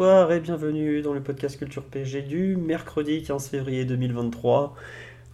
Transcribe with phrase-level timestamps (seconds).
[0.00, 4.74] Bonsoir et bienvenue dans le podcast Culture PG du mercredi 15 février 2023.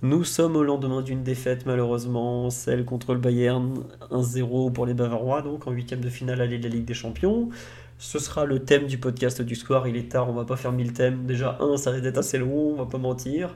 [0.02, 5.42] Nous sommes au lendemain d'une défaite malheureusement, celle contre le Bayern 1-0 pour les Bavarois,
[5.42, 7.48] donc en huitième de finale aller de la Ligue des Champions.
[7.98, 10.72] Ce sera le thème du podcast du soir, il est tard, on va pas faire
[10.72, 11.26] mille thèmes.
[11.26, 13.54] Déjà un, ça risque d'être assez long, on va pas mentir.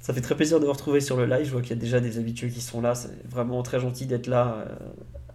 [0.00, 1.80] Ça fait très plaisir de vous retrouver sur le live, je vois qu'il y a
[1.80, 4.74] déjà des habitués qui sont là, c'est vraiment très gentil d'être là euh,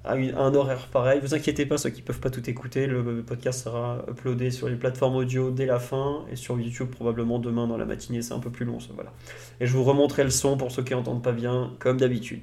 [0.09, 1.19] à, une- à un horaire pareil.
[1.21, 4.75] Vous inquiétez pas, ceux qui peuvent pas tout écouter, le podcast sera uploadé sur les
[4.75, 8.39] plateformes audio dès la fin et sur YouTube probablement demain dans la matinée, c'est un
[8.39, 9.13] peu plus long ça, voilà.
[9.59, 12.41] Et je vous remontrerai le son pour ceux qui n'entendent pas bien, comme d'habitude.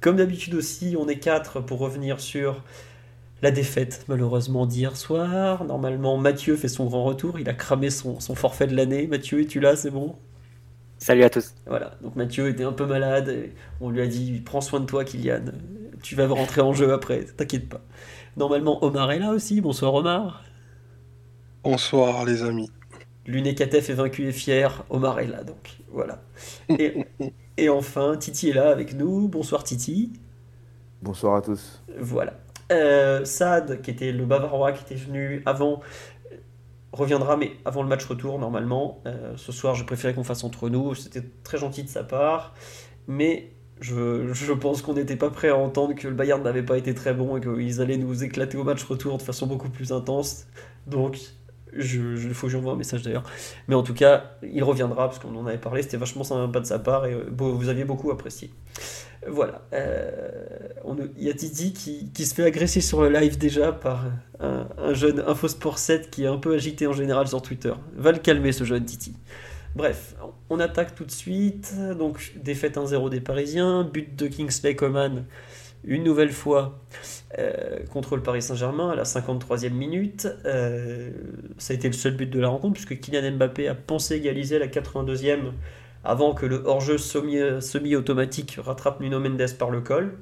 [0.00, 2.62] Comme d'habitude aussi, on est quatre pour revenir sur
[3.42, 5.64] la défaite, malheureusement, d'hier soir.
[5.64, 9.06] Normalement, Mathieu fait son grand retour, il a cramé son, son forfait de l'année.
[9.06, 10.16] Mathieu, es-tu là, c'est bon?
[10.98, 11.54] Salut à tous.
[11.66, 15.04] Voilà, donc Mathieu était un peu malade, on lui a dit prends soin de toi
[15.04, 15.46] Kylian,
[16.02, 17.80] tu vas rentrer en jeu après, t'inquiète pas.
[18.36, 20.42] Normalement Omar est là aussi, bonsoir Omar.
[21.64, 22.70] Bonsoir les amis.
[23.26, 26.22] L'UNECATEF est vaincu et fier, Omar est là donc, voilà.
[26.68, 27.06] Et,
[27.56, 30.12] et enfin Titi est là avec nous, bonsoir Titi.
[31.02, 31.82] Bonsoir à tous.
[31.98, 32.34] Voilà.
[32.70, 35.80] Euh, Saad, qui était le Bavarois, qui était venu avant,
[36.92, 39.00] reviendra, mais avant le match retour, normalement.
[39.06, 40.94] Euh, ce soir, je préférais qu'on fasse entre nous.
[40.94, 42.54] C'était très gentil de sa part.
[43.08, 43.50] Mais
[43.82, 47.12] je, pense qu'on n'était pas prêt à entendre que le Bayern n'avait pas été très
[47.12, 50.46] bon et qu'ils allaient nous éclater au match retour de façon beaucoup plus intense.
[50.86, 51.18] Donc,
[51.74, 53.24] je, faut que j'envoie un message d'ailleurs.
[53.66, 55.82] Mais en tout cas, il reviendra, parce qu'on en avait parlé.
[55.82, 58.50] C'était vachement sympa de sa part et euh, vous aviez beaucoup apprécié.
[59.26, 59.62] Voilà.
[59.72, 60.30] Euh,
[61.16, 64.04] Il y a Titi qui, qui se fait agresser sur le live déjà par
[64.40, 67.72] un, un jeune Infosport 7 qui est un peu agité en général sur Twitter.
[67.96, 69.14] Va le calmer ce jeune Titi.
[69.74, 70.14] Bref,
[70.50, 71.74] on attaque tout de suite.
[71.98, 75.24] Donc, défaite 1-0 des Parisiens, but de Kingsley Coman
[75.84, 76.78] une nouvelle fois
[77.40, 80.28] euh, contre le Paris Saint-Germain à la 53e minute.
[80.44, 81.10] Euh,
[81.58, 84.56] ça a été le seul but de la rencontre puisque Kylian Mbappé a pensé égaliser
[84.56, 85.50] à la 82e
[86.04, 90.18] avant que le hors-jeu semi- semi-automatique rattrape Nuno Mendes par le col.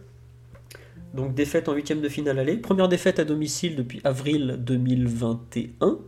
[1.12, 2.56] Donc défaite en huitième de finale aller.
[2.56, 5.98] Première défaite à domicile depuis avril 2021,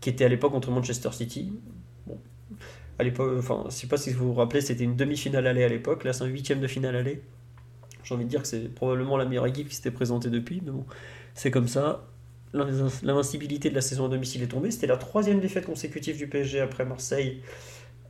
[0.00, 1.52] qui était à l'époque contre Manchester City.
[3.00, 5.68] À l'époque, enfin, je sais pas si vous vous rappelez, c'était une demi-finale aller à
[5.68, 6.04] l'époque.
[6.04, 7.22] Là, c'est un huitième de finale aller.
[8.04, 10.72] J'ai envie de dire que c'est probablement la meilleure équipe qui s'était présentée depuis, mais
[11.34, 12.06] c'est comme ça.
[12.52, 12.66] L'in-
[13.02, 14.70] L'invincibilité de la saison à domicile est tombée.
[14.70, 17.42] C'était la troisième défaite consécutive du PSG après Marseille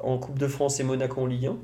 [0.01, 1.59] en Coupe de France et Monaco en Ligue 1.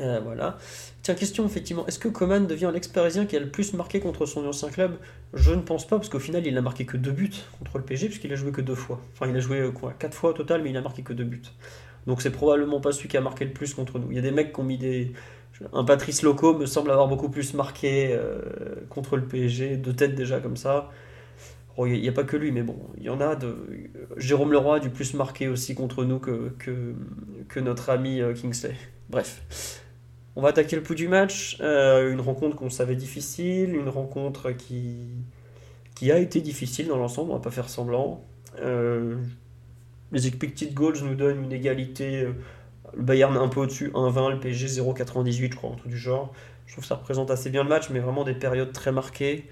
[0.00, 0.58] Euh, voilà.
[1.02, 4.46] Tiens, question effectivement, est-ce que Coman devient l'ex-parisien qui a le plus marqué contre son
[4.46, 4.96] ancien club?
[5.34, 7.84] Je ne pense pas, parce qu'au final, il n'a marqué que deux buts contre le
[7.84, 9.00] PSG, puisqu'il a joué que deux fois.
[9.14, 11.12] Enfin, il a joué euh, quoi, quatre fois au total, mais il a marqué que
[11.12, 11.42] deux buts.
[12.08, 14.10] Donc c'est probablement pas celui qui a marqué le plus contre nous.
[14.10, 15.12] Il y a des mecs qui ont mis des.
[15.74, 18.40] Un Patrice Loco me semble avoir beaucoup plus marqué euh,
[18.88, 20.90] contre le PSG, de tête déjà comme ça.
[21.76, 23.54] Il n'y a pas que lui, mais bon, il y en a de.
[24.16, 26.94] Jérôme Leroy a du plus marqué aussi contre nous que, que,
[27.46, 28.74] que notre ami euh, Kingsley.
[29.10, 29.82] Bref.
[30.34, 31.58] On va attaquer le pouls du match.
[31.60, 35.08] Euh, une rencontre qu'on savait difficile, une rencontre qui,
[35.94, 38.24] qui a été difficile dans l'ensemble, on va pas faire semblant.
[38.60, 39.16] Euh,
[40.12, 42.22] les expected goals nous donnent une égalité.
[42.22, 42.32] euh,
[42.96, 46.32] Le Bayern un peu au-dessus, 1,20, le PSG 0,98, je crois, un truc du genre.
[46.66, 49.48] Je trouve que ça représente assez bien le match, mais vraiment des périodes très marquées.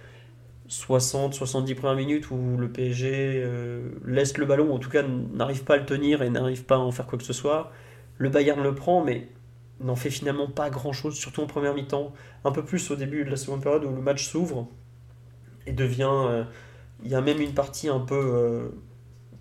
[0.69, 3.11] 60, 70 premières minutes où le PSG
[3.45, 6.65] euh, laisse le ballon, ou en tout cas n'arrive pas à le tenir et n'arrive
[6.65, 7.71] pas à en faire quoi que ce soit.
[8.19, 9.29] Le Bayern le prend, mais
[9.81, 12.13] n'en fait finalement pas grand chose, surtout en première mi-temps.
[12.45, 14.69] Un peu plus au début de la seconde période où le match s'ouvre
[15.67, 16.09] et devient.
[16.11, 16.45] euh,
[17.05, 18.71] Il y a même une partie un peu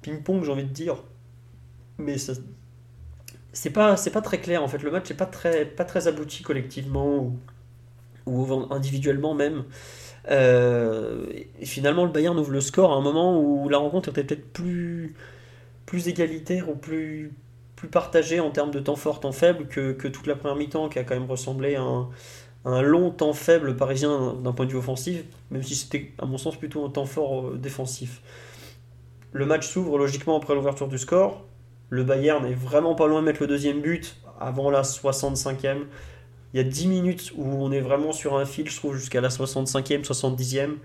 [0.06, 1.04] ping-pong, j'ai envie de dire.
[1.98, 2.16] Mais.
[3.58, 4.84] C'est pas, c'est pas très clair en fait.
[4.84, 7.40] Le match n'est pas très, pas très abouti collectivement ou,
[8.26, 9.64] ou individuellement même.
[10.30, 11.26] Euh,
[11.60, 14.52] et finalement, le Bayern ouvre le score à un moment où la rencontre était peut-être
[14.52, 15.16] plus,
[15.86, 17.32] plus égalitaire ou plus,
[17.76, 20.90] plus partagée en termes de temps fort, temps faible que, que toute la première mi-temps
[20.90, 22.10] qui a quand même ressemblé à un,
[22.66, 26.38] un long temps faible parisien d'un point de vue offensif, même si c'était à mon
[26.38, 28.22] sens plutôt un temps fort euh, défensif.
[29.36, 31.44] Le match s'ouvre logiquement après l'ouverture du score.
[31.90, 35.80] Le Bayern est vraiment pas loin de mettre le deuxième but avant la 65e.
[36.54, 39.20] Il y a 10 minutes où on est vraiment sur un fil, je trouve, jusqu'à
[39.20, 40.76] la 65e, 70e.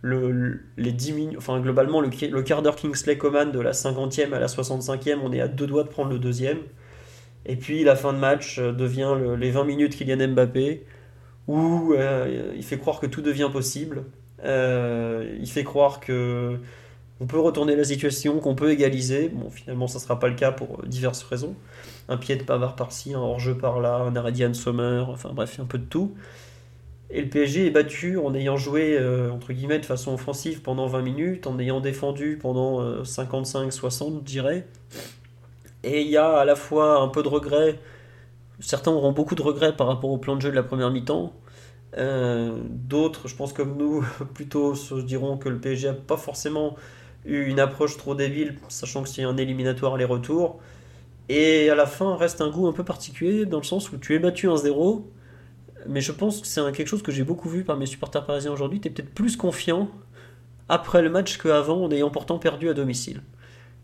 [0.00, 4.32] le, les 10 minutes, enfin globalement le, le quart d'heure Kingsley Coman de la 50e
[4.32, 6.60] à la 65e, on est à deux doigts de prendre le deuxième.
[7.44, 10.86] Et puis la fin de match euh, devient les 20 minutes Kylian Mbappé,
[11.46, 14.04] où euh, il fait croire que tout devient possible.
[14.44, 16.58] Euh, il fait croire que
[17.20, 19.28] on peut retourner la situation, qu'on peut égaliser.
[19.28, 21.54] Bon, finalement, ça ne sera pas le cas pour diverses raisons.
[22.08, 25.78] Un pied de Pavard par-ci, un hors-jeu par-là, un arrêt Sommer, enfin bref, un peu
[25.78, 26.14] de tout.
[27.10, 28.98] Et le PSG est battu en ayant joué
[29.32, 34.66] entre guillemets de façon offensive pendant 20 minutes, en ayant défendu pendant 55-60, je dirais.
[35.84, 37.78] Et il y a à la fois un peu de regret,
[38.60, 41.32] certains auront beaucoup de regrets par rapport au plan de jeu de la première mi-temps.
[41.96, 44.04] Euh, d'autres, je pense comme nous,
[44.34, 46.76] plutôt se diront que le PSG n'a pas forcément
[47.28, 50.60] une approche trop débile, sachant que c'est un éliminatoire aller-retour.
[51.28, 54.14] Et à la fin, reste un goût un peu particulier, dans le sens où tu
[54.14, 55.04] es battu 1-0,
[55.86, 58.52] mais je pense que c'est quelque chose que j'ai beaucoup vu par mes supporters parisiens
[58.52, 58.80] aujourd'hui.
[58.80, 59.90] Tu es peut-être plus confiant
[60.68, 63.22] après le match qu'avant, en ayant pourtant perdu à domicile.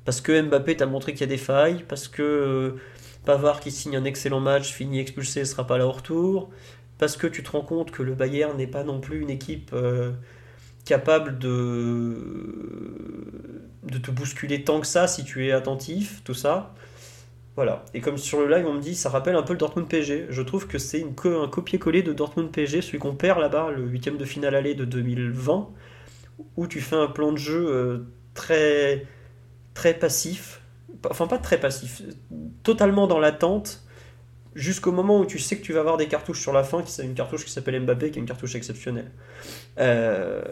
[0.04, 2.80] Parce que Mbappé t'a montré qu'il y a des failles, parce que euh,
[3.24, 6.50] Pavard qui signe un excellent match, finit expulsé, ne sera pas là au retour,
[6.98, 9.70] parce que tu te rends compte que le Bayern n'est pas non plus une équipe
[9.72, 10.12] euh,
[10.84, 12.16] capable de,
[13.84, 16.74] de te bousculer tant que ça si tu es attentif, tout ça.
[17.56, 17.84] Voilà.
[17.94, 20.26] Et comme sur le live, on me dit, ça rappelle un peu le Dortmund PSG.
[20.28, 24.16] Je trouve que c'est un copier-coller de Dortmund PSG, celui qu'on perd là-bas, le huitième
[24.16, 25.68] de finale aller de 2020,
[26.56, 27.98] où tu fais un plan de jeu euh,
[28.34, 29.06] très
[29.74, 30.62] très passif,
[31.10, 32.02] enfin pas très passif,
[32.62, 33.83] totalement dans l'attente,
[34.54, 36.92] jusqu'au moment où tu sais que tu vas avoir des cartouches sur la fin, qui
[36.92, 39.10] c'est une cartouche qui s'appelle Mbappé, qui est une cartouche exceptionnelle.
[39.78, 40.42] Euh,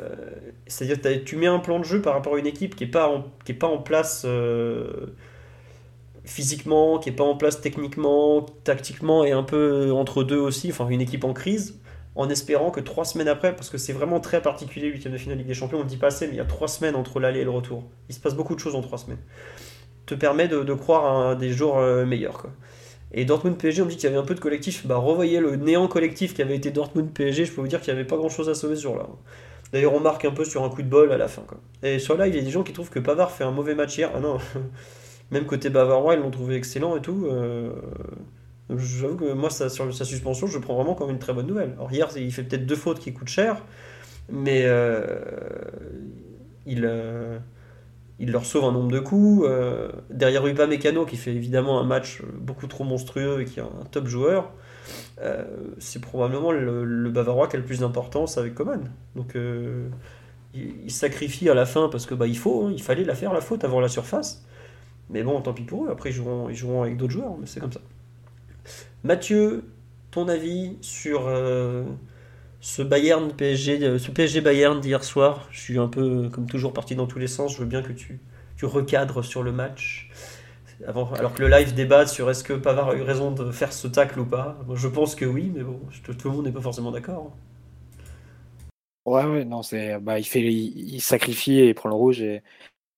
[0.67, 2.91] c'est-à-dire que tu mets un plan de jeu par rapport à une équipe qui n'est
[2.91, 3.25] pas, en,
[3.59, 5.07] pas en place euh,
[6.25, 10.89] physiquement, qui n'est pas en place techniquement, tactiquement, et un peu entre deux aussi, enfin
[10.89, 11.79] une équipe en crise
[12.15, 15.19] en espérant que trois semaines après, parce que c'est vraiment très particulier, le huitième de
[15.19, 16.95] finale Ligue des Champions, on ne dit pas assez, mais il y a trois semaines
[16.95, 17.85] entre l'aller et le retour.
[18.09, 19.21] Il se passe beaucoup de choses en trois semaines.
[20.05, 22.39] Te permet de, croire à des jours euh, meilleurs.
[22.39, 22.51] Quoi.
[23.15, 24.87] Et Dortmund PSG, on me dit qu'il y avait un peu de collectif.
[24.87, 27.93] Bah, revoyez le néant collectif qui avait été Dortmund PSG, je peux vous dire qu'il
[27.93, 29.07] n'y avait pas grand chose à sauver sur là.
[29.73, 31.45] D'ailleurs, on marque un peu sur un coup de bol à la fin.
[31.83, 33.75] Et sur là, il y a des gens qui trouvent que Pavard fait un mauvais
[33.75, 34.11] match hier.
[34.15, 34.39] Ah non,
[35.31, 37.27] même côté Bavarois, ils l'ont trouvé excellent et tout.
[37.27, 37.71] Euh...
[38.77, 41.73] J'avoue que moi, sur sa suspension, je prends vraiment comme une très bonne nouvelle.
[41.73, 43.63] Alors hier, il fait peut-être deux fautes qui coûtent cher,
[44.31, 45.21] mais euh,
[46.67, 47.39] il, euh,
[48.23, 49.47] il leur sauve un nombre de coups.
[49.47, 53.63] Euh, derrière Upa Mécano, qui fait évidemment un match beaucoup trop monstrueux et qui est
[53.63, 54.51] un top joueur,
[55.79, 58.91] c'est probablement le, Bavarois qui a le plus d'importance avec Coman.
[59.15, 59.37] Donc
[60.55, 63.33] il, sacrifie à la fin parce que bah, il faut, hein, il fallait la faire
[63.33, 64.45] la faute avant la surface.
[65.11, 65.91] Mais bon, tant pis pour eux.
[65.91, 67.81] Après, ils joueront, ils joueront avec d'autres joueurs, mais c'est comme ça.
[69.05, 69.65] Mathieu,
[70.11, 71.85] ton avis sur euh,
[72.63, 76.73] ce Bayern PSG, euh, ce PSG Bayern d'hier soir Je suis un peu, comme toujours,
[76.73, 77.55] parti dans tous les sens.
[77.55, 78.21] Je veux bien que tu,
[78.57, 80.09] tu recadres sur le match.
[80.87, 83.73] Avant, alors que le live débat sur est-ce que Pavard a eu raison de faire
[83.73, 84.59] ce tacle ou pas.
[84.75, 87.37] je pense que oui, mais bon, tout le monde n'est pas forcément d'accord.
[89.05, 92.43] Ouais, ouais, non, c'est, bah, il fait, il, sacrifie et il prend le rouge et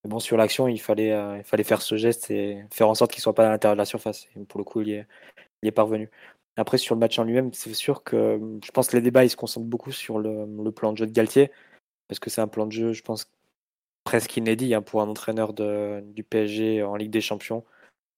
[0.04, 3.12] bon sur l'action, il fallait, euh, il fallait faire ce geste et faire en sorte
[3.12, 4.28] qu'il soit pas à l'intérieur de la surface.
[4.48, 5.06] Pour le coup, il est,
[5.62, 6.10] est parvenu.
[6.56, 9.30] Après, sur le match en lui-même, c'est sûr que je pense que les débats ils
[9.30, 11.50] se concentrent beaucoup sur le, plan de jeu de Galtier,
[12.08, 13.28] parce que c'est un plan de jeu, je pense,
[14.04, 17.64] presque inédit hein, pour un entraîneur du PSG en Ligue des Champions,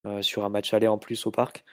[0.06, 1.64] euh, sur un match aller en plus au parc,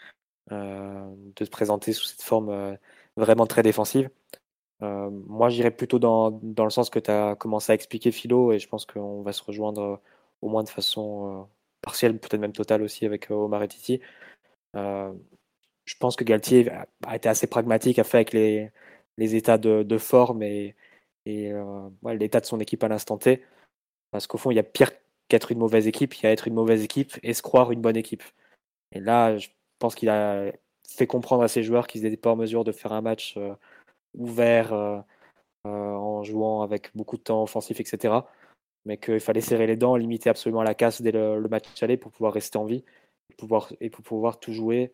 [0.51, 2.75] euh, de se présenter sous cette forme euh,
[3.17, 4.09] vraiment très défensive.
[4.81, 8.59] moi, j'irais plutôt dans, dans, le sens que tu as commencé à expliquer, Philo, et
[8.59, 10.01] je pense qu'on va se rejoindre
[10.41, 11.47] au moins de façon
[11.81, 14.01] partielle, peut-être même totale aussi avec Omar et Titi
[15.85, 16.71] je pense que Galtier
[17.05, 18.71] a été assez pragmatique, a fait avec les,
[19.35, 20.75] états de, forme et,
[21.27, 23.43] euh, l'état de son équipe à l'instant T.
[24.11, 24.91] Parce qu'au fond, il y a pire
[25.27, 27.81] qu'être une mauvaise équipe, il y a être une mauvaise équipe et se croire une
[27.81, 28.23] bonne équipe.
[28.91, 29.49] Et là, je
[29.79, 30.51] pense qu'il a
[30.87, 33.55] fait comprendre à ses joueurs qu'ils n'étaient pas en mesure de faire un match euh,
[34.13, 35.01] ouvert euh,
[35.65, 38.15] en jouant avec beaucoup de temps offensif, etc.
[38.85, 42.11] Mais qu'il fallait serrer les dents, limiter absolument la casse dès le, match aller pour
[42.11, 42.83] pouvoir rester en vie
[43.37, 44.93] pouvoir, et pour pouvoir tout jouer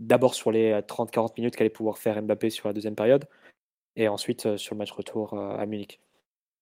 [0.00, 3.26] d'abord sur les 30-40 euh, minutes qu'allait pouvoir faire Mbappé sur la deuxième période,
[3.96, 6.00] et ensuite euh, sur le match retour euh, à Munich.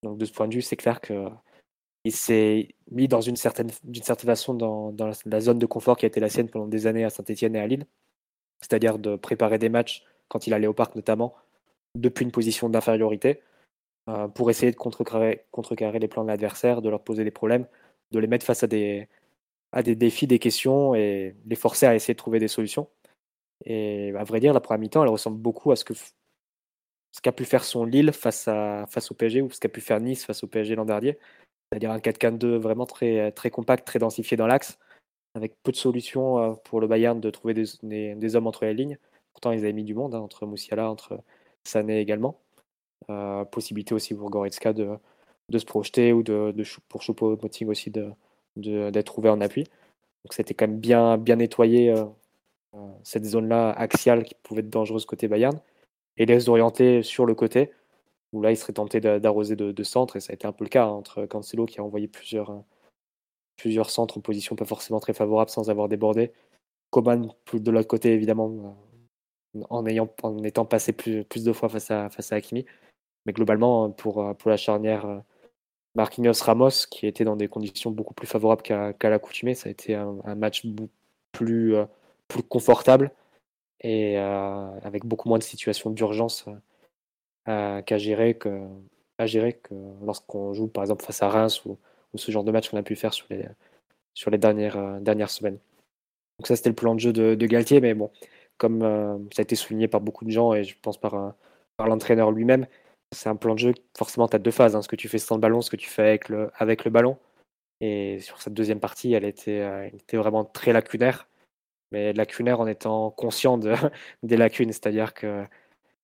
[0.03, 4.03] Donc de ce point de vue, c'est clair qu'il s'est mis dans une certaine, d'une
[4.03, 6.87] certaine façon dans, dans, la zone de confort qui a été la sienne pendant des
[6.87, 7.87] années à Saint-Etienne et à Lille,
[8.61, 11.35] c'est-à-dire de préparer des matchs quand il allait au parc notamment
[11.95, 13.41] depuis une position d'infériorité
[14.35, 17.67] pour essayer de contrecarrer, contrecarrer les plans de l'adversaire, de leur poser des problèmes,
[18.11, 19.09] de les mettre face à des,
[19.75, 22.89] à des défis, des questions et les forcer à essayer de trouver des solutions.
[23.65, 25.85] Et à vrai dire, la première mi-temps, elle ressemble beaucoup à ce
[27.23, 30.45] qu'a pu faire son Lille face, au PSG ou ce qu'a pu faire Nice face
[30.45, 31.19] au PSG l'an dernier.
[31.71, 34.79] C'est-à-dire un 4-4-2 vraiment très, compact, très densifié dans l'axe,
[35.35, 38.99] avec peu de solutions pour le Bayern de trouver des, hommes entre les lignes.
[39.33, 41.21] Pourtant, ils avaient mis du monde, hein, entre Moussiala, entre
[41.65, 42.39] Sané également.
[43.51, 44.99] possibilité aussi pour Goretzka de,
[45.51, 48.17] de se projeter ou de, de pour Choupo-Moting aussi d'être
[48.57, 49.65] de, trouvé en appui.
[50.25, 52.07] Donc c'était quand même bien, nettoyé euh, euh,
[53.03, 55.59] cette zone-là axiale qui pouvait être dangereuse côté Bayern
[56.17, 57.73] et laisse d'orienter sur le côté
[58.33, 60.71] où là il serait tenté d'arroser de, centre et ça a été un peu le
[60.71, 62.61] cas hein, entre Cancelo qui a envoyé plusieurs, euh,
[63.57, 66.33] plusieurs centres en position pas forcément très favorable sans avoir débordé.
[66.91, 68.77] Coman de l'autre côté évidemment
[69.71, 72.67] en, ayant, en étant passé plus, plus de fois face à, face à Hakimi.
[73.27, 75.23] Mais globalement, pour, pour la charnière
[75.95, 79.55] Marquinhos Ramos, qui était dans des conditions beaucoup plus favorables qu'à l'accoutumée.
[79.55, 80.67] Ça a été un, match
[81.33, 81.85] plus, euh,
[82.29, 83.11] plus confortable
[83.81, 86.47] et euh, avec beaucoup moins de situations d'urgence
[87.49, 88.39] euh, qu'à gérer
[89.19, 91.79] à gérer que lorsqu'on joue par exemple face à Reims ou,
[92.17, 93.45] ce genre de match qu'on a pu faire sur les,
[94.15, 95.59] sur les dernières, dernières semaines.
[96.39, 98.13] Donc ça c'était le plan de jeu de, Galtier, mais bon,
[98.57, 98.81] comme
[99.33, 101.35] ça a été souligné par beaucoup de gens et je pense par,
[101.77, 102.69] par l'entraîneur lui-même,
[103.15, 104.77] c'est un plan de jeu, forcément, tu as deux phases.
[104.77, 106.85] Hein, ce que tu fais sans le ballon, ce que tu fais avec le, avec
[106.85, 107.17] le ballon.
[107.81, 111.29] Et sur cette deuxième partie, elle était, euh, était vraiment très lacunaire.
[111.95, 113.73] Mais lacunaire en étant conscient de,
[114.25, 114.73] des lacunes.
[114.73, 115.47] C'est-à-dire que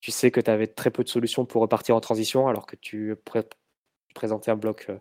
[0.00, 2.76] tu sais que tu avais très peu de solutions pour repartir en transition, alors que
[2.76, 3.14] tu,
[4.14, 4.98] présentais un bloc euh,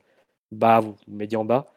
[0.51, 1.67] bas ou médian bas.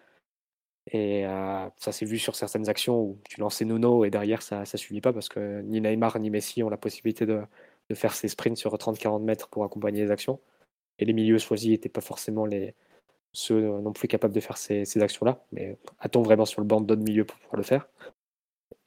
[0.90, 4.60] Et euh, ça s'est vu sur certaines actions où tu lançais Nuno et derrière ça
[4.60, 7.42] ne suivit pas parce que ni Neymar ni Messi ont la possibilité de,
[7.94, 10.40] faire ses sprints sur 30-40 mètres pour accompagner les actions.
[10.98, 12.46] Et les milieux choisis n'étaient pas forcément
[13.32, 15.44] ceux non plus capables de faire ces, actions-là.
[15.52, 17.88] Mais a-t-on vraiment sur le banc d'autres milieux pour pouvoir le faire?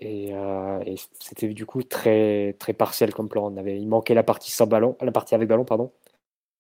[0.03, 3.55] Euh, et, c'était du coup très, très partiel comme plan.
[3.65, 5.91] Il manquait la partie sans ballon, la partie avec ballon, pardon.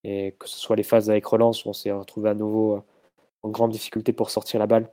[0.03, 2.81] Et que ce soit les phases avec relance où on s'est retrouvé à nouveau euh,
[3.43, 4.91] en grande difficulté pour sortir la balle,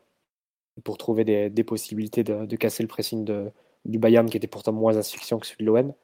[0.84, 3.50] pour trouver des, possibilités de, casser le pressing de,
[3.84, 5.94] du Bayern qui était pourtant moins asphyxiant que celui de l'OM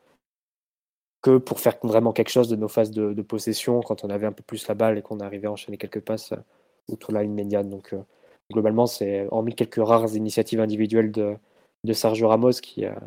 [1.22, 4.32] que pour faire vraiment quelque chose de nos phases de, possession quand on avait un
[4.32, 6.32] peu plus la balle et qu'on arrivait à enchaîner quelques passes
[6.90, 7.68] autour de la ligne médiane.
[7.68, 8.02] Donc euh,
[8.52, 11.36] globalement, c'est hormis quelques rares initiatives individuelles de,
[11.84, 12.98] de Sergio Ramos qui a,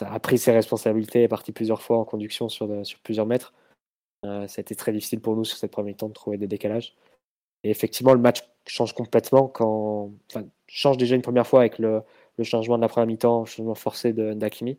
[0.00, 3.52] a pris ses responsabilités et est parti plusieurs fois en conduction sur, sur plusieurs mètres.
[4.24, 6.46] Euh, ça a été très difficile pour nous sur cette première temps de trouver des
[6.46, 6.94] décalages.
[7.64, 10.12] Et effectivement, le match change complètement quand.
[10.30, 12.02] Enfin, change déjà une première fois avec le,
[12.42, 14.78] changement de la première mi-temps, le changement forcé d'Akimi.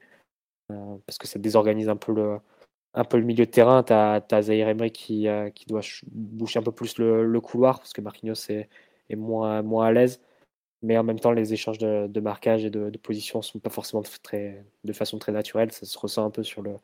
[0.72, 2.39] Euh, parce que ça désorganise un peu le,
[3.22, 3.84] milieu de terrain.
[3.84, 8.01] Tu as, Zahir Emery qui, euh, doit boucher un peu plus le, couloir parce que
[8.01, 8.70] Marquinhos est,
[9.15, 10.22] moins à l'aise.
[10.83, 14.03] Mais en même temps, les échanges de, marquage et de, position ne sont pas forcément
[14.21, 15.71] très, de façon très naturelle.
[15.71, 16.75] Ça se ressent un peu sur le,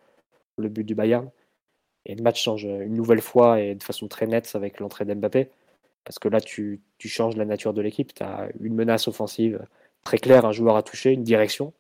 [0.58, 1.30] le but du Bayern.
[2.06, 5.50] Et le match change une nouvelle fois et de façon très nette avec l'entrée d'Mbappé.
[6.06, 8.14] Parce que là, tu, tu, changes la nature de l'équipe.
[8.14, 9.66] Tu as une menace offensive
[10.04, 11.74] très claire, un joueur à toucher, une direction.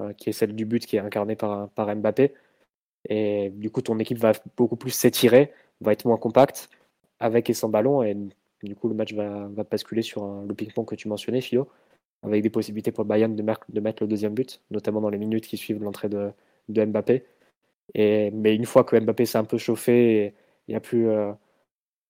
[0.00, 2.32] Euh, qui est celle du but qui est incarnée par, par Mbappé.
[3.08, 6.70] Et du coup, ton équipe va beaucoup plus s'étirer, va être moins compacte,
[7.20, 8.02] avec et sans ballon.
[8.62, 11.68] Du coup, le match va, va basculer sur le ping-pong que tu mentionnais, Philo,
[12.22, 15.56] avec des possibilités pour Bayern de, mettre le deuxième but, notamment dans les minutes qui
[15.56, 16.32] suivent l'entrée de,
[16.68, 17.24] Mbappé.
[17.94, 20.34] Et, mais une fois que Mbappé s'est un peu chauffé
[20.68, 21.32] et, a pu euh,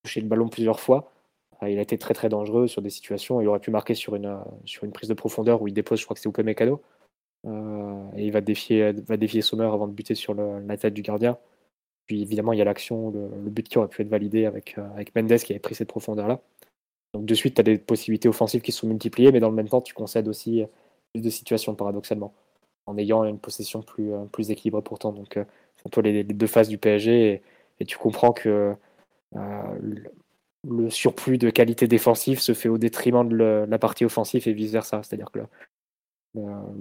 [0.04, 1.12] toucher le ballon plusieurs fois,
[1.62, 3.40] euh, il a été très très dangereux sur des situations.
[3.40, 6.04] Il aurait pu marquer sur une, sur une prise de profondeur où il dépose, je
[6.04, 6.80] crois que c'est Mécano.
[7.46, 11.02] Euh, et il va défier, va défier Sommer avant de buter sur la tête du
[11.02, 11.38] gardien.
[12.06, 14.88] Puis évidemment, il y a l'action, le, but qui aurait pu être validé avec, euh,
[14.94, 16.40] avec Mendes qui avait pris cette profondeur-là.
[17.14, 19.68] Donc de suite, tu as des possibilités offensives qui sont multipliées, mais dans le même
[19.68, 20.64] temps, tu concèdes aussi
[21.12, 22.32] plus de situations paradoxalement,
[22.86, 25.12] en ayant une possession plus, euh, plus équilibrée pourtant.
[25.12, 25.38] Donc
[25.76, 27.42] c'est les, deux phases du PSG,
[27.80, 28.74] et, tu comprends que
[29.34, 35.02] le, surplus de qualité défensive se fait au détriment de la partie offensive et vice-versa.
[35.02, 35.40] C'est-à-dire que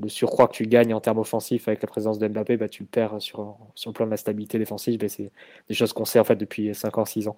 [0.08, 2.88] surcroît que tu gagnes en termes offensifs avec la présence de Mbappé, bah, tu le
[2.88, 5.06] perds sur, sur le plan de la stabilité défensive.
[5.08, 5.32] c'est
[5.68, 7.38] des choses qu'on sait en fait depuis 5 ans, 6 ans.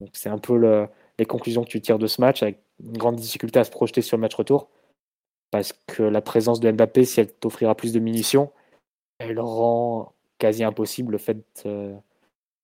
[0.00, 3.16] Donc c'est un peu les conclusions que tu tires de ce match, avec une grande
[3.16, 4.68] difficulté à se projeter sur le match retour.
[5.50, 8.50] Parce que la présence de Mbappé, si elle t'offrira plus de munitions,
[9.18, 11.96] elle rend quasi impossible le fait euh,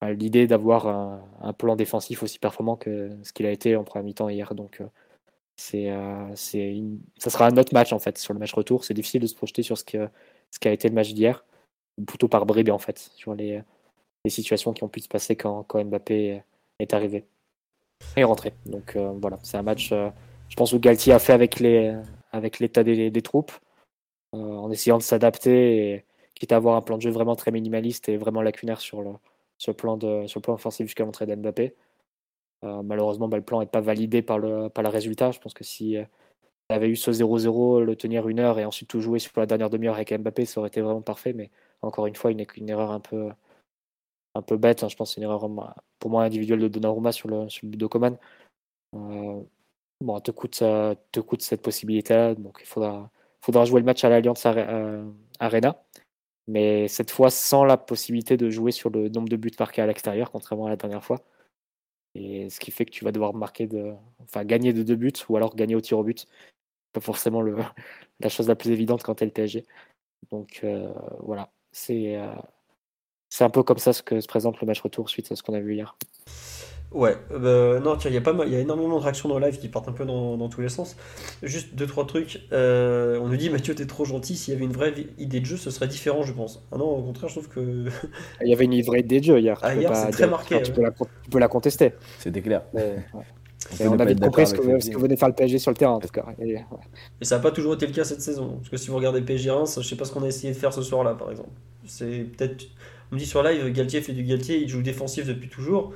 [0.09, 4.29] l'idée d'avoir un, plan défensif aussi performant que ce qu'il a été en première mi-temps
[4.29, 4.53] hier.
[4.55, 4.85] Donc euh,
[5.61, 8.83] c'est, euh, ça sera un autre match en fait sur le match retour.
[8.83, 10.09] C'est difficile de se projeter sur ce, que,
[10.49, 11.45] ce qui a été le match d'hier,
[12.07, 13.61] plutôt par bribes en fait, sur les,
[14.25, 16.41] les, situations qui ont pu se passer quand, quand Mbappé
[16.79, 17.25] est arrivé
[18.17, 18.53] et rentré.
[18.65, 20.09] Donc euh, voilà, c'est un match, euh,
[20.49, 21.95] je pense, où Galtier a fait avec, les,
[22.31, 23.51] avec l'état des, troupes,
[24.31, 28.17] en essayant de s'adapter, quitte à avoir un plan de jeu vraiment très minimaliste et
[28.17, 29.11] vraiment lacunaire sur, le,
[29.59, 31.75] sur le plan, de, sur le plan offensif jusqu'à l'entrée d'Mbappé.
[32.63, 35.31] Euh, malheureusement, bah, le plan n'est pas validé par le, par le résultat.
[35.31, 36.05] Je pense que si euh,
[36.69, 39.69] avait eu ce 0-0, le tenir une heure et ensuite tout jouer sur la dernière
[39.69, 41.33] demi-heure avec Mbappé, ça aurait été vraiment parfait.
[41.33, 41.49] Mais
[41.81, 43.29] encore une fois, une, erreur un peu,
[44.35, 44.83] un peu bête.
[44.83, 44.89] Hein.
[44.89, 45.49] Je pense c'est une erreur
[45.99, 48.17] pour moi individuelle de Donnarumma sur le, sur le but de Coman.
[48.95, 49.41] Euh,
[50.01, 50.63] bon, te coûte,
[51.11, 52.35] te coûte cette possibilité-là.
[52.35, 53.09] Donc il faudra,
[53.41, 54.45] faudra jouer le match à l'Alliance
[55.39, 55.83] Arena.
[56.47, 59.87] Mais cette fois sans la possibilité de jouer sur le nombre de buts marqués à
[59.87, 61.21] l'extérieur, contrairement à la dernière fois.
[62.15, 65.13] Et ce qui fait que tu vas devoir marquer de, enfin, gagner de deux buts
[65.29, 66.27] ou alors gagner au tir au but.
[66.93, 67.57] Pas forcément le,
[68.19, 69.65] la chose la plus évidente quand tu es le PSG.
[70.29, 72.33] Donc euh, voilà, c'est euh,
[73.29, 75.43] c'est un peu comme ça ce que se présente le match retour suite à ce
[75.43, 75.97] qu'on a vu hier.
[76.91, 79.29] Ouais, euh, non, tiens, il y a pas mal, il y a énormément de réactions
[79.29, 80.97] dans le live qui partent un peu dans, dans tous les sens.
[81.41, 82.41] Juste deux trois trucs.
[82.51, 84.35] Euh, on nous dit Mathieu, t'es trop gentil.
[84.35, 86.67] S'il y avait une vraie idée de jeu, ce serait différent, je pense.
[86.73, 87.85] Ah non, au contraire, je trouve que.
[88.41, 89.57] il y avait une vraie idée de jeu hier.
[89.61, 90.61] Ah, hier, c'est très marqué.
[90.61, 91.93] tu, peux la, tu, peux la, contester.
[92.19, 92.63] C'était clair.
[93.79, 95.99] On, avait compris ce que, ce que, venait faire le PSG sur le terrain en
[95.99, 96.25] tout cas.
[96.41, 96.57] Et,
[97.21, 98.55] et ça n'a pas toujours été le cas cette saison.
[98.57, 100.57] Parce que si vous regardez PSG 1, je sais pas ce qu'on a essayé de
[100.57, 101.51] faire ce soir-là, par exemple.
[101.85, 102.65] C'est peut-être.
[103.11, 105.93] On me dit sur live, Galtier fait du Galtier, il joue défensif depuis toujours.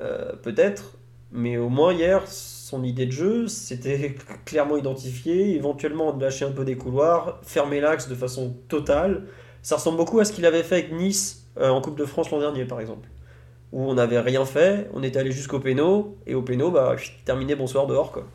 [0.00, 0.96] Euh, peut-être,
[1.32, 6.52] mais au moins hier, son idée de jeu, c'était clairement identifié, éventuellement de lâcher un
[6.52, 9.24] peu des couloirs, fermer l'axe de façon totale.
[9.62, 12.30] Ça ressemble beaucoup à ce qu'il avait fait avec Nice euh, en Coupe de France
[12.30, 13.08] l'an dernier, par exemple.
[13.72, 17.56] Où on n'avait rien fait, on était allé jusqu'au péno, et au péno, bah, terminé
[17.56, 18.26] bonsoir dehors, quoi.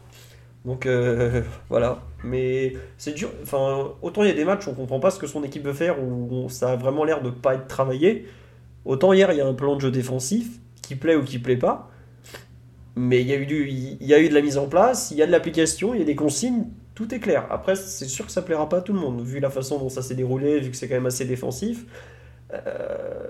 [0.65, 3.29] Donc euh, voilà, mais c'est dur.
[3.43, 5.63] Enfin, autant il y a des matchs où on comprend pas ce que son équipe
[5.63, 8.27] veut faire, où ça a vraiment l'air de pas être travaillé.
[8.85, 11.55] Autant hier il y a un plan de jeu défensif qui plaît ou qui plaît
[11.55, 11.91] pas.
[12.95, 13.45] Mais il y, a eu
[14.01, 16.01] y a eu de la mise en place, il y a de l'application, il y
[16.01, 16.65] a des consignes,
[16.95, 17.45] tout est clair.
[17.51, 19.87] Après, c'est sûr que ça plaira pas à tout le monde, vu la façon dont
[19.87, 21.85] ça s'est déroulé, vu que c'est quand même assez défensif.
[22.53, 23.27] Euh,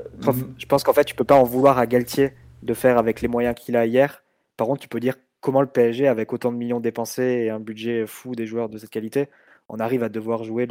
[0.57, 2.31] je pense qu'en fait, tu peux pas en vouloir à Galtier
[2.63, 4.23] de faire avec les moyens qu'il a hier.
[4.55, 7.59] Par contre, tu peux dire comment le PSG, avec autant de millions dépensés et un
[7.59, 9.27] budget fou des joueurs de cette qualité,
[9.67, 10.65] on arrive à devoir jouer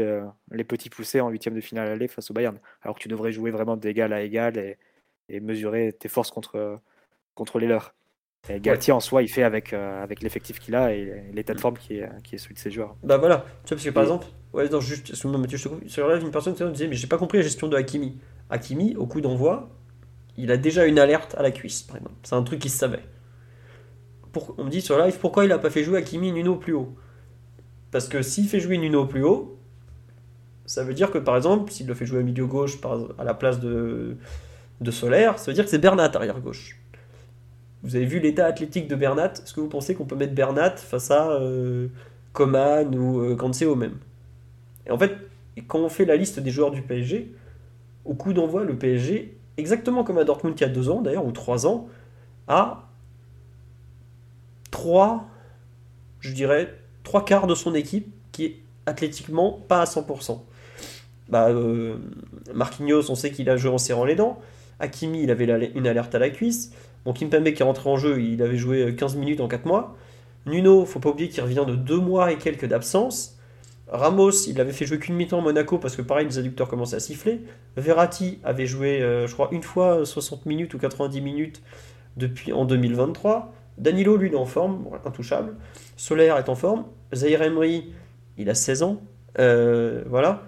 [0.50, 2.58] les petits poussés en huitième de finale aller face au Bayern.
[2.82, 4.78] Alors que tu devrais jouer vraiment d'égal à égal et,
[5.28, 6.80] et, mesurer tes forces contre,
[7.34, 7.94] contre les leurs.
[8.48, 11.60] Et Galtier en soi, il fait avec, euh, avec l'effectif qu'il a et l'état de
[11.60, 12.96] forme qui est, qui est celui de ses joueurs.
[13.02, 16.08] Bah voilà, tu vois, parce que par exemple, ouais, non, juste, Mathieu, je te sur
[16.08, 18.18] live, une personne me disait, mais j'ai pas compris la gestion de Hakimi.
[18.48, 19.68] Hakimi, au coup d'envoi,
[20.36, 22.14] il a déjà une alerte à la cuisse, par exemple.
[22.22, 23.02] C'est un truc qu'il savait.
[24.32, 26.72] Pour, on me dit sur live, pourquoi il a pas fait jouer Hakimi Nuno plus
[26.72, 26.94] haut?
[27.90, 29.58] Parce que s'il fait jouer Nuno plus haut,
[30.64, 33.24] ça veut dire que par exemple, s'il le fait jouer à milieu gauche par, à
[33.24, 34.16] la place de,
[34.80, 36.78] de Solaire, ça veut dire que c'est Bernat arrière gauche.
[37.82, 39.32] Vous avez vu l'état athlétique de Bernat.
[39.34, 41.88] Est-ce que vous pensez qu'on peut mettre Bernat face à euh,
[42.32, 43.98] Coman ou euh, même?
[44.86, 45.16] Et en fait,
[45.66, 47.32] quand on fait la liste des joueurs du PSG,
[48.04, 51.32] au coup d'envoi, le PSG, exactement comme à Dortmund y a deux ans d'ailleurs, ou
[51.32, 51.88] trois ans,
[52.48, 52.88] a
[54.70, 55.26] trois,
[56.20, 60.40] je dirais, trois quarts de son équipe qui est athlétiquement pas à 100%.
[61.28, 61.96] Bah, euh,
[62.54, 64.40] Marquinhos, on sait qu'il a joué en serrant les dents.
[64.80, 66.72] Hakimi, il avait une alerte à la cuisse.
[67.04, 69.96] Bon, Kimpembe qui est rentré en jeu, il avait joué 15 minutes en 4 mois.
[70.46, 73.38] Nuno, faut pas oublier qu'il revient de 2 mois et quelques d'absence.
[73.90, 76.96] Ramos, il avait fait jouer qu'une mi-temps à Monaco parce que pareil, les adducteurs commençaient
[76.96, 77.40] à siffler.
[77.76, 81.62] Verratti avait joué, euh, je crois, une fois 60 minutes ou 90 minutes
[82.16, 83.54] depuis en 2023.
[83.78, 85.54] Danilo, lui, il est en forme, intouchable.
[85.96, 86.84] Solaire est en forme.
[87.14, 87.92] Zaire Emery,
[88.36, 89.00] il a 16 ans.
[89.38, 90.42] Euh, voilà.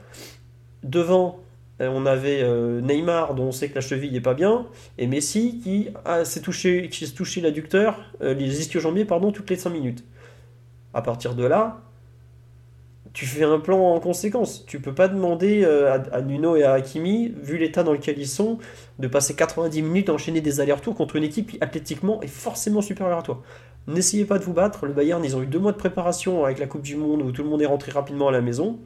[0.83, 1.50] Devant, euh,
[1.89, 4.67] on avait euh, Neymar, dont on sait que la cheville n'est pas bien,
[4.99, 5.89] et Messi qui
[6.25, 10.05] s'est touché, qui touché l'adducteur, euh, les ischio-jambiers, pardon, toutes les 5 minutes.
[10.93, 11.81] À partir de là,
[13.13, 14.65] tu fais un plan en conséquence.
[14.67, 18.59] Tu peux pas demander à, Nuno et à Hakimi, vu l'état dans lequel ils sont,
[18.99, 22.83] de passer 90 minutes à enchaîner des allers-retours contre une équipe qui athlétiquement est forcément
[22.83, 23.43] supérieure à toi.
[23.89, 24.87] N'essayez pas de vous battre.
[24.87, 27.33] Le Bayern, ils ont eu deux mois de préparation avec la Coupe du Monde où
[27.33, 28.79] tout le monde est rentré rapidement à la maison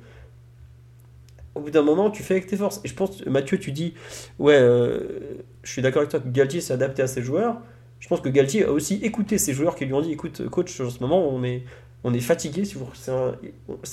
[1.54, 2.80] au bout d'un moment, tu fais avec tes forces.
[2.84, 3.94] Et je pense, Mathieu, tu dis,
[4.38, 5.20] ouais, euh,
[5.62, 7.58] je suis d'accord avec toi que Galtier s'est adapté à ses joueurs.
[8.00, 10.80] Je pense que Galtier a aussi écouté ses joueurs qui lui ont dit, écoute, coach,
[10.80, 11.62] en ce moment, on est,
[12.02, 12.64] on est fatigué.
[12.64, 13.34] C'est un,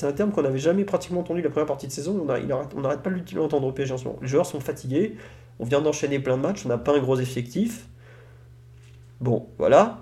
[0.01, 2.25] un, terme qu'on n'avait jamais pratiquement entendu la première partie de saison.
[2.75, 4.19] On n'arrête pas de l'entendre au PSG en ce moment.
[4.21, 5.15] Les joueurs sont fatigués.
[5.59, 6.65] On vient d'enchaîner plein de matchs.
[6.65, 7.87] On n'a pas un gros effectif.
[9.21, 9.99] Bon, voilà.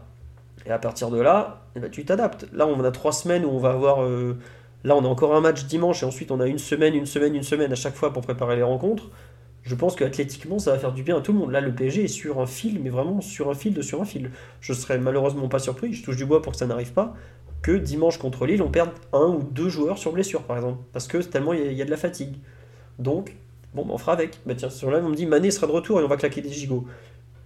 [0.65, 2.47] Et à partir de là, eh ben, tu t'adaptes.
[2.53, 4.01] Là, on a trois semaines où on va avoir...
[4.03, 4.37] Euh,
[4.83, 7.35] Là, on a encore un match dimanche et ensuite on a une semaine, une semaine,
[7.35, 9.09] une semaine à chaque fois pour préparer les rencontres.
[9.63, 11.51] Je pense qu'athlétiquement, ça va faire du bien à tout le monde.
[11.51, 14.05] Là, le PSG est sur un fil, mais vraiment sur un fil de sur un
[14.05, 14.31] fil.
[14.61, 17.13] Je serais malheureusement pas surpris, je touche du bois pour que ça n'arrive pas,
[17.61, 20.81] que dimanche contre Lille, on perde un ou deux joueurs sur blessure, par exemple.
[20.93, 22.35] Parce que tellement il y, a de la fatigue.
[22.99, 23.35] Donc,
[23.73, 24.39] bon, bah, on fera avec.
[24.45, 26.41] Bah tiens, sur là, on me dit Mané sera de retour et on va claquer
[26.41, 26.85] des gigots.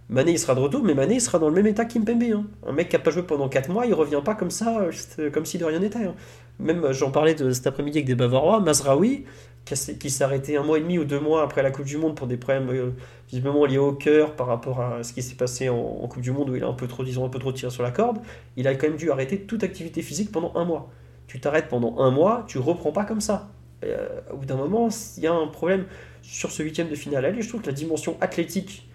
[0.10, 2.24] Mané il sera de retour, mais Mané il sera dans le même état qu'Impembe.
[2.24, 2.46] Hein.
[2.68, 4.88] Un mec qui n'a pas joué pendant 4 mois, il revient pas comme ça,
[5.32, 6.00] comme si de rien n'était.
[6.00, 6.16] Hein.
[6.60, 9.26] Même j'en parlais de, cet après-midi avec des Bavarois, Mazraoui,
[9.66, 12.16] qui, s'est arrêté un mois et demi ou deux mois après la Coupe du Monde
[12.16, 12.92] pour des problèmes euh,
[13.30, 16.50] visiblement liés au cœur par rapport à ce qui s'est passé en, Coupe du Monde
[16.50, 18.20] où il a un peu trop, disons, un peu trop tiré sur la corde,
[18.58, 20.90] il a quand même dû arrêter toute activité physique pendant un mois.
[21.28, 23.50] Tu t'arrêtes pendant un mois, tu reprends pas comme ça.
[23.86, 25.86] Euh, au bout d'un moment, il y a un problème
[26.22, 27.26] sur ce huitième de finale.
[27.26, 28.88] Allez, je trouve que la dimension athlétique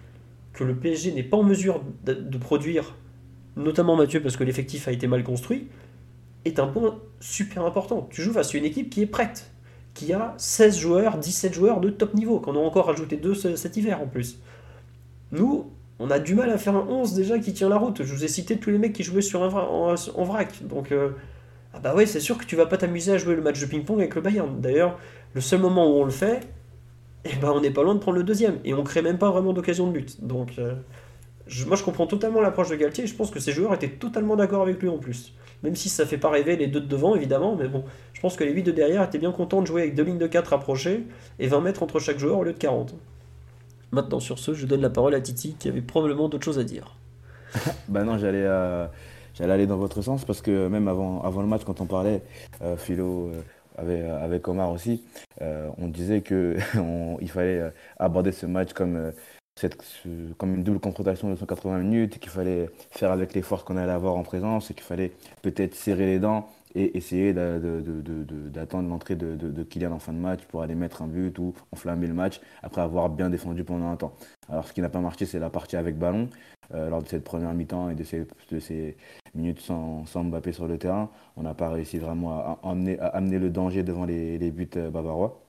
[0.59, 2.95] que le PSG n'est pas en mesure de, produire,
[3.55, 5.69] notamment Mathieu parce que l'effectif a été mal construit,
[6.43, 8.09] est un point super important.
[8.11, 9.51] Tu joues face à une équipe qui est prête
[9.93, 13.77] qui a 16 joueurs, 17 joueurs de top niveau, qu'on a encore rajouté deux cet
[13.77, 14.39] hiver en plus.
[15.31, 18.03] Nous, on a du mal à faire un 11 déjà qui tient la route.
[18.03, 20.63] Je vous ai cité tous les mecs qui jouaient sur un en, vrac.
[20.67, 21.11] Donc, euh,
[21.73, 23.65] ah bah ouais, c'est sûr que tu vas pas t'amuser à jouer le match de
[23.65, 24.59] ping-pong avec le Bayern.
[24.59, 24.99] D'ailleurs,
[25.33, 26.41] le seul moment où on le fait,
[27.25, 28.59] eh ben on n'est pas loin de prendre le deuxième.
[28.63, 30.23] Et on crée même pas vraiment d'occasion de but.
[30.23, 30.75] Donc, euh,
[31.67, 33.03] moi je comprends totalement l'approche de Galtier.
[33.03, 35.33] Et je pense que ces joueurs étaient totalement d'accord avec lui en plus.
[35.63, 38.37] Même si ça fait pas rêver les deux de devant, évidemment, mais bon, je pense
[38.37, 40.47] que les 8 de derrière étaient bien contents de jouer avec deux lignes de 4
[40.47, 41.03] rapprochées
[41.37, 42.95] et 20 mètres entre chaque joueur au lieu de 40.
[43.91, 46.63] Maintenant, sur ce, je donne la parole à Titi qui avait probablement d'autres choses à
[46.63, 46.95] dire.
[47.89, 48.85] bah non, j'allais euh,
[49.33, 52.21] j'allais aller dans votre sens parce que même avant, avant le match, quand on parlait,
[52.61, 53.31] euh, Philo.
[53.83, 55.03] Euh, avec, Omar aussi,
[55.41, 56.57] on disait qu'il
[57.27, 59.11] fallait aborder ce match comme
[60.37, 63.91] comme une double confrontation de 180 minutes, qu'il fallait faire avec les forces qu'on allait
[63.91, 65.11] avoir en présence, et qu'il fallait
[65.41, 70.61] peut-être serrer les dents et essayer d'attendre l'entrée de, Kylian en fin de match pour
[70.61, 74.13] aller mettre un but ou enflammer le match après avoir bien défendu pendant un temps.
[74.49, 76.29] Alors ce qui n'a pas marché, c'est la partie avec ballon
[76.73, 78.93] euh, lors de cette première mi-temps et de ces, de
[79.35, 81.09] minutes sans, Mbappé sur le terrain.
[81.37, 85.41] On n'a pas réussi vraiment à, amener, le danger devant les, les buts euh, bavarois.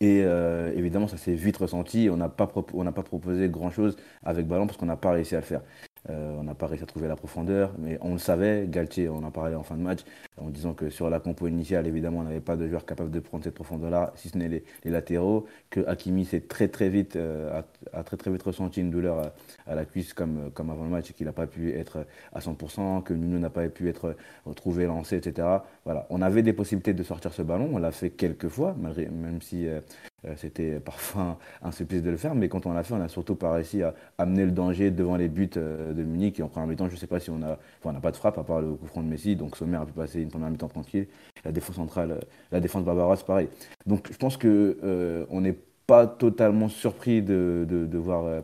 [0.00, 2.08] Et euh, évidemment, ça s'est vite ressenti.
[2.10, 5.44] On n'a pas, pas proposé grand-chose avec ballon parce qu'on n'a pas réussi à le
[5.44, 5.62] faire.
[6.10, 8.66] Euh, on n'a pas réussi à trouver la profondeur, mais on le savait.
[8.68, 10.00] Galtier, on en parlait en fin de match,
[10.36, 13.20] en disant que sur la compo initiale, évidemment, on n'avait pas de joueurs capables de
[13.20, 15.46] prendre cette profondeur-là, si ce n'est les, latéraux.
[15.70, 17.62] Que Hakimi s'est très très vite, euh,
[17.92, 19.32] a, très très vite ressenti une douleur
[19.66, 22.40] à, la cuisse comme, comme avant le match et qu'il n'a pas pu être à
[22.40, 24.14] 100%, que Nuno n'a pas pu être
[24.44, 25.48] retrouvé, lancé, etc.
[25.84, 27.70] Voilà, on avait des possibilités de sortir ce ballon.
[27.72, 29.80] On l'a fait quelques fois, même si euh,
[30.26, 33.08] euh, c'était parfois un supplice de le faire, mais quand on l'a fait, on a
[33.08, 36.40] surtout pas réussi à amener le danger devant les buts euh, de Munich.
[36.40, 38.10] Et en première mi-temps, je ne sais pas si on a, enfin, on n'a pas
[38.10, 40.28] de frappe à part le coup franc de Messi, donc Sommer a pu passer une
[40.28, 41.06] première mi-temps tranquille.
[41.44, 42.20] La défense centrale,
[42.50, 43.48] la défense bavaroise, pareil.
[43.86, 48.42] Donc je pense que euh, on n'est pas totalement surpris de, de, voir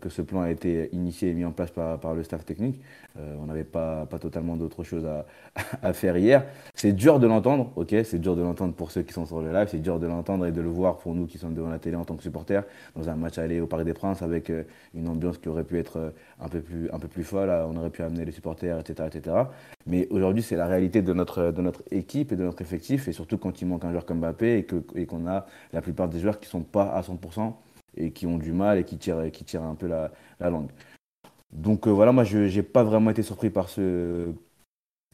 [0.00, 2.80] que ce plan a été initié et mis en place par, par le staff technique.
[3.18, 5.26] Euh, on n'avait pas, pas totalement d'autre chose à,
[5.82, 6.44] à, faire hier.
[6.74, 9.52] C'est dur de l'entendre, ok C'est dur de l'entendre pour ceux qui sont sur le
[9.52, 11.78] live, c'est dur de l'entendre et de le voir pour nous qui sommes devant la
[11.78, 12.62] télé en tant que supporters,
[12.94, 14.62] dans un match aller au Parc des Princes avec euh,
[14.94, 17.76] une ambiance qui aurait pu être euh, un peu plus, un peu plus folle, on
[17.76, 19.08] aurait pu amener les supporters, etc.
[19.12, 19.36] etc.
[19.86, 23.12] Mais aujourd'hui, c'est la réalité de notre, de notre équipe et de notre effectif, et
[23.12, 26.38] surtout quand il manque un joueur comme Mbappé et qu'on a la plupart des joueurs
[26.38, 27.52] qui ne sont pas à 100%
[27.96, 30.70] et qui ont du mal et qui tirent, qui tirent un peu la, la langue.
[31.52, 34.32] Donc euh, voilà, moi je n'ai pas vraiment été surpris par ce,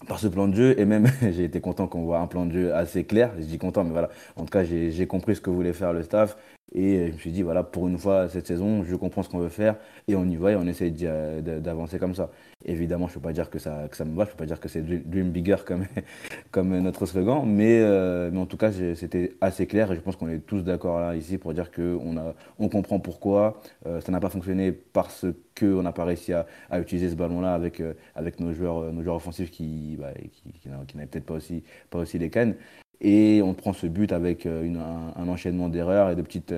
[0.06, 2.52] par ce plan de jeu et même j'ai été content qu'on voit un plan de
[2.52, 3.32] jeu assez clair.
[3.38, 6.02] Je dis content, mais voilà, en tout cas j'ai compris ce que voulait faire le
[6.02, 6.36] staff
[6.74, 9.38] et je me suis dit voilà, pour une fois cette saison, je comprends ce qu'on
[9.38, 9.76] veut faire
[10.08, 12.30] et on y va et on essaie d'avancer comme ça.
[12.64, 14.38] Évidemment, je ne peux pas dire que ça, que ça me va, je ne peux
[14.38, 15.86] pas dire que c'est Dream Bigger comme,
[16.50, 20.16] comme notre slogan, mais, euh, mais en tout cas c'était assez clair et je pense
[20.16, 22.16] qu'on est tous d'accord là ici pour dire qu'on
[22.58, 25.24] on comprend pourquoi euh, ça n'a pas fonctionné parce
[25.58, 29.02] qu'on n'a pas réussi à, à, utiliser ce ballon-là avec, euh, avec nos, joueurs, nos
[29.02, 32.56] joueurs offensifs qui, bah, qui, qui, n'avaient peut-être pas aussi, pas aussi les cannes.
[33.00, 36.54] Et on prend ce but avec une, un, enchaînement d'erreurs et de petites,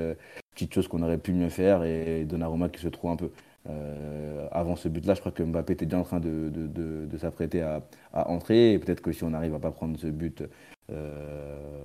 [0.52, 3.30] petites choses qu'on aurait pu mieux faire et Donnarumma qui se trouve un peu.
[3.68, 7.18] Euh, avant ce but-là, je crois que Mbappé était déjà en train de, de, de,
[7.18, 8.72] s'apprêter à, entrer.
[8.72, 10.42] Et peut-être que si on n'arrive à pas prendre ce but,
[10.90, 11.84] euh,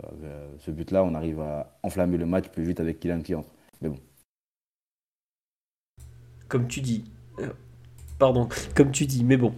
[0.60, 3.50] ce but-là, on arrive à enflammer le match plus vite avec Kylian qui entre.
[3.82, 3.98] Mais bon.
[6.48, 7.04] Comme tu dis.
[7.39, 7.50] Euh,
[8.18, 9.54] pardon, comme tu dis, mais bon.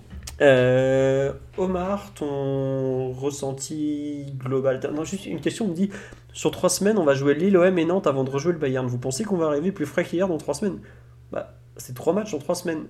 [1.57, 4.79] Omar, ton ressenti global?
[4.93, 5.89] Non, juste une question, on me dit
[6.33, 8.85] sur trois semaines, on va jouer Lille, OM et Nantes avant de rejouer le Bayern.
[8.87, 10.79] Vous pensez qu'on va arriver plus frais qu'hier dans trois semaines?
[11.31, 12.85] Bah, c'est trois matchs en trois semaines.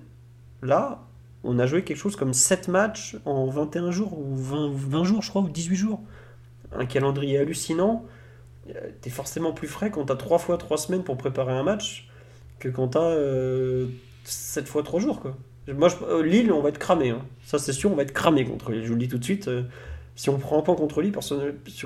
[0.62, 1.06] Là,
[1.44, 5.30] on a joué quelque chose comme 7 matchs en 21 jours, ou 20, jours, je
[5.30, 6.00] crois, ou 18 jours.
[6.72, 8.04] Un calendrier hallucinant.
[8.68, 12.08] Euh, t'es forcément plus frais quand t'as 3 fois 3 semaines pour préparer un match
[12.58, 13.86] que quand t'as euh,
[14.24, 15.20] 7 fois 3 jours.
[15.20, 15.36] Quoi.
[15.68, 17.10] Euh, Lille, on va être cramé.
[17.10, 17.22] Hein.
[17.44, 18.82] Ça, c'est sûr, on va être cramé contre Lille.
[18.82, 19.48] Je vous le dis tout de suite.
[19.48, 19.62] Euh,
[20.14, 21.12] si on prend un point contre Lille,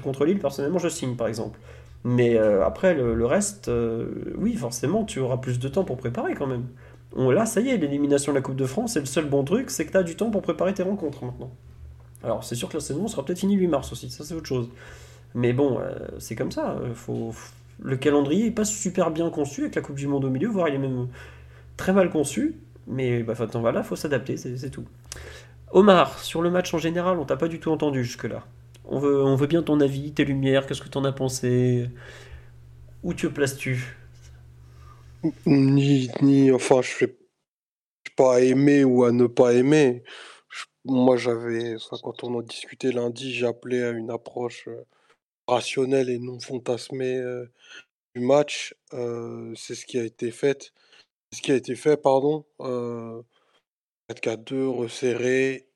[0.02, 1.58] contre Lille, personnellement, je signe, par exemple.
[2.04, 3.70] Mais après, le, reste,
[4.38, 6.64] oui, forcément, tu auras plus de temps pour préparer quand même.
[7.16, 9.68] Là, ça y est, l'élimination de la Coupe de France, c'est le seul bon truc,
[9.68, 11.50] c'est que tu as du temps pour préparer tes rencontres maintenant.
[12.22, 14.34] Alors, c'est sûr que la saison sera peut-être finie le 8 mars aussi, ça c'est
[14.34, 14.68] autre chose.
[15.34, 16.76] Mais bon, euh, c'est comme ça.
[16.80, 17.32] Euh,
[17.82, 20.68] le calendrier n'est pas super bien conçu avec la Coupe du Monde au milieu, voire
[20.68, 21.08] il est même
[21.76, 22.56] très mal conçu.
[22.90, 24.84] Mais bah, voilà, faut s'adapter, c'est tout.
[25.72, 28.44] Omar, sur le match en général, on t'a pas du tout entendu jusque-là.
[28.84, 31.88] On veut, on veut bien ton avis, tes lumières, qu'est-ce que tu en as pensé?
[33.04, 33.96] Où te places-tu?
[35.46, 37.16] Ni, ni, enfin, je fais
[38.16, 40.02] pas aimer ou à ne pas aimer.
[40.84, 44.84] moi, j'avais, quand on a discuté lundi, j'ai appelé à une approche euh,
[45.46, 47.46] rationnelle et non fantasmée euh,
[48.14, 48.74] du match.
[48.94, 50.72] Euh, c'est ce qui a été fait.
[51.32, 52.44] Ce qui a été fait, pardon.
[54.08, 55.68] 4-4-2 resserré,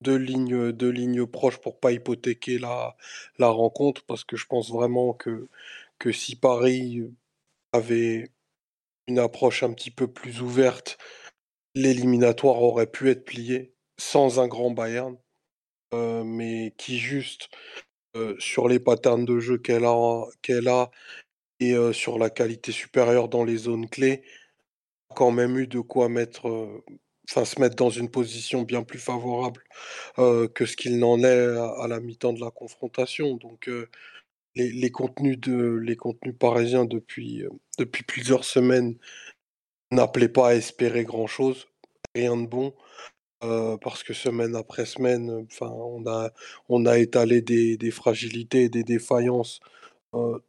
[0.00, 2.96] deux lignes, deux lignes proches pour pas hypothéquer la,
[3.38, 5.48] la rencontre, parce que je pense vraiment que,
[5.98, 7.02] que si Paris
[7.72, 8.30] avait
[9.08, 10.98] une approche un petit peu plus ouverte,
[11.74, 15.16] l'éliminatoire aurait pu être plié sans un grand Bayern,
[15.94, 17.48] euh, mais qui juste
[18.16, 20.90] euh, sur les patterns de jeu qu'elle a, qu'elle a
[21.60, 24.22] et euh, sur la qualité supérieure dans les zones clés,
[25.14, 26.82] quand même eu de quoi mettre
[27.30, 29.62] enfin, se mettre dans une position bien plus favorable
[30.16, 33.36] que ce qu'il n'en est à, la mi-temps de la confrontation.
[33.36, 33.70] Donc
[34.54, 37.44] les, contenus de, les contenus parisiens depuis,
[37.78, 38.96] depuis plusieurs semaines
[39.90, 41.66] n'appelaient pas à espérer grand-chose,
[42.14, 42.74] rien de bon.
[43.40, 46.30] parce que semaine après semaine, enfin, on a,
[46.68, 49.60] on a étalé des, des fragilités des défaillances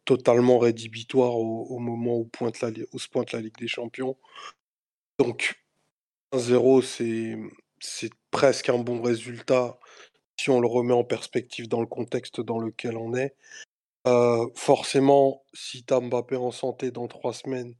[0.04, 4.16] totalement rédhibitoires au, moment où, pointe la, où se pointe la Ligue des Champions.
[5.18, 5.62] Donc,
[6.32, 6.82] 1-0,
[7.80, 9.78] c'est presque un bon résultat
[10.38, 13.34] si on le remet en perspective dans le contexte dans lequel on est.
[14.06, 17.74] Euh, forcément, si tu as Mbappé en santé dans trois semaines,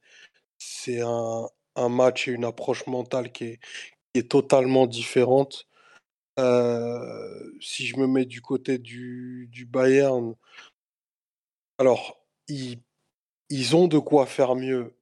[0.59, 1.49] c'est un,
[1.89, 3.61] match et une approche mentale qui est,
[4.15, 5.67] est totalement différente.
[6.39, 10.35] Euh, si je me mets du côté du, du Bayern,
[11.79, 12.81] alors, ils,
[13.51, 14.97] ils ont de quoi faire mieux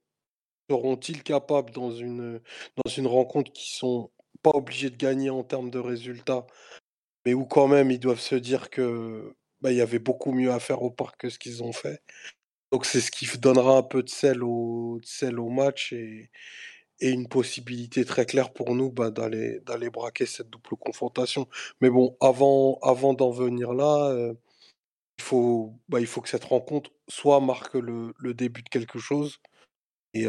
[0.69, 2.41] seront-ils capables dans une,
[2.83, 4.11] dans une rencontre qui sont
[4.41, 6.47] pas obligés de gagner en termes de résultats,
[7.25, 10.59] mais où quand même ils doivent se dire que bah, y avait beaucoup mieux à
[10.59, 12.01] faire au parc que ce qu'ils ont fait.
[12.71, 16.29] Donc c'est ce qui donnera un peu de sel au, sel au match et,
[16.99, 21.47] et une possibilité très claire pour nous bah, d'aller, d'aller braquer cette double confrontation.
[21.81, 24.33] Mais bon, avant, avant d'en venir là, euh,
[25.17, 29.39] il, faut, bah, il faut que cette rencontre soit marque le, début de quelque chose
[30.13, 30.25] et,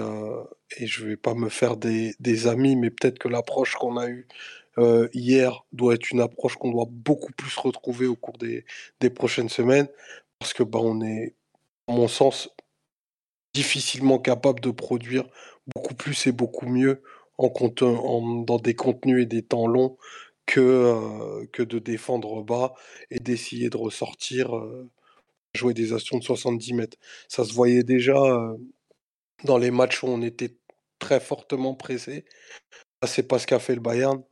[0.81, 4.27] je vais pas me faire des, amis, mais peut-être que l'approche qu'on a eue
[5.12, 8.64] hier doit être une approche qu'on doit beaucoup plus retrouver au cours des,
[9.01, 9.88] des prochaines semaines,
[10.38, 11.35] parce que bah, on est,
[11.88, 12.51] à mon sens,
[13.55, 15.25] difficilement capable de produire
[15.75, 17.03] beaucoup plus et beaucoup mieux
[17.38, 19.96] en, en dans des contenus et des temps longs
[20.46, 22.74] que, que de défendre bas
[23.11, 24.50] et d'essayer de ressortir,
[25.54, 26.98] jouer des actions de 70 mètres.
[27.28, 28.16] Ça se voyait déjà
[29.44, 30.56] dans les matchs où on était
[30.98, 32.24] très fortement pressé.
[33.06, 34.22] C'est pas ce qu'a fait le Bayern.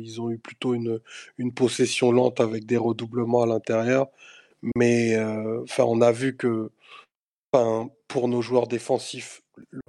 [0.00, 1.00] Ils ont eu plutôt une,
[1.38, 4.08] une possession lente avec des redoublements à l'intérieur.
[4.76, 5.18] Mais
[5.62, 6.70] enfin, on a vu que
[8.08, 9.42] pour nos joueurs défensifs,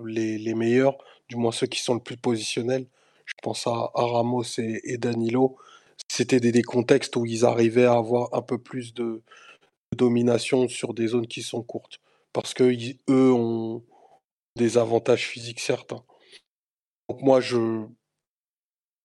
[0.03, 0.97] les, les, meilleurs,
[1.29, 2.87] du moins ceux qui sont le plus positionnels,
[3.25, 5.57] je pense à, Ramos et, Danilo,
[6.07, 9.21] c'était des, des, contextes où ils arrivaient à avoir un peu plus de,
[9.93, 11.99] domination sur des zones qui sont courtes.
[12.33, 12.63] Parce que
[13.09, 13.83] eux ont,
[14.55, 16.03] des avantages physiques certains.
[17.09, 17.85] Donc moi, je,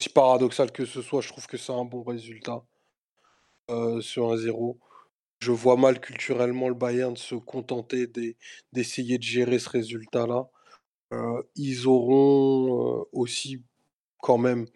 [0.00, 2.62] si paradoxal que ce soit, je trouve que c'est un bon résultat
[3.70, 4.78] euh, sur un 0
[5.40, 8.06] Je vois mal culturellement le Bayern se contenter
[8.72, 10.48] d'essayer de gérer ce résultat-là.
[11.14, 13.62] Euh, ils auront euh, aussi
[14.20, 14.66] quand même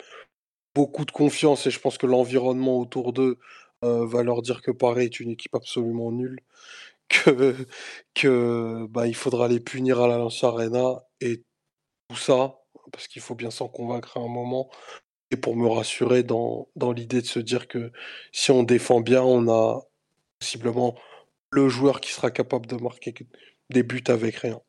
[0.75, 3.39] beaucoup de confiance et je pense que l'environnement autour d'eux
[3.83, 6.39] va leur dire que Paris est une équipe absolument nulle
[7.09, 7.67] que,
[8.15, 11.43] que bah, il faudra les punir à la Lance Arena et
[12.09, 12.61] tout ça,
[12.93, 14.71] parce qu'il faut bien s'en convaincre à un moment,
[15.31, 17.93] et pour me rassurer dans, dans l'idée de se dire que
[18.33, 19.83] si on défend bien, on a
[20.39, 20.97] possiblement
[21.51, 23.15] le joueur qui sera capable de marquer
[23.71, 24.61] des buts avec rien.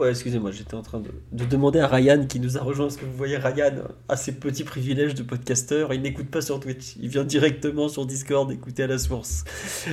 [0.00, 3.04] Ouais, excusez-moi, j'étais en train de, demander à Ryan qui nous a rejoint, parce que
[3.04, 7.10] vous voyez, Ryan a ses petits privilèges de podcasteur, il n'écoute pas sur Twitch, il
[7.10, 9.44] vient directement sur Discord écouter à la source.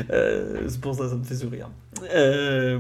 [0.10, 1.70] Euh, c'est pour ça ça me fait sourire.
[2.16, 2.80] Euh,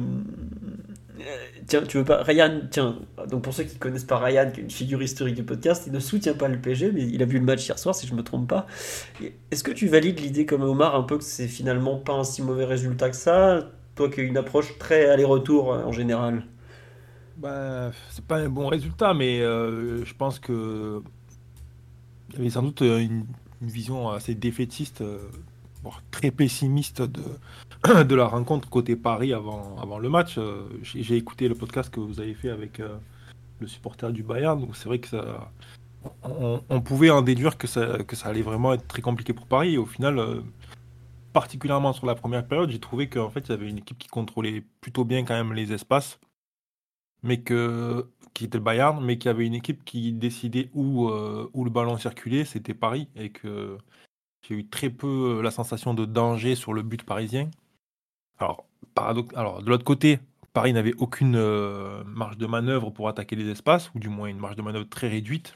[1.65, 2.23] tiens, tu veux pas.
[2.23, 2.97] Ryan, tiens,
[3.29, 5.91] donc pour ceux qui connaissent pas Ryan, qui est une figure historique du podcast, il
[5.91, 8.13] ne soutient pas le PG, mais il a vu le match hier soir, si je
[8.13, 8.67] me trompe pas.
[9.51, 12.41] Est-ce que tu valides l'idée, comme Omar, un peu que c'est finalement pas un si
[12.41, 13.69] mauvais résultat que ça?
[13.95, 16.43] Toi qui as une approche très aller-retour en général
[17.37, 21.01] bah, c'est pas un bon résultat, mais euh, je pense que
[22.29, 23.25] il y avait sans doute une,
[23.61, 25.19] une vision assez défaitiste, euh,
[25.81, 27.23] voire très pessimiste de,
[28.03, 30.37] de la rencontre côté Paris avant, avant le match.
[30.37, 32.97] Euh, J'ai écouté le podcast que vous avez fait avec euh,
[33.59, 35.51] le supporter du Bayern, donc c'est vrai que ça,
[36.23, 39.47] on, on pouvait en déduire que ça, que ça allait vraiment être très compliqué pour
[39.47, 39.75] Paris.
[39.75, 40.41] Et au final, euh,
[41.33, 44.07] particulièrement sur la première période, j'ai trouvé qu'en fait, il y avait une équipe qui
[44.07, 46.19] contrôlait plutôt bien quand même les espaces,
[47.23, 51.09] mais que qui était le Bayern, mais qu'il y avait une équipe qui décidait où,
[51.09, 53.77] euh, où le ballon circulait, c'était Paris, et que
[54.47, 57.49] j'ai eu très peu la sensation de danger sur le but parisien.
[58.39, 58.65] Alors,
[59.63, 60.19] de l'autre côté,
[60.53, 64.39] Paris n'avait aucune euh, marge de manœuvre pour attaquer les espaces, ou du moins une
[64.39, 65.55] marge de manœuvre très réduite.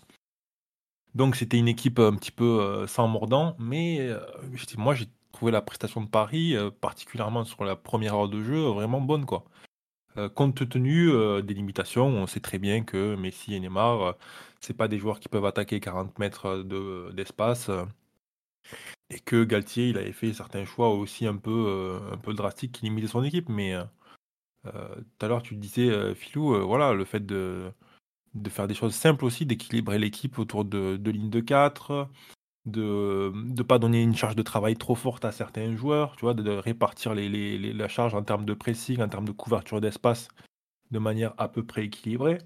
[1.16, 4.20] Donc c'était une équipe un petit peu euh, sans mordant, mais euh,
[4.78, 8.68] moi j'ai trouvé la prestation de Paris, euh, particulièrement sur la première heure de jeu,
[8.68, 9.44] vraiment bonne quoi.
[10.18, 14.14] Euh, compte tenu euh, des limitations, on sait très bien que Messi et Neymar, euh,
[14.60, 17.70] c'est pas des joueurs qui peuvent attaquer 40 mètres de- d'espace,
[19.10, 23.08] et que Galtier il avait fait certains choix aussi un peu, euh, drastiques qui limitaient
[23.08, 23.74] son équipe, mais
[24.64, 27.72] tout à l'heure tu disais Philou, voilà le fait de
[28.36, 32.10] de faire des choses simples aussi, d'équilibrer l'équipe autour de, de lignes de 4,
[32.66, 36.34] de ne pas donner une charge de travail trop forte à certains joueurs, tu vois,
[36.34, 40.28] de, répartir les, les- la charge en termes de pressing, en termes de couverture d'espace
[40.92, 42.40] de manière à peu près équilibrée.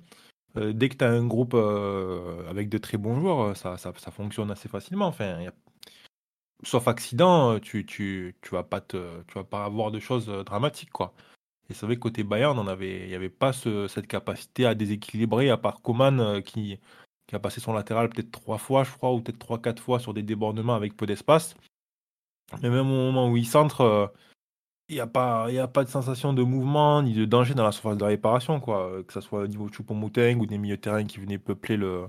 [0.57, 3.93] Euh, dès que tu as un groupe euh, avec de très bons joueurs, ça, ça,
[3.97, 5.07] ça fonctionne assez facilement.
[5.07, 5.39] Enfin,
[6.63, 10.43] Sauf accident, tu, tu, tu vas pas te, tu vas pas avoir de choses euh,
[10.43, 11.13] dramatiques, quoi.
[11.69, 14.75] Et c'est vrai que côté Bayern, avait, il n'y avait pas ce- cette capacité à
[14.75, 16.79] déséquilibrer, à part Coman euh, qui,
[17.27, 19.99] qui a passé son latéral peut-être trois fois, je crois, ou peut-être trois, quatre fois
[19.99, 21.55] sur des débordements avec peu d'espace.
[22.61, 24.07] Mais même au moment où il centre, euh,
[24.89, 27.71] il n'y a, pas- a pas de sensation de mouvement ni de danger dans la
[27.71, 28.87] surface de réparation, quoi.
[28.91, 31.39] Euh, Que ce soit au niveau de Choupo-Moting ou des milieux de terrain qui venaient
[31.39, 32.05] peupler, le,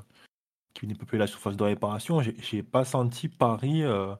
[0.74, 2.20] qui peupler la surface de réparation.
[2.20, 4.14] J'ai pas senti Paris euh,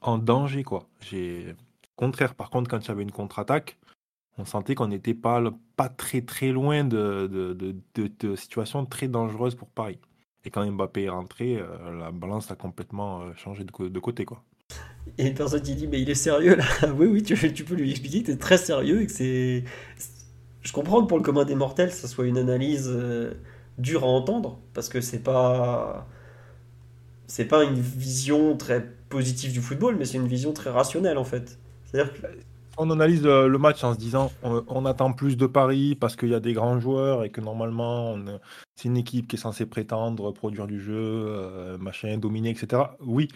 [0.00, 0.88] en danger, quoi.
[1.00, 1.56] J'ai...
[1.96, 3.76] Contraire, par contre, quand il y avait une contre-attaque,
[4.36, 5.42] on sentait qu'on n'était pas,
[5.74, 7.52] pas très très loin de, de,
[7.94, 9.98] de- de situations très dangereuses pour Paris.
[10.44, 14.24] Et quand Mbappé est rentré, euh, la balance a complètement euh, changé de, côté.
[14.24, 14.42] Quoi.
[15.16, 16.64] Il y a une personne qui dit, mais il est sérieux là.
[16.96, 19.64] oui, oui, tu, peux lui expliquer que tu es très sérieux et c'est.
[20.62, 23.34] Je comprends que pour le commun des mortels, ça soit une analyse euh,
[23.78, 26.06] dure à entendre, parce que c'est pas.
[27.26, 31.24] C'est pas une vision très positive du football, mais c'est une vision très rationnelle en
[31.24, 31.58] fait.
[31.84, 32.26] C'est-à-dire que
[32.80, 36.34] On analyse le match en se disant on, attend plus de Paris parce qu'il y
[36.34, 38.16] a des grands joueurs et que normalement
[38.78, 42.82] c'est une équipe qui est censée prétendre produire du jeu, euh, machin, dominer, etc.
[43.00, 43.26] Oui,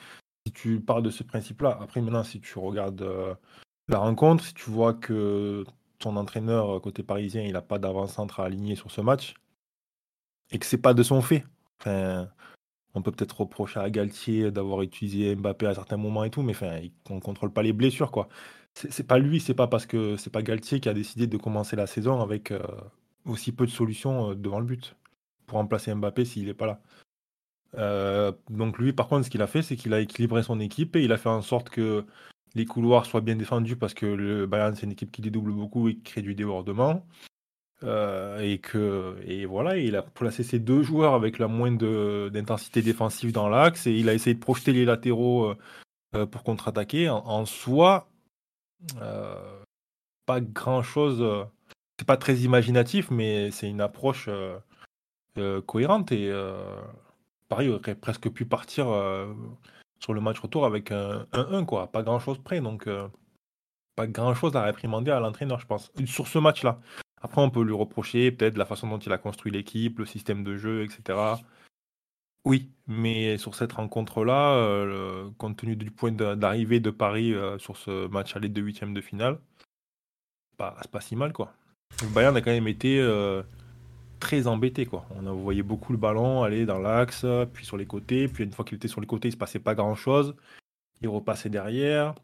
[0.46, 1.76] si tu parles de ce principe-là.
[1.80, 3.34] Après, maintenant, si tu regardes euh,
[3.88, 5.64] la rencontre, si tu vois que
[5.98, 9.34] ton entraîneur euh, côté parisien, il n'a pas d'avant-centre à aligner sur ce match
[10.52, 11.44] et que c'est pas de son fait.
[12.94, 16.52] On peut peut-être reprocher à Galtier d'avoir utilisé Mbappé à certains moments et tout, mais
[16.52, 16.78] enfin,
[17.10, 18.28] on contrôle pas les blessures, quoi.
[18.74, 21.76] C'est pas lui, c'est pas parce que c'est pas Galtier qui a décidé de commencer
[21.76, 22.60] la saison avec euh,
[23.26, 24.96] aussi peu de solutions euh, devant le but
[25.46, 26.80] pour remplacer Mbappé s'il n'est pas là.
[27.76, 30.96] Euh, donc lui, par contre, ce qu'il a fait, c'est qu'il a équilibré son équipe
[30.96, 32.04] et il a fait en sorte que
[32.54, 35.88] les couloirs soient bien défendus parce que le Bayern c'est une équipe qui dédouble beaucoup
[35.88, 37.06] et qui crée du débordement.
[37.82, 42.80] Et que et voilà, il a placé ses deux joueurs avec la moins de- d'intensité
[42.80, 45.54] défensive dans l'axe et il a essayé de projeter les latéraux
[46.30, 47.08] pour contre-attaquer.
[47.08, 48.08] En, soi,
[50.26, 51.46] pas grand chose.
[51.98, 54.58] c'est pas très imaginatif, mais c'est une approche euh,
[55.38, 56.80] euh, cohérente et euh,
[57.48, 59.32] Paris aurait presque pu partir euh,
[59.98, 63.08] sur le match retour avec un 1-1 quoi, pas grand chose près donc euh,
[63.96, 66.80] pas grand chose à réprimander à l'entraîneur je pense sur ce match là.
[67.22, 70.44] Après on peut lui reprocher peut-être la façon dont il a construit l'équipe, le système
[70.44, 71.18] de jeu, etc.
[72.44, 78.08] Oui, mais sur cette rencontre-là, compte tenu du point d'arrivée de Paris euh, sur ce
[78.08, 79.38] match aller de huitième de finale,
[80.56, 81.52] pas- c'est pas si mal quoi.
[82.02, 83.42] Le Bayern a quand même été euh,
[84.20, 85.06] très embêté quoi.
[85.16, 88.64] On voyez beaucoup le ballon aller dans l'axe, puis sur les côtés, puis une fois
[88.64, 90.34] qu'il était sur les côtés, il se passait pas grand chose.
[91.02, 92.14] Il repassait derrière.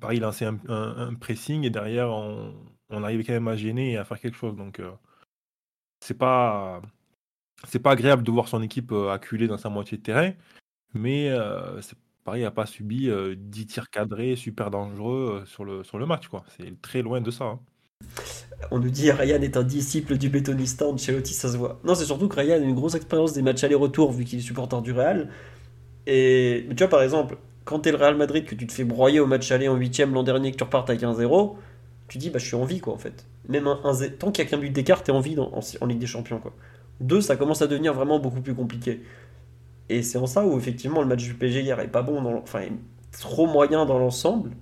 [0.00, 2.54] Paris lançait un, pressing et derrière on,
[2.90, 4.56] arrivait quand même à gêner et à faire quelque chose.
[4.56, 4.92] Donc euh,
[6.00, 6.82] c'est pas
[7.68, 10.32] c'est pas agréable de voir son équipe euh, acculée dans sa moitié de terrain,
[10.94, 11.80] mais euh,
[12.24, 16.06] Paris n'a pas subi euh, 10 tirs cadrés super dangereux euh, sur le, sur le
[16.06, 16.28] match.
[16.28, 16.44] quoi.
[16.56, 17.44] C'est très loin de ça.
[17.44, 17.60] hein.
[18.70, 21.80] On nous dit Ryan est un disciple du bétonista, Ancelotti, ça se voit.
[21.84, 24.42] Non, c'est surtout que Ryan a une grosse expérience des matchs aller-retour vu qu'il est
[24.42, 25.28] supporter du Real.
[26.06, 29.20] Et tu vois, par exemple, quand t'es le Real Madrid, que tu te fais broyer
[29.20, 31.56] au match aller en 8ème l'an dernier, que tu repartes à 15-0,
[32.08, 33.24] tu dis, bah, je suis en vie, quoi, en fait.
[33.48, 33.76] Même un,
[34.18, 36.06] tant qu'il y a qu'un but d'écart, t'es en vie dans- en, en Ligue des
[36.06, 36.52] Champions, quoi.
[37.00, 39.02] Deux, ça commence à devenir vraiment beaucoup plus compliqué.
[39.88, 42.36] Et c'est en ça où, effectivement, le match du PSG hier est pas bon, dans,
[42.38, 42.72] enfin, est
[43.12, 44.52] trop moyen dans l'ensemble,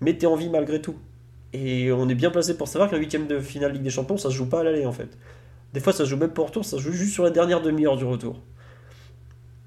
[0.00, 0.96] mais t'es en vie malgré tout.
[1.52, 4.30] Et on est bien placé pour savoir qu'un huitième de finale Ligue des Champions, ça
[4.30, 5.18] se joue pas à l'aller, en fait.
[5.74, 7.30] Des fois, ça se joue même pas au retour, ça se joue juste sur la
[7.30, 8.40] dernière demi-heure du retour.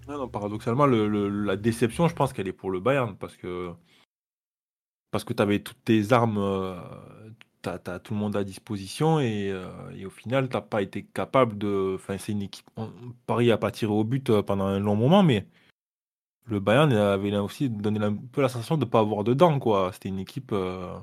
[0.08, 3.36] Non, non, paradoxalement, le- le- la déception, je pense qu'elle est pour le Bayern parce
[3.38, 3.74] que
[5.12, 6.38] parce que tu avais toutes tes armes,
[7.68, 11.03] t'as, t'as tout le monde à disposition et, euh, et au final, t'as pas été
[11.03, 11.93] capable de.
[11.95, 12.65] Enfin, c'est une équipe.
[12.78, 12.91] on-
[13.26, 15.45] Paris a pas tiré au but euh, pendant un long moment, mais
[16.45, 19.34] le Bayern avait là aussi donné un peu la sensation de ne pas avoir de
[19.34, 19.91] dents, quoi.
[19.93, 20.51] C'était une équipe.
[20.53, 20.97] euh,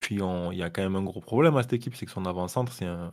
[0.00, 2.26] Puis il y a quand même un gros problème à cette équipe, c'est que son
[2.26, 3.10] avant-centre, c'est un.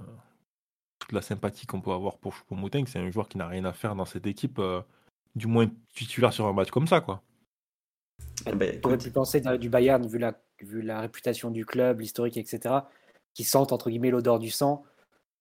[1.00, 3.72] Toute la sympathie qu'on peut avoir pour Choupo-Moting, c'est un joueur qui n'a rien à
[3.72, 4.82] faire dans cette équipe, euh,
[5.34, 7.22] du moins titulaire sur un match comme ça, quoi.
[8.46, 8.82] Eh ben,
[9.58, 10.34] du Bayern, vu la,
[10.66, 12.76] vu la réputation du club, l'historique, etc.,
[13.34, 14.84] qui sentent entre guillemets l'odeur du sang.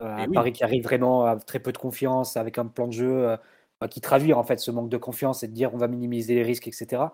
[0.03, 0.35] Euh, à Eh oui.
[0.35, 3.37] Paris qui arrive vraiment à très peu de confiance, avec un plan de jeu euh,
[3.81, 6.35] bah, qui traduit en fait ce manque de confiance et de dire on va minimiser
[6.35, 7.05] les risques, etc.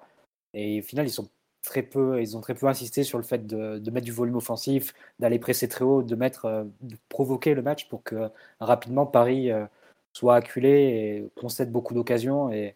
[0.54, 1.30] Et au final, ils sont
[1.62, 4.36] très peu, ils ont très peu insisté sur le fait de, de mettre du volume
[4.36, 8.30] offensif, d'aller presser très haut, de mettre, euh, de provoquer le match pour que
[8.60, 9.66] rapidement Paris euh,
[10.12, 12.74] soit acculé et concède beaucoup d'occasions et,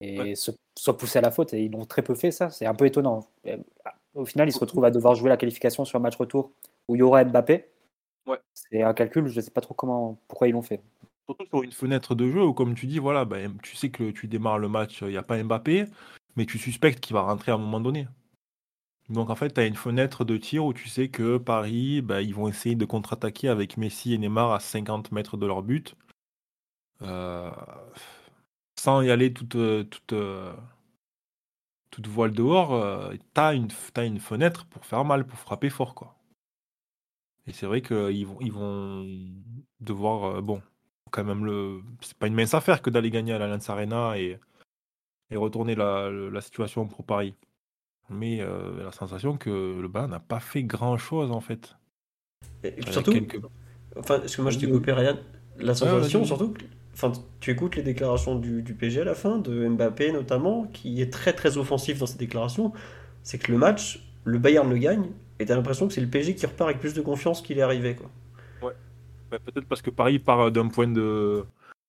[0.00, 0.34] et Ouais.
[0.36, 1.54] se, soit poussé à la faute.
[1.54, 2.50] Et ils l'ont très peu fait ça.
[2.50, 3.28] C'est un peu étonnant.
[4.14, 6.52] Au final, ils se retrouvent à devoir jouer la qualification sur un match retour
[6.88, 7.66] où il y aura Mbappé.
[8.26, 8.38] Ouais.
[8.52, 9.26] C'est un calcul.
[9.28, 10.82] Je ne sais pas trop comment, pourquoi ils l'ont fait.
[11.26, 14.10] Surtout sur une fenêtre de jeu où, comme tu dis, voilà, ben, tu sais que
[14.10, 15.86] tu démarres le match, il n'y a pas Mbappé,
[16.36, 18.06] mais tu suspectes qu'il va rentrer à un moment donné.
[19.08, 22.20] Donc en fait, tu as une fenêtre de tir où tu sais que Paris, ben,
[22.20, 25.94] ils vont essayer de contre-attaquer avec Messi et Neymar à 50 mètres de leur but.
[27.02, 27.50] Euh,
[28.78, 29.56] sans y aller toute,
[29.90, 30.52] toute, euh,
[31.92, 35.94] toute voile dehors, euh, t'as une, t'as une fenêtre pour faire mal, pour frapper fort.
[35.94, 36.16] quoi.
[37.46, 39.06] Et c'est vrai qu'ils vont, ils vont
[39.80, 40.24] devoir.
[40.24, 40.60] euh, bon,
[41.10, 44.40] quand même, le c'est pas une mince affaire que d'aller gagner à l'Allianz Arena et,
[45.30, 47.34] et retourner la, la situation pour Paris.
[48.08, 51.76] Mais euh, la sensation que le Bayern n'a pas fait grand chose en fait.
[52.64, 53.40] et surtout, quelques-
[53.96, 55.18] enfin, parce que moi je t'ai coupé Ryan,
[55.56, 56.54] la sensation surtout,
[56.94, 61.12] enfin, tu écoutes les déclarations du, PSG à la fin, de Mbappé notamment, qui est
[61.12, 62.72] très très offensif dans ses déclarations,
[63.22, 66.34] c'est que le match, le Bayern le gagne, et t'as l'impression que c'est le PSG
[66.34, 67.96] qui repart avec plus de confiance qu'il est arrivé.
[67.96, 68.10] Quoi.
[68.62, 71.44] Ouais, Peut-être parce que Paris part d'un point de.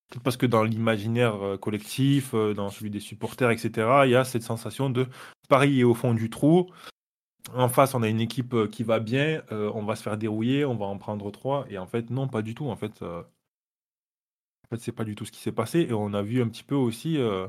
[0.09, 4.15] Peut-être parce que dans l'imaginaire euh, collectif, euh, dans celui des supporters, etc., il y
[4.15, 5.07] a cette sensation de
[5.49, 6.69] Paris est au fond du trou.
[7.53, 10.17] En face, on a une équipe euh, qui va bien, euh, on va se faire
[10.17, 11.65] dérouiller, on va en prendre trois.
[11.69, 12.67] Et en fait, non, pas du tout.
[12.69, 13.21] En fait, euh,
[14.77, 15.81] fait c'est pas du tout ce qui s'est passé.
[15.89, 17.17] Et on a vu un petit peu aussi.
[17.17, 17.47] euh,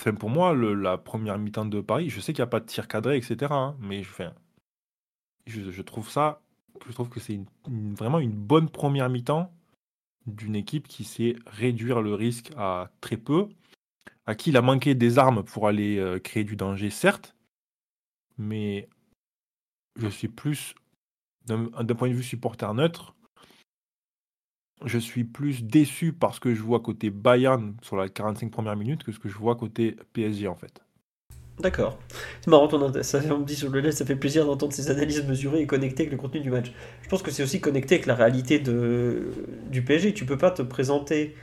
[0.00, 2.66] Enfin, pour moi, la première mi-temps de Paris, je sais qu'il n'y a pas de
[2.66, 3.52] tir cadré, etc.
[3.52, 4.02] hein, mais
[5.46, 6.42] je, je, trouve ça.
[6.86, 9.52] Je trouve que c'est vraiment une bonne première mi-temps
[10.26, 13.48] d'une équipe qui sait réduire le risque à très peu,
[14.26, 17.36] à qui il a manqué des armes pour aller euh, créer du danger, certes,
[18.38, 18.88] mais
[19.96, 20.74] je suis plus,
[21.46, 23.13] d'un point de vue supporter neutre,
[24.84, 28.76] je suis plus déçu par ce que je vois côté Bayern sur la 45 premières
[28.76, 30.82] minutes que ce que je vois côté PSG en fait.
[31.60, 31.98] D'accord.
[32.40, 34.90] C'est marrant, int- ça, on me dit sur le net, ça fait plaisir d'entendre ces
[34.90, 36.72] analyses mesurées et connectées avec le contenu du match.
[37.02, 40.14] Je pense que c'est aussi connecté avec la réalité du PSG.
[40.14, 41.36] Tu peux pas te présenter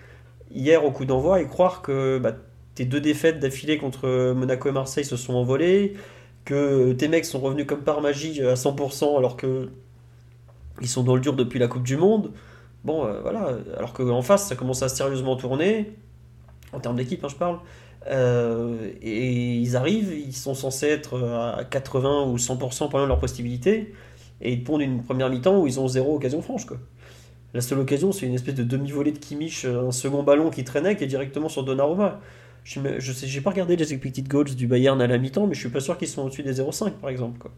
[0.52, 2.34] hier au coup d'envoi et croire que bah,
[2.76, 5.94] tes deux défaites d'affilée contre Monaco et Marseille se sont envolées,
[6.46, 9.70] que tes mecs sont revenus comme par magie à 100% alors que
[10.82, 12.32] ils sont dans le dur depuis la Coupe du Monde.
[12.84, 13.58] Bon, euh, voilà.
[13.78, 15.94] Alors qu'en face, ça commence à sérieusement tourner,
[16.74, 17.60] en termes d'équipe, hein, je parle.
[18.08, 23.94] Euh, et ils arrivent, ils sont censés être à 80 ou 100% pendant leur possibilité,
[24.42, 26.66] et ils pondent une première mi-temps où ils ont zéro occasion franche.
[26.66, 26.78] Quoi.
[27.54, 30.96] La seule occasion, c'est une espèce de demi-volée de Kimmich, un second ballon qui traînait,
[30.96, 32.20] qui est directement sur Donnarumma.
[32.64, 35.70] Je j'ai pas regardé les expected goals du Bayern à la mi-temps, mais je suis
[35.70, 37.40] pas sûr qu'ils sont au-dessus des 0,5 par exemple.
[37.40, 37.52] Quoi.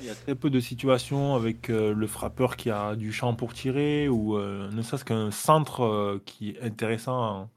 [0.00, 3.34] Il y a très peu de situations avec euh, le frappeur qui a du champ
[3.34, 7.50] pour tirer ou euh, ne serait-ce qu'un centre euh, qui est intéressant.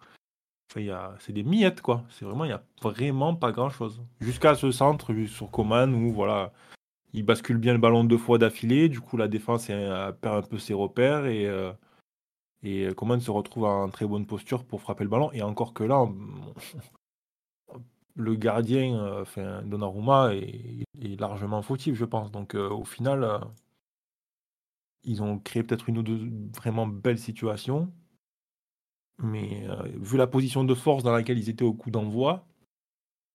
[0.76, 2.04] C'est des miettes quoi.
[2.10, 4.02] C'est vraiment il y a vraiment pas grand-chose.
[4.20, 6.52] Jusqu'à ce centre sur Coman où voilà,
[7.14, 8.90] il bascule bien le ballon deux fois d'affilée.
[8.90, 14.08] Du coup la défense perd un peu ses repères et Coman se retrouve en très
[14.08, 15.32] bonne posture pour frapper le ballon.
[15.32, 16.08] Et encore que là,
[18.16, 22.32] le gardien, euh, enfin, Donnarumma, est, est largement fautif, je pense.
[22.32, 23.40] Donc, euh, au final, euh,
[25.04, 27.92] ils ont créé peut-être une ou deux vraiment belles situations.
[29.20, 29.68] Mais
[30.02, 32.48] vu la position de force dans laquelle ils étaient au coup d'envoi,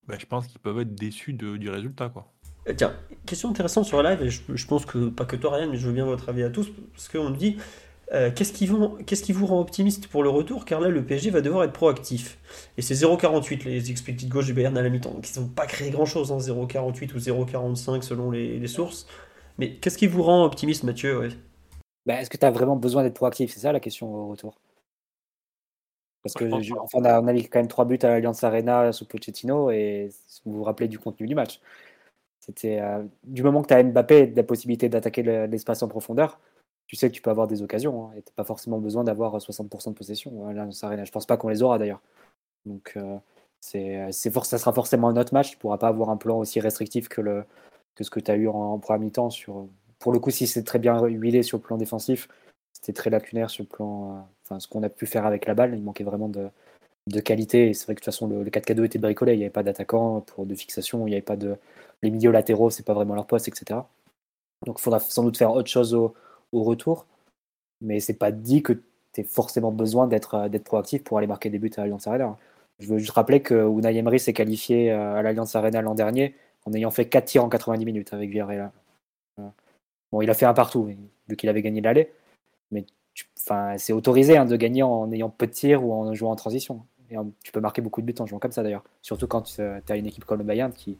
[0.09, 2.09] ben, je pense qu'ils peuvent être déçus du résultat.
[2.09, 2.33] Quoi.
[2.76, 2.93] Tiens,
[3.26, 5.87] question intéressante sur la live, je, je pense que pas que toi, Ryan, mais je
[5.87, 7.59] veux bien votre avis à tous, parce qu'on me dit
[8.12, 10.64] euh, qu'est-ce qui, vous- qu'est-ce qui vous rend optimiste pour le retour?
[10.64, 12.38] Car là, le PSG va devoir être proactif.
[12.78, 15.12] Et c'est 0,48 les expected goals du Bayern à la mi-temps.
[15.12, 19.06] Donc ils n'ont pas créé grand-chose, hein, 0,48 ou 0,45 selon les, les sources.
[19.59, 21.28] Mais qu'est-ce qui vous rend optimiste, Mathieu ouais?
[22.06, 23.52] Bah, Est-ce que tu as vraiment besoin d'être proactif?
[23.52, 24.59] C'est ça la question au retour.
[26.22, 28.42] Parce que je- enfin, on, a, on a mis quand même trois buts à l'Alliance
[28.44, 30.11] Arena sous Pochettino et
[30.44, 31.61] vous vous rappelez du contenu du match.
[32.40, 36.40] C'était euh, du moment que tu as Mbappé la possibilité d'attaquer le- l'espace en profondeur,
[36.89, 39.41] tu sais que tu peux avoir des occasions hein, et tu pas forcément besoin d'avoir
[39.41, 41.05] 60% de possession à l'Alliance Arena.
[41.05, 42.01] Je pense pas qu'on les aura d'ailleurs.
[42.66, 43.18] Donc euh,
[43.61, 45.51] c'est for- ça sera forcément un autre match.
[45.53, 47.45] Tu pourras pas avoir un plan aussi restrictif que, le,
[47.95, 49.30] que ce que tu as eu en, première mi-temps.
[49.30, 49.68] Sur,
[49.99, 52.28] pour le coup, si c'est très bien huilé sur le plan défensif,
[52.72, 54.16] c'était très lacunaire sur le plan.
[54.18, 56.49] euh, Enfin, ce qu'on a pu faire avec la balle, il manquait vraiment de,
[57.09, 57.70] de qualité.
[57.70, 59.34] Et c'est vrai que de toute façon, le, le 4K2 était bricolé.
[59.34, 61.07] Il n'y avait pas d'attaquant pour de fixation.
[61.07, 61.57] Il n'y avait pas de.
[62.03, 63.80] Les milieux latéraux, c'est pas vraiment leur poste, etc.
[64.66, 66.14] Donc, il faudra sans doute faire autre chose au,
[66.53, 67.07] au retour.
[67.80, 68.74] Mais c'est pas dit que
[69.12, 72.36] tu forcément besoin d'être euh, d'être proactif pour aller marquer des buts à l'Alliance Arena.
[72.80, 76.34] Je veux juste rappeler que Unai Emery s'est qualifié euh, à l'Alliance Arena l'an dernier
[76.66, 78.70] en ayant fait 4 tirs en 90 minutes avec Villarreal.
[79.38, 79.49] Euh,
[80.12, 80.90] Bon, il a fait un partout,
[81.28, 82.12] vu qu'il avait gagné l'aller.
[82.70, 82.86] Mais
[83.38, 86.36] enfin, c'est autorisé hein, de gagner en ayant peu de tirs ou en jouant en
[86.36, 86.86] transition.
[87.11, 88.84] Et tu peux marquer beaucoup de buts en jouant comme ça d'ailleurs.
[89.03, 90.99] Surtout quand tu as une équipe comme le Bayern qui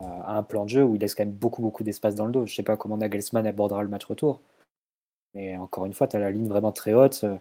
[0.00, 2.26] euh, a un plan de jeu où il laisse quand même beaucoup, beaucoup d'espace dans
[2.26, 2.46] le dos.
[2.46, 4.40] Je sais pas comment Nagelsmann abordera le match retour.
[5.34, 7.20] Mais encore une fois, tu as la ligne vraiment très haute.
[7.24, 7.36] euh,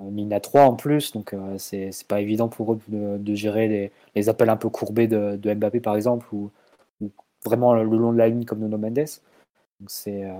[0.00, 3.34] une ligne à 3 en plus, donc euh, c'est pas évident pour eux de, de
[3.36, 6.50] gérer les, les appels un peu courbés de, de Mbappé par exemple, ou,
[7.00, 7.10] ou
[7.44, 8.96] vraiment le long de la ligne comme Nuno Mendes.
[9.80, 10.32] Donc c'est euh,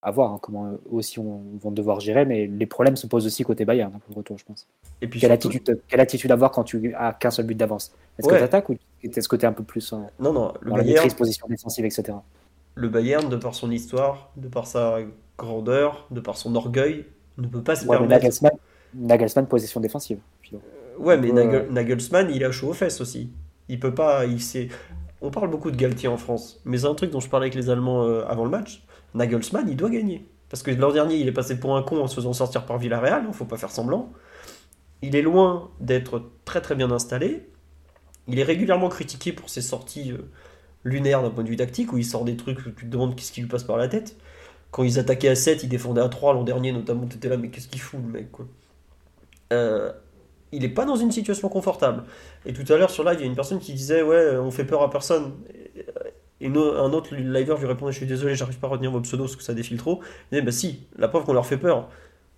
[0.00, 3.26] à voir hein, comment eux aussi on, vont devoir gérer, mais les problèmes se posent
[3.26, 4.66] aussi côté Bayern hein, pour le retour, je pense.
[5.02, 7.92] Et puis Quelle surtout- attitude, quelle attitude avoir quand tu as qu'un seul but d'avance?
[8.18, 8.32] Est-ce Ouais.
[8.34, 10.76] que tu attaques ou est-ce que tu es un peu plus Non, non, le dans
[10.76, 12.16] la Bayern, maîtrise position défensive, etc.
[12.76, 14.98] le Bayern, de par son histoire, de par sa
[15.38, 17.06] grandeur, de par son orgueil,
[17.38, 18.10] ne peut pas se Ouais, permettre.
[18.10, 18.52] Nagelsmann,
[18.94, 20.18] Nagelsmann, position défensive.
[20.42, 20.60] Philo.
[20.98, 23.30] Ouais, mais Euh, Nagel- Nagelsmann, il a chaud aux fesses aussi.
[23.68, 24.24] Il peut pas.
[24.26, 24.68] Il sait...
[25.22, 27.54] On parle beaucoup de Galtier en France, mais c'est un truc dont je parlais avec
[27.54, 28.84] les Allemands euh, avant le match.
[29.14, 30.26] Nagelsmann, il doit gagner.
[30.50, 32.78] Parce que l'an dernier, il est passé pour un con en se faisant sortir par
[32.78, 34.12] Villarreal, il faut pas faire semblant.
[35.02, 37.48] Il est loin d'être très très bien installé.
[38.28, 40.18] Il est régulièrement critiqué pour ses sorties euh,
[40.84, 43.16] lunaires d'un point de vue tactique, où il sort des trucs où tu te demandes
[43.16, 44.16] qu'est-ce qui lui passe par la tête.
[44.76, 47.48] Quand ils attaquaient à 7, ils défendaient à 3 l'an dernier, notamment, t'étais là, mais
[47.48, 48.44] qu'est-ce qu'il fout le mec quoi.
[49.54, 49.90] Euh,
[50.52, 52.04] il n'est pas dans une situation confortable.
[52.44, 54.50] Et tout à l'heure sur live, il y a une personne qui disait Ouais, on
[54.50, 55.32] fait peur à personne.
[56.42, 59.24] Et un autre liver lui répondait Je suis désolé, j'arrive pas à retenir vos pseudos
[59.24, 60.02] parce que ça défile trop.
[60.30, 61.88] Il disait Bah si, la preuve qu'on leur fait peur.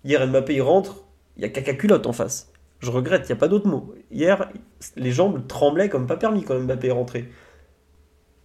[0.05, 1.03] Hier, Mbappé il rentre,
[1.35, 2.53] il y a caca culotte en face.
[2.79, 3.93] Je regrette, il n'y a pas d'autre mot.
[4.11, 4.49] Hier,
[4.95, 7.29] les jambes tremblaient comme pas permis quand Mbappé est rentré.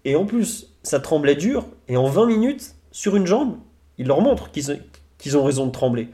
[0.04, 3.56] Et en plus, ça tremblait dur, et en 20 minutes, sur une jambe,
[3.98, 6.08] il leur montre qu'ils ont raison de trembler.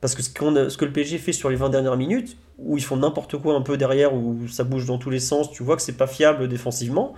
[0.00, 2.96] Parce que ce, que le PSG fait sur les 20 dernières minutes, où ils font
[2.96, 5.82] n'importe quoi un peu derrière, où ça bouge dans tous les sens, tu vois que
[5.82, 7.14] c'est pas fiable défensivement,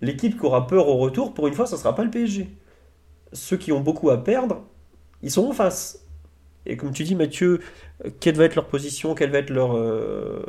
[0.00, 2.48] l'équipe qui aura peur au retour, pour une fois, ça sera pas le PSG.
[3.32, 4.62] Ceux qui ont beaucoup à perdre,
[5.22, 6.04] ils sont en face.
[6.66, 7.60] Et comme tu dis, Mathieu,
[8.04, 10.42] euh, quelle va être leur position, quelle va être leur, euh,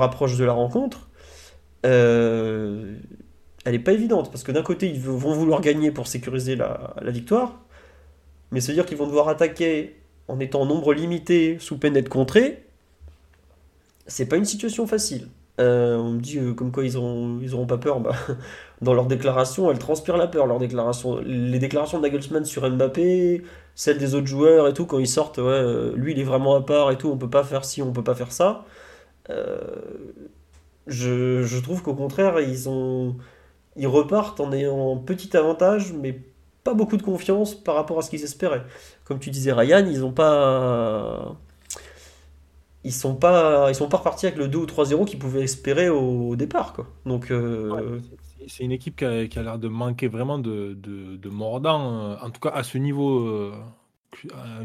[0.00, 1.08] approche de la rencontre
[1.84, 2.96] euh,
[3.66, 6.94] Elle n'est pas évidente, parce que d'un côté, ils vont vouloir gagner pour sécuriser la,
[7.06, 7.58] victoire,
[8.52, 9.96] mais se dire qu'ils vont devoir attaquer
[10.28, 12.64] en étant en nombre limité, sous peine d'être contrés,
[14.06, 15.26] c'est pas une situation facile.
[15.58, 17.98] Euh, on me dit euh, comme quoi ils auront, ils auront pas peur.
[17.98, 18.14] Bah,
[18.82, 20.46] dans leurs déclarations, elles transpirent la peur.
[21.24, 23.42] Les déclarations de sur Mbappé,
[23.74, 26.54] celles des autres joueurs et tout, quand ils sortent, ouais, euh, lui il est vraiment
[26.54, 28.64] à part et tout, on peut pas faire ci, on peut pas faire ça.
[30.86, 33.16] Je trouve qu'au contraire, ils ont,
[33.76, 36.20] ils repartent en ayant un petit avantage, mais
[36.64, 38.64] pas beaucoup de confiance par rapport à ce qu'ils espéraient.
[39.04, 41.36] Comme tu disais, Ryan, ils ont pas.
[42.84, 45.88] Ils sont pas, ils sont pas repartis avec le 2 ou 3-0 qu'ils pouvaient espérer
[45.88, 46.72] au, départ.
[46.72, 46.86] Quoi.
[47.04, 48.00] Donc, euh,
[48.46, 52.10] C'est- une équipe qui a, l'air de manquer vraiment de, de, mordant.
[52.12, 53.52] euh, En tout cas, à ce niveau, euh,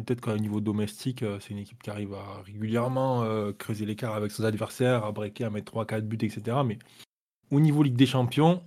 [0.05, 3.25] peut-être qu'à un niveau domestique, c'est une équipe qui arrive à régulièrement
[3.57, 6.57] creuser l'écart avec ses adversaires, à breaker, à mettre 3-4 buts, etc.
[6.63, 6.77] Mais
[7.49, 8.61] au niveau Ligue des Champions,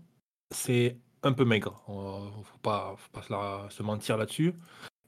[0.54, 1.82] c'est un peu maigre.
[1.88, 2.96] Il ne faut pas,
[3.70, 4.54] se, mentir là-dessus.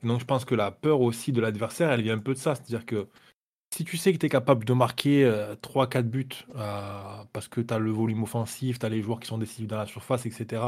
[0.02, 2.54] Donc, je pense que la peur aussi de l'adversaire, elle vient un peu de ça.
[2.54, 3.08] C'est-à-dire que
[3.74, 5.24] si tu sais que tu es capable de marquer
[5.62, 9.28] 3-4 buts euh, parce que tu as le volume offensif, tu as les joueurs qui
[9.28, 10.62] sont décisifs dans la surface, etc.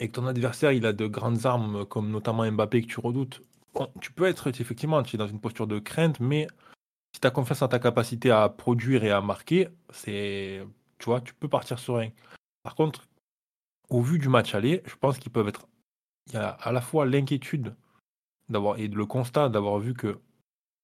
[0.00, 3.42] Et que ton adversaire il a de grandes armes comme notamment Mbappé que tu redoutes,
[4.00, 6.46] tu peux être effectivement tu dans une posture de crainte, mais
[7.12, 10.64] si tu as confiance en ta capacité à produire et à marquer, c'est
[10.98, 12.10] tu vois, tu peux partir serein.
[12.62, 13.06] Par contre,
[13.90, 15.66] au vu du match aller, je pense qu'ils peuvent être.
[16.28, 17.74] Il y a à la fois l'inquiétude
[18.48, 20.20] d'avoir et le constat d'avoir vu que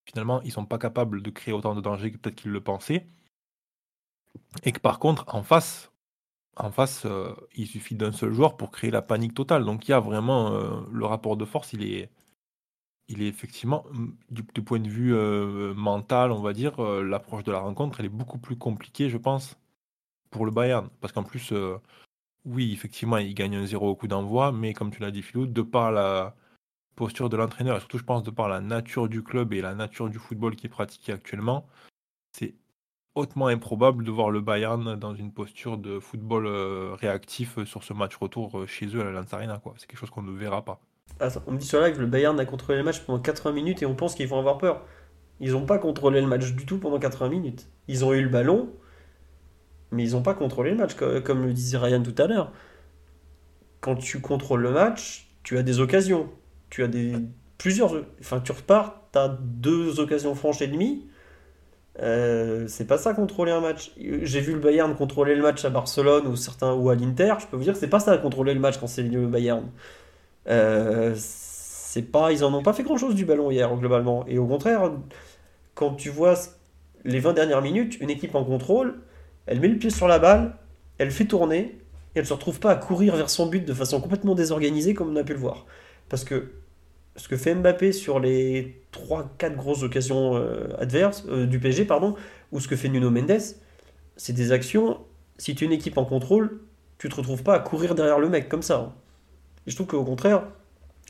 [0.06, 3.06] finalement ils sont pas capables de créer autant de danger que peut-être qu'ils le pensaient,
[4.64, 5.90] et que par contre en face,
[6.56, 9.64] en face, euh, il suffit d'un seul joueur pour créer la panique totale.
[9.64, 12.10] Donc il y a vraiment euh, le rapport de force, il est,
[13.08, 13.84] il effectivement
[14.30, 18.10] du, point de vue euh, mental, on va dire, l'approche de la rencontre, elle est
[18.10, 19.58] beaucoup plus compliquée, je pense,
[20.30, 21.52] pour le Bayern, parce qu'en plus
[22.44, 25.46] oui, effectivement, il gagne un zéro au coup d'envoi, mais comme tu l'as dit, Philou,
[25.46, 26.34] de par la
[26.96, 29.74] posture de l'entraîneur, et surtout, je pense, de par la nature du club et la
[29.74, 31.66] nature du football qui est pratiqué actuellement,
[32.32, 32.54] c'est
[33.14, 37.92] hautement improbable de voir le Bayern dans une posture de football euh, réactif sur ce
[37.92, 39.60] match retour euh, chez eux à la Lance Arena.
[39.76, 40.80] C'est quelque chose qu'on ne verra pas.
[41.46, 43.82] on me dit sur live que le Bayern a contrôlé le match pendant 80 minutes
[43.82, 44.84] et on pense qu'ils vont avoir peur.
[45.40, 47.68] Ils n'ont pas contrôlé le match du tout pendant 80 minutes.
[47.88, 48.70] Ils ont eu le ballon,
[49.92, 52.52] mais ils n'ont pas contrôlé le match, comme le disait Ryan tout à l'heure.
[53.80, 56.28] Quand tu contrôles le match, tu as des occasions.
[56.68, 57.14] Tu as des
[57.58, 57.92] plusieurs.
[58.20, 61.06] Enfin, tu repars, tu as deux occasions franches et demie.
[62.00, 63.92] Euh, c'est pas ça contrôler un match.
[63.98, 67.34] J'ai vu le Bayern contrôler le match à Barcelone ou certains ou à l'Inter.
[67.40, 69.68] Je peux vous dire que c'est pas ça contrôler le match quand c'est le Bayern.
[70.48, 74.24] Euh, c'est pas, ils en ont pas fait grand chose du ballon hier globalement.
[74.28, 74.92] Et au contraire,
[75.74, 76.34] quand tu vois
[77.04, 79.00] les 20 dernières minutes, une équipe en contrôle,
[79.46, 80.56] elle met le pied sur la balle,
[80.98, 81.80] elle fait tourner,
[82.14, 85.10] et elle se retrouve pas à courir vers son but de façon complètement désorganisée comme
[85.10, 85.66] on a pu le voir.
[86.08, 86.50] Parce que
[87.16, 92.14] ce que fait Mbappé sur les 3-4 grosses occasions euh, adverses euh, du PSG, pardon,
[92.52, 93.40] ou ce que fait Nuno Mendes,
[94.16, 94.98] c'est des actions,
[95.38, 96.60] si tu es une équipe en contrôle,
[96.98, 98.78] tu te retrouves pas à courir derrière le mec comme ça.
[98.78, 98.92] Hein.
[99.66, 100.44] Je trouve qu'au contraire,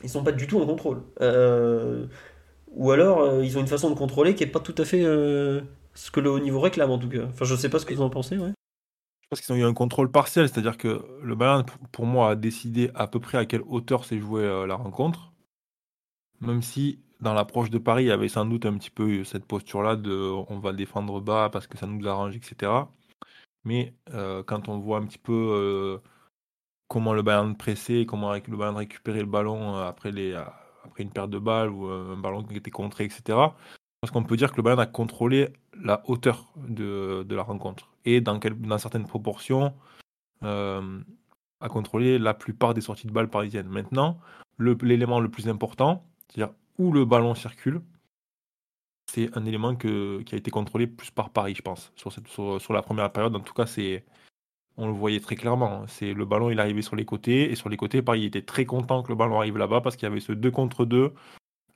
[0.03, 1.01] ils sont pas du tout en contrôle.
[1.21, 2.05] Euh,
[2.73, 5.03] ou alors, ils ont une façon de contrôler qui est pas tout à fait
[5.93, 7.25] ce que le haut niveau réclame en tout cas.
[7.25, 8.37] Enfin, je sais pas ce que vous en pensez.
[8.37, 8.53] Ouais.
[9.21, 12.35] Je pense qu'ils ont eu un contrôle partiel, c'est-à-dire que le Bayern, pour moi, a
[12.35, 15.31] décidé à peu près à quelle hauteur s'est jouée euh, la rencontre.
[16.41, 19.45] Même si dans l'approche de Paris, il y avait sans doute un petit peu cette
[19.45, 20.11] posture-là de
[20.49, 22.71] on va défendre bas parce que ça nous arrange, etc.
[23.63, 25.99] Mais euh, quand on voit un petit peu euh,
[26.87, 30.11] comment le Bayern pressait, comment le Bayern récupérait le ballon après,
[30.97, 33.37] une perte de balle ou un ballon qui était contré, etc.,
[34.01, 35.49] parce qu'on peut dire que le Bayern a contrôlé
[35.79, 38.39] la hauteur de, la rencontre et dans,
[38.79, 39.73] certaines proportions
[40.43, 40.99] euh,
[41.59, 43.67] a contrôlé la plupart des sorties de balles parisiennes.
[43.67, 44.19] Maintenant,
[44.57, 47.81] l'élément le, plus important, c'est-à-dire où le ballon circule,
[49.05, 51.91] c'est un élément qui a été contrôlé plus par Paris, je pense.
[51.95, 54.03] Sur, cette, sur, la première période, en tout cas, c'est
[54.77, 55.85] on le voyait très clairement.
[55.87, 58.65] C'est le ballon, il arrivait sur les côtés et sur les côtés, Paris était très
[58.65, 61.13] content que le ballon arrive là-bas parce qu'il y avait ce 2 contre 2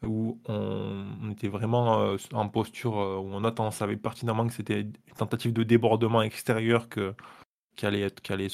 [0.03, 4.93] où on, était vraiment euh, en posture euh, où on savait pertinemment que c'était une
[5.17, 8.47] tentative de débordement extérieur qui, allait être, qui allait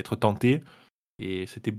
[0.00, 0.62] être tentée.
[1.18, 1.74] Et c'était.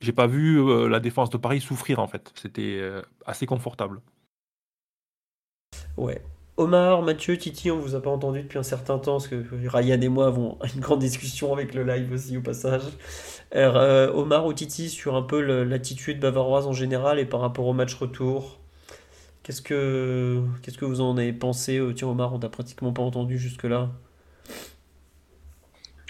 [0.00, 2.32] J'ai pas vu euh, la défense de Paris souffrir en fait.
[2.34, 2.82] C'était
[3.24, 4.00] assez confortable.
[5.96, 6.22] Ouais,
[6.58, 10.00] Omar, Mathieu, Titi, on vous a pas entendu depuis un certain temps, parce que Ryan
[10.00, 12.82] et moi avons une grande discussion avec le live aussi au passage.
[13.54, 17.72] Euh, Omar ou Titi sur un peu l'attitude bavaroise en général et par rapport au
[17.72, 18.60] match retour.
[19.42, 20.42] Qu'est-ce que,
[20.82, 23.90] vous en avez pensé euh, Tiens Omar, on t'a pratiquement pas entendu jusque-là.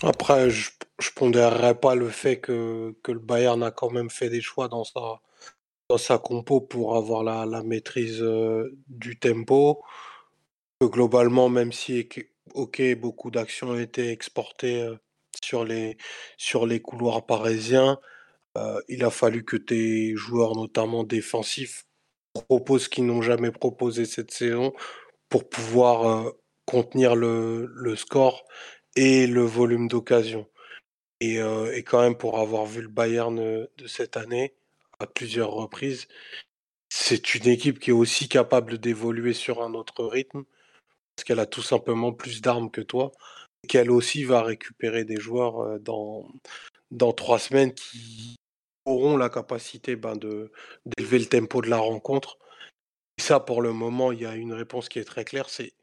[0.03, 0.71] Après, je,
[1.15, 5.21] pondérerais pas le fait que, le Bayern a quand même fait des choix dans sa,
[5.89, 9.83] dans compo pour avoir la, la maîtrise euh, du tempo
[10.89, 12.09] globalement, même si,
[12.55, 14.89] ok, beaucoup d'actions ont été exportées
[15.43, 15.97] sur les,
[16.37, 17.99] sur les couloirs parisiens,
[18.89, 21.85] il a fallu que tes joueurs, notamment défensifs,
[22.35, 24.73] proposent ce qu'ils n'ont jamais proposé cette saison
[25.29, 26.33] pour pouvoir
[26.67, 28.45] contenir le, le, score
[28.97, 30.49] et le volume d'occasion.
[31.21, 34.55] Et, et, quand même, pour avoir vu le Bayern de cette année
[34.99, 36.09] à plusieurs reprises,
[36.89, 40.45] c'est une équipe qui est aussi capable d'évoluer sur un autre rythme
[41.17, 43.13] parce qu'elle a tout simplement plus d'armes que toi,
[43.65, 46.27] et qu'elle aussi va récupérer des joueurs dans,
[46.91, 48.37] dans trois semaines qui
[48.85, 52.39] auront la capacité ben, d'élever le tempo de la rencontre.
[53.19, 55.75] Et ça, pour le moment, il y a une réponse qui est très claire, c'est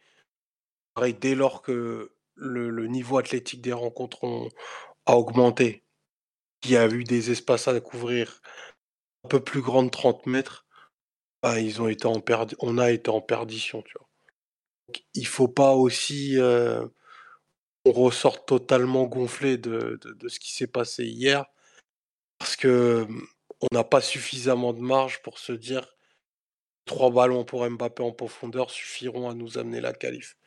[0.93, 4.49] pareil, dès lors que le, niveau athlétique des rencontres
[5.05, 5.83] a augmenté,
[6.61, 8.41] qu'il y a eu des espaces à couvrir
[9.23, 10.65] un peu plus grands de 30 mètres,
[11.43, 12.21] ben, ils ont été en
[12.59, 13.81] on a été en perdition.
[13.83, 14.08] Tu vois
[15.13, 16.37] il faut pas aussi
[17.85, 21.45] qu'on ressorte totalement gonflé de, ce qui s'est passé hier,
[22.37, 23.07] parce que
[23.61, 25.95] on n'a pas suffisamment de marge pour se dire
[26.85, 30.37] trois ballons pour Mbappé en profondeur suffiront à nous amener la qualif.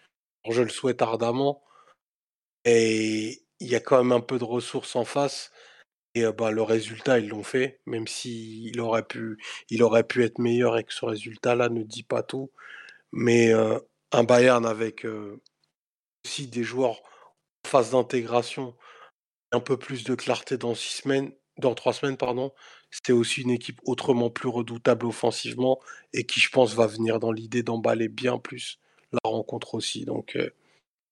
[0.48, 1.62] je le souhaite ardemment.
[2.64, 5.52] Et il y a quand même un peu de ressources en face.
[6.14, 9.38] Et ben, le résultat, ils l'ont fait, même s'il aurait pu,
[9.70, 12.50] il aurait pu être meilleur et que ce résultat-là ne dit pas tout.
[13.12, 13.52] Mais
[14.12, 15.06] un Bayern avec
[16.24, 17.02] aussi des joueurs
[17.64, 18.76] en phase d'intégration,
[19.52, 22.52] un peu plus de clarté dans six semaines, dans trois semaines, pardon,
[22.90, 25.80] c'était aussi une équipe autrement plus redoutable offensivement
[26.12, 28.78] et qui, je pense, va venir dans l'idée d'emballer bien plus
[29.12, 30.04] la rencontre aussi.
[30.04, 30.38] Donc,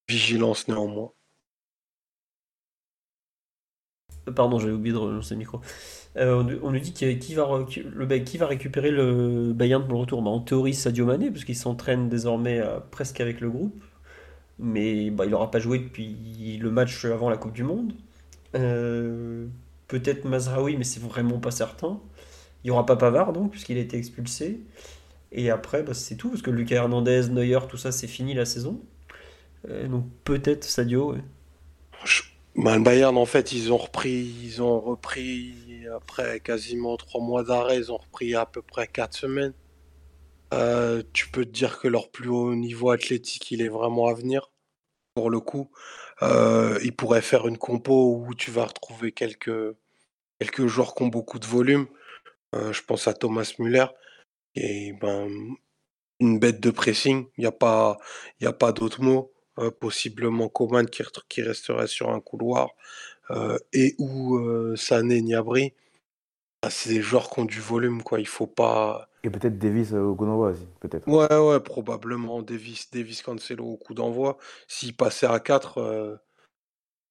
[0.09, 1.13] vigilance néanmoins.
[4.35, 5.61] Pardon, j'avais oublié de relancer le micro.
[6.17, 10.23] Euh, on, nous dit qui, va, qui va récupérer le Bayern pour le retour?
[10.23, 13.83] Bah, en théorie, Sadio Mané, parce qu'il s'entraîne désormais euh, presque avec le groupe.
[14.59, 17.95] Mais bah, il n'aura pas joué depuis le match avant la Coupe du Monde.
[18.57, 19.47] Euh,
[19.89, 22.01] peut-être Mazraoui, mais c'est vraiment pas certain.
[22.65, 24.61] Il n'y aura pas Pavard, donc, puisqu'il a été expulsé.
[25.33, 28.45] Et après, bah, c'est tout, parce que Lucas Hernandez, Neuer, tout ça, c'est fini la
[28.45, 28.81] saison.
[29.89, 31.15] donc peut-être Sadio.
[32.57, 34.11] Bah, le Bayern, en fait, ils ont repris,
[34.43, 35.55] ils ont repris
[35.95, 39.55] après quasiment trois mois d'arrêt, ils ont repris à peu près quatre semaines.
[40.53, 44.15] Euh, tu peux te dire que leur plus haut niveau athlétique, il est vraiment à
[44.15, 44.51] venir.
[45.15, 45.71] Pour le coup,
[46.23, 49.77] euh, ils pourraient faire une compo où tu vas retrouver quelques,
[50.41, 51.87] quelques joueurs qui ont beaucoup de volume.
[52.55, 53.87] Euh, je pense à Thomas Müller,
[54.57, 55.29] et ben,
[56.21, 57.27] une bête de pressing.
[57.39, 57.99] Il n'y pas,
[58.41, 59.33] il a pas d'autre mot.
[59.61, 62.71] Euh, possiblement Coman qui, qui, resterait sur un couloir,
[63.31, 65.75] euh, et ou euh, Sané Niabri.
[66.63, 68.21] Bah, c'est des joueurs qui ont du volume, quoi.
[68.21, 69.09] Il faut pas.
[69.23, 71.07] Et peut-être Davis au coup d'envoi aussi, peut-être.
[71.07, 74.39] Ouais, ouais, probablement Davis, Davis Cancelo au coup d'envoi.
[74.67, 76.21] S'il passait à 4,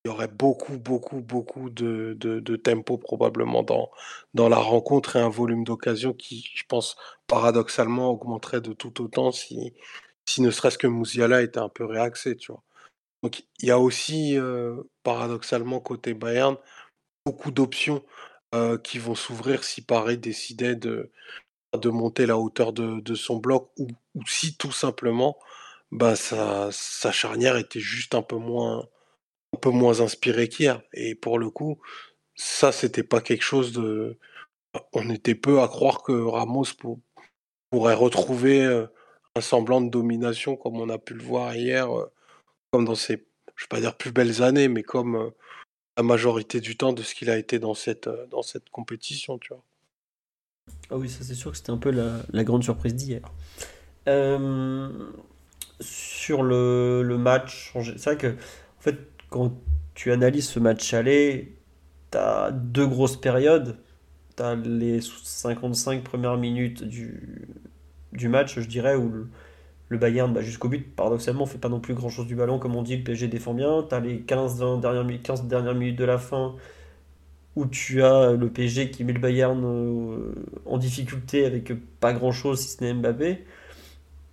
[0.05, 3.91] il y aurait beaucoup, beaucoup, beaucoup de, de, tempo probablement dans,
[4.33, 6.95] dans la rencontre et un volume d'occasion qui, je pense,
[7.27, 9.73] paradoxalement augmenterait de tout autant si,
[10.29, 12.63] si ne serait-ce que Mouziala était un peu réaxé, tu vois.
[13.23, 14.37] Donc il y a aussi,
[15.03, 16.55] paradoxalement, côté Bayern,
[17.25, 18.03] beaucoup d'options
[18.83, 21.11] qui vont s'ouvrir si Paris décidait de,
[21.77, 23.87] de monter la hauteur de, son bloc ou,
[24.27, 25.37] si tout simplement
[25.91, 28.87] bah, sa, sa, charnière était juste un peu moins,
[29.53, 30.81] un peu moins inspirée qu'hier.
[30.93, 31.79] Et pour le coup,
[32.35, 34.17] ça, c'était pas quelque chose de.
[34.93, 36.65] On était peu à croire que Ramos
[37.71, 38.85] pourrait retrouver
[39.35, 42.11] un semblant de domination comme on a pu le voir hier, euh,
[42.71, 43.25] comme dans ses,
[43.55, 45.29] je vais pas dire plus belles années, mais comme euh,
[45.97, 49.37] la majorité du temps de ce qu'il a été dans cette, euh, dans cette compétition,
[49.37, 49.63] tu vois.
[50.91, 53.21] Ah oui, ça c'est sûr que c'était un peu la, grande surprise d'hier.
[55.81, 58.97] sur le, le match, c'est vrai que en fait,
[59.29, 59.53] quand
[59.95, 61.57] tu analyses ce match aller,
[62.11, 63.77] tu as deux grosses périodes.
[64.37, 67.47] Tu as les 55 premières minutes du,
[68.13, 69.11] du match, je dirais, où
[69.89, 72.59] le, Bayern, bah, jusqu'au but, paradoxalement, fait pas non plus grand chose du ballon.
[72.59, 73.85] Comme on dit, le PSG défend bien.
[73.87, 76.55] Tu as les 15, dernières, 15 dernières minutes de la fin
[77.55, 80.33] où tu as le PSG qui met le Bayern euh,
[80.65, 83.43] en difficulté avec pas grand chose si ce n'est Mbappé.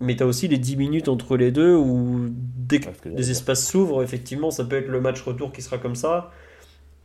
[0.01, 3.67] Mais tu as aussi les 10 minutes entre les deux où dès que les espaces
[3.67, 6.31] s'ouvrent, effectivement, ça peut être le match retour qui sera comme ça.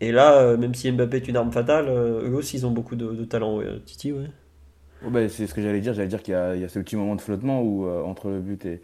[0.02, 2.72] Et là, euh, même si Mbappé est une arme fatale, euh, eux aussi ils ont
[2.72, 4.30] beaucoup de, talent, Titi, ouais.
[5.06, 5.94] Oh, bah, c'est ce que j'allais dire.
[5.94, 8.66] J'allais dire qu'il y, a ce petit moment de flottement où, euh, entre le but
[8.66, 8.82] et,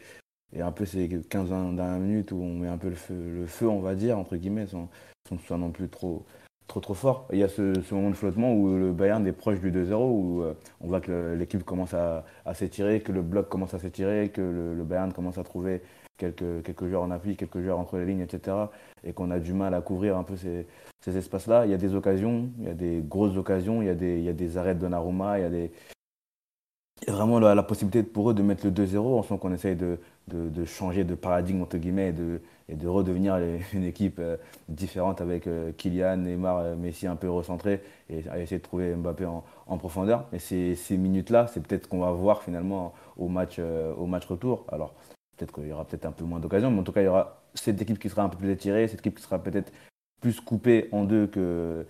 [0.56, 3.46] et, un peu ces 15 dernières minutes où on met un peu le feu, le
[3.46, 4.90] feu on va dire, entre guillemets, sans,
[5.30, 6.26] sans soit non plus trop,
[6.68, 7.28] trop, trop fort.
[7.32, 10.42] il y a ce, moment de flottement où le Bayern est proche du 2-0, où
[10.44, 14.42] euh, on voit que l'équipe commence à, s'étirer, que le bloc commence à s'étirer, que
[14.42, 15.82] le, Bayern commence à trouver
[16.18, 18.58] quelques, quelques joueurs en appui, quelques joueurs entre les lignes, etc.
[19.04, 20.66] Et qu'on a du mal à couvrir un peu ces,
[21.02, 21.66] ces espaces-là.
[21.66, 24.18] Il y a des occasions, il y a des grosses occasions, il y a des,
[24.18, 25.97] il y a des arrêts de Donnarumma, il y a des, y
[27.08, 29.98] vraiment la, possibilité pour eux de mettre le 2-0 en sent qu'on essaye de,
[30.66, 32.14] changer de paradigme entre guillemets
[32.70, 33.38] et de, redevenir
[33.74, 34.38] une équipe euh,
[34.68, 39.26] différente avec euh, Kylian, Neymar, euh, Messi un peu recentré et essayer de trouver Mbappé
[39.26, 40.26] en, profondeur.
[40.34, 44.66] Et ces, minutes-là, c'est peut-être qu'on va voir finalement au match, au match retour.
[44.72, 44.94] Alors
[45.36, 47.10] peut-être qu'il y aura peut-être un peu moins d'occasions, mais en tout cas il y
[47.10, 49.72] aura cette équipe qui sera un peu plus étirée, cette équipe qui sera peut-être
[50.20, 51.86] plus coupée en deux que,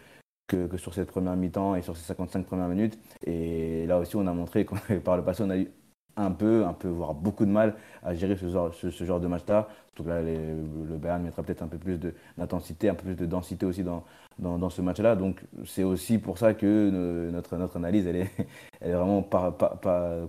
[0.48, 2.98] que, sur cette première mi-temps et sur ces 55 premières minutes.
[3.26, 5.70] Et là aussi, on a montré que par le passé, on a eu
[6.18, 9.68] un peu, un peu, voire beaucoup de mal à gérer ce genre, de match-là.
[9.88, 12.00] Surtout que là, le Bayern mettra peut-être un peu plus
[12.38, 14.04] d'intensité, un peu plus de densité aussi dans,
[14.70, 15.16] ce match-là.
[15.16, 18.32] Donc c'est aussi pour ça que notre, analyse, elle est,
[18.82, 19.56] vraiment pas,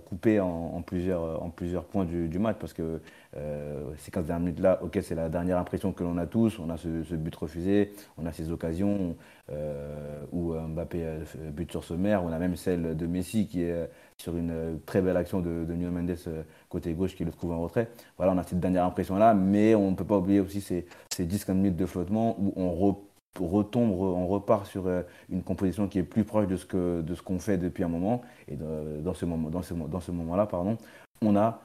[0.07, 2.57] coupée en, plusieurs, points du, match.
[2.59, 3.01] Parce que
[3.35, 6.59] euh, ces 15 dernières minutes-là, c'est la dernière impression que l'on a tous.
[6.59, 9.15] On a ce, but refusé, on a ces occasions
[9.51, 11.05] euh, où Mbappé
[11.51, 11.93] bute sur ce.
[11.93, 15.73] On a même celle de Messi qui est sur une très belle action de, de
[15.73, 17.89] Mendes euh, côté gauche qui le trouve en retrait.
[18.17, 21.25] Voilà, on a cette dernière impression-là, mais on ne peut pas oublier aussi ces, ces
[21.25, 22.95] 10-15 minutes de flottement où on
[23.39, 24.87] retombe, on repart sur
[25.29, 28.21] une composition qui est plus proche de ce qu'on fait depuis un moment.
[28.47, 30.77] Et dans ce moment-là, pardon,
[31.21, 31.61] on a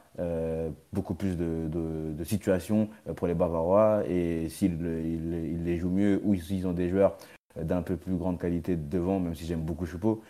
[0.93, 4.03] beaucoup plus de, situations pour les Bavarois.
[4.09, 7.17] Et s'ils ils, les jouent mieux ou s'ils ont des joueurs
[7.57, 10.23] d'un peu plus grande qualité devant, même si j'aime beaucoup Choupeau,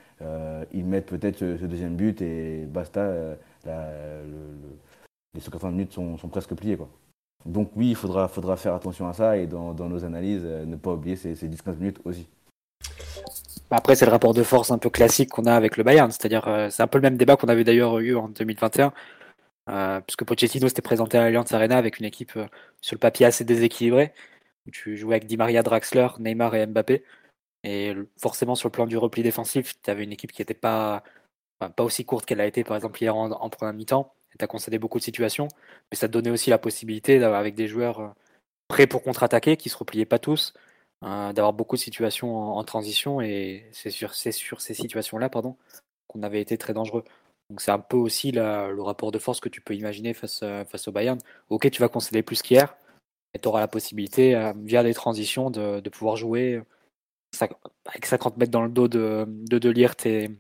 [0.73, 3.37] ils mettent peut-être ce, deuxième but et basta.
[3.65, 6.77] les 180 minutes sont, presque pliées.
[6.77, 6.89] Quoi.
[7.47, 10.93] Donc oui, il faudra, faire attention à ça et dans, nos analyses, euh, ne pas
[10.93, 12.27] oublier ces, 10-15 minutes aussi.
[13.71, 16.11] Après, c'est le rapport de force un peu classique qu'on a avec le Bayern.
[16.11, 18.93] C'est-à-dire, euh, c'est un peu le même débat qu'on avait d'ailleurs eu en 2021,
[19.69, 22.33] euh, puisque Pochettino s'était présenté à l'Allianz Arena avec une équipe
[22.81, 24.13] sur le papier assez déséquilibrée.
[24.73, 27.05] Tu jouais avec Di Maria, Draxler, Neymar et Mbappé.
[27.65, 31.03] Et forcément, sur le plan du repli défensif, tu avais une équipe qui n'était pas,
[31.59, 34.79] pas aussi courte qu'elle a été, par exemple, hier en, première mi-temps tu as concédé
[34.79, 35.49] beaucoup de situations,
[35.91, 38.09] mais ça te donnait aussi la possibilité, avec des joueurs euh,
[38.69, 40.55] prêts pour contre-attaquer, qui se repliaient pas tous,
[41.05, 45.57] euh, d'avoir beaucoup de situations en, transition, et c'est sur, sur, ces situations-là pardon,
[46.09, 47.05] qu'on avait été très dangereux.
[47.51, 50.65] Donc c'est un peu aussi le rapport de force que tu peux imaginer face, euh,
[50.65, 51.19] face au Bayern.
[51.51, 52.77] Ok, tu vas concéder plus qu'hier,
[53.35, 56.63] et tu auras la possibilité, via des transitions, de, pouvoir jouer
[57.87, 60.31] avec 50 mètres dans le dos de De, de Liert et,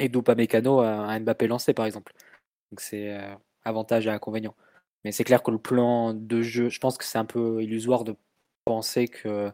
[0.00, 2.12] et Mécano à Mbappé lancé, par exemple.
[2.70, 4.54] Donc c'est euh, avantage et inconvénient.
[5.04, 8.04] Mais c'est clair que le plan de jeu, je pense que c'est un peu illusoire
[8.04, 8.16] de
[8.64, 9.52] penser que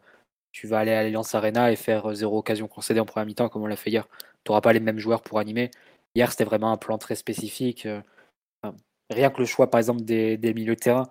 [0.53, 3.63] tu vas aller à l'Alliance Arena et faire zéro occasion concédée en première mi-temps comme
[3.63, 4.09] on l'a fait hier.
[4.45, 5.71] Tu n'auras pas les mêmes joueurs pour animer.
[6.15, 7.87] Hier, c'était vraiment un plan très spécifique.
[7.87, 8.01] Euh,
[9.11, 11.11] rien que le choix, par exemple, des, milieux de terrain.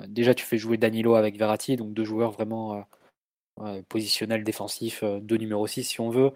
[0.00, 2.84] Euh, déjà, tu fais jouer Danilo avec Verratti, donc deux joueurs vraiment
[3.88, 6.32] positionnels, défensifs, deux numéro 6 si on veut.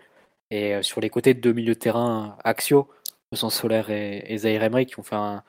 [0.50, 2.88] Et sur les côtés, deux milieux de terrain axiaux
[3.36, 5.42] sens Solaire et, et Emery qui ont fait un,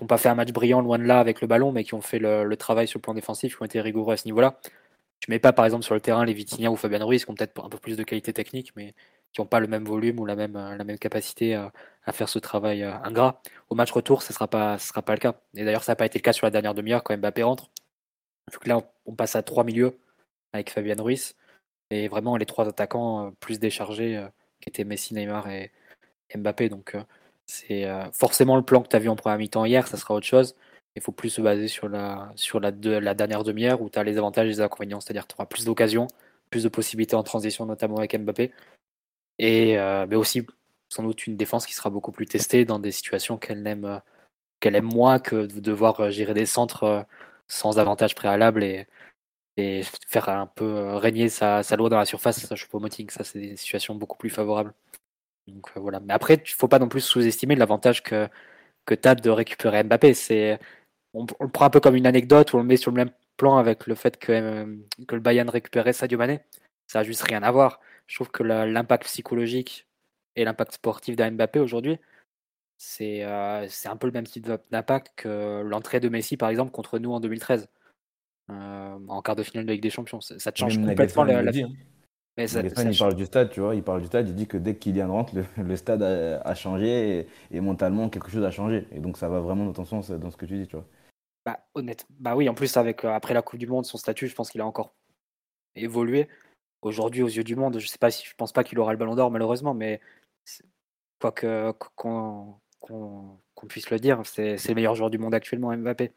[0.00, 2.00] n'ont pas fait un match brillant loin de là avec le ballon, mais qui ont
[2.00, 4.58] fait le, travail sur le plan défensif, qui ont été rigoureux à ce niveau-là.
[5.20, 7.34] Tu mets pas par exemple sur le terrain les Vitinha ou Fabien Ruiz qui ont
[7.34, 8.94] peut-être un peu plus de qualité technique, mais
[9.32, 11.72] qui n'ont pas le même volume ou la même, la même capacité à,
[12.12, 13.40] faire ce travail euh, ingrat.
[13.70, 15.34] Au match retour, ce ne sera, pas, sera pas le cas.
[15.54, 17.70] Et d'ailleurs, ça n'a pas été le cas sur la dernière demi-heure quand Mbappé rentre.
[18.52, 19.98] Donc là, on, passe à trois milieux
[20.52, 21.36] avec Fabien Ruiz.
[21.90, 24.28] Et vraiment, les trois attaquants euh, plus déchargés, euh,
[24.62, 25.70] qui étaient Messi, Neymar et,
[26.34, 26.70] Mbappé.
[26.70, 27.02] Donc euh,
[27.46, 30.14] c'est euh, forcément le plan que tu as vu en première mi-temps hier, ça sera
[30.14, 30.56] autre chose.
[30.96, 34.04] Il faut plus se baser sur la, sur la, la dernière demi-heure où tu as
[34.04, 36.06] les avantages et les inconvénients, c'est-à-dire tu auras plus d'occasions,
[36.50, 38.52] plus de possibilités en transition, notamment avec Mbappé.
[39.42, 40.46] Et, euh, mais aussi
[40.88, 44.00] sans doute une défense qui sera beaucoup plus testée dans des situations qu'elle aime,
[44.60, 47.06] qu'elle aime moins que de devoir gérer des centres
[47.48, 48.86] sans avantage préalable et,
[49.56, 53.10] et faire un peu régner sa, sa loi dans la surface, ça, je moting.
[53.10, 54.72] Ça, c'est des situations beaucoup plus favorables.
[55.46, 56.00] Donc euh, voilà.
[56.00, 58.28] Mais après, il faut pas non plus sous-estimer l'avantage que,
[58.86, 60.14] que tu as de récupérer Mbappé.
[60.14, 60.58] C'est,
[61.14, 63.10] on, le prend un peu comme une anecdote ou on le met sur le même
[63.36, 64.76] plan avec le fait que, euh,
[65.08, 66.40] que le Bayern récupérait Sadio Mané.
[66.86, 67.80] Ça n'a juste rien à voir.
[68.12, 69.88] Je trouve que l'impact psychologique
[70.36, 71.96] et l'impact sportif d'un Mbappé aujourd'hui,
[72.76, 76.72] c'est euh, c'est un peu le même type d'impact que l'entrée de Messi, par exemple,
[76.72, 77.70] contre nous en 2013,
[78.50, 80.20] en quart de finale de Ligue des Champions.
[80.20, 81.64] Ça, te change complètement la, vie.
[82.36, 84.76] Mais il parle du stade, tu vois, il parle du stade, il dit que dès
[84.76, 88.86] qu'il rentre, le, le stade a, changé et, mentalement quelque chose a changé.
[88.92, 90.86] Et donc ça va vraiment dans ton sens dans ce que tu dis, tu vois.
[91.46, 94.28] Bah honnête, bah oui, en plus avec euh, après la Coupe du Monde, son statut,
[94.28, 94.94] je pense qu'il a encore
[95.74, 96.28] évolué.
[96.82, 98.98] Aujourd'hui, aux yeux du monde, je sais pas si je pense pas qu'il aura le
[98.98, 100.00] Ballon d'Or malheureusement, mais
[101.20, 101.72] quoi que
[102.80, 106.12] qu'on puisse le dire, c'est le meilleur joueur du monde actuellement, Mbappé.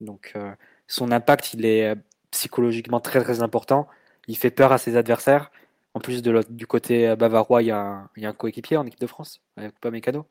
[0.00, 0.54] Donc euh,
[0.86, 1.94] son impact, il est euh,
[2.30, 3.86] psychologiquement très très important
[4.28, 5.52] il fait peur à ses adversaires.
[5.94, 9.40] En plus du côté euh, bavarois, il y a un, coéquipier en équipe de France,
[9.56, 10.26] avec Mécano.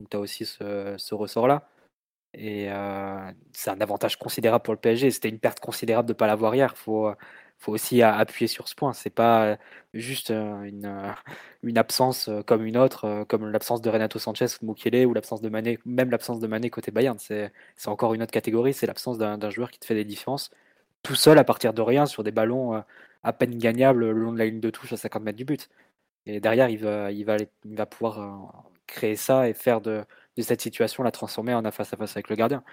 [0.00, 1.68] Donc tu as aussi ce, ressort-là.
[2.34, 2.68] Et
[3.52, 5.10] c'est un avantage considérable pour le PSG.
[5.10, 6.76] C'était une perte considérable de ne pas l'avoir hier.
[6.76, 7.12] Faut,
[7.58, 8.92] faut aussi appuyer sur ce point.
[8.92, 9.58] C'est pas
[9.94, 11.14] juste euh, une,
[11.62, 15.48] une absence comme une autre, comme l'absence de Renato Sanchez ou Mukele ou l'absence de
[15.48, 17.18] même l'absence de Mané côté Bayern.
[17.18, 17.52] C'est
[17.86, 18.74] encore une autre catégorie.
[18.74, 20.50] C'est l'absence d'un joueur qui te fait des différences
[21.02, 22.82] tout seul à partir de rien sur des ballons
[23.24, 25.68] à peine gagnable le long de la ligne de touche à 50 mètres du but.
[26.26, 30.04] Et derrière, il va, il va, il va pouvoir euh, créer ça et faire de,
[30.36, 32.64] de, cette situation la transformer en face à face avec le gardien.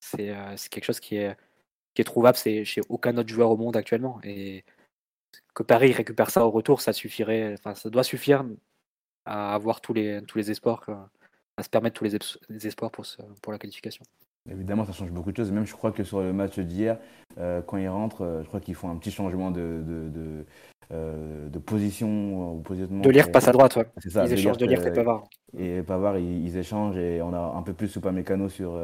[0.00, 1.36] C'est euh, quelque chose qui est,
[1.98, 4.20] qui est trouvable chez aucun autre joueur au monde actuellement.
[4.22, 4.64] Et
[5.52, 8.44] que Paris récupère ça au retour, ça suffirait, enfin, ça doit suffire
[9.24, 10.88] à avoir tous les, tous les espoirs,
[11.56, 12.16] à se permettre tous les,
[12.50, 14.04] les espoirs pour, ce, pour la qualification.
[14.48, 15.50] Évidemment, ça change beaucoup de choses.
[15.50, 16.98] Même, je crois que sur le match d'hier,
[17.36, 20.46] euh, quand ils rentrent, euh, je crois qu'ils font un petit changement de, de, de,
[20.92, 22.60] euh, de position.
[22.60, 23.86] De lire passe à droite, ouais.
[24.00, 24.24] C'est ça.
[24.24, 25.24] Ils échangent de lire et Pavard.
[25.58, 28.80] Et Pavard, ils, échangent et on a un peu plus Mécano sur,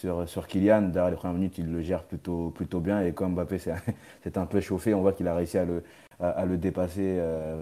[0.00, 0.82] sur, sur Kylian.
[0.82, 3.02] Derrière les premières minutes, il le gère plutôt, bien.
[3.02, 7.20] Et comme Mbappé c'est un peu chauffé, on voit qu'il a réussi à le, dépasser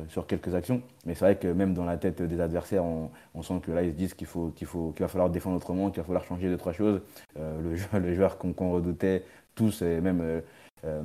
[0.08, 0.82] sur quelques actions.
[1.06, 3.92] Mais c'est vrai que même dans la tête des adversaires, on, sent que là, ils
[3.92, 6.72] se disent qu'il faut, qu'il va falloir défendre autrement, qu'il va falloir changer deux, trois
[6.72, 7.00] choses.
[7.36, 9.24] le, le joueur qu'on redoutait
[9.54, 10.42] tous, et même
[10.84, 11.02] euh,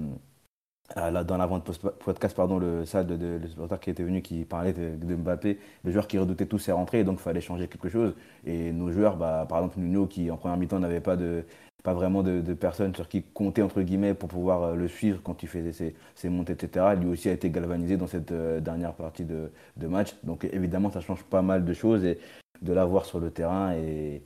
[0.95, 5.57] dans l'avant-podcast, pardon, le SAD, de, le supporter qui était venu, qui parlait de, Mbappé,
[5.83, 8.13] le joueur qui redoutait tous ses rentrées, donc il fallait changer quelque chose.
[8.45, 11.45] Et nos joueurs, bah, par exemple Nuno, qui en première mi-temps n'avait pas, de,
[11.83, 15.41] pas vraiment de, personnes sur qui compter, entre guillemets, pour pouvoir euh, le suivre quand
[15.41, 16.85] il faisait ses, ses, montées, etc.
[16.99, 19.49] Lui aussi a été galvanisé dans cette euh, dernière partie de,
[19.87, 20.15] match.
[20.23, 22.19] Donc évidemment, ça change pas mal de choses et
[22.61, 24.21] de l'avoir sur le terrain et,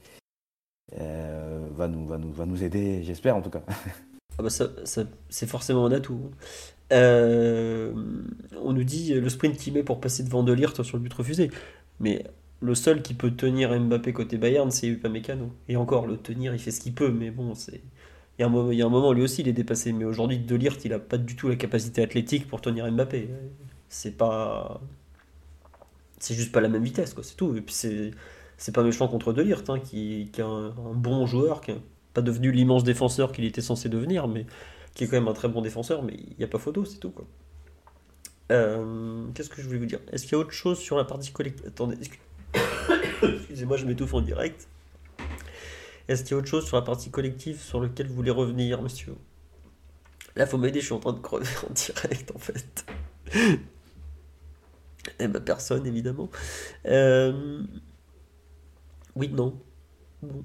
[0.91, 3.61] va, nous, va, nous, va nous aider, j'espère en tout cas.
[4.39, 4.69] Ah bah ça,
[5.29, 6.31] c'est forcément un atout.
[6.93, 7.91] Euh,
[8.61, 11.51] on nous dit le sprint qu'il met pour passer devant De sur le but refusé.
[11.99, 12.23] Mais
[12.61, 15.51] le seul qui peut tenir Mbappé côté Bayern, c'est Upamecano.
[15.67, 17.81] Et encore, le tenir, il fait ce qu'il peut, mais bon, c'est.
[18.39, 19.93] Il y, a un moment, lui aussi, il est dépassé.
[19.93, 23.29] Mais aujourd'hui, De Ligt, il n'a pas du tout la capacité athlétique pour tenir Mbappé.
[23.89, 24.81] C'est pas.
[26.19, 27.55] C'est juste pas la même vitesse, quoi, c'est tout.
[27.55, 28.11] Et puis c'est.
[28.57, 31.73] C'est pas méchant contre De Ligt, hein, qui, est un, un, bon joueur, qui,
[32.17, 34.47] pas devenu l'immense défenseur qu'il était censé devenir, mais
[34.95, 36.97] qui est quand même un très bon défenseur, mais il n'y a pas photo, c'est
[36.97, 37.11] tout.
[37.11, 37.27] quoi.
[38.51, 39.99] Euh, qu'est-ce que je voulais vous dire?
[40.11, 41.95] Est-ce qu'il y a autre chose sur la partie collective Attendez,
[43.21, 44.67] excusez-moi, je m'étouffe en direct.
[46.07, 48.81] Est-ce qu'il y a autre chose sur la partie collective sur lequel vous voulez revenir,
[48.81, 49.13] monsieur?
[50.35, 52.85] Là, faut m'aider, je suis en train de crever en direct, en fait.
[55.19, 56.29] Eh ben, personne, évidemment.
[56.85, 57.61] Euh,
[59.15, 59.57] oui, non.
[60.21, 60.43] Bon.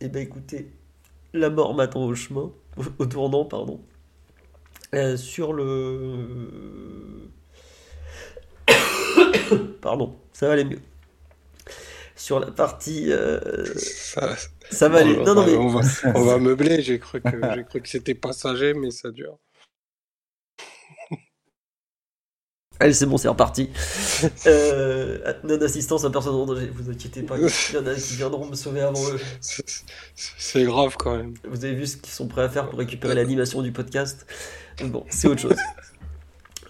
[0.00, 0.72] Eh ben, écoutez,
[1.34, 2.50] la mort m'attend au chemin,
[2.98, 3.80] au tournant, pardon.
[4.94, 7.28] Euh, sur le.
[9.82, 10.80] pardon, ça va aller mieux.
[12.16, 13.12] Sur la partie.
[13.12, 13.40] Euh,
[13.76, 15.16] ça, va aller.
[15.16, 15.56] Non, non, mais...
[15.56, 15.80] on, va,
[16.14, 19.36] on va meubler, j'ai cru que, j'ai cru que c'était passager, mais ça dure.
[22.80, 23.70] Allez, c'est bon, c'est reparti.
[24.46, 27.36] Euh, non-assistance à personne en danger, vous inquiétez pas.
[27.38, 29.20] Il y en a qui viendront me sauver avant eux.
[30.16, 31.34] C'est grave quand même.
[31.48, 34.26] Vous avez vu ce qu'ils sont prêts à faire pour récupérer l'animation du podcast?
[34.82, 35.56] Bon, c'est autre chose.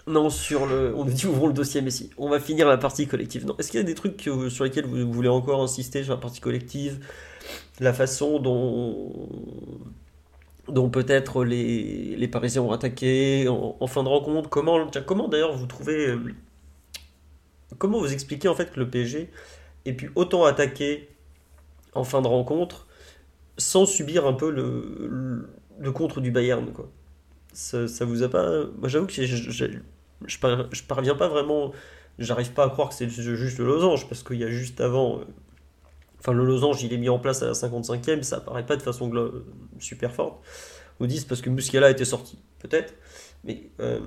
[0.07, 0.93] Non, sur le.
[0.95, 2.11] On a dit ouvrons le dossier, mais si.
[2.17, 3.45] On va finir la partie collective.
[3.45, 3.55] Non.
[3.57, 6.41] Est-ce qu'il y a des trucs sur lesquels vous voulez encore insister sur la partie
[6.41, 6.99] collective?
[7.79, 9.27] La façon dont
[10.67, 14.49] dont peut-être les, les, Parisiens ont attaqué en, fin de rencontre.
[14.49, 16.07] Comment, comment d'ailleurs vous trouvez.
[16.07, 16.33] Euh,
[17.77, 19.29] comment vous expliquez en fait que le PSG
[19.85, 21.09] ait pu autant attaquer
[21.93, 22.87] en fin de rencontre
[23.57, 25.47] sans subir un peu le,
[25.79, 26.89] le, contre du Bayern quoi?
[27.53, 28.65] Ça, vous a pas.
[28.77, 29.67] Moi j'avoue que je, je,
[30.25, 31.71] je, parviens pas vraiment.
[32.17, 35.21] J'arrive pas à croire que c'est juste le losange parce qu'il y a juste avant.
[36.25, 38.81] Enfin, le losange, il est mis en place à la 55e, ça paraît pas de
[38.81, 39.11] façon
[39.77, 40.43] super forte.
[40.99, 42.95] Vous dites parce que Muscala était sorti, peut-être.
[43.43, 43.99] Mais euh,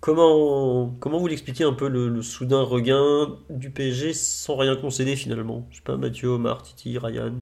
[0.00, 5.66] comment, comment vous l'expliquez un peu le, soudain regain du PSG sans rien concéder finalement?
[5.70, 7.38] Je sais pas, Mathieu, Omar, Titi, Ryan.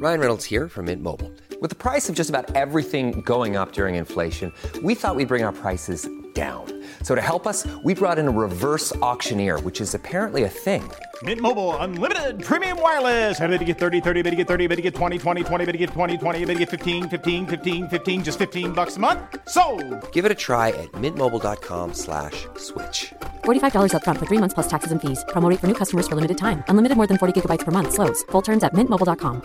[0.00, 1.30] Ryan Reynolds here from Mint Mobile.
[1.60, 4.50] With the price of just about everything going up during inflation,
[4.82, 6.66] we thought we'd bring our prices down.
[7.02, 10.82] So to help us, we brought in a reverse auctioneer, which is apparently a thing.
[11.22, 13.40] Mint Mobile unlimited premium wireless.
[13.40, 15.64] Ready to get 30, 30, bit to get 30, bit to get 20, 20, 20,
[15.64, 18.96] bit to get 20, 20, bit to get 15, 15, 15, 15 just 15 bucks
[18.96, 19.20] a month.
[19.48, 19.62] So,
[20.12, 22.46] Give it a try at mintmobile.com/switch.
[22.56, 23.14] slash
[23.44, 25.24] $45 up front for 3 months plus taxes and fees.
[25.28, 26.62] Promo rate for new customers for limited time.
[26.68, 28.22] Unlimited more than 40 gigabytes per month slows.
[28.32, 29.40] Full terms at mintmobile.com.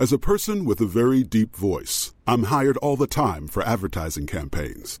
[0.00, 4.28] As a person with a very deep voice, I'm hired all the time for advertising
[4.28, 5.00] campaigns.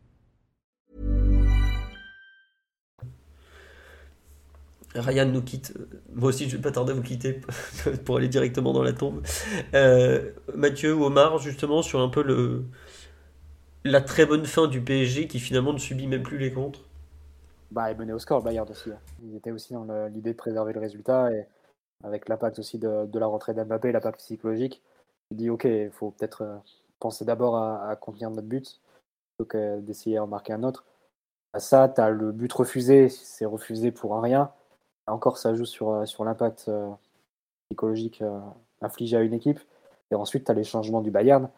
[4.95, 5.73] Ryan nous quitte.
[6.13, 7.41] Moi aussi, je vais pas tarder à vous quitter
[8.05, 9.21] pour aller directement dans la tombe.
[9.73, 12.65] Euh, Mathieu ou Omar, justement, sur un peu le
[13.83, 16.81] la très bonne fin du PSG qui finalement ne subit même plus les contres.
[17.71, 18.91] Bah, ils menaient au score, le Bayern aussi.
[18.91, 18.99] hein.
[19.23, 21.47] Ils étaient aussi dans l'idée de préserver le résultat et
[22.03, 24.81] avec l'impact aussi de, de la rentrée d'Mbappé, l'impact psychologique.
[25.31, 26.57] Il dit ok, il faut peut-être euh,
[26.99, 28.79] penser d'abord à, contenir notre but
[29.37, 30.85] plutôt que d'essayer d'en marquer un autre.
[31.53, 34.51] À ça, tu as le but refusé, c'est refusé pour un rien.
[35.07, 36.89] Encore, ça joue sur, euh, sur l'impact euh,
[37.69, 38.39] psychologique euh,
[38.81, 39.59] infligé à une équipe.
[40.11, 41.49] Et ensuite, tu as les changements du Bayern.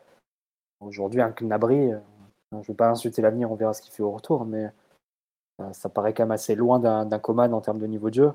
[0.80, 2.00] Aujourd'hui, un Gnabry, euh,
[2.52, 4.72] je ne veux pas insulter l'avenir, on verra ce qu'il fait au retour, mais
[5.72, 8.34] ça paraît quand même assez loin d'un Coman en termes de niveau de jeu.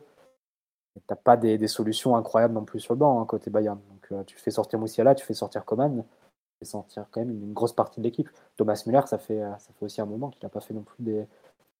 [0.94, 3.78] Tu n'as pas des, solutions incroyables non plus sur le banc hein, côté Bayern.
[3.90, 7.52] Donc tu fais sortir Moussiala, tu fais sortir Coman, tu fais sortir quand même une,
[7.52, 8.28] grosse partie de l'équipe.
[8.56, 11.02] Thomas Müller, ça fait, ça fait aussi un moment qu'il n'a pas fait non plus
[11.02, 11.28] des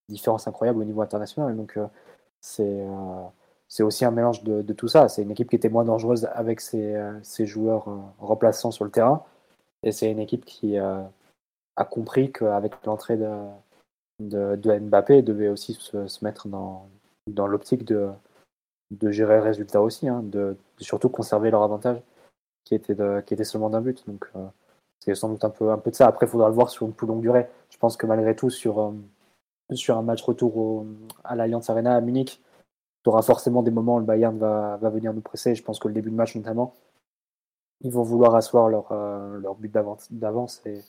[0.08, 1.56] différences incroyables au niveau international.
[1.56, 1.78] Donc
[2.40, 3.24] c'est euh,
[3.68, 5.08] c'est aussi un mélange de, tout ça.
[5.08, 8.90] C'est une équipe qui était moins dangereuse avec ses, euh, joueurs euh, remplaçants sur le
[8.90, 9.24] terrain.
[9.82, 11.10] Et c'est une équipe qui a
[11.90, 13.16] compris qu'avec l'entrée
[14.18, 16.88] de, Mbappé, devait aussi se, mettre dans,
[17.28, 18.10] dans l'optique de,
[19.02, 22.02] gérer le résultat aussi, hein, de, surtout conserver leur avantage
[22.64, 24.02] qui était, qui était seulement d'un but.
[24.08, 24.28] Donc
[24.98, 26.08] c'est sans doute un peu, un peu de ça.
[26.08, 27.48] Après, il faudra le voir sur une plus longue durée.
[27.70, 28.92] Je pense que malgré tout, sur,
[29.76, 30.86] sur un match retour au,
[31.24, 32.40] à l'Allianz Arena à Munich,
[33.02, 35.54] tu auras forcément des moments où le Bayern va, venir nous presser.
[35.54, 36.74] Je pense que le début de match notamment,
[37.82, 39.72] ils vont vouloir asseoir leur, euh, leur but
[40.10, 40.80] d'avance et,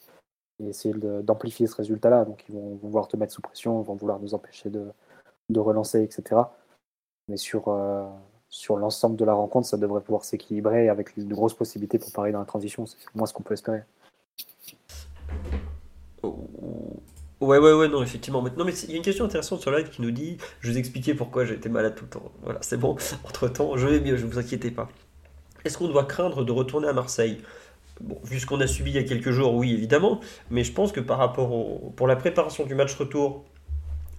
[0.62, 2.26] essayer d'amplifier ce résultat-là.
[2.26, 4.92] Donc ils vont, vouloir te mettre sous pression, ils vont vouloir nous empêcher de,
[5.50, 6.42] de relancer, etc.
[7.30, 8.06] Mais sur, euh,
[8.50, 12.32] sur l'ensemble de la rencontre, ça devrait pouvoir s'équilibrer avec de grosses possibilités pour Paris
[12.32, 12.86] dans la transition.
[12.86, 13.84] C'est moins ce qu'on peut espérer.
[17.42, 18.44] Ouais, ouais, ouais, non, effectivement.
[18.58, 20.78] Non, mais il y a une question intéressante sur live qui nous dit Je vous
[20.78, 22.32] expliquais pourquoi j'étais malade tout le temps.
[22.44, 22.98] Voilà, c'est bon.
[23.24, 24.90] Entre temps, je vais mieux, ne vous inquiétez pas.
[25.66, 27.40] Est-ce qu'on doit craindre de retourner à Marseille?
[28.02, 30.22] Bon, vu ce qu'on a subi il y a quelques jours, oui, évidemment.
[30.52, 33.46] Mais je pense que par rapport au, pour la préparation du match retour,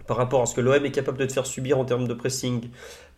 [0.07, 2.15] par rapport à ce que l'OM est capable de te faire subir en termes de
[2.15, 2.71] pressing,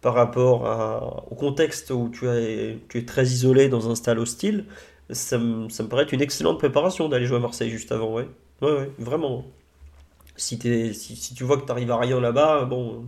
[0.02, 4.66] par rapport au contexte où tu es, tu es très isolé dans un stade hostile,
[5.10, 8.12] ça me, ça me paraît être une excellente préparation d'aller jouer à Marseille juste avant,
[8.14, 8.28] ouais.
[8.62, 9.44] Ouais, ouais, vraiment.
[10.36, 10.58] Si,
[10.94, 13.06] si, tu vois que tu à rien là-bas, bon,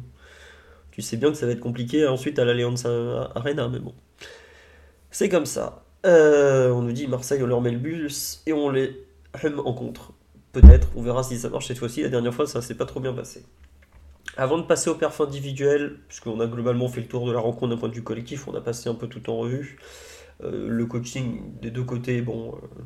[0.90, 2.86] tu sais bien que ça va être compliqué ensuite à l'Allianz
[3.34, 3.94] Arena, mais bon.
[5.10, 5.84] C'est comme ça.
[6.04, 9.06] Euh, on nous dit Marseille, on leur met le bus et on les
[9.44, 9.92] hum en.
[10.52, 12.02] Peut-être, on verra si ça marche cette fois-ci.
[12.02, 13.44] La dernière fois, ça s'est pas trop bien passé.
[14.36, 17.74] Avant de passer au perf individuel, puisqu'on a globalement fait le tour de la rencontre
[17.74, 19.78] d'un point de vue collectif, on a passé un peu tout en revue.
[20.42, 22.82] Euh, le coaching des deux côtés, bon, euh,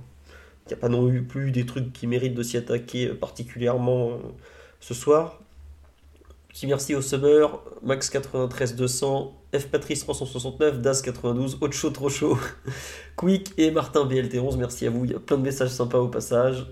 [0.74, 4.16] n'y a pas non plus des trucs qui méritent de s'y attaquer particulièrement euh,
[4.80, 5.40] ce soir.
[6.48, 12.38] Petit merci au Summer, Max93200, F Patrice 369, Das 92, Autre chaud, trop chaud,
[13.16, 16.08] Quick et Martin BLT11, merci à vous, il y a plein de messages sympas au
[16.08, 16.66] passage.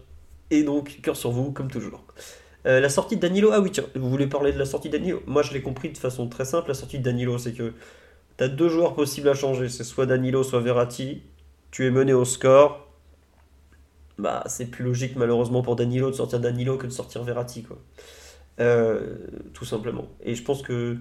[0.51, 2.05] Et donc, cœur sur vous, comme toujours.
[2.67, 4.97] Euh, la sortie de Danilo, ah oui, tiens, vous voulez parler de la sortie de
[4.97, 5.23] Danilo?
[5.27, 6.69] Moi, je l'ai compris de façon très simple.
[6.69, 7.73] La sortie de Danilo, c'est que
[8.39, 9.69] tu as deux joueurs possibles à changer.
[9.69, 11.23] C'est soit Danilo, soit Verratti.
[11.71, 12.86] Tu es mené au score.
[14.19, 17.79] Bah, c'est plus logique, malheureusement, pour Danilo de sortir Danilo que de sortir Verratti, quoi.
[18.61, 19.17] Euh,
[19.53, 20.09] tout simplement.
[20.23, 20.97] Et je pense que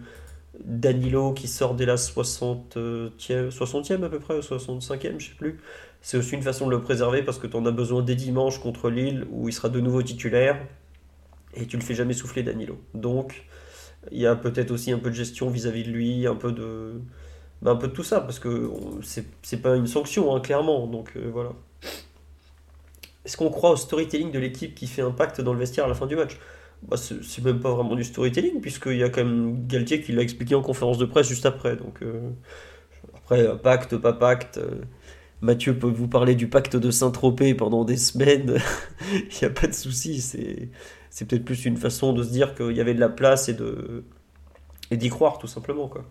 [0.63, 5.59] Danilo, qui sort dès la 60e, 60e à peu près, ou 65e, je sais plus,
[6.01, 8.59] c'est aussi une façon de le préserver parce que tu en as besoin dès dimanche
[8.59, 10.57] contre Lille, où il sera de nouveau titulaire
[11.55, 12.77] et tu le fais jamais souffler Danilo.
[12.93, 13.45] Donc
[14.11, 17.01] il y a peut-être aussi un peu de gestion vis-à-vis de lui, un peu de,
[17.61, 18.69] bah, un peu de tout ça, parce que
[19.41, 20.87] c'est pas une sanction, hein, clairement.
[20.87, 21.53] Donc euh, voilà.
[23.25, 25.95] Est-ce qu'on croit au storytelling de l'équipe qui fait impact dans le vestiaire à la
[25.95, 26.37] fin du match?
[26.83, 30.21] Bah, c'est même pas vraiment du storytelling, puisqu'il y a quand même Galtier qui l'a
[30.21, 31.75] expliqué en conférence de presse juste après.
[31.75, 32.29] Donc euh,
[33.15, 34.57] après, euh, pacte, pas pacte.
[34.59, 34.81] euh,
[35.41, 38.57] Mathieu peut vous parler du pacte de Saint-Tropez pendant des semaines.
[39.13, 40.21] Il n'y a pas de souci.
[40.21, 43.57] C'est peut-être plus une façon de se dire qu'il y avait de la place et
[44.91, 46.05] et d'y croire tout simplement quoi.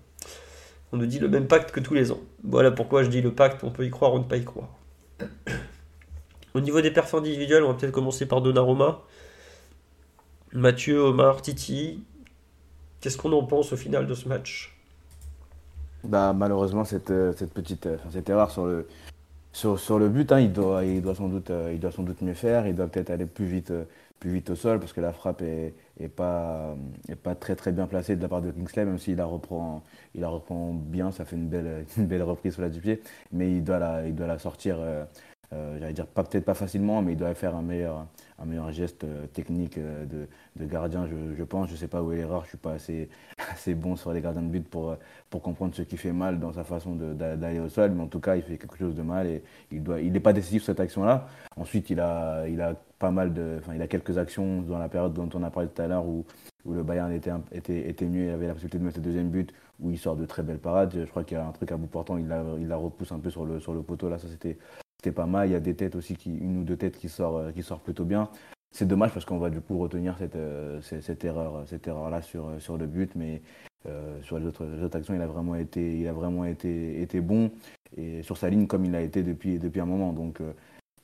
[0.93, 2.21] On nous dit le même pacte que tous les ans.
[2.43, 4.69] Voilà pourquoi je dis le pacte, on peut y croire ou ne pas y croire.
[6.55, 9.03] Au niveau des perfs individuels, on va peut-être commencer par Donnarumma.
[10.53, 12.05] Mathieu, Omar, Titi.
[13.01, 14.79] Qu'est-ce qu'on en pense au final de ce match?
[16.05, 18.87] Bah, malheureusement, cette, euh, petite euh, cette erreur sur le,
[19.53, 20.83] sur, but, hein, il, doit,
[21.17, 21.81] sans doute, euh, il
[22.23, 22.69] mieux faire.
[22.69, 23.73] Il doit peut-être aller plus vite,
[24.49, 25.75] au sol parce que la frappe est,
[26.09, 26.77] pas,
[27.41, 29.83] très très bien placée de la part de Kingsley, même s'il la reprend,
[30.15, 31.11] il la reprend bien.
[31.11, 33.03] Ça fait une belle, reprise sur la du pied.
[33.33, 34.79] Mais il doit la, sortir,
[35.55, 38.07] euh, j'allais dire pas- peut-être pas facilement, mais il doit faire un meilleur,
[38.39, 40.27] un meilleur geste euh, technique euh, de,
[40.57, 41.69] de gardien, je, je pense.
[41.71, 43.09] Je sais pas où est l'erreur, je suis pas assez,
[43.53, 44.97] assez bon sur les gardiens de but pour,
[45.31, 48.21] pour comprendre ce qui fait mal dans sa façon d'aller au sol, mais en tout
[48.21, 50.81] cas, il fait quelque chose de mal et il il n'est pas décisif sur cette
[50.81, 51.29] action-là.
[51.57, 53.33] Ensuite, il a, il a pas mal.
[53.59, 56.07] Enfin, il a quelques actions dans la période dont on a parlé tout à l'heure
[56.07, 56.25] où,
[56.65, 59.29] où le Bayern était, était, était mieux, il avait la possibilité de mettre le deuxième
[59.31, 60.93] but, où il sort de très belles parades.
[60.95, 63.13] Je crois qu'il y a un truc à bout portant, il la, il la repousse
[63.13, 64.09] un peu sur le, sur le poteau.
[64.09, 64.59] Là, ça c'était
[65.13, 65.49] pas mal.
[65.49, 67.85] Il y a des têtes aussi, qui, une ou deux têtes qui sortent, qui sortent
[67.85, 68.29] plutôt bien.
[68.73, 70.37] C'est dommage parce qu'on va du coup retenir cette,
[70.83, 73.41] cette, erreur, cette erreur-là sur, sur le but, mais
[74.23, 77.53] sur les autres, actions, il a vraiment été, il a vraiment été, été bon
[77.97, 80.13] et sur sa ligne comme il a été depuis, depuis un moment.
[80.13, 80.41] Donc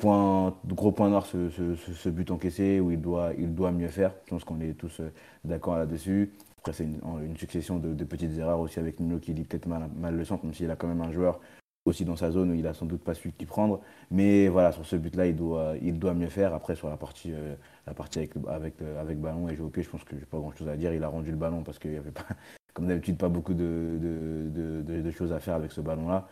[0.01, 4.13] point, gros point noir ce, ce, but encaissé où il doit, il doit mieux faire.
[4.25, 5.13] Je pense qu'on est tous euh,
[5.45, 6.33] d'accord là-dessus.
[6.59, 10.17] Après, c'est une, succession de, petites erreurs aussi avec Nino qui lit peut-être mal, mal,
[10.17, 11.41] le centre, même s'il a quand même un joueur
[11.85, 13.81] aussi dans sa zone où il a sans doute pas su qui prendre.
[14.11, 16.55] Mais voilà, sur ce but-là, il doit, il doit mieux faire.
[16.55, 17.55] Après, sur la partie, euh,
[17.87, 20.77] la partie avec, avec, euh, ballon et pied, je pense que j'ai pas grand-chose à
[20.77, 20.93] dire.
[20.93, 22.27] Il a rendu le ballon parce qu'il n'y avait pas,
[22.75, 26.29] comme d'habitude, pas beaucoup de, de, choses à faire avec ce ballon-là.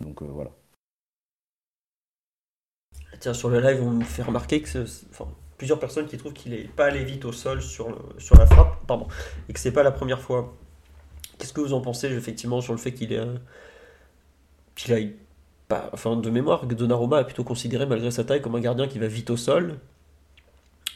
[0.00, 0.50] Donc voilà.
[3.20, 4.84] Tiens, sur le live, on me fait remarquer que
[5.58, 8.84] plusieurs personnes qui trouvent qu'il n'est pas allé vite au sol sur, sur la frappe,
[8.86, 9.06] pardon,
[9.48, 10.56] et que c'est pas la première fois.
[11.38, 13.20] Qu'est-ce que vous en pensez effectivement sur le fait qu'il est
[14.88, 15.14] aille
[15.68, 18.88] pas, enfin de mémoire que Donnarumma a plutôt considéré malgré sa taille comme un gardien
[18.88, 19.78] qui va vite au sol.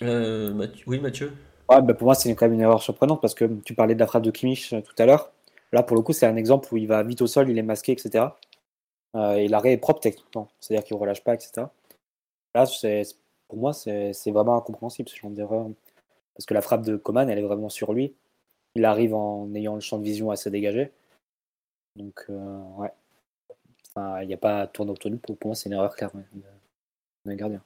[0.02, 1.32] Euh, oui, Mathieu?
[1.68, 4.00] Ouais, bah pour moi, c'est quand même une erreur surprenante parce que tu parlais de
[4.00, 5.32] la frappe de Kimmich euh, tout à l'heure.
[5.72, 7.62] Là, pour le coup, c'est un exemple où il va vite au sol, il est
[7.62, 8.26] masqué, etc.
[9.16, 11.66] Euh, et l'arrêt est propre techniquement, c'est-à-dire qu'il ne relâche pas, etc.
[12.54, 12.66] Là,
[13.48, 15.68] pour moi, c'est vraiment incompréhensible ce genre d'erreur.
[16.34, 18.14] Parce que la frappe de Coman, elle est vraiment sur lui.
[18.74, 20.92] Il arrive en ayant le champ de vision assez dégagé.
[21.96, 22.92] Donc, ouais.
[24.22, 25.20] Il n'y a pas à tourner autour de lui.
[25.20, 26.10] Pour, moi, c'est une erreur claire
[27.24, 27.62] d'un gardien.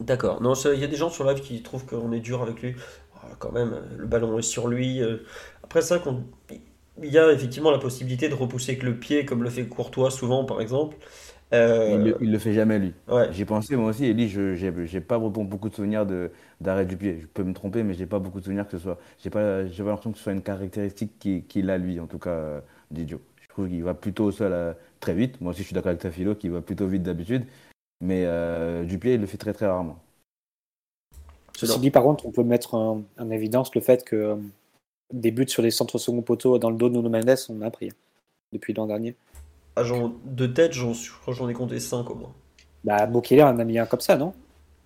[0.00, 0.40] D'accord.
[0.40, 2.74] Non, il y a des gens sur live qui trouvent qu'on est dur avec lui.
[3.16, 5.02] Ah, quand même, le ballon est sur lui.
[5.02, 5.18] Euh.
[5.62, 6.02] Après ça,
[7.02, 10.10] il y a effectivement la possibilité de repousser avec le pied, comme le fait Courtois
[10.10, 10.96] souvent, par exemple.
[11.52, 12.94] Euh, il, le, le fait jamais lui.
[13.32, 16.06] J'ai pensé moi aussi, et lui, je j'ai pas beaucoup de souvenirs
[16.60, 17.18] d'arrêt du pied.
[17.20, 18.98] Je peux me tromper, mais j'ai pas beaucoup de souvenirs que ce soit.
[19.18, 21.18] J'ai pas, pas l'impression que ce soit une caractéristique
[21.48, 22.60] qu'il a lui, en tout cas, euh,
[22.90, 23.20] Didio.
[23.60, 25.40] Trouve qu'il va plutôt au sol euh, très vite.
[25.40, 27.44] Moi aussi, je suis d'accord avec ta philo, qu'il va plutôt vite d'habitude,
[28.00, 28.24] mais
[28.84, 29.98] du pied, il le fait très très rarement.
[31.56, 34.38] Ceci dit, par contre, on peut mettre en, évidence le fait que
[35.12, 37.70] des buts sur les centres second poteau dans le dos de Nuno Mendes, on a
[37.70, 37.92] pris
[38.52, 39.14] depuis l'an dernier.
[39.76, 39.82] Ah,
[40.24, 40.92] de tête, j'en,
[41.28, 42.32] j'en ai compté 5 au moins.
[42.84, 44.32] Bah, Bokele en a mis un comme ça, non?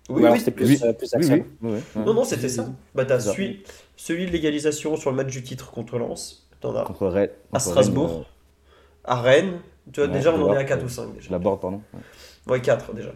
[0.09, 1.43] Oui, oui c'était plus, oui.
[1.63, 2.67] Euh, non, non, c'était ça.
[2.93, 3.63] Bah, t'as celui,
[3.95, 6.47] celui de l'égalisation sur le match du titre contre Lens.
[6.59, 8.23] T'en as contre à Strasbourg, euh,
[9.05, 9.59] à Rennes.
[9.91, 11.13] Tu vois, déjà, on en est à 4 ou 5.
[11.15, 11.31] Déjà.
[11.31, 11.81] La borde, pardon.
[12.47, 13.11] Ouais, 4 déjà.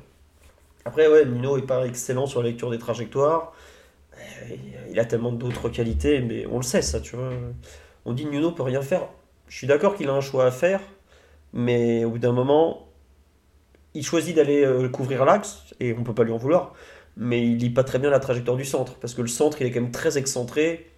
[0.85, 3.53] Après, ouais, Nino est pas excellent sur la lecture des trajectoires.
[4.89, 7.31] Il a tellement d'autres qualités, mais on le sait, ça, tu vois.
[8.05, 9.07] On dit Nuno peut rien faire.
[9.47, 10.81] Je suis d'accord qu'il a un choix à faire,
[11.53, 12.87] mais au bout d'un moment,
[13.93, 16.73] il choisit d'aller euh, couvrir l'axe, et on peut pas lui en vouloir,
[17.17, 19.67] mais il lit pas très bien la trajectoire du centre, parce que le centre, il
[19.67, 20.91] est quand même très excentré,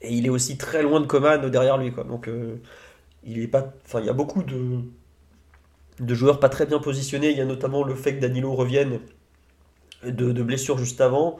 [0.00, 1.92] et il est aussi très loin de Coman derrière lui.
[1.92, 2.04] Quoi.
[2.04, 2.56] Donc, euh,
[3.24, 4.80] il est pas, enfin, il y a beaucoup de,
[6.00, 7.30] de joueurs pas très bien positionnés.
[7.30, 9.00] Il y a notamment le fait que Danilo revienne
[10.04, 11.38] de, de blessure juste avant.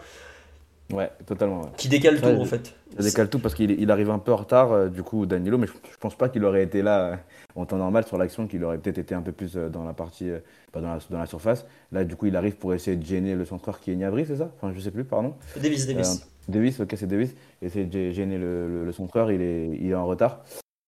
[0.92, 1.62] Ouais, totalement.
[1.76, 2.74] Qui décale tout en fait.
[2.96, 5.56] Ça décale tout parce qu'il il arrive un peu en retard, euh, du coup, Danilo,
[5.56, 7.16] mais je, pense pas qu'il aurait été là euh,
[7.56, 9.94] en temps normal sur l'action, qu'il aurait peut-être été un peu plus euh, dans la
[9.94, 10.30] partie,
[10.70, 11.64] pas dans la, dans la, surface.
[11.92, 14.36] Là, du coup, il arrive pour essayer de gêner le centreur qui est Niabri, c'est
[14.36, 14.50] ça?
[14.56, 15.34] Enfin, je sais plus, pardon.
[15.56, 16.28] Davis, Davis.
[16.48, 17.34] Davis, ok, c'est Davis.
[17.62, 20.44] Essayer de gêner le, le, centreur, il est, il est en retard.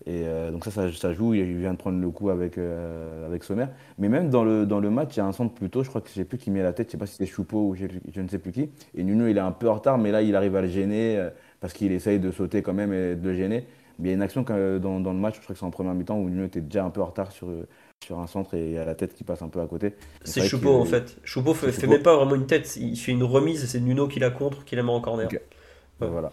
[0.07, 3.43] Et euh, donc ça, ça, joue, il vient de prendre le coup avec, euh, avec
[3.43, 3.67] Sommer.
[3.99, 5.89] Mais même dans le, dans le match, il y a un centre plus tôt, je
[5.89, 7.69] crois que je sais plus qui met la tête, je sais pas si c'était Choupeau
[7.69, 8.69] ou je, ne sais plus qui.
[8.95, 11.17] Et Nuno, il est un peu en retard, mais là, il arrive à le gêner
[11.17, 13.67] euh, parce qu'il essaye de sauter quand même et de le gêner.
[13.99, 15.71] Mais il y a une action dans, dans le match, je crois que c'est en
[15.71, 17.49] première mi-temps, où Nuno était déjà un peu en retard sur,
[18.05, 19.95] sur un centre et il y a la tête qui passe un peu à côté.
[20.25, 21.17] C'est Choupeau en fait.
[21.23, 24.09] Choupeau fait, fait même pas vraiment une tête, il fait une remise et c'est Nuno
[24.09, 25.29] qui la contre, qui la met en corner.
[26.01, 26.33] Voilà.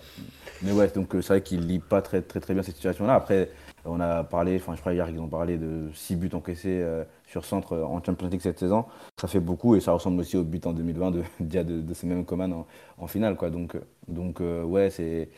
[0.64, 3.16] Mais ouais, donc c'est vrai qu'il lit pas très, très, très bien cette situation-là.
[3.16, 3.50] Après,
[3.86, 7.04] on a parlé, enfin, je crois hier qu'ils ont parlé de 6 buts encaissés euh,
[7.28, 8.86] sur centre en Champions League cette saison.
[9.20, 12.06] Ça fait beaucoup et ça ressemble aussi au but en 2020 de, de, de ces
[12.08, 12.66] mêmes Coman
[12.98, 13.36] en, finale.
[13.36, 13.50] Quoi.
[13.50, 13.76] Donc,
[14.08, 15.30] donc euh, ouais, c'est,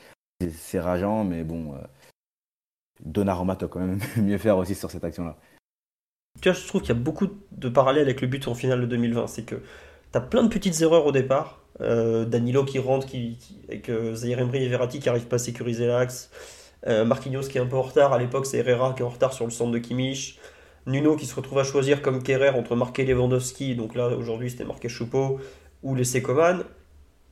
[0.80, 1.78] rageant, mais bon, euh,
[3.06, 5.38] Donnarumma quand même mieux faire aussi sur cette action-là.
[6.42, 8.82] Tu vois, je trouve qu'il y a beaucoup de parallèles avec le but en finale
[8.82, 9.28] de 2020.
[9.28, 11.60] C'est que tu as plein de petites erreurs au départ.
[11.80, 13.08] Danilo qui rentre,
[13.68, 16.30] avec Zaire Emery et Verratti qui n'arrivent pas à sécuriser l'axe.
[16.88, 18.14] Euh, Marquinhos qui est un peu en retard.
[18.14, 20.40] À l'époque, c'est Herrera qui est en retard sur le centre de Kimmich.
[20.86, 24.66] Nuno qui se retrouve à choisir comme Kerrer entre marquer Lewandowski, donc là aujourd'hui c'était
[24.66, 25.40] marqué Choupeau,
[25.82, 26.64] ou laisser Coman.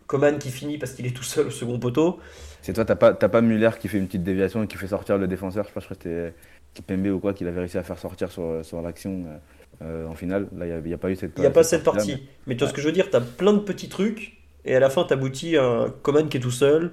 [0.07, 2.19] Coman qui finit parce qu'il est tout seul au second poteau.
[2.61, 5.17] C'est toi, t'as pas, pas Muller qui fait une petite déviation et qui fait sortir
[5.17, 6.33] le défenseur, je crois que c'était
[6.73, 9.25] Kipembe ou quoi, qu'il avait réussi à faire sortir sur, sur l'action.
[9.27, 9.37] Euh,
[9.83, 10.47] euh, en finale.
[10.55, 12.27] Là, il n'y a, pas eu cette Il n'y a pas cette partie.
[12.45, 14.75] Mais tu vois ce que je veux dire, tu as plein de petits trucs, et
[14.75, 16.91] à la fin, tu aboutis à un Coman qui est tout seul,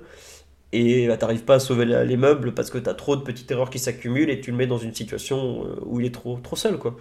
[0.72, 3.22] et bah, t'arrives pas à sauver la- les meubles parce que tu as trop de
[3.22, 6.14] petites erreurs qui s'accumulent, et tu le mets dans une situation euh, où il est
[6.14, 6.78] trop, trop seul.
[6.78, 6.96] quoi.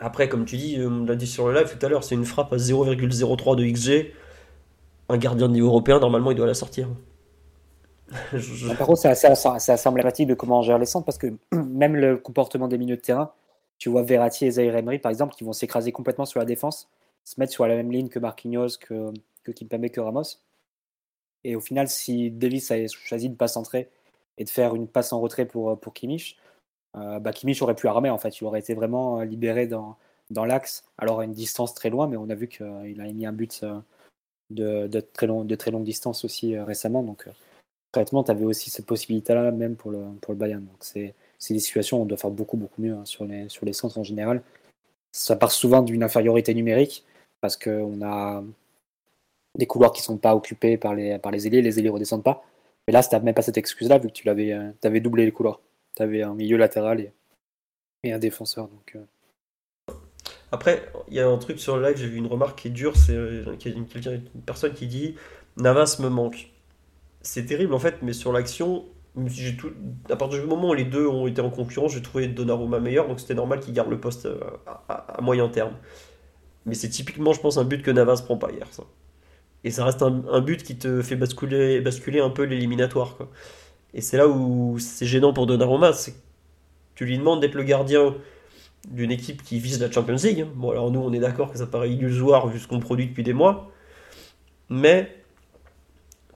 [0.00, 2.14] Après, comme tu dis, euh, on l'a dit sur le live tout à l'heure, c'est
[2.14, 4.12] une frappe à 0,03 de XG.
[5.08, 6.88] Un gardien de niveau européen, normalement, il doit la sortir.
[8.32, 11.18] Je- je- Par contre, c'est assez, assez emblématique de comment on gère les centres parce
[11.18, 13.32] que même le comportement des milieux de terrain,
[13.78, 16.88] tu vois Verratti et Zaire Emery par exemple qui vont s'écraser complètement sur la défense,
[17.24, 19.10] se mettre sur la même ligne que Marquinhos, que,
[19.42, 20.22] que Kimpembe, que Ramos.
[21.44, 23.88] Et au final, si Davis a choisi de ne pas centrer
[24.38, 26.36] et de faire une passe en retrait pour, pour Kimmich,
[26.96, 28.40] euh, bah Kimmich aurait pu armer en fait.
[28.40, 29.96] Il aurait été vraiment euh, libéré dans,
[30.30, 33.26] dans l'axe, alors à une distance très loin, mais on a vu qu'il a mis
[33.26, 33.78] un but euh,
[34.50, 37.02] de, de, très long, de très longue distance aussi euh, récemment.
[37.02, 37.30] Donc, euh,
[37.92, 40.64] concrètement, tu avais aussi cette possibilité-là, même pour le, pour le Bayern.
[40.64, 41.14] Donc, c'est
[41.50, 43.98] des situations où on doit faire beaucoup, beaucoup mieux hein, sur, les, sur les centres
[43.98, 44.42] en général.
[45.12, 47.04] Ça part souvent d'une infériorité numérique,
[47.40, 48.42] parce qu'on a
[49.56, 52.44] des couloirs qui sont pas occupés par les, par les ailiers, les redescendent pas.
[52.86, 54.52] Mais là, tu même pas cette excuse-là, vu que tu avais,
[54.82, 55.60] avais doublé les couloirs.
[55.96, 57.00] Tu avais un milieu latéral
[58.02, 58.68] et, un défenseur.
[58.68, 59.92] Donc, euh,
[60.52, 62.72] Après, il y a un truc sur le live, j'ai vu une remarque qui est
[62.72, 65.14] dure, c'est euh, une, une personne qui dit
[65.56, 66.50] Navas me manque.
[67.22, 68.84] C'est terrible en fait, mais sur l'action,
[69.58, 69.72] tout,
[70.10, 73.08] à partir du moment où les deux ont été en concurrence, j'ai trouvé Donnarumma meilleur,
[73.08, 75.74] donc c'était normal qu'il garde le poste euh, à, à- à moyen terme.
[76.66, 78.66] Mais c'est typiquement, je pense, un but que Navas prend pas hier.
[78.72, 78.84] Ça.
[79.64, 83.16] Et ça reste un, but qui te fait basculer, basculer un peu l'éliminatoire.
[83.94, 85.92] Et c'est là où c'est gênant pour Donnarumma,
[86.94, 88.14] tu lui demandes d'être le gardien
[88.90, 90.46] d'une équipe qui vise la Champions League.
[90.54, 93.22] Bon, alors nous, on est d'accord que ça paraît illusoire vu ce qu'on produit depuis
[93.22, 93.72] des mois.
[94.68, 95.16] Mais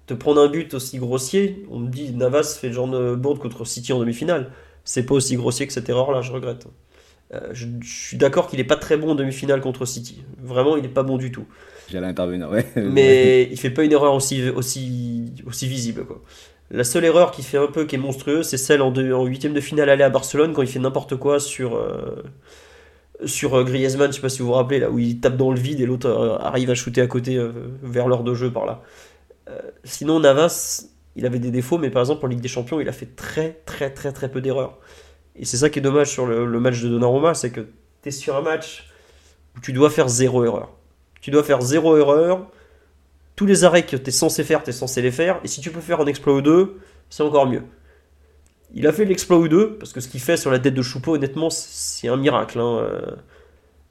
[0.07, 3.39] te prendre un but aussi grossier, on me dit Navas fait le genre de bourde
[3.39, 4.53] contre City en demi-finale.
[4.85, 6.67] C'est pas aussi grossier que cette erreur-là, je regrette.
[7.35, 10.25] Euh, je, je suis d'accord qu'il est pas très bon en demi-finale contre City.
[10.39, 11.47] Vraiment, il est pas bon du tout.
[11.91, 12.67] J'allais intervenir, ouais.
[12.77, 16.05] Mais il fait pas une erreur aussi, aussi, aussi visible.
[16.05, 16.23] Quoi.
[16.71, 19.25] La seule erreur qui fait un peu, qui est monstrueuse, c'est celle en, deux- en
[19.25, 22.23] huitième de finale aller à Barcelone quand il fait n'importe quoi sur, euh,
[23.25, 25.51] sur euh, Griezmann, je sais pas si vous vous rappelez, là où il tape dans
[25.51, 27.39] le vide et l'autre euh, arrive à shooter à côté
[27.83, 28.83] vers l'heure de jeu par là.
[29.85, 30.85] Sinon, Navas,
[31.17, 33.61] il avait des défauts, mais par exemple en Ligue des Champions, il a fait très
[33.65, 34.79] très très très peu d'erreurs.
[35.37, 37.61] Et c'est ça qui est dommage sur le, le match de Donnarumma, c'est que
[38.03, 38.89] tu es sur un match
[39.57, 40.71] où tu dois faire zéro erreur.
[41.21, 42.47] Tu dois faire zéro erreur.
[43.37, 45.41] Tous les arrêts que tu es censé faire, tu es censé les faire.
[45.45, 46.79] Et si tu peux faire un exploit ou deux,
[47.11, 47.63] c'est encore mieux.
[48.75, 50.83] Il a fait l'exploit ou deux, parce que ce qu'il fait sur la tête de
[50.83, 52.59] Choupeau, honnêtement, c'est un miracle.
[52.61, 53.17] hein, euh.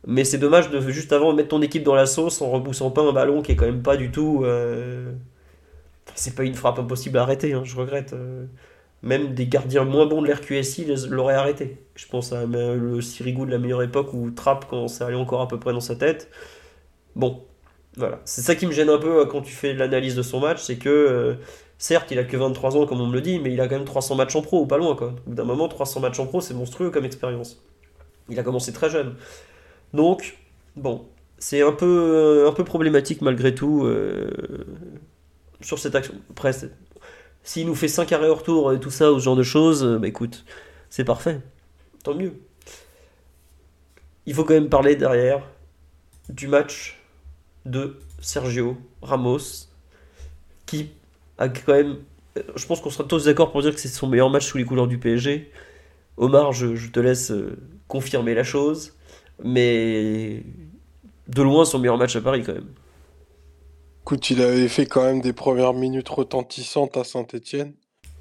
[0.08, 3.02] Mais c'est dommage de juste avant mettre ton équipe dans la sauce en repoussant pas
[3.04, 4.44] un ballon qui est quand même pas du tout.
[4.46, 5.14] euh,
[6.16, 8.14] C'est pas une frappe impossible à arrêter, hein, je regrette.
[8.14, 8.46] euh.
[9.04, 11.80] Même des gardiens moins bons de l'RQSI l'auraient arrêté.
[11.96, 15.42] Je pense à le Sirigu de la meilleure époque où Trapp, quand ça allait encore
[15.42, 16.30] à peu près dans sa tête.
[17.18, 17.44] Bon,
[17.98, 18.22] voilà.
[18.26, 20.62] C'est ça qui me gêne un peu euh, quand tu fais l'analyse de son match,
[20.62, 21.34] c'est que euh,
[21.80, 23.76] certes, il a que 23 ans, comme on me le dit, mais il a quand
[23.76, 25.16] même 300 matchs en pro, ou pas loin, quoi.
[25.26, 27.60] D'un moment, 300 matchs en pro, c'est monstrueux comme expérience.
[28.30, 29.16] Il a commencé très jeune.
[29.94, 30.38] Donc,
[30.76, 31.08] bon,
[31.40, 34.30] c'est un peu, euh, un peu problématique malgré tout euh,
[35.62, 36.14] sur cette action.
[36.30, 36.52] Après,
[37.44, 40.08] s'il nous fait 5 arrêts retour et tout ça, ou ce genre de choses, bah
[40.08, 40.46] écoute,
[40.92, 41.42] c'est parfait.
[42.04, 42.34] Tant mieux.
[44.28, 45.42] Il faut quand même parler derrière
[46.30, 46.97] du match
[47.70, 49.68] de Sergio Ramos,
[50.66, 50.90] qui
[51.38, 51.98] a quand même.
[52.56, 54.64] Je pense qu'on sera tous d'accord pour dire que c'est son meilleur match sous les
[54.66, 55.52] couleurs du PSG.
[56.18, 57.58] Omar, je, je te laisse euh,
[57.88, 58.94] confirmer la chose,
[59.44, 60.44] mais
[61.28, 62.70] de loin son meilleur match à Paris quand même.
[64.04, 67.74] Écoute, il avait fait quand même des premières minutes retentissantes à Saint-Étienne,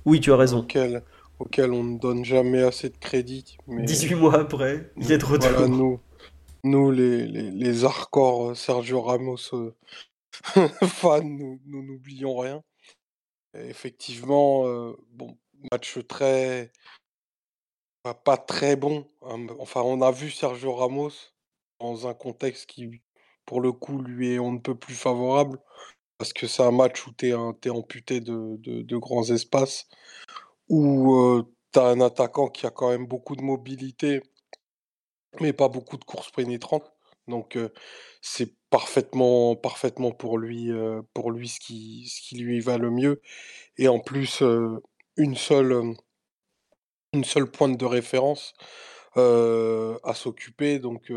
[0.04, 0.58] Oui, tu as raison.
[0.58, 1.02] auxquelles,
[1.38, 3.56] auxquelles on ne donne jamais assez de crédit.
[3.68, 5.48] Mais 18 mois après, il est de retour.
[5.50, 6.00] voilà, nous,
[6.66, 9.76] nous les, les, les hardcore euh, Sergio Ramos euh,
[10.86, 12.62] fans, nous n'oublions rien.
[13.54, 15.38] Effectivement, euh, bon,
[15.72, 16.72] match très,
[18.24, 19.08] pas, très bon.
[19.22, 21.10] hein, Enfin, on a vu Sergio Ramos
[21.80, 23.02] dans un contexte qui,
[23.46, 25.58] pour le coup, lui est on ne peut plus favorable.
[26.18, 29.88] Parce que c'est un match où tu es, amputé de, de- de grands espaces,
[30.68, 34.22] où tu as un attaquant qui a quand même beaucoup de mobilité,
[35.40, 36.92] mais pas beaucoup de courses pénétrantes.
[37.28, 37.58] Donc
[38.20, 40.70] c'est parfaitement, parfaitement pour lui,
[41.12, 43.20] pour lui ce qui, ce qui lui va le mieux.
[43.78, 44.42] Et en plus,
[45.16, 45.94] une seule,
[47.12, 48.54] une seule pointe de référence
[49.16, 51.12] à s'occuper, donc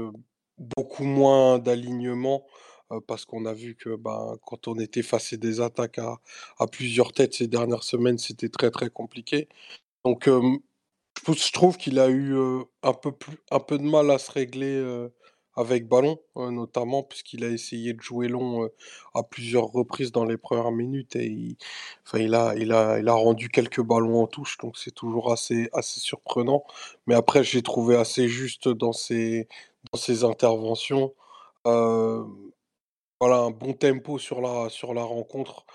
[0.57, 2.47] beaucoup moins d'alignement,
[3.07, 6.17] parce qu'on a vu que ben, quand on était face à des attaques à,
[6.57, 9.47] à plusieurs têtes ces dernières semaines, c'était très très compliqué.
[10.03, 10.27] Donc
[11.27, 12.35] je, trouve qu'il a eu
[12.83, 15.07] un, peu plus, un peu de mal à se régler
[15.55, 18.69] avec ballon, notamment puisqu'il a essayé de jouer long
[19.13, 21.57] à plusieurs reprises dans les premières minutes et il,
[22.05, 25.31] enfin, il, a, il, a, il a rendu quelques ballons en touche, donc c'est toujours
[25.31, 26.63] assez, assez surprenant.
[27.07, 29.47] Mais après, j'ai trouvé assez juste dans ses,
[29.91, 31.13] dans ses interventions.
[33.21, 35.65] Voilà, un bon tempo sur la, sur la rencontre,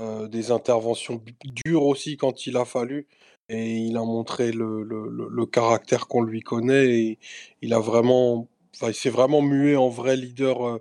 [0.00, 1.22] des interventions
[1.64, 3.06] dures aussi quand il a fallu.
[3.48, 6.86] Et il a montré le, le, le- caractère qu'on lui connaît.
[6.86, 7.18] Et
[7.62, 8.48] il a vraiment,
[8.92, 10.80] s'est vraiment mué en vrai leader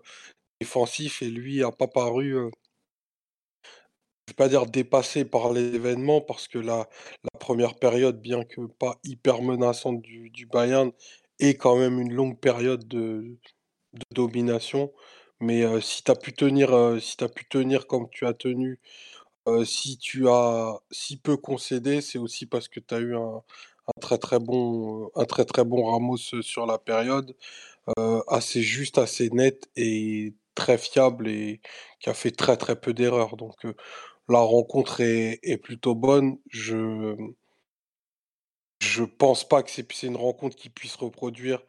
[0.61, 1.21] défensif.
[1.21, 2.35] Et lui a pas paru,
[4.27, 6.89] je pas dire dépassé par l'événement, parce que la,
[7.39, 10.91] première période, bien que pas hyper menaçante du, du Bayern,
[11.39, 13.37] est quand même une longue période de,
[14.15, 14.93] domination.
[15.41, 16.71] Mais si tu as pu tenir,
[17.01, 18.79] si tu pu tenir comme tu as tenu,
[19.65, 23.43] si tu as si peu concédé, c'est aussi parce que tu as eu un,
[24.01, 27.35] très très bon, un très très bon Ramos sur la période,
[28.27, 31.61] assez juste, assez net et très fiable et
[31.99, 33.35] qui a fait très très peu d'erreurs.
[33.37, 33.65] Donc
[34.29, 36.37] la rencontre est, plutôt bonne.
[36.49, 37.15] Je
[39.17, 41.61] pense pas que c'est une rencontre qui puisse reproduire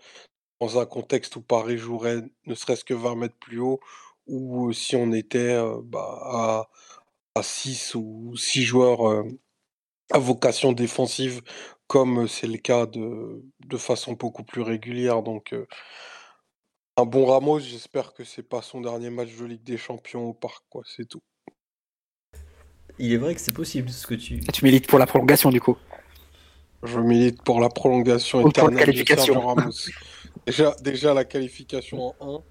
[0.61, 3.81] dans un contexte où Paris jouerait ne serait-ce que 20 mètres plus haut,
[4.27, 6.71] ou si on était bah, à,
[7.35, 9.25] à 6 ou 6 joueurs euh,
[10.11, 11.43] à vocation défensive,
[11.87, 15.23] comme euh, c'est le cas de, de façon beaucoup plus régulière.
[15.23, 15.67] Donc euh,
[16.97, 20.35] un bon Ramos, j'espère que c'est pas son dernier match de Ligue des Champions au
[20.35, 21.23] parc, quoi, c'est tout.
[22.99, 24.41] Il est vrai que c'est possible ce que tu.
[24.41, 25.77] Tu milites pour la prolongation du coup?
[26.85, 29.35] Je milite pour la prolongation Ou pour la éternelle de qualification.
[29.35, 29.73] Sergio Ramos.
[30.47, 32.43] Déjà, déjà la qualification en 1,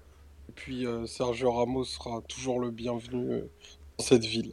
[0.48, 3.50] et puis euh, Sergio Ramos sera toujours le bienvenu euh,
[3.98, 4.52] dans cette ville.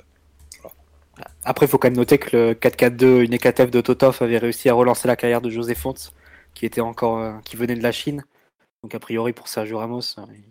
[1.44, 4.70] Après, il faut quand même noter que le 4-4-2 une EKTF de Totov avait réussi
[4.70, 6.14] à relancer la carrière de José Fontes,
[6.54, 8.24] qui était encore, euh, qui venait de la Chine.
[8.84, 10.44] Donc a priori pour Sergio Ramos, euh, il-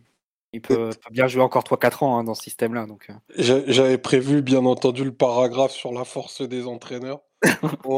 [0.53, 2.87] il peut, peut bien jouer encore 3-4 ans hein, dans ce système-là.
[2.87, 7.21] Donc euh, J'a- J'avais prévu, bien entendu, le paragraphe sur la force des entraîneurs
[7.87, 7.95] ou,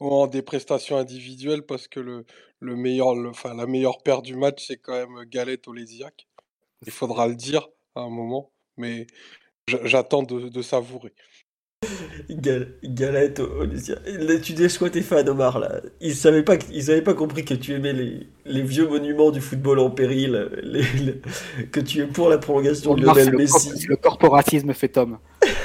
[0.00, 2.24] en des, prestations individuelles, parce que le,
[2.60, 6.26] le meilleur, le- enfin, la meilleure paire du match, c'est quand même Galette Olésiak.
[6.86, 9.06] Il faudra le dire à un moment, mais
[9.84, 11.14] j'attends de, de savourer.
[12.30, 13.96] Gal- Galette, Olysia.
[14.06, 17.14] Là, tu dis quoi tes fans, Omar là Ils savaient pas, que- ils avaient pas
[17.14, 21.20] compris que tu aimais les, les vieux monuments du football en péril, les- les-
[21.70, 23.70] que tu es pour la prolongation de c'est Lionel le, Messi.
[23.76, 25.18] c'est le corporatisme fait homme.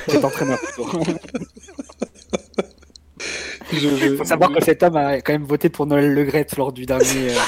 [0.08, 0.60] Cet entraîneur
[3.72, 6.86] Il faut savoir que cet homme a quand même voté pour Noël Legrette lors du
[6.86, 7.40] dernier, euh.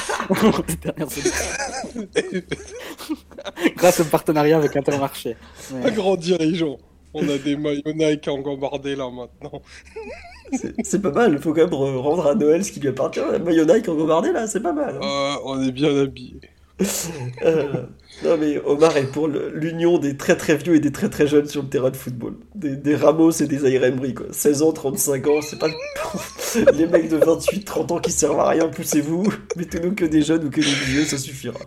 [3.76, 5.36] Grâce au partenariat avec Intermarché.
[5.72, 5.92] Un Ouais.
[5.92, 6.78] grand dirigeant.
[7.18, 9.62] On a des maillots Nike en gambardé là maintenant.
[10.84, 13.20] C'est- pas mal, il faut quand même re- rendre à Noël ce qui lui appartient.
[13.32, 15.00] La maillot Nike en gambardé là, c'est pas mal.
[15.02, 15.36] hein.
[15.36, 16.40] Euh, on est bien habillés.
[17.44, 17.84] Euh,
[18.26, 21.48] non mais Omar est pour l'union des très très vieux et des très très jeunes
[21.48, 22.36] sur le terrain de football.
[22.54, 24.26] Des, des Ramos et des Zaire Emery quoi.
[24.32, 25.68] 16 ans, 35 ans, c'est pas
[26.74, 29.24] les mecs de 28, 30 ans qui servent à rien, poussez-vous.
[29.56, 31.60] Mettez-nous que des jeunes ou que des vieux, ça suffira.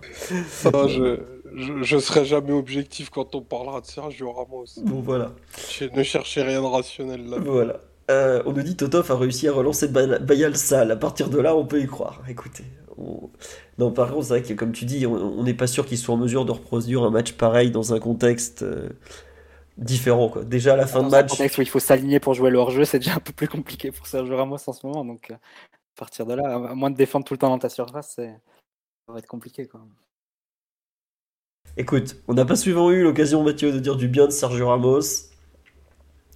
[0.73, 1.19] Non, je,
[1.55, 4.65] je, je serai jamais objectif quand on parlera de Sergio Ramos.
[4.85, 5.33] Bon voilà.
[5.79, 7.39] Je ne cherchez rien de rationnel là.
[7.39, 7.81] Voilà.
[8.11, 10.91] Euh, on nous dit Totov a réussi à relancer Ba- Bayal Sal.
[10.91, 12.23] À partir de là, on peut y croire.
[12.29, 12.65] Écoutez.
[12.97, 13.29] on-
[13.77, 16.15] Non, par contre, c'est vrai que comme tu dis, on n'est pas sûr qu'ils soient
[16.15, 18.89] en mesure de reproduire un match pareil dans un contexte euh,
[19.77, 20.29] différent.
[20.31, 20.45] Quoi.
[20.45, 22.51] Déjà, à la fin de Dans un match, contexte où il faut s'aligner pour jouer
[22.51, 25.05] le hors-jeu, c'est déjà un peu plus compliqué pour Sergio Ramos en ce moment.
[25.05, 25.39] Donc, euh, à
[25.99, 28.41] partir de là, à moins de défendre tout le temps dans ta surface, c'est-
[29.07, 29.67] ça va être compliqué.
[29.67, 29.81] Quoi.
[31.77, 35.01] Écoute, on n'a pas souvent eu l'occasion, Mathieu, de dire du bien de Sergio Ramos.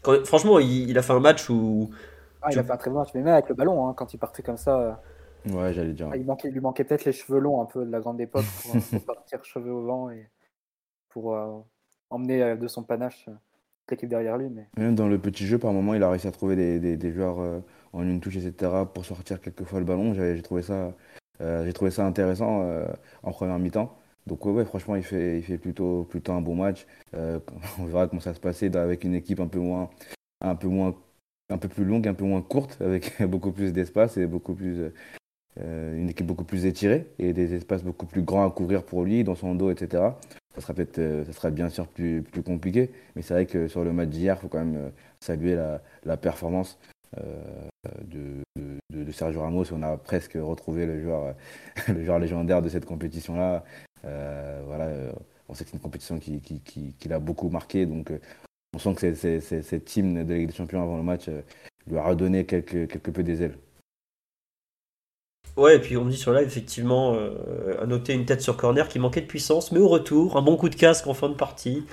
[0.03, 1.91] Quand- franchement, il, il a fait un match où.
[2.43, 4.13] Ah, il a fait un très bon match, mais même avec le ballon, hein, quand
[4.15, 4.93] il partait comme ça, euh,
[5.47, 6.11] Ouais, j'allais dire.
[6.15, 8.45] il, manquait, il lui manquait peut-être les cheveux longs un peu de la grande époque
[8.63, 10.29] pour, euh, pour partir cheveux au vent et
[11.11, 11.59] pour euh,
[12.11, 13.29] emmener de son panache
[13.91, 14.49] l'équipe derrière lui.
[14.49, 16.97] Mais Même dans le petit jeu, par moment, il a réussi à trouver des, des,
[16.97, 17.61] des joueurs euh,
[17.93, 20.15] en une touche, etc., pour sortir quelquefois le ballon.
[20.15, 20.93] J'ai trouvé ça,
[21.41, 22.87] euh, j'ai trouvé ça intéressant euh,
[23.23, 23.97] en première mi-temps.
[24.27, 26.87] Donc ouais, franchement, il fait, il fait plutôt, plutôt un bon match.
[27.15, 27.41] Euh,
[27.79, 29.91] on verra comment ça se passer avec une équipe un peu moins,
[30.41, 30.95] un peu moins,
[31.51, 34.93] un peu plus longue, un peu moins courte, avec beaucoup plus d'espace et beaucoup plus,
[35.61, 39.05] euh, une équipe beaucoup plus étirée et des espaces beaucoup plus grands à couvrir pour
[39.05, 40.05] lui, dans son dos, etc.
[40.55, 43.69] Ça sera peut-être, euh, ça sera bien sûr plus, plus compliqué, mais c'est vrai que
[43.69, 46.79] sur le match d'hier, il faut quand même saluer la, la performance
[48.05, 48.43] de,
[48.91, 49.65] de, de Sergio Ramos.
[49.73, 51.35] On a presque retrouvé le joueur,
[51.89, 53.65] le joueur légendaire de cette compétition-là.
[54.05, 55.13] Euh, euh,
[55.49, 58.19] on sait que c'est une compétition qui, l'a beaucoup marqué, donc euh,
[58.75, 61.29] on sent que cette team de Ligue des Champions avant le match
[61.87, 63.59] lui a redonné quelque peu des ailes.
[65.57, 67.15] Ouais, et puis on me dit sur live, effectivement,
[67.79, 70.57] à noter une tête sur corner qui manquait de puissance, mais au retour, un bon
[70.57, 71.85] coup de casque en fin de partie.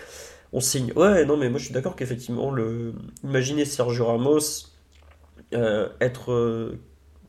[0.53, 0.93] On signe.
[0.95, 2.93] Ouais, non, mais moi je suis d'accord qu'effectivement, le...
[3.23, 4.69] imaginez Sergio Ramos
[5.51, 6.77] être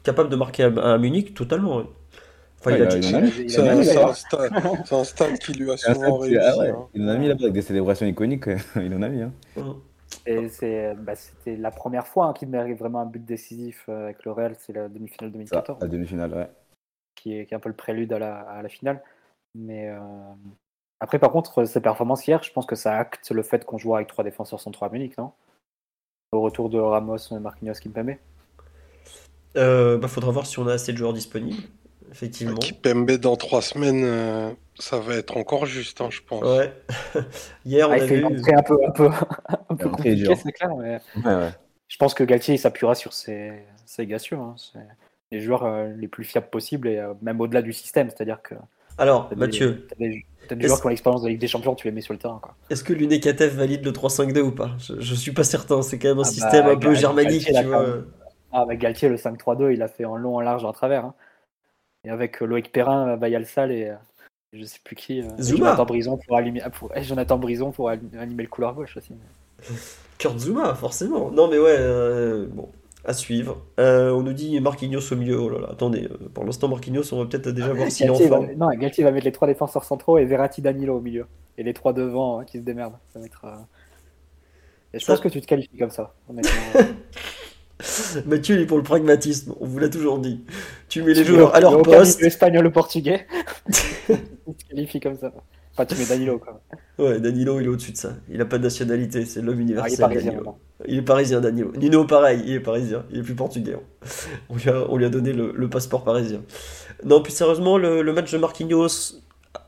[0.05, 1.82] capable de marquer à, Munich, totalement.
[2.61, 3.31] Enfin, Ouais, il a il a- dit- il en a mis.
[3.81, 4.53] Il C'est a un, stade,
[4.85, 6.37] c'est un stade qui lui a souvent réussi.
[6.39, 6.87] ah ouais, hein.
[6.95, 8.47] Il en a mis là-bas avec des célébrations iconiques,
[8.77, 9.23] il en a mis.
[9.23, 9.32] Hein.
[10.27, 14.05] Et c'est, bah, c'était la première fois hein, qu'il mérite vraiment un but décisif euh,
[14.05, 16.49] avec le Real, c'est la demi-finale Ça, 2014, la demi-finale, ouais.
[17.15, 19.03] qui, est, qui est un peu le prélude à la, à la finale.
[19.55, 19.99] Mais euh,
[21.01, 23.95] après, par contre, ses performances hier, je pense que ça acte le fait qu'on joue
[23.95, 25.32] avec trois défenseurs centraux à Munich, non?
[26.32, 28.16] Au retour de Ramos, Marquinhos, Kimpembe.
[29.57, 31.62] Euh, bah, faudra voir si on a assez de joueurs disponibles,
[32.11, 32.59] effectivement.
[32.59, 36.43] Kipembe dans trois semaines, euh, ça va être encore juste, hein, je pense.
[36.45, 36.73] Ouais.
[37.65, 38.20] Hier, on Ah, a il fait vu.
[38.20, 39.09] une entrée un peu, un peu,
[39.69, 41.51] un peu c'est clair, mais Ouais, ouais.
[41.89, 43.53] je pense que Galtier il s'appuiera sur ses,
[43.87, 44.57] ses gars sûrs, hein.
[44.57, 44.78] C'est
[45.32, 48.55] les joueurs euh, les plus fiables possibles et euh, même au-delà du système, c'est-à-dire que
[48.99, 51.74] Alors, Mathieu, t'as des, t'as des joueurs qui ont l'expérience de la Ligue des Champions,
[51.77, 52.41] tu les mets sur le terrain.
[52.43, 52.57] Quoi.
[52.69, 54.73] est-ce que l'UNECATEF valide le 3-5-2 ou pas?
[54.81, 55.82] Je, je suis pas certain.
[55.82, 57.82] C'est quand même un Ah bah, système un peu germanique, Galtier, tu vois.
[57.87, 58.05] même.
[58.53, 61.05] Ah, bah, Galtier, le 5-3-2, il l'a fait en long, en large, en travers.
[61.05, 61.15] hein.
[62.05, 63.94] Et avec euh, Loïc Perrin, Bayalsal et euh,
[64.52, 65.20] je sais plus qui.
[65.20, 65.59] euh, Zuma.
[65.66, 69.14] Jonathan Brison pour, allumer, ah, pour, Jonathan Brison pour animer le couloir gauche aussi.
[70.18, 71.31] Kurt Zuma, forcément.
[71.31, 72.70] Non, mais ouais, euh, bon,
[73.05, 73.62] à suivre.
[73.78, 75.39] Euh, on nous dit Marquinhos au milieu.
[75.39, 78.10] Oh là là, attendez, euh, pour l'instant, Marquinhos, on va peut-être déjà voir s'il est
[78.10, 81.27] en va, non, Galtier va mettre les trois défenseurs centraux et Verratti Danilo au milieu.
[81.59, 82.97] Et les trois devant hein, qui se démerdent.
[83.12, 83.56] Ça va être, euh,
[84.94, 86.51] Et je Ça- pense que tu te qualifies comme ça, honnêtement.
[88.27, 90.44] Mathieu, il est pour le pragmatisme, on vous l'a toujours dit.
[90.89, 92.20] Tu mets les Tu joueurs à leur poste.
[92.20, 93.27] L'espagnol, le portugais.
[93.73, 94.15] tu
[94.55, 95.32] te qualifies comme ça.
[95.73, 96.61] Enfin, tu mets Danilo, quoi.
[96.98, 98.12] Ouais, Danilo, il est au-dessus de ça.
[98.28, 99.98] Il a pas de nationalité, c'est l'homme Ah, il est universel.
[100.01, 100.36] parisien Danilo.
[100.44, 100.59] maintenant.
[100.86, 101.73] Il est parisien, Danilo.
[101.77, 103.05] Nino, pareil, il est parisien.
[103.11, 103.74] Il est plus portugais.
[103.74, 104.09] hein.
[104.51, 106.43] On lui a, on lui a donné le, le passeport parisien.
[107.05, 109.15] Non, plus sérieusement, le, le match de Marquinhos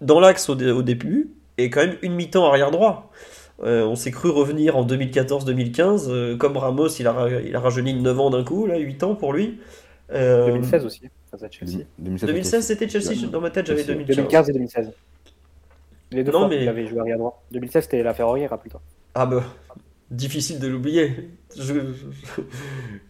[0.00, 3.10] dans l'axe au, dé- au début est quand même une mi-temps arrière droit.
[3.62, 6.06] Euh, on s'est cru revenir en 2014-2015.
[6.10, 9.02] euh, comme Ramos, il a, il a rajeuni de 9 ans d'un coup, là, 8
[9.04, 9.60] ans pour lui.
[10.12, 11.84] Euh, 2016 aussi, face à Chelsea.
[11.98, 13.26] 2016, 2016, c'était Chelsea.
[13.30, 14.04] Dans ma tête, j'avais Chelsea.
[14.04, 14.16] 2015.
[14.16, 14.92] 2015 et 2016.
[16.10, 17.42] Les deux Non, fois, mais- il avait joué arrière droit.
[17.52, 18.78] 2016, c'était la Ferroviaire, plutôt.
[19.14, 19.44] Ah bah,
[20.10, 21.30] difficile de l'oublier.
[21.56, 21.74] Je,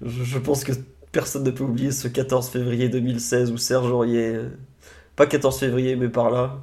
[0.03, 0.73] je, je pense que
[1.13, 4.49] personne ne peut oublier ce 14 février 2016 où Serge Aurier, euh,
[5.17, 6.61] pas 14 février mais par là,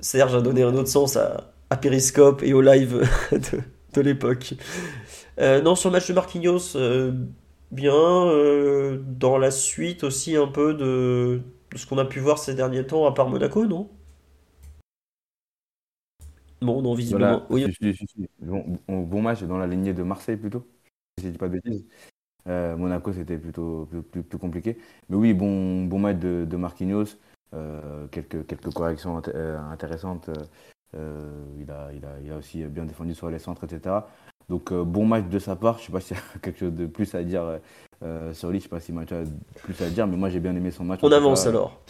[0.00, 3.60] Serge a donné un autre sens à, à Periscope et au live de,
[3.94, 4.54] de l'époque.
[5.40, 7.12] Euh, non, sur le match de Marquinhos, euh,
[7.72, 7.94] bien.
[7.94, 11.42] euh, dans la suite aussi un peu de,
[11.72, 13.88] de ce qu'on a pu voir ces derniers temps, à part Monaco, non?
[16.60, 17.46] Bon, non, visiblement.
[17.50, 17.64] Oui.
[18.40, 20.66] Bon, match dans la lignée de Marseille plutôt,
[21.18, 21.86] si je dis pas de bêtises.
[22.46, 24.78] Monaco, c'était plutôt plus, plus- plus compliqué.
[25.08, 27.06] Mais oui, bon, bon match de, de Marquinhos.
[28.12, 29.34] Quelques, quelques corrections int-
[29.72, 30.30] intéressantes.
[30.96, 31.28] Euh,
[31.60, 33.94] il, a, il, a, il a aussi bien défendu sur les centres, etc.
[34.48, 35.78] Donc, euh, bon match de sa part.
[35.78, 37.58] Je sais pas s'il y a quelque chose de plus à dire
[38.02, 38.58] euh, sur lui.
[38.58, 40.84] Je sais pas si Mathieu a plus à dire, mais moi, j'ai bien aimé son
[40.84, 41.00] match.
[41.02, 41.80] On avance cas, alors.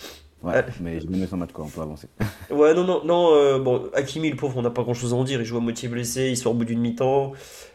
[0.42, 0.72] Ouais, Allez.
[0.80, 1.64] mais j'ai bien aimé son match, quoi.
[1.64, 2.08] On peut avancer.
[2.50, 3.34] Ouais, non, non, non.
[3.34, 5.40] euh, bon, Hakimi, le pauvre, on n'a pas grand-chose à en dire.
[5.40, 7.32] Il joue à moitié blessé, il sort au bout d'une mi-temps.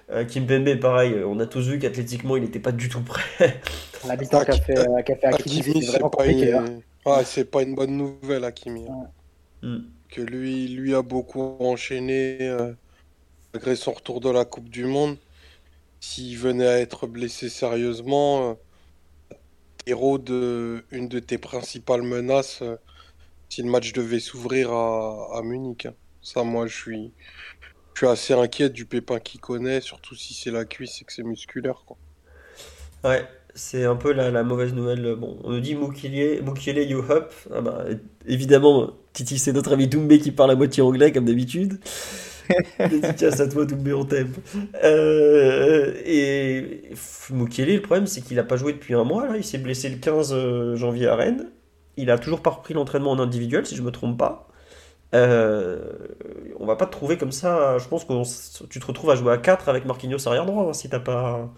[0.10, 3.62] Euh, Kimpembe, pareil, on a tous vu qu'athlétiquement, il n'était pas du tout prêt.
[4.08, 6.66] L'habitant qu'a fait, euh, qu'a fait Hakimi, Hakimi, c'est vraiment pas, hein.
[6.66, 6.82] une...
[7.06, 8.86] ah, c'est pas une bonne nouvelle, Hakimi.
[8.90, 9.08] hein.
[9.62, 9.78] Hmm.
[10.18, 12.74] Lui, lui a beaucoup enchaîné euh,
[13.54, 15.18] malgré son retour de la Coupe du Monde.
[16.00, 18.54] S'il venait à être blessé sérieusement, euh,
[19.86, 22.76] héros de une de tes principales menaces, euh,
[23.50, 25.86] si le match devait s'ouvrir à, Munich.
[25.86, 25.94] hein.
[26.22, 27.14] Ça, moi, je suis,
[27.94, 31.14] je suis assez inquiet du pépin qu'il connaît, surtout si c'est la cuisse et que
[31.14, 31.84] c'est musculaire.
[33.04, 35.16] Ouais, c'est un peu la, la mauvaise nouvelle.
[35.16, 37.34] Bon, on nous dit Mukiele you up.
[37.54, 37.86] Ah bah,
[38.26, 41.80] évidemment, Titi, c'est notre ami Doumbé qui parle à moitié anglais, comme d'habitude.
[42.80, 44.34] Dédicace à toi, Doumbé, on t'aime.
[44.84, 46.90] Euh, et
[47.30, 49.28] Mukiele, le problème, c'est qu'il n'a pas joué depuis un mois.
[49.28, 49.38] Là.
[49.38, 51.52] Il s'est blessé le 15 janvier à Rennes.
[51.96, 54.48] Il a toujours pas repris l'entraînement en individuel, si je me trompe pas.
[55.14, 55.80] Euh,
[56.60, 57.78] on va pas te trouver comme ça.
[57.78, 60.74] Je pense que tu te retrouves à jouer à 4 avec Marquinhos arrière droit hein,
[60.74, 61.54] si t'as pas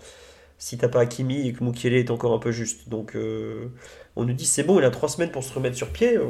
[0.58, 2.88] si t'as pas Hakimi et que Mukiele est encore un peu juste.
[2.90, 3.68] Donc euh,
[4.16, 6.18] on nous dit c'est bon, il a 3 semaines pour se remettre sur pied.
[6.18, 6.26] Euh,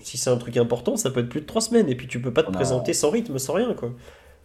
[0.00, 1.88] si c'est un truc important, ça peut être plus de 3 semaines.
[1.88, 3.90] Et puis tu peux pas te On a- présenter sans rythme, sans rien quoi.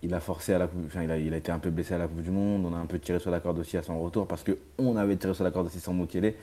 [0.01, 1.93] Il a forcé à la coupe, enfin, il a, il a été un peu blessé
[1.93, 2.65] à la Coupe du Monde.
[2.65, 4.95] On a un peu tiré sur la corde aussi à son retour parce que on
[4.95, 6.35] avait tiré sur la corde aussi sans Mukele,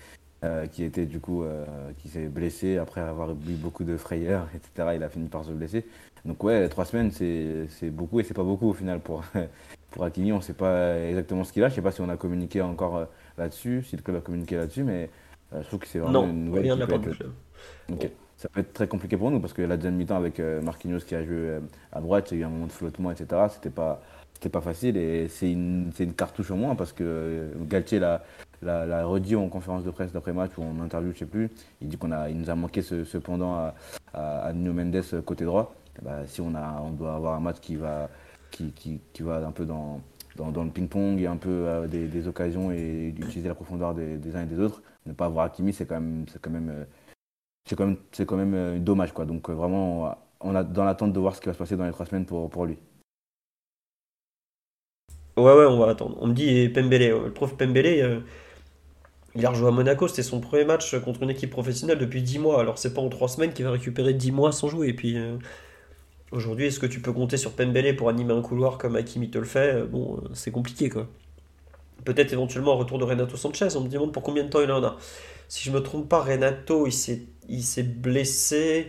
[0.44, 1.64] euh, qui était du coup, euh,
[2.02, 4.90] qui s'est blessé après avoir eu beaucoup de frayeurs, etc.
[4.96, 5.86] Il a fini par se blesser.
[6.26, 9.24] Donc ouais, trois semaines, c'est c'est beaucoup et c'est pas beaucoup au final pour
[9.90, 10.32] pour Hakimi.
[10.32, 11.68] On sait pas exactement ce qu'il a.
[11.68, 13.04] Je sais pas si on a communiqué encore euh,
[13.38, 15.10] là-dessus, si le club a communiqué là-dessus, mais
[15.52, 17.32] je trouve que c'est vraiment Non, une nouvelle rien être- club.
[17.92, 18.10] Ok.
[18.38, 20.98] Ça peut être très compliqué pour nous parce que la deuxième mi-temps avec euh, Marquinhos
[21.00, 21.60] qui a joué euh,
[21.90, 23.26] à droite, il y a eu un moment de flottement, etc.
[23.50, 24.02] C'était pas,
[24.34, 28.22] c'était pas facile et c'est une, une cartouche au moins parce que euh, Galtier l'a,
[29.06, 31.50] redit en conférence de presse d'après-match ou en interview, je sais plus.
[31.80, 33.74] Il dit qu'on a, il nous a manqué ce, ce pendant à,
[34.12, 35.74] à, à Nuno Mendes euh, côté droit.
[36.02, 38.10] Ben, si on a, on doit avoir un match qui va,
[38.74, 40.00] qui, va un peu dans,
[40.36, 44.42] dans, le ping-pong et un peu euh, des, occasions et utiliser la profondeur des, uns
[44.42, 44.82] et des autres.
[45.06, 46.84] Ne pas avoir Hakimi, c'est quand même, c'est quand même euh,
[47.66, 49.12] c'est quand même, c'est quand même euh, dommage.
[49.12, 49.24] Quoi.
[49.26, 51.84] Donc euh, vraiment, on a dans l'attente de voir ce qui va se passer dans
[51.84, 52.78] les trois semaines pour, pour lui.
[55.36, 56.16] Ouais, ouais, on va attendre.
[56.20, 58.20] On me dit Pembele, le prof Pembele, euh,
[59.34, 62.38] il a rejoué à Monaco, c'était son premier match contre une équipe professionnelle depuis 10
[62.38, 62.60] mois.
[62.60, 64.88] Alors c'est pas en 3 semaines qu'il va récupérer 10 mois sans jouer.
[64.88, 65.18] Et puis
[66.32, 69.38] aujourd'hui, est-ce que tu peux compter sur Pembele pour animer un couloir comme Hakimi te
[69.38, 69.82] le fait?
[69.84, 71.06] Bon, euh, c'est compliqué quoi.
[72.04, 74.70] Peut-être éventuellement un retour de Renato Sanchez, on me demande pour combien de temps il
[74.70, 74.96] en a.
[75.48, 78.88] Si je me trompe pas, Renato, il s'est, blessé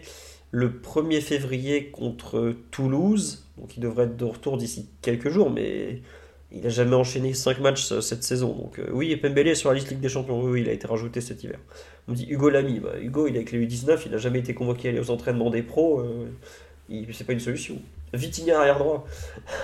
[0.51, 6.01] le 1er février contre Toulouse, donc il devrait être de retour d'ici quelques jours, mais
[6.51, 8.53] il n'a jamais enchaîné 5 matchs euh, cette saison.
[8.53, 10.71] Donc euh, oui, et Pembele est sur la liste Ligue des Champions, oui, il a
[10.71, 11.59] été rajouté cet hiver.
[12.07, 14.39] On me dit Hugo Lamy, Bah, Hugo il est avec les U19, il n'a jamais
[14.39, 16.03] été convoqué à aller aux entraînements des pros,
[17.11, 17.77] c'est pas une solution.
[18.13, 19.05] Vitinha arrière droit,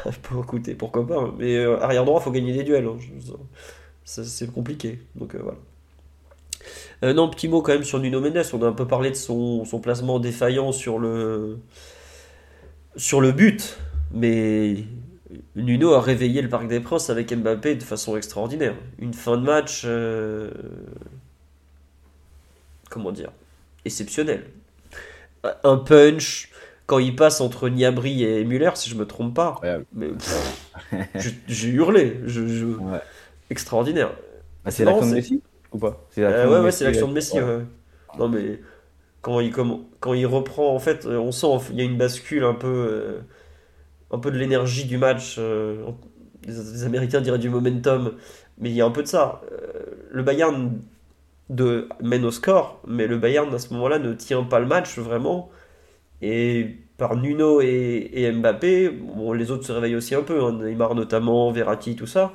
[0.24, 2.98] pour écouter, pourquoi pas, mais euh, arrière droit, faut gagner des duels, hein.
[4.06, 5.58] C'est compliqué, donc euh, voilà.
[7.04, 8.44] Euh, non, petit mot quand même sur Nuno Mendes.
[8.52, 11.58] On a un peu parlé de son, placement défaillant sur le,
[13.32, 13.78] but,
[14.12, 14.76] mais
[15.56, 18.76] Nuno a réveillé le Parc des Princes avec Mbappé de façon extraordinaire.
[19.00, 19.88] Une fin de match,
[22.90, 23.32] comment dire,
[23.86, 24.46] exceptionnelle.
[25.64, 26.53] Un punch
[26.86, 29.50] quand il passe entre Niabri et Muller, si je me trompe pas.
[29.50, 29.86] Incroyable.
[29.94, 30.54] Mais pff,
[31.16, 33.00] j'ai- j'ai hurlé, je, je- Ouais.
[33.50, 34.12] extraordinaire.
[34.66, 36.06] Ah, c'est l'action de c'est- Messi ou pas?
[36.10, 37.40] C'est Euh, ouais, ouais, c'est l'action de Messi.
[37.40, 37.44] ouais.
[37.44, 37.66] ouais.
[38.18, 38.62] Non, mais
[39.22, 41.98] quand il, comme, quand il reprend, en fait, euh, on sent il y a une
[41.98, 43.22] bascule un peu, euh,
[44.12, 45.36] un peu de l'énergie du match.
[45.40, 45.86] euh,
[46.46, 48.14] les, les Américains diraient du momentum,
[48.60, 49.42] mais il y a un peu de ça.
[49.52, 50.80] Euh, le Bayern
[51.50, 54.98] de, mène au score, mais le Bayern à ce moment-là ne tient pas le match
[55.00, 55.50] vraiment.
[56.24, 60.54] Et par Nuno et, et Mbappé, bon, les autres se réveillent aussi un peu, hein,
[60.54, 62.34] Neymar notamment, Verratti, tout ça.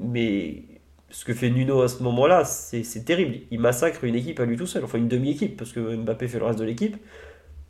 [0.00, 0.64] Mais
[1.10, 3.38] ce que fait Nuno à ce moment-là, c'est terrible.
[3.50, 6.38] Il massacre une équipe à lui tout seul, enfin une demi-équipe, parce que Mbappé fait
[6.40, 6.96] le reste de l'équipe.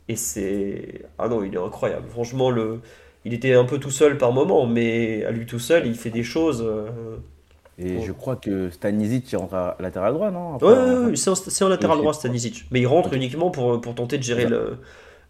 [0.07, 1.03] Et c'est.
[1.17, 2.09] Ah non, il est incroyable.
[2.09, 2.81] Franchement, le...
[3.25, 6.09] il était un peu tout seul par moment, mais à lui tout seul, il fait
[6.09, 6.63] des choses.
[6.65, 7.17] euh,
[7.77, 10.55] Et je crois que Stanisic rentre à latéral droit, non?
[10.55, 12.65] Après, Ouais, ouais, ouais, c'est un, latéral droit, Stanisic.
[12.71, 14.49] Mais il rentre uniquement pour, pour tenter de gérer ça.
[14.49, 14.77] le-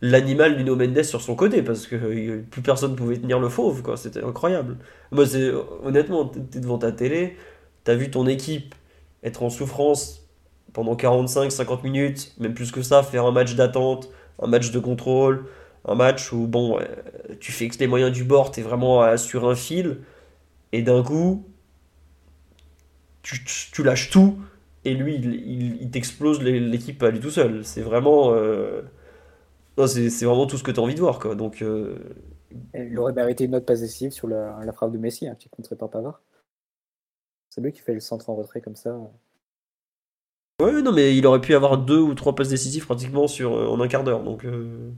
[0.02, 3.82] l'animal Nuno Mendes sur son côté, parce que euh, plus personne pouvait tenir le fauve,
[3.84, 3.98] quoi.
[3.98, 4.78] C'était incroyable.
[5.12, 5.52] Moi, c'est,
[5.84, 7.38] honnêtement, t'es t'es devant ta télé,
[7.84, 8.76] t'as vu ton équipe
[9.24, 10.28] être en souffrance
[10.74, 14.10] pendant 45-50 minutes, même plus que ça, faire un match d'attente,
[14.42, 15.46] un match de contrôle,
[15.86, 16.84] un match où, bon, euh,
[17.40, 20.00] tu fais que les moyens du bord, t'es vraiment euh, sur un fil,
[20.74, 21.46] et d'un coup,
[23.24, 24.40] tu, lâches tout,
[24.86, 27.64] et lui, il, t'explose l'é- l'équipe à lui tout seul.
[27.64, 28.82] C'est vraiment, euh,
[29.88, 31.36] c'est c'est vraiment tout ce que tu as envie de voir, quoi.
[31.36, 31.96] Donc, euh,
[32.74, 35.48] Il aurait mérité une note pas décisive sur la, la frappe de Messi, hein, qui
[35.48, 36.22] contrée par Pavard.
[37.50, 39.00] C'est lui qui fait le centre en retrait comme ça.
[40.62, 43.68] ouais, non, mais il aurait pu avoir deux ou trois passes décisives pratiquement sur, euh,
[43.68, 44.24] en un quart d'heure.
[44.24, 44.92] Donc, euh,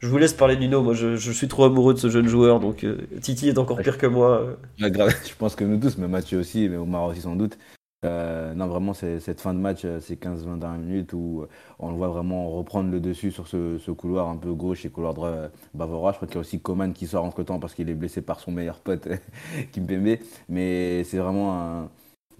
[0.00, 0.82] je vous laisse parler de Nuno.
[0.82, 2.60] Moi, je, je suis trop amoureux de ce jeune joueur.
[2.60, 4.40] Donc, euh, Titi est encore pire que moi.
[4.42, 4.56] euh.
[4.78, 7.58] Je pense que nous tous, mais Mathieu aussi, mais Omar aussi sans doute.
[8.04, 11.48] Euh, non, vraiment, cette fin de match, euh, ces 15-20 dernières minutes où euh,
[11.80, 15.14] on le voit vraiment reprendre le dessus sur ce, couloir un peu gauche et couloir
[15.14, 15.32] droit
[15.74, 16.12] bavarois.
[16.12, 18.22] Je crois qu'il y a aussi Coman qui sort entre temps parce qu'il est blessé
[18.22, 19.08] par son meilleur pote,
[19.72, 20.18] Kimpembe.
[20.48, 21.90] Mais c'est vraiment un.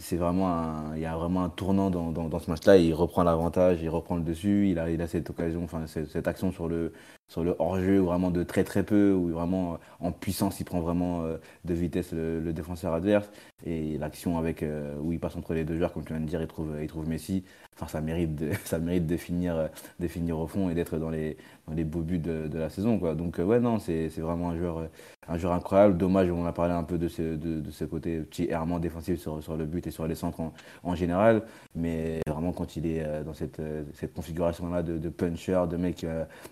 [0.01, 2.77] C'est vraiment il y a vraiment un tournant dans, ce match-là.
[2.77, 4.71] Il reprend l'avantage, il reprend le dessus.
[4.71, 6.93] Il a, il cette occasion, enfin cette action sur le,
[7.29, 10.81] sur le hors-jeu, vraiment de très très peu, où vraiment euh, en puissance, il prend
[10.81, 13.31] vraiment euh, de vitesse le, défenseur adverse.
[13.67, 16.27] Et l'action avec euh, où il passe entre les deux joueurs, comme tu viens de
[16.29, 17.45] dire, il trouve, il trouve Messi.
[17.77, 19.69] Enfin, ça mérite de, ça mérite de finir,
[20.01, 21.37] de finir au fond et d'être dans les,
[21.75, 22.99] les beaux buts de, la saison.
[22.99, 23.15] Quoi.
[23.15, 24.87] Donc, euh, ouais, non, c'est vraiment un joueur, euh,
[25.29, 25.97] un joueur incroyable.
[25.97, 29.43] Dommage, on a parlé un peu de ce, de, ce côté petit errement défensif sur,
[29.43, 30.41] sur le but et sur les centres
[30.83, 31.43] en, général.
[31.75, 33.61] Mais vraiment, quand il est euh, dans cette,
[33.95, 36.07] cette configuration-là de, de puncher, de mec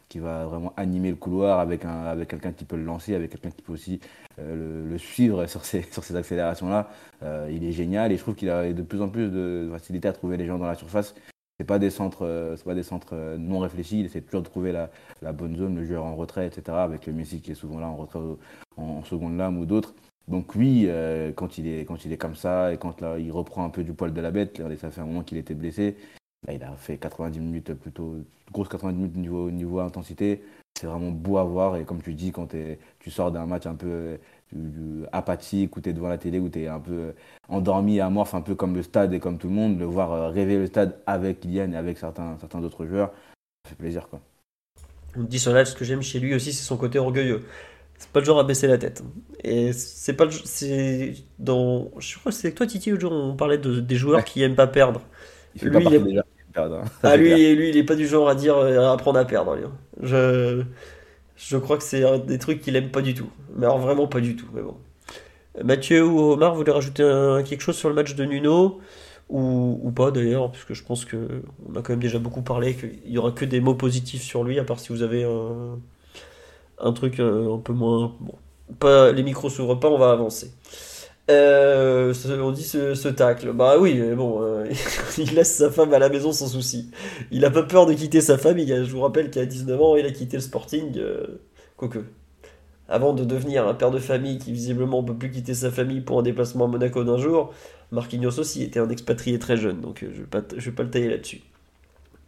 [0.09, 3.51] qui va, vraiment animer le couloir avec, avec quelqu'un qui peut le lancer, avec quelqu'un
[3.51, 4.01] qui peut aussi
[4.39, 6.91] le, suivre sur ces, sur ces accélérations-là.
[7.51, 10.13] Il est génial et je trouve qu'il a de plus en plus de facilité à
[10.13, 11.15] trouver les gens dans la surface.
[11.59, 14.01] C'est pas des euh, pas des centres euh, non réfléchis.
[14.01, 16.77] Il essaie toujours de trouver la, bonne zone, le joueur en retrait, etc.
[16.79, 18.21] Avec le Messi qui est souvent là en retrait
[18.77, 19.95] en, seconde lame ou d'autres.
[20.29, 21.87] Donc oui, euh, quand, il est,
[22.19, 25.01] comme ça et quand il reprend un peu du poil de la bête, ça fait
[25.01, 25.97] un moment qu'il était blessé.
[26.53, 28.17] Il a fait 90 minutes plutôt,
[28.53, 30.43] grosse 90 minutes niveau intensité.
[30.79, 32.49] C'est vraiment beau à voir et comme tu dis, quand
[32.99, 34.19] tu sors d'un match un peu
[35.13, 37.15] apathique où tu es devant la télé, où tu es un peu
[37.49, 40.29] endormi, amorphe, un peu comme le stade et comme tout le monde, le voir euh,
[40.29, 43.13] rêver le stade avec Kylian et avec certains, certains autres joueurs,
[43.65, 44.09] ça fait plaisir.
[44.09, 44.21] Quoi.
[45.17, 47.45] On dit sur live, ce que j'aime chez lui aussi, c'est son côté orgueilleux.
[47.99, 49.03] C'est pas le genre à baisser la tête.
[49.43, 53.57] Et c'est pas le c'est dans je crois que c'est toi Titi jour on parlait
[53.57, 55.01] de, des joueurs qui aiment pas perdre.
[55.55, 56.23] Il lui, il est...
[56.53, 56.91] Perdre, hein.
[57.03, 59.57] ah, lui, lui, il est pas du genre à dire euh, apprendre à perdre.
[60.03, 60.63] Je
[61.37, 63.31] je crois que c'est des trucs qu'il aime pas du tout.
[63.57, 64.47] Mais alors vraiment pas du tout.
[64.55, 64.77] Mais bon.
[65.65, 67.03] Mathieu ou Omar, vous voulez rajouter
[67.49, 68.81] quelque chose sur le match de Nuno?
[69.29, 72.77] Ou, ou pas d'ailleurs, puisque je pense que on a quand même déjà beaucoup parlé,
[72.77, 75.81] qu'il y aura que des mots positifs sur lui, à part si vous avez un,
[76.79, 78.15] un truc euh, un peu moins.
[78.21, 78.35] Bon,
[78.79, 80.53] pas, les micros s'ouvrent pas, on va avancer.
[81.29, 83.53] Euh, on dit ce, tacle.
[83.53, 84.67] Bah oui, mais bon, euh,
[85.19, 86.91] il laisse sa femme à la maison sans souci.
[87.31, 88.69] Il a pas peur de quitter sa famille.
[88.69, 91.01] Je vous rappelle qu'à 19 ans, il a quitté le Sporting.
[91.77, 91.99] quoique.
[92.89, 96.01] Avant de devenir un père de famille qui visiblement ne peut plus quitter sa famille
[96.01, 97.53] pour un déplacement à Monaco d'un jour,
[97.91, 101.43] Marquinhos aussi était un expatrié très jeune, donc je ne vais, pas, le tailler là-dessus.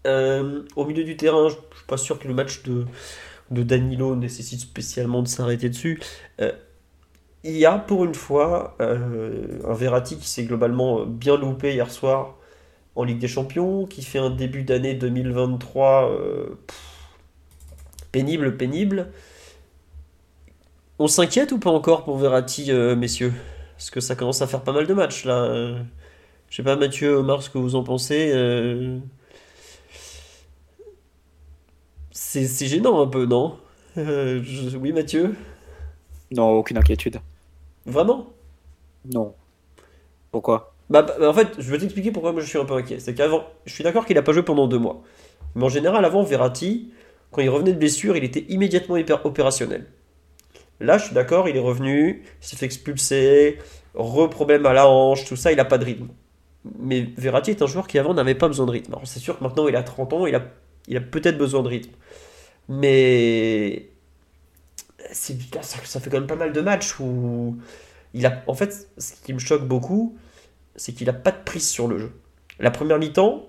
[0.05, 4.59] au milieu du terrain, je ne suis pas sûr que le match de Danilo nécessite
[4.59, 6.01] spécialement de s'arrêter dessus.
[7.45, 11.73] Euh, il y a pour une fois euh, un Verratti qui s'est globalement bien loupé
[11.75, 12.37] hier soir
[12.97, 16.59] en Ligue des Champions, qui fait un début d'année 2023 euh,
[18.13, 19.13] pénible, pénible.
[20.99, 23.33] On s'inquiète ou pas encore pour Verratti, messieurs?
[23.77, 25.77] Parce que ça commence à faire pas mal de matchs là.
[26.51, 28.33] Je sais pas, Mathieu, Omar, ce que vous en pensez.
[32.11, 33.59] C'est gênant un peu, non?
[33.97, 34.43] Euh,
[34.79, 35.35] Oui, Mathieu?
[36.31, 37.21] Non, aucune inquiétude.
[37.89, 38.27] Vraiment?
[39.13, 39.35] Non.
[40.31, 40.75] Pourquoi?
[40.91, 42.99] Bah, bah, en fait, je vais t'expliquer pourquoi moi je suis un peu inquiet.
[43.01, 45.03] C'est qu'avant, je suis d'accord qu'il n'a pas joué pendant deux mois.
[45.55, 46.93] Mais en général, avant, Verratti,
[47.31, 49.87] quand il revenait de blessure, il était immédiatement hyper opérationnel.
[50.81, 53.59] Là, je suis d'accord, il est revenu, il s'est fait expulser,
[53.95, 56.09] re-problème à la hanche, tout ça, il n'a pas de rythme.
[56.79, 58.93] Mais Verratti est un joueur qui avant n'avait pas besoin de rythme.
[58.93, 60.43] Alors c'est sûr que maintenant il a 30 ans, il a,
[60.87, 61.93] il a peut-être besoin de rythme.
[62.69, 63.89] Mais
[65.13, 67.57] ça, fait quand même pas mal de matchs où
[68.15, 68.43] il a.
[68.47, 70.17] En fait, ce qui me choque beaucoup,
[70.77, 72.13] c'est qu'il a pas de prise sur le jeu.
[72.59, 73.49] La première mi-temps,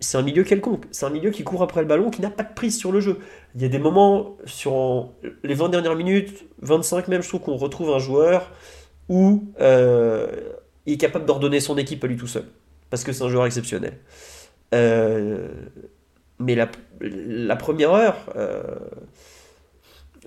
[0.00, 0.84] c'est un milieu quelconque.
[0.90, 3.00] C'est un milieu qui court après le ballon, qui n'a pas de prise sur le
[3.00, 3.18] jeu.
[3.54, 5.12] Il y a des moments, sur
[5.42, 8.52] les 20 dernières minutes, 25 même, je trouve qu'on retrouve un joueur
[9.08, 10.26] où euh,
[10.86, 12.44] il est capable d'ordonner son équipe à lui tout seul.
[12.90, 13.98] Parce que c'est un joueur exceptionnel.
[14.74, 15.48] Euh,
[16.38, 18.62] mais la, la première heure, euh,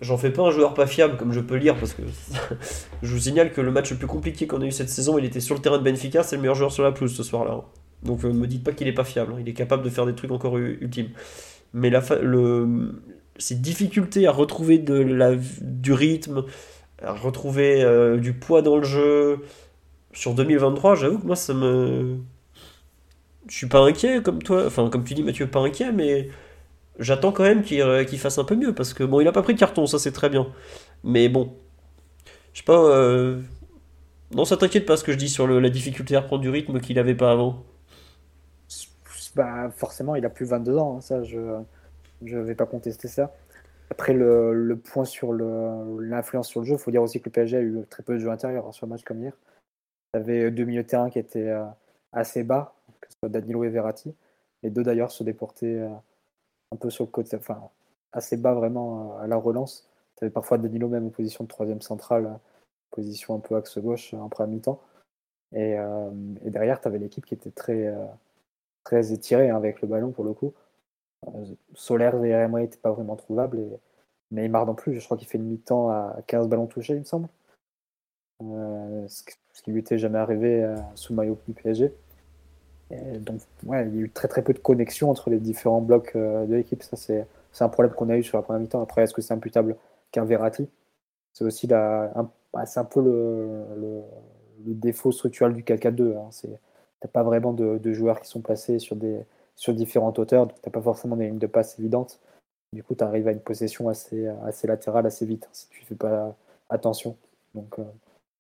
[0.02, 2.04] j'en fais pas un joueur pas fiable comme je peux lire parce que
[3.04, 5.26] je vous signale que le match le plus compliqué qu'on a eu cette saison, il
[5.26, 7.62] était sur le terrain de Benfica, c'est le meilleur joueur sur la pelouse ce soir-là.
[8.04, 9.38] Donc ne euh, me dites pas qu'il est pas fiable, hein.
[9.40, 11.10] il est capable de faire des trucs encore ultimes.
[11.74, 12.94] Mais la le,
[13.38, 16.46] ces difficultés à retrouver de la, du rythme,
[17.02, 19.40] à retrouver euh, du poids dans le jeu
[20.14, 22.18] sur 2023, j'avoue que moi ça me
[23.50, 26.30] je suis pas inquiet comme toi, enfin comme tu dis Mathieu, pas inquiet, mais
[27.00, 29.44] j'attends quand même euh, qu'il fasse un peu mieux parce que bon, il a pas
[29.44, 30.48] pris de carton, ça c'est très bien.
[31.04, 31.54] Mais bon,
[32.54, 32.80] je sais pas.
[32.80, 33.42] Euh...
[34.34, 36.80] Non, ça t'inquiète pas ce que je dis sur la difficulté à reprendre du rythme
[36.80, 37.64] qu'il avait pas avant.
[39.36, 41.40] Bah, forcément, il a plus 22 ans, hein, ça je
[42.26, 43.34] je vais pas contester ça.
[43.90, 47.58] Après le, point sur l'influence sur le jeu, il faut dire aussi que le PSG
[47.58, 49.34] a eu très peu de jeux intérieurs hein, sur un match comme hier.
[50.14, 51.64] Il y avait deux milieux de terrain qui étaient euh,
[52.12, 54.14] assez bas, que ce soit Danilo et Verratti.
[54.64, 55.88] Les deux d'ailleurs se déportaient
[56.72, 57.70] un peu sur le côté, enfin
[58.14, 59.88] assez bas vraiment euh, à la relance.
[60.16, 62.38] Tu avais parfois Danilo même en position de troisième centrale, euh,
[62.92, 64.82] position un peu axe gauche en première mi-temps.
[65.54, 65.78] Et,
[66.44, 67.90] derrière, tu avais l'équipe qui était très,
[68.84, 70.54] très étirée hein, avec le ballon pour le coup.
[71.74, 73.60] Solaire et Emery n'étaient pas vraiment trouvables.
[73.60, 73.80] Et
[74.32, 77.06] Neymar non plus, je crois qu'il fait une mi-temps à 15 ballons touchés, il me
[77.06, 77.30] semble.
[78.42, 79.24] ce
[79.64, 81.94] qui lui était jamais arrivé sous maillot du PSG
[82.92, 86.14] donc, ouais, il y a eu très très peu de connexion entre les différents blocs
[86.16, 86.84] euh, de l'équipe.
[86.84, 87.28] Ça, c'est,
[87.60, 88.82] un problème qu'on a eu sur la première mi-temps.
[88.82, 89.76] Après, est-ce que c'est imputable
[90.12, 90.70] qu'un Verratti?
[91.34, 94.04] C'est aussi la, un, bah, c'est un peu le,
[94.66, 96.18] défaut structurel du 4-4-2.
[96.18, 96.28] Hein.
[96.32, 96.60] C'est,
[97.00, 99.20] t'as pas vraiment de, joueurs qui sont placés sur, des,
[99.56, 102.20] sur différentes hauteurs, donc t'as pas forcément des lignes de passe évidentes.
[102.74, 105.84] Du coup, tu arrives à une possession assez, assez latérale assez vite hein, si tu
[105.86, 106.36] fais pas
[106.70, 107.16] attention.
[107.56, 107.84] Euh,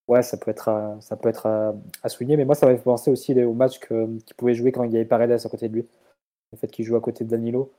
[0.07, 2.37] ouais, ça peut être, à, ça peut être à, souligner.
[2.37, 4.95] Mais moi, ça m'a fait penser aussi au match qu'il pouvait jouer quand il y
[4.95, 5.87] avait Paredes à côté de lui.
[6.51, 7.71] Le fait qu'il joue à côté de Danilo.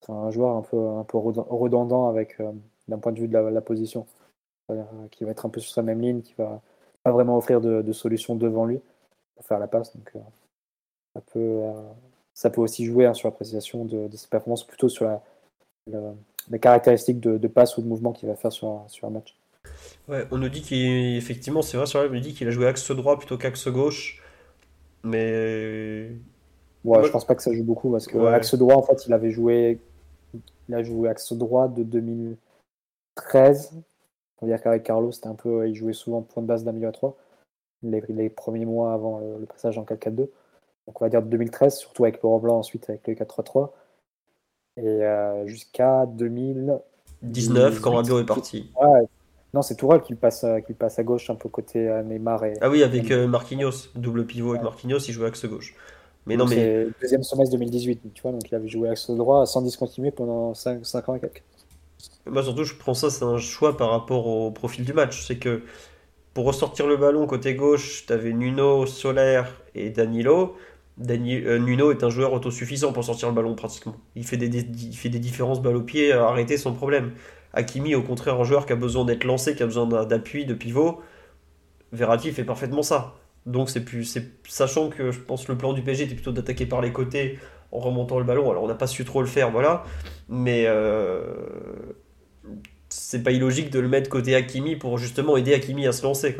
[0.00, 2.52] C'est un joueur un peu, redondant avec, euh,
[2.88, 4.06] d'un point de vue de la, position.
[5.10, 6.60] qui va être un peu sur sa même ligne, qui va
[7.02, 8.80] pas vraiment offrir de, solution devant lui
[9.36, 9.96] pour faire la passe.
[9.96, 10.12] Donc
[11.14, 11.62] ça peut,
[12.34, 15.08] ça peut aussi jouer hein, sur l'appréciation de, de, ses performances, plutôt sur
[16.50, 19.36] les caractéristiques de, passe ou de mouvement qu'il va faire sur un match.
[20.08, 22.90] Ouais, on nous dit qu'effectivement, c'est vrai, sur on nous dit qu'il a joué axe
[22.90, 24.22] droit plutôt qu'axe gauche.
[25.04, 26.10] Mais.
[26.84, 28.32] Ouais, je pense pas que ça joue beaucoup parce que ouais.
[28.32, 29.80] axe droit, en fait, il avait joué.
[30.68, 33.72] Il a joué axe droit de 2013.
[34.40, 35.68] On va dire qu'avec Carlos, c'était un peu.
[35.68, 37.16] Il jouait souvent point de base d'un milieu à 3.
[37.84, 40.16] Les, les, premiers mois avant le, le passage en 4-4-2.
[40.86, 43.70] Donc on va dire 2013, surtout avec Laurent Blanc, ensuite avec le 4-3-3.
[44.78, 48.70] Et euh, jusqu'à 2019, quand Rabiot est parti.
[48.80, 49.06] Ouais,
[49.54, 52.44] non, c'est Tourelle qui passe, qui passe à gauche, un peu côté euh, Neymar.
[52.44, 55.74] Et, ah oui, avec euh, Marquinhos, double pivot avec Marquinhos, il jouait axe gauche.
[56.26, 56.86] Mais non, mais.
[57.00, 60.86] deuxième semestre 2018, tu vois, donc il avait joué axe droit sans discontinuer pendant 5,
[60.86, 61.42] 5 ans et quelques.
[62.26, 65.26] Moi, surtout, je prends ça, c'est un choix par rapport au profil du match.
[65.26, 65.62] C'est que
[66.32, 70.56] pour ressortir le ballon côté gauche, tu avais Nuno, Solaire et Danilo.
[70.96, 73.96] Dani, euh, Nuno est un joueur autosuffisant pour sortir le ballon pratiquement.
[74.14, 77.12] Il fait des, des, il fait des différences balle au pied, arrêter sans problème.
[77.54, 80.54] Hakimi, au contraire, un joueur qui a besoin d'être lancé, qui a besoin d'appui, de
[80.54, 81.00] pivot.
[81.92, 83.14] Verratti fait parfaitement ça.
[83.44, 84.18] Donc c'est plus,
[84.48, 87.38] sachant que je pense que le plan du PSG était plutôt d'attaquer par les côtés
[87.72, 88.50] en remontant le ballon.
[88.50, 89.84] Alors on n'a pas su trop le faire, voilà.
[90.28, 91.22] Mais euh,
[92.88, 96.36] c'est pas illogique de le mettre côté Hakimi pour justement aider Hakimi à se lancer.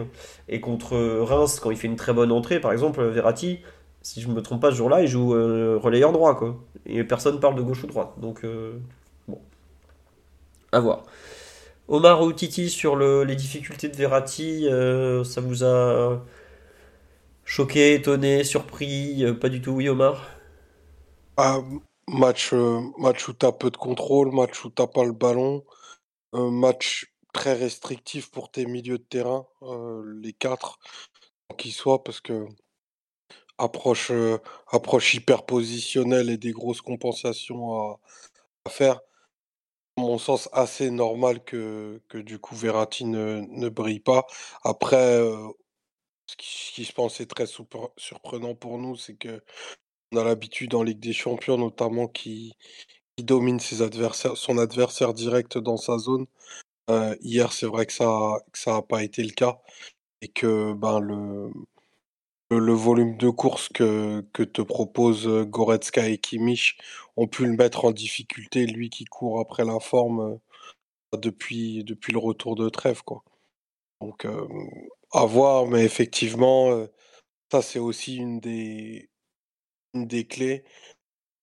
[0.49, 3.61] Et contre Reims, quand il fait une très bonne entrée, par exemple, Verratti,
[4.03, 6.57] si je me trompe pas ce jour-là, il joue euh, relayeur droit, quoi.
[6.87, 8.13] Et personne parle de gauche ou droite.
[8.19, 8.75] Donc euh,
[10.73, 11.05] à voir.
[11.89, 16.25] Omar ou Titi sur le, les difficultés de Verratti, euh, ça vous a
[17.45, 20.27] choqué, étonné, surpris Pas du tout, oui, Omar?
[21.37, 21.61] Ah,
[22.09, 22.53] match,
[22.99, 25.65] match où tu peu de contrôle, match où tu pas le ballon,
[26.33, 29.47] match très restrictif pour tes milieux de terrain,
[30.21, 30.79] les quatre,
[31.57, 32.47] qu'ils soient, parce que
[33.59, 34.39] approche, euh,
[34.71, 37.99] approche hyper positionnelle et des grosses compensations
[38.65, 39.01] à faire.
[39.99, 44.27] Mon sens, assez normal que, du coup Verratti ne, brille pas.
[44.65, 45.49] Après, euh,
[46.27, 49.43] ce, qui, ce qui est très surprenant pour nous, c'est que
[50.13, 52.55] on a l'habitude en Ligue des Champions, notamment, qui,
[53.19, 56.27] domine son adversaire direct dans sa zone.
[56.91, 59.61] Euh, hier, c'est vrai que ça que n'a pas été le cas
[60.23, 61.51] et que ben le
[62.51, 66.77] le volume de course que, que te proposent Goretzka et Kimmich
[67.17, 70.39] ont pu le mettre en difficulté, lui qui court après la forme
[71.13, 73.03] depuis, depuis le retour de trêve.
[74.01, 74.47] Donc, euh,
[75.13, 76.87] à voir, mais effectivement,
[77.51, 79.09] ça c'est aussi une des,
[80.29, 80.65] clés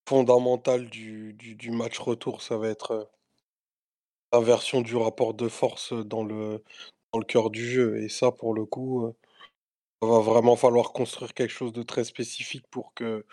[0.08, 2.42] fondamentales du match retour.
[2.42, 3.10] Ça va être
[4.34, 6.64] l'inversion du rapport de force dans le,
[7.14, 8.02] dans le cœur du jeu.
[8.04, 9.14] Et ça, pour le coup
[10.02, 13.26] il va vraiment falloir construire quelque chose de très spécifique pour que,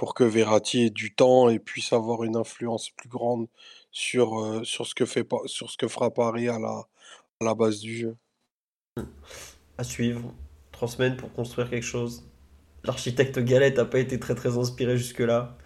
[0.00, 3.48] pour que Verratti ait du temps et puisse avoir une influence plus grande
[3.90, 6.86] sur, euh, sur, ce, que fait, sur ce que fera Paris à la,
[7.38, 8.16] à la base du jeu.
[9.76, 10.32] À suivre.
[10.72, 12.24] Trois semaines pour construire quelque chose.
[12.82, 15.58] L'architecte Galette n'a pas été très très inspiré jusque-là.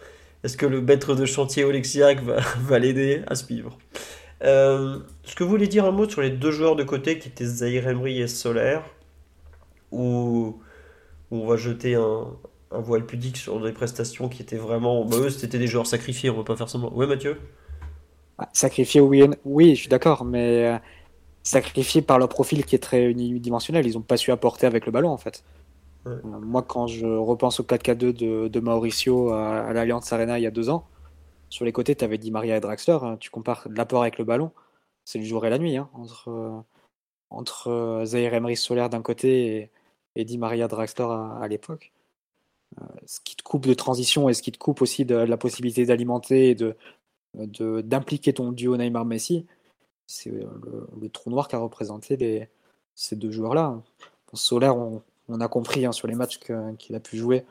[0.43, 3.79] Est-ce que le maître de chantier Oleksiak va, va l'aider à suivre?
[4.43, 7.29] Euh, Est-ce que vous voulez dire un mot sur les deux joueurs de côté qui
[7.29, 8.83] étaient Zahir Emery et Solaire
[9.93, 10.61] où,
[11.31, 12.37] on va jeter un,
[12.75, 15.05] un, voile pudique sur des prestations qui étaient vraiment.
[15.05, 16.93] Bah, eux, c'était des joueurs sacrifiés, on va pas faire semblant.
[16.93, 17.39] Ouais, Mathieu?
[18.39, 20.79] Ah, Sacrifiés, oui, oui, je suis d'accord, mais euh,
[21.43, 23.87] sacrifiés par leur profil qui est très unidimensionnel.
[23.87, 25.45] Ils n'ont pas su apporter avec le ballon, en fait.
[26.07, 26.13] Ouais.
[26.13, 30.43] Euh, moi, quand je repense au 4K2 de, de Mauricio à, à l'Alliance Arena il
[30.43, 30.87] y a deux ans,
[31.55, 32.99] sur les côtés, tu avais dit Maria et Draxler.
[33.03, 34.51] Hein, tu compares l'apport avec le ballon,
[35.05, 35.77] c'est le jour et la nuit.
[35.77, 36.61] Hein, entre, euh,
[37.31, 39.71] entre euh, Zaire Emery Solaire d'un côté et,
[40.17, 41.93] et Di Maria Draxler à, à l'époque.
[42.81, 45.37] Euh, ce qui te coupe de transition et ce qui te coupe aussi de, la
[45.37, 46.77] possibilité d'alimenter et de,
[47.83, 49.47] d'impliquer ton duo Neymar-Messi,
[50.07, 52.49] c'est le, trou noir qu'a représenté
[52.95, 53.81] ces deux joueurs-là.
[54.33, 55.03] Solaire, on,
[55.41, 56.39] a compris hein, sur les matchs
[56.79, 57.45] qu'il a pu jouer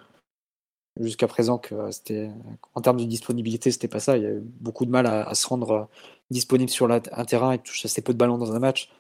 [0.99, 2.29] jusqu'à présent que c'était
[2.75, 4.17] en termes de disponibilité, c'était pas ça.
[4.17, 5.89] Il y a eu beaucoup de mal à, se rendre
[6.29, 8.91] disponible sur un terrain et touche assez peu de ballons dans un match.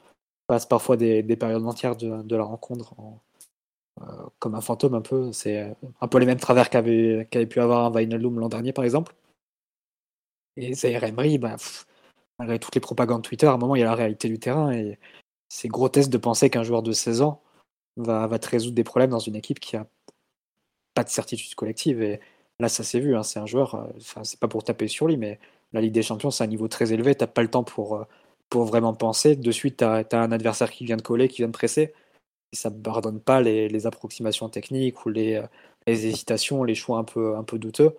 [0.47, 3.32] Passe parfois des, des périodes entières de, de la rencontre en, euh,
[4.39, 5.31] comme un fantôme un peu.
[5.31, 8.85] C'est un peu les mêmes travers qu'avait qu pu avoir un Vinalum l'an dernier, par
[8.85, 9.15] exemple.
[10.57, 11.55] Et Zaire Emery, bah,
[12.39, 14.71] malgré toutes les propagandes Twitter, à un moment, il y a la réalité du terrain.
[14.71, 14.99] Et
[15.49, 17.41] c'est grotesque de penser qu'un joueur de 16 ans
[17.97, 19.87] va, va te résoudre des problèmes dans une équipe qui a
[20.93, 22.01] pas de certitude collective.
[22.01, 22.19] Et
[22.59, 23.15] là, ça s'est vu.
[23.15, 25.39] Hein, c'est un joueur, enfin, c'est pas pour taper sur lui, mais
[25.73, 27.15] la Ligue des Champions, c'est un niveau très élevé.
[27.15, 28.05] T'as pas le temps pour,
[28.49, 29.35] pour vraiment penser.
[29.35, 31.93] De suite, tu as, un adversaire qui vient de coller, qui vient de presser.
[32.53, 35.41] Ça ne pardonne pas les, approximations techniques ou les,
[35.87, 37.95] les, hésitations, les choix un peu, douteux.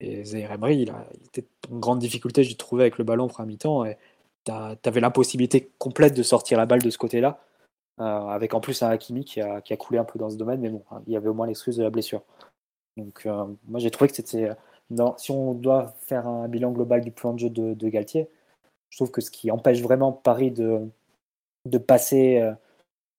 [0.00, 3.28] Et Zaire Emery, il, a, il était en grande difficulté, j'ai trouvé, avec le ballon
[3.28, 3.84] pour un mi-temps.
[3.84, 3.96] Et
[4.44, 7.40] tu avais l'impossibilité complète de sortir la balle de ce côté-là.
[8.00, 10.68] Euh, avec en plus un Hakimi qui a, coulé un peu dans ce domaine, mais
[10.68, 12.22] bon, hein, il y avait au moins l'excuse de la blessure.
[12.96, 14.50] Donc euh, moi j'ai trouvé que c'était...
[15.18, 18.28] Si on doit faire un bilan global du plan de jeu de, Galtier,
[18.90, 20.88] je trouve que ce qui empêche vraiment Paris de,
[21.66, 22.52] de passer euh,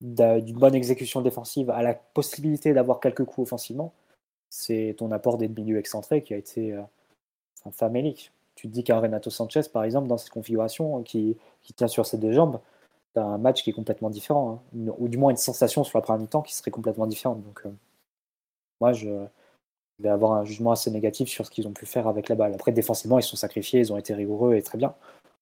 [0.01, 3.93] d'une bonne exécution défensive à la possibilité d'avoir quelques coups offensivement,
[4.49, 6.81] c'est ton apport des milieux excentrés qui a été euh,
[7.71, 8.31] famélique.
[8.55, 12.05] Tu te dis qu'un Renato Sanchez, par exemple, dans cette configuration, qui, qui tient sur
[12.05, 12.59] ses deux jambes,
[13.13, 14.91] tu as un match qui est complètement différent, hein.
[14.97, 17.43] ou du moins une sensation sur la première mi-temps qui serait complètement différente.
[17.43, 17.71] Donc, euh,
[18.81, 19.09] moi, je
[19.99, 22.53] vais avoir un jugement assez négatif sur ce qu'ils ont pu faire avec la balle.
[22.53, 24.95] Après, défensivement, ils sont sacrifiés, ils ont été rigoureux et très bien.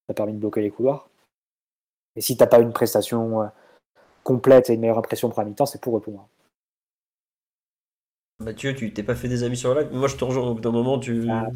[0.06, 1.08] Ça a permis de bloquer les couloirs.
[2.16, 3.46] Et si tu n'as pas une prestation euh,
[4.28, 6.28] complète et une meilleure impression pour la mi-temps, c'est pour eux pour moi.
[8.44, 10.54] Mathieu, tu t'es pas fait des amis sur la live Moi, je te rejoins au
[10.54, 10.98] bout d'un moment.
[10.98, 11.26] Tu...
[11.30, 11.46] Ah.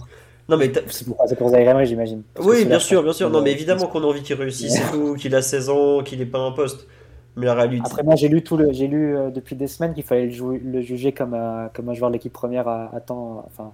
[0.49, 2.23] Non, mais c'est pour, Zaire j'imagine.
[2.41, 3.29] Oui, bien sûr, bien sûr.
[3.29, 6.19] Non, mais évidemment qu'on a envie qu'il réussisse et tout, qu'il a 16 ans, qu'il
[6.19, 6.89] n'ait pas un poste.
[7.37, 7.83] Mais la réalité.
[7.85, 8.73] Après, moi, j'ai lu, tout le...
[8.73, 11.71] j'ai lu euh, depuis des semaines qu'il fallait le, juger comme, un...
[11.75, 13.73] comme un joueur de l'équipe première à, temps, enfin,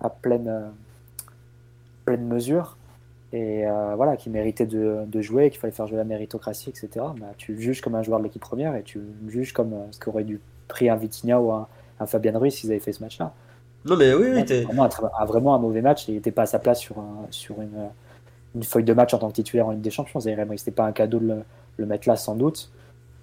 [0.00, 0.68] à pleine, euh,
[2.04, 2.76] pleine mesure
[3.32, 6.88] et euh, voilà, qui méritait de, de jouer, qu'il fallait faire jouer la méritocratie, etc.
[6.94, 9.74] Bah, tu le juges comme un joueur de l'équipe première et tu le juges comme
[9.74, 11.68] euh, ce qu'aurait dû pris un Vitinha ou un,
[12.00, 13.34] un Fabien Ruiz s'ils avaient fait ce match-là.
[13.84, 14.62] Non, mais oui, oui.
[14.64, 17.26] Vraiment un, vraiment un mauvais match et il n'était pas à sa place sur, un,
[17.30, 17.90] sur une,
[18.54, 20.20] une, feuille de match en tant que titulaire en Ligue des Champions.
[20.20, 21.36] C'était pas un cadeau de le,
[21.76, 22.70] le, mettre là, sans doute.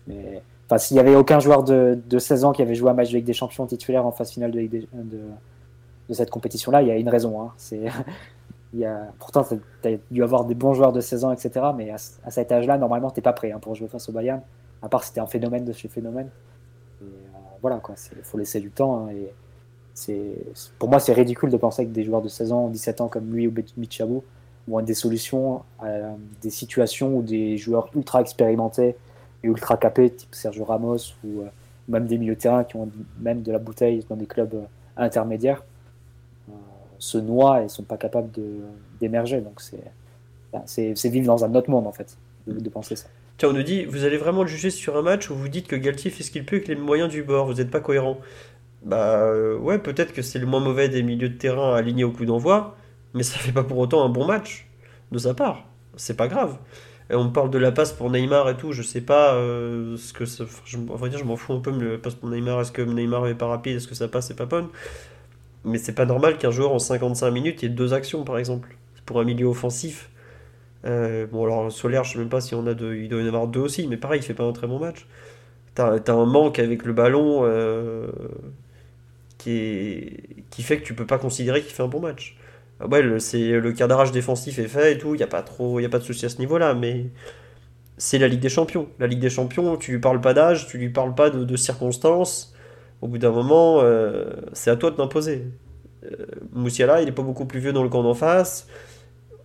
[0.08, 2.94] Mais enfin, s'il n'y avait aucun joueur de, de, 16 ans qui avait joué un
[2.94, 4.88] match de Ligue des Champions titulaire en phase finale de, de,
[6.10, 7.42] de cette compétition-là, il y a une raison.
[7.42, 7.54] Hein.
[7.58, 7.82] C'est
[9.20, 11.68] pourtant, tu as dû avoir des bons joueurs de 16 ans, etc.
[11.76, 11.98] Mais à,
[12.32, 14.42] cet âge-là, normalement, tu pas prêt hein, pour jouer face au Bayern.
[14.82, 16.30] À part c'était un phénomène de chez phénomène.
[17.02, 17.06] Euh,
[17.62, 17.96] voilà, quoi.
[18.16, 19.08] Il faut laisser du temps.
[19.08, 19.34] Hein, et
[20.78, 23.34] pour moi, c'est ridicule de penser que des joueurs de 16 ans, 17 ans comme
[23.34, 24.24] lui ou Michabou
[24.68, 25.88] vont être des solutions à
[26.42, 28.96] des situations où des joueurs ultra expérimentés
[29.44, 31.46] et ultra capés, type Sergio Ramos ou euh,
[31.88, 32.90] même des milieux de terrain qui ont
[33.20, 34.66] même de la bouteille dans des clubs euh,
[34.98, 35.64] intermédiaires
[37.00, 38.30] se noient et sont pas capables
[39.00, 39.42] d'émerger.
[39.42, 39.62] Donc
[40.66, 42.18] c'est vivre dans un autre monde en fait,
[42.48, 43.08] de, penser ça.
[43.38, 45.68] Tiens, on nous dit, vous allez vraiment le juger sur un match où vous dites
[45.68, 48.18] que Galtier fait ce qu'il peut avec les moyens du bord, vous n'êtes pas cohérent.
[48.84, 52.12] Bah euh, ouais, peut-être que c'est le moins mauvais des milieux de terrain alignés au
[52.12, 52.76] coup d'envoi,
[53.14, 54.68] mais ça fait pas pour autant un bon match
[55.12, 55.66] de sa part.
[55.98, 56.58] C'est pas grave.
[57.10, 59.96] Et on me parle de la passe pour Neymar et tout, je sais pas euh,
[59.98, 60.46] ce que ça.
[60.66, 63.28] Je, dire, je m'en fous un peu, mais la passe pour Neymar, est-ce que Neymar
[63.28, 64.70] est pas rapide, est-ce que ça passe, c'est pas bonne
[65.66, 68.78] mais c'est pas normal qu'un joueur en 55 minutes ait deux actions, par exemple.
[69.06, 70.10] Pour un milieu offensif.
[70.86, 72.96] Euh, bon, alors Solaire, je sais même pas si on a deux.
[72.96, 74.80] Il doit y en avoir deux aussi, mais pareil, il fait pas un très bon
[74.80, 75.08] match.
[75.76, 78.08] T'as as un manque avec le ballon euh,
[79.38, 82.38] qui, est, qui fait que tu peux pas considérer qu'il fait un bon match.
[82.80, 85.80] Ah ouais, c'est le cadrage défensif est fait et tout, il n'y a pas trop,
[85.80, 87.06] il a pas de souci à ce niveau-là, mais
[87.98, 88.90] c'est la Ligue des Champions.
[89.00, 92.55] La Ligue des Champions, tu lui parles pas d'âge, tu lui parles pas de circonstances
[93.02, 95.44] au bout d'un moment, euh, c'est à toi de t'imposer.
[96.06, 98.68] Euh, Moussiala, il est pas beaucoup plus vieux dans le camp d'en face.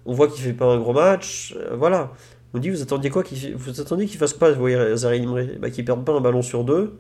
[0.07, 1.55] On voit qu'il fait pas un gros match.
[1.59, 2.13] Euh, voilà.
[2.55, 3.23] On dit, vous attendiez quoi
[3.55, 5.27] Vous attendiez qu'il fasse pas, vous voyez, Zari
[5.61, 6.99] bah, Qu'il perde pas un ballon sur deux.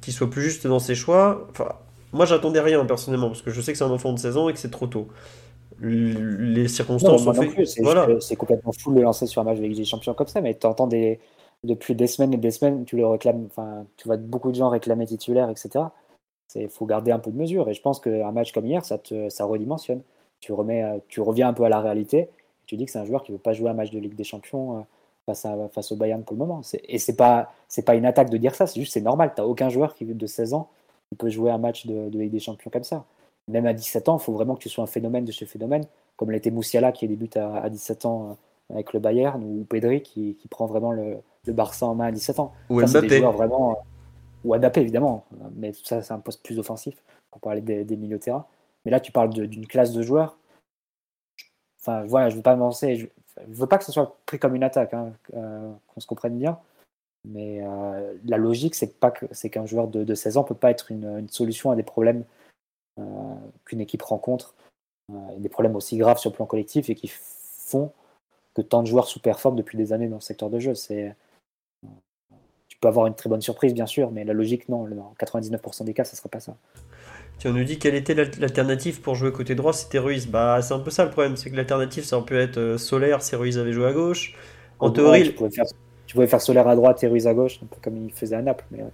[0.00, 1.46] qu'il soit plus juste dans ses choix.
[1.50, 1.68] Enfin,
[2.12, 4.48] moi, j'attendais rien personnellement, parce que je sais que c'est un enfant de 16 ans
[4.48, 5.08] et que c'est trop tôt.
[5.80, 7.66] Les circonstances sont faites.
[7.66, 8.08] C'est, voilà.
[8.20, 10.58] c'est complètement fou de le lancer sur un match avec des champions comme ça, mais
[10.58, 11.20] tu entends des
[11.64, 14.68] depuis des semaines et des semaines, tu le réclames, enfin, tu vois beaucoup de gens
[14.68, 15.86] réclamer titulaire, etc.
[16.54, 17.68] Il faut garder un peu de mesure.
[17.68, 20.02] Et je pense qu'un match comme hier, ça, te, ça redimensionne.
[20.40, 22.28] Tu, remets, euh, tu reviens un peu à la réalité.
[22.66, 24.14] Tu dis que c'est un joueur qui ne veut pas jouer un match de Ligue
[24.14, 24.82] des Champions euh,
[25.26, 26.62] face, à, face au Bayern pour le moment.
[26.84, 27.52] Et ce n'est pas,
[27.84, 29.32] pas une attaque de dire ça, c'est juste c'est normal.
[29.34, 30.68] Tu n'as aucun joueur qui de 16 ans
[31.10, 33.04] qui peut jouer un match de, Ligue des Champions comme ça.
[33.48, 35.84] Même à 17 ans, il faut vraiment que tu sois un phénomène de chez phénomène,
[36.16, 38.30] comme l'était Moussiala qui débute à, à 17 ans
[38.70, 42.12] euh, avec le Bayern, ou Pedri qui prend vraiment le, le Barça en main à
[42.12, 42.52] 17 ans.
[42.70, 43.20] Ou Mbappé.
[43.20, 43.74] Vraiment, euh,
[44.44, 45.24] ou Mbappé, évidemment.
[45.54, 46.96] Mais tout ça, c'est un poste plus offensif
[47.30, 48.46] pour parler des, milieux de terrain.
[48.84, 50.38] Mais là, tu parles d'une classe de joueurs.
[51.80, 52.96] Enfin, voilà, je ne veux pas m'avancer.
[52.96, 53.06] Je
[53.46, 56.38] ne veux pas que ce soit pris comme une attaque, hein, euh, qu'on se comprenne
[56.38, 56.58] bien.
[57.24, 61.70] Mais euh, la logique, c'est qu'un joueur de, 16 ans peut pas être une, solution
[61.70, 62.24] à des problèmes
[63.64, 64.54] qu'une équipe rencontre,
[65.36, 67.92] des problèmes aussi graves sur le plan collectif et qui font
[68.54, 70.74] que tant de joueurs sous-performent depuis des années dans le secteur de jeu.
[70.74, 71.14] C'est
[72.80, 74.86] peux avoir une très bonne surprise, bien sûr, mais la logique, non.
[74.88, 76.56] Dans 99% des cas, ça ne sera pas ça.
[77.38, 80.26] Tu nous dis quelle était l'al- l'alternative pour jouer côté droit, c'était Ruiz.
[80.26, 83.22] Bah, c'est un peu ça le problème, c'est que l'alternative, ça peut être euh, Solaire
[83.22, 84.34] si Ruiz avait joué à gauche.
[84.80, 85.66] En théorie, tu, pouvais faire,
[86.06, 88.36] tu pouvais faire Solaire à droite et Ruiz à gauche, un peu comme il faisait
[88.36, 88.64] à Naples.
[88.70, 88.88] Mais euh,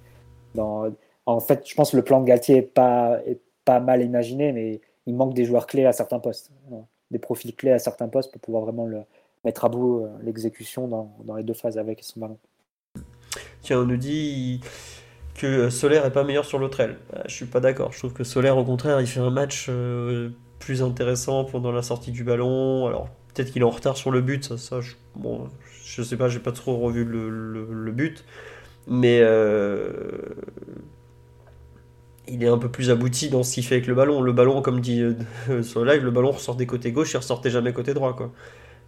[0.54, 0.90] dans,
[1.26, 4.52] en fait, je pense que le plan de Galtier est pas, est pas mal imaginé,
[4.52, 6.50] mais il manque des joueurs clés à certains postes,
[7.10, 9.00] des profils clés à certains postes pour pouvoir vraiment le,
[9.44, 12.38] mettre à bout euh, l'exécution dans, dans les deux phases avec son ballon.
[13.64, 14.60] Tiens, on nous dit
[15.34, 16.98] que Solaire est pas meilleur sur l'autre aile.
[17.12, 17.92] Bah, je suis pas d'accord.
[17.92, 20.30] Je trouve que Solaire, au contraire, il fait un match euh,
[20.60, 22.86] plus intéressant pendant la sortie du ballon.
[22.86, 24.56] Alors, peut-être qu'il est en retard sur le but.
[24.56, 25.48] Ça, je, bon,
[25.84, 28.24] je sais pas, j'ai pas trop revu le, le- le but.
[28.86, 29.90] Mais euh,
[32.28, 34.20] il est un peu plus abouti dans ce qu'il fait avec le ballon.
[34.22, 37.16] Le ballon, comme dit euh, sur le live, le ballon ressort des côtés gauche, il
[37.18, 38.16] ressortait jamais côté droit.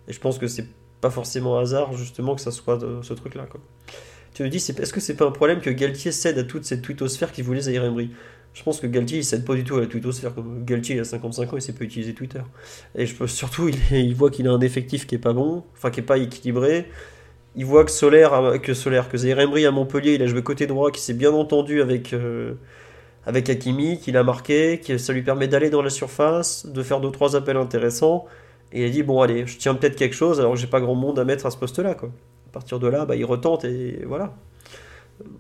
[0.08, 0.66] Et je pense que c'est
[1.00, 3.46] pas forcément hasard, justement, que ça soit ce truc-là.
[3.50, 3.60] Quoi.
[4.36, 6.82] Tu me dis, est-ce que c'est pas un problème que Galtier cède à toute cette
[6.82, 8.10] twittosphère qui voulait Zaire Emery?
[8.52, 10.34] Je pense que Galtier, il cède pas du tout à la twittosphère.
[10.60, 12.42] Galtier, il a 55 ans, il sait pas utiliser Twitter.
[12.94, 16.00] Et je surtout, il, voit qu'il a un effectif qui est pas bon, enfin qui
[16.00, 16.90] est pas équilibré.
[17.54, 20.90] Il voit que Solaire, que Solaire, que Zaire à Montpellier, il a joué côté droit,
[20.90, 22.56] qui s'est bien entendu avec, euh,
[23.24, 27.00] avec Hakimi, qu'il a marqué, que ça lui permet d'aller dans la surface, de faire
[27.00, 28.26] deux trois appels intéressants.
[28.70, 30.82] Et il a dit bon allez, je tiens peut-être quelque chose alors que j'ai pas
[30.82, 32.10] grand monde à mettre à ce poste-là quoi.
[32.56, 34.34] Partir de là, bah, il retente et voilà.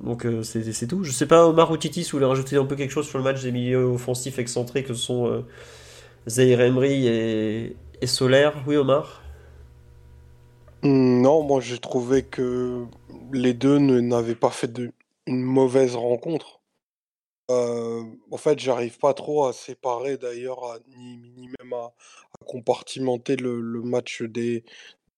[0.04, 1.02] Donc euh, c'est tout.
[1.02, 3.16] Je sais pas, Omar ou Titi, si vous voulez rajouter un peu quelque chose sur
[3.16, 5.40] le match des milieux offensifs excentrés que sont euh,
[6.28, 7.74] Zaire Emery et,
[8.06, 8.62] Solaire.
[8.66, 9.22] Oui, Omar?
[10.82, 12.84] Hmm, Non, moi j'ai trouvé que
[13.32, 14.92] les deux n'avaient pas fait de,
[15.26, 16.60] une mauvaise rencontre.
[17.50, 21.94] Euh, en fait, j'arrive pas trop à séparer d'ailleurs, ni, même à,
[22.38, 24.64] à compartimenter le match des,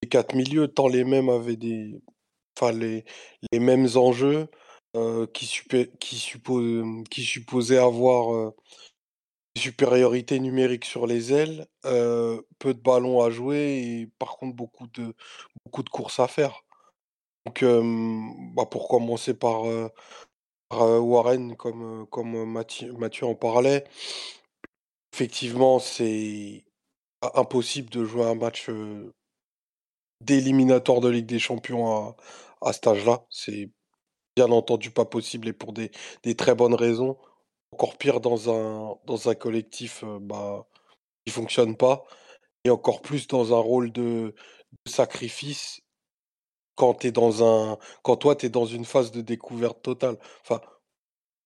[0.03, 2.01] des quatre milieux, tant les mêmes avaient des,
[2.57, 3.05] enfin les,
[3.53, 4.49] les mêmes enjeux
[4.97, 5.47] euh, qui,
[7.23, 8.51] supposaient avoir euh,
[9.57, 14.57] une supériorité numérique sur les ailes, euh, peu de ballons à jouer et par contre
[14.57, 15.15] beaucoup de,
[15.65, 16.63] beaucoup de courses à faire.
[17.47, 17.65] Donc,
[18.55, 19.89] bah, pour commencer par, euh,
[21.01, 22.07] Warren, comme,
[22.45, 23.85] Mathieu, en parlait,
[25.13, 26.65] effectivement, c'est i-
[27.35, 28.69] impossible de jouer un match
[30.21, 32.17] d'éliminatoire de Ligue des Champions à,
[32.63, 33.25] à cet âge-là.
[33.31, 33.71] C'est
[34.37, 35.91] bien entendu pas possible et pour des,
[36.37, 37.17] très bonnes raisons.
[37.73, 40.67] Encore pire dans un, collectif euh, bah,
[41.25, 42.05] qui fonctionne pas
[42.65, 44.35] et encore plus dans un rôle de,
[44.87, 45.81] sacrifice
[46.77, 47.79] quand dans
[48.17, 50.19] toi tu es dans une phase de découverte totale.
[50.43, 50.61] Enfin,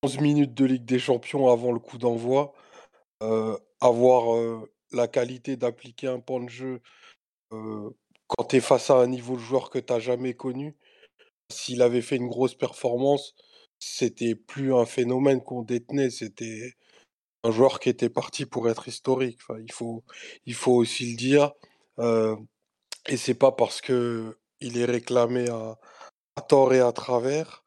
[0.03, 2.53] 11 minutes de Ligue des Champions avant le coup d'envoi,
[3.23, 6.83] euh, avoir euh, la qualité d'appliquer un pan de jeu
[7.53, 7.91] euh,
[8.37, 10.77] quand tu es face à un niveau de joueur que tu jamais connu,
[11.51, 13.35] s'il avait fait une grosse performance,
[13.79, 16.75] c'était plus un phénomène qu'on détenait, c'était
[17.45, 19.41] un joueur qui était parti pour être historique.
[19.59, 21.53] Il faut, aussi le dire.
[21.99, 22.37] euh,
[23.07, 25.77] et c'est pas parce que il est réclamé à,
[26.49, 27.65] tort et à travers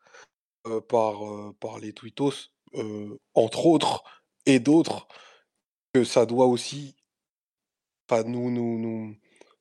[0.67, 4.03] euh, par, euh, par les tweetos, euh, entre autres,
[4.45, 5.07] et d'autres,
[5.93, 6.95] que ça doit aussi
[8.25, 9.15] nous, nous, nous,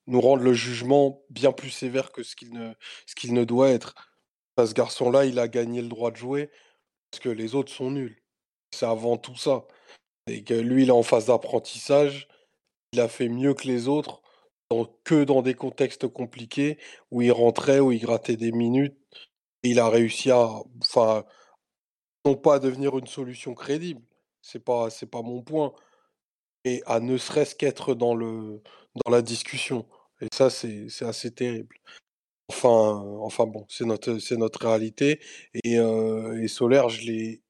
[0.07, 2.75] nous rendre le jugement bien plus sévère que ce qu'il ne,
[3.07, 3.95] ce qu'il ne doit être.
[4.57, 6.51] Enfin, ce garçon-là, il a gagné le droit de jouer
[7.11, 8.23] parce que les autres sont nuls.
[8.73, 9.67] C'est avant tout ça.
[10.27, 12.29] Et que lui, il est en phase d'apprentissage.
[12.93, 14.23] Il a fait mieux que les autres,
[15.05, 16.79] que dans des contextes compliqués
[17.11, 18.97] où il rentrait, où il grattait des minutes.
[19.63, 20.51] Il a réussi à,
[20.83, 21.25] enfin,
[22.25, 24.03] non pas à devenir une solution crédible.
[24.43, 25.73] C'est pas, c'est pas mon point.
[26.65, 28.63] Et à ne serait-ce qu'être dans le,
[29.05, 29.87] dans la discussion.
[30.21, 31.77] Et ça, c'est, assez terrible.
[32.49, 32.71] Enfin,
[33.21, 35.21] enfin bon, c'est notre, notre réalité.
[35.65, 37.43] Et, euh, et Solaire, je l'ai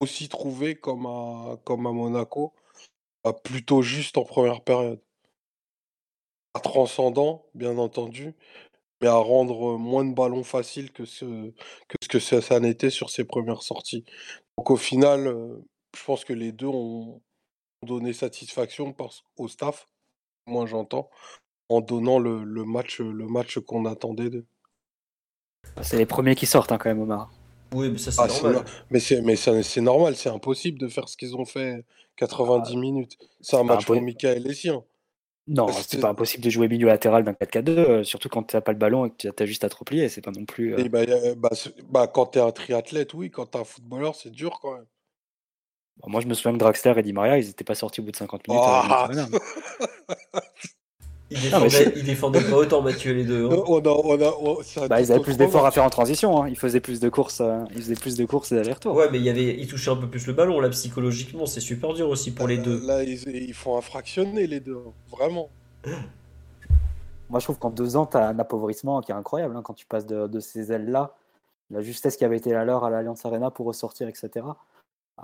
[0.00, 2.54] aussi trouvé comme à, comme à Monaco,
[3.24, 5.00] bah, plutôt juste en première période.
[6.52, 8.34] Pas transcendant, bien entendu,
[9.02, 11.24] mais à rendre moins de ballons faciles que ce
[11.88, 14.04] que, ce que ça, ça n'était sur ses premières sorties.
[14.58, 15.56] Donc au final, euh,
[15.96, 17.22] je pense que les deux ont
[17.84, 19.88] donné satisfaction parce, au staff,
[20.46, 21.10] moi j'entends,
[21.70, 24.46] en donnant le, le match, le match qu'on attendait d'eux.
[25.82, 27.30] C'est les premiers qui sortent hein, quand même, Omar.
[27.74, 28.54] Oui, mais ça c'est Ah, normal.
[28.54, 31.84] no- mais c'est mais ça- c'est normal, c'est impossible de faire ce qu'ils ont fait
[32.16, 33.18] 90 minutes.
[33.40, 34.84] C'est un match pour Michael Essien.
[35.46, 38.62] Non, Parce c'est pas impossible de jouer milieu latéral d'un 4-4-2, euh, surtout quand t'as
[38.62, 40.08] pas le ballon et que tu as juste à te replier.
[40.08, 40.74] C'est pas non plus.
[40.74, 41.04] euh, Et bah,
[41.36, 41.50] bah,
[41.90, 44.86] bah, quand t'es un triathlète, oui, quand t'es un footballeur, c'est dur quand même.
[46.02, 48.04] Bon, moi, je me souviens que Draxler et Di Maria, ils étaient pas sortis au
[48.04, 48.62] bout de 50 minutes.
[48.64, 49.38] Barcelone.
[51.30, 53.46] Il Ils défendaient, ils défendaient pas autant Mathieu les deux.
[53.46, 53.62] hein.
[53.66, 55.74] On a, on a, on- Bah, ils avaient plus d'efforts à match.
[55.74, 56.42] faire en transition.
[56.42, 56.48] hein.
[56.48, 58.94] Ils faisaient plus de courses, euh, ils faisaient plus de courses et d'allers-retours.
[58.94, 61.60] Ouais, mais il y avait, ils touchaient un peu plus le ballon là psychologiquement, c'est
[61.60, 62.86] super dur aussi pour les Là, deux.
[62.86, 64.76] Là, ils, ils font un fractionné, les deux.
[64.86, 64.92] hein.
[65.10, 65.48] Vraiment.
[67.30, 69.56] Moi, je trouve qu'en deux ans, tu as un appauvrissement qui est incroyable.
[69.56, 71.14] hein, quand tu passes de, de ces ailes-là,
[71.70, 74.46] la justesse qui avait été la leur à l'Alliance Arena pour ressortir, etc.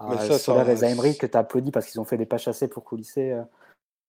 [0.08, 2.16] Mais À ça, Soler ça- et Zaimri que tu as applaudi parce qu'ils ont fait
[2.16, 3.42] des pas chassés pour coulisser euh,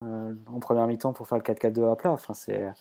[0.03, 2.11] euh, en première mi-temps pour faire le 4-4-2 à plat.
[2.11, 2.71] Enfin, c'est...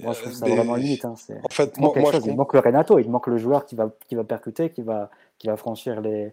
[0.00, 1.04] Moi, je trouve ça Mais- vraiment limite.
[1.04, 2.98] hein, c'est- En fait, Il moi, manque, quelque moi, je chose, il manque le Renato,
[2.98, 6.32] il manque le joueur qui va, qui va percuter, qui va, qui va franchir les,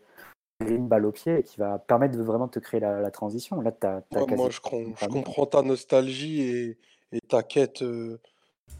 [0.61, 3.11] les lignes balles au pied et qui va permettre de vraiment te créer la, la
[3.11, 3.59] transition.
[3.59, 6.77] Là, as, Moi, moi, je, com- je comprends ta nostalgie et,
[7.11, 8.19] et ta quête euh,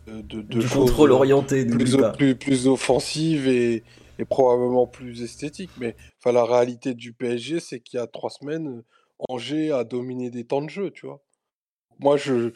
[0.08, 3.84] de, de, de Du contrôle orienté, plus, plus, plus offensives et,
[4.22, 5.72] et probablement plus esthétiques.
[5.78, 8.84] Mais enfin, la réalité du PSG, c'est qu'il y a trois semaines,
[9.30, 11.22] Angers a dominé des temps de jeu, tu vois.
[12.00, 12.52] Moi, je,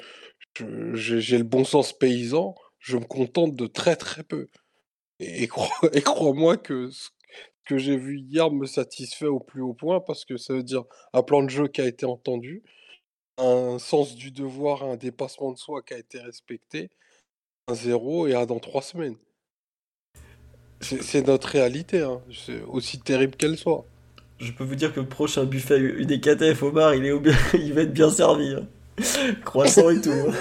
[0.94, 4.48] j'ai le bon sens paysan, je me contente de très très peu.
[5.20, 7.10] Et crois-moi que ce
[7.66, 10.84] que j'ai vu hier me satisfait au plus haut point parce que ça veut dire
[11.14, 12.64] un plan de jeu qui a été entendu,
[13.38, 16.92] un sens du devoir, un dépassement de soi qui a été respecté,
[17.68, 19.18] un zéro et un dans trois semaines.
[21.02, 22.22] C'est notre réalité, hein.
[22.46, 23.86] C'est aussi terrible qu'elle soit.
[24.40, 27.74] Je peux vous dire que le prochain buffet UDKTF Omar, il, est au bien- il
[27.74, 28.54] va être bien servi.
[28.56, 28.66] hein.
[29.44, 30.12] Croissant et tout.
[30.12, 30.34] hein.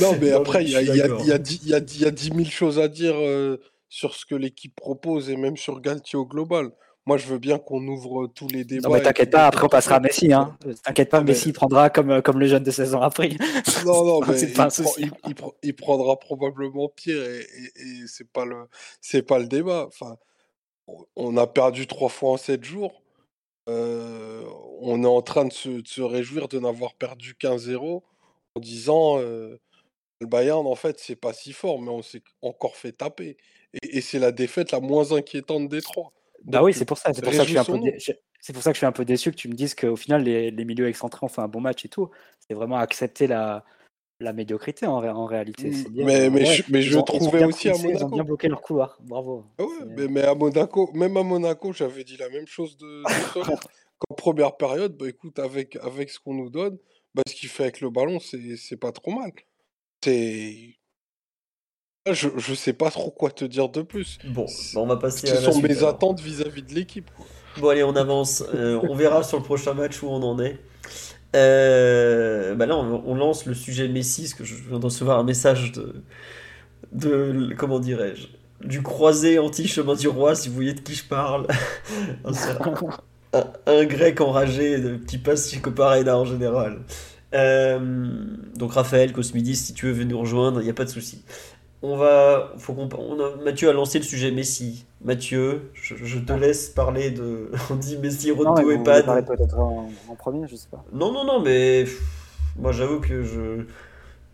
[0.00, 1.20] Non, mais Non, après, il y a, suis il y a- d'accord.
[1.22, 2.88] il y a dix- il y a dix- il y a dix mille choses à
[2.88, 3.58] dire euh,
[3.88, 6.70] sur ce que l'équipe propose et même sur Galtier au global.
[7.08, 8.86] Moi, je veux bien qu'on ouvre tous les débats.
[8.86, 10.30] Non, mais et t'inquiète pas, après on passera à Messi.
[10.30, 10.58] Hein.
[10.84, 13.30] T'inquiète pas, mais- Messi prendra comme, euh, comme le jeune de 16 ans après.
[13.86, 14.68] Non, non, mais il, prend-
[14.98, 18.56] il- il prend- il prendra probablement pire et, et- et c'est pas le,
[19.00, 19.86] c'est pas le débat.
[19.88, 20.18] Enfin,
[20.86, 23.02] on- on a perdu trois fois en sept jours.
[23.70, 24.44] Euh,
[24.80, 28.04] on est en train de se, de se réjouir de n'avoir perdu qu'un 0
[28.54, 29.56] en disant euh,
[30.20, 33.38] le Bayern, en fait, c'est pas si fort, mais on s'est encore fait taper.
[33.82, 36.12] Et, et c'est la défaite la moins inquiétante des trois.
[36.44, 37.12] Bah oui, c'est pour ça.
[37.12, 37.98] C'est pour ça que je suis un peu, dé-
[38.40, 40.22] c'est pour ça que je suis un peu déçu que tu me dises qu'au final
[40.22, 42.10] les, les milieux excentrés ont fait un bon match et tout.
[42.46, 43.64] C'est vraiment accepter la,
[44.20, 45.70] la médiocrité en, ré- en réalité.
[45.70, 47.98] Dire, Mais, euh, mais, ouais, je, mais je ont- trouvais aussi à coulissé, Ils ont
[48.08, 48.14] Monaco.
[48.14, 48.96] bien bloqué leur couloir.
[49.02, 49.44] Bravo.
[49.58, 52.86] Ah ouais, mais, mais à Monaco, même à Monaco, j'avais dit la même chose de,
[53.02, 53.42] de.
[53.98, 56.78] Qu'en première période, bah écoute, avec, avec ce qu'on nous donne,
[57.16, 59.32] bah, ce qu'il fait avec le ballon, c'est c'est pas trop mal.
[60.04, 60.76] C'est.
[62.06, 64.18] Ah, Je, je sais pas trop quoi te dire de plus.
[64.24, 65.90] Bon, bah, on va passer Ce à la sont suite, mes alors.
[65.90, 67.10] attentes vis-à-vis de l'équipe.
[67.58, 68.42] Bon, allez, on avance.
[68.54, 70.58] Euh, on verra sur le prochain match où on en est.
[71.36, 75.18] Euh, bah là, on, on lance le sujet Messi, parce que je viens de recevoir
[75.18, 76.02] un message de,
[76.92, 78.28] de comment dirais-je,
[78.66, 81.46] du croisé anti-chemin du roi, si vous voyez de qui je parle.
[82.24, 82.32] Un,
[83.32, 86.80] un- un grec enragé, de petit passe chez Coparena en général.
[87.34, 88.24] Euh,
[88.56, 91.24] donc Raphaël, Cosmidis, si tu veux venir nous rejoindre, il n'y a pas de souci.
[91.80, 94.84] On va, faut qu'on, on a- Mathieu a lancé le sujet Messi.
[95.00, 97.50] Mathieu, je, je te laisse parler de.
[97.70, 99.06] On dit Messi, vous et Pad.
[99.06, 100.84] parler peut-être en, en premier, je sais pas.
[100.92, 102.02] Non, non, non, mais pff,
[102.56, 103.62] moi j'avoue que je,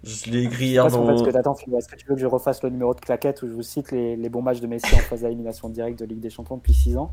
[0.05, 1.19] je l'ai écrit hier en fait, dans.
[1.19, 1.77] ce que.
[1.77, 3.93] Est-ce que tu veux que je refasse le numéro de claquette où je vous cite
[3.93, 6.73] les, les bons matchs de Messi en phase d'élimination directe de Ligue des Champions depuis
[6.75, 7.13] 6 ans?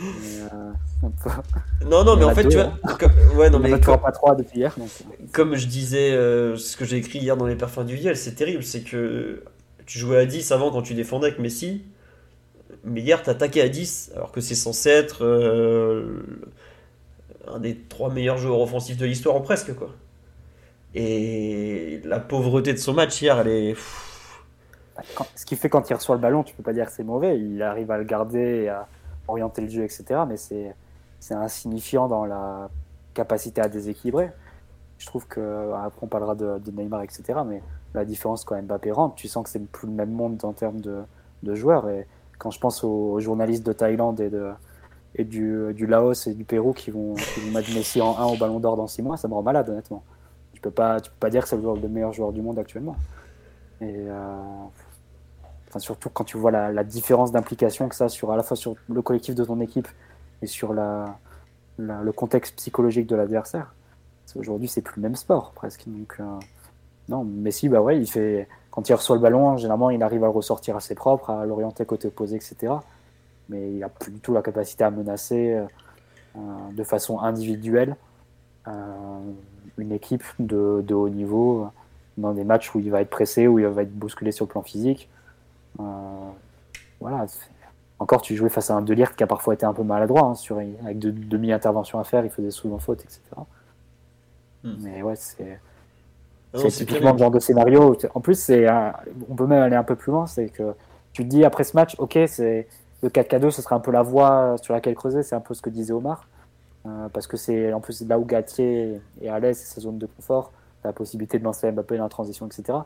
[0.00, 0.06] Mais,
[0.52, 1.08] euh,
[1.86, 2.78] Non, non, mais en fait, deux, tu hein.
[2.82, 2.94] vois.
[2.96, 4.74] comme- Ouais, non, mais comme, pas 3 depuis hier.
[4.78, 7.94] donc, euh, comme je disais, euh, ce que j'ai écrit hier dans les parfums du
[7.96, 8.62] Viel, c'est terrible.
[8.62, 9.42] C'est que
[9.86, 11.82] tu jouais à 10 avant quand tu défendais avec Messi.
[12.84, 16.22] Mais hier, t'attaquais à 10, alors que c'est censé être euh,
[17.46, 19.90] un des trois meilleurs joueurs offensifs de l'histoire, ou presque, quoi.
[20.94, 23.76] Et la pauvreté de son match hier, elle est.
[25.14, 27.04] quand- ce qui fait quand il reçoit le ballon, tu peux pas dire que c'est
[27.04, 27.38] mauvais.
[27.38, 28.86] Il arrive à le garder, et à
[29.28, 30.20] orienter le jeu, etc.
[30.28, 30.74] Mais c'est
[31.34, 32.68] insignifiant dans la
[33.14, 34.30] capacité à déséquilibrer.
[34.98, 37.40] Je trouve que après on parlera de, Neymar, etc.
[37.46, 37.62] Mais
[37.94, 40.80] la différence quand Mbappé rentre, tu sens que c'est plus le même monde en termes
[40.80, 41.02] de,
[41.42, 41.88] de joueurs.
[41.88, 42.06] Et
[42.38, 44.52] quand je pense aux, journalistes de Thaïlande et de
[45.14, 48.36] et du, Laos et du Pérou qui vont, qui vont mettre Messi en 1 au
[48.36, 50.02] Ballon d'Or dans 6 mois, ça me rend malade honnêtement.
[50.54, 52.58] Tu peux pas, tu peux pas dire que c'est le, le meilleur joueur du monde
[52.58, 52.96] actuellement.
[53.82, 54.36] Et euh,
[55.72, 58.76] enfin, surtout quand tu vois la, différence d'implication que ça sur à la fois sur
[58.88, 59.88] le collectif de ton équipe
[60.42, 61.16] et sur la,
[61.78, 63.74] le contexte psychologique de l'adversaire.
[64.22, 65.84] Parce qu'aujourd'hui, c'est plus le même sport presque.
[65.86, 66.24] Donc, euh,
[67.08, 70.26] non, Messi, bah ouais, il fait quand il reçoit le ballon, généralement, il arrive à
[70.26, 72.72] le ressortir assez propre, à l'orienter côté opposé, etc.
[73.50, 75.64] Mais il a plus du tout la capacité à menacer euh,
[76.36, 76.40] euh,
[76.72, 77.96] de façon individuelle
[78.66, 78.72] euh,
[79.76, 81.68] une équipe de, de haut niveau
[82.16, 84.50] dans des matchs où il va être pressé, où il va être bousculé sur le
[84.50, 85.10] plan physique.
[85.80, 86.30] Euh,
[87.00, 87.26] voilà.
[87.98, 90.34] Encore, tu jouais face à un Delirte qui a parfois été un peu maladroit, hein,
[90.34, 93.20] sur, avec de demi-interventions à faire, il faisait souvent faute, etc.
[94.64, 94.74] Hmm.
[94.80, 95.60] Mais ouais, c'est
[96.54, 97.96] Non, c'est typiquement le genre de scénario.
[98.14, 98.92] En plus, c'est un-
[99.30, 100.26] on peut même aller un peu plus loin.
[100.26, 100.74] C'est que
[101.12, 102.68] tu te dis après ce match, ok, c'est
[103.02, 105.22] le 4K2, ce serait un peu la voie sur laquelle creuser.
[105.22, 106.26] C'est un peu ce que disait Omar.
[106.84, 109.98] Euh, parce que c'est en plus là où Gatier est à l'aise, c'est sa zone
[109.98, 110.52] de confort.
[110.84, 112.78] La possibilité de lancer Mbappé dans la transition, etc.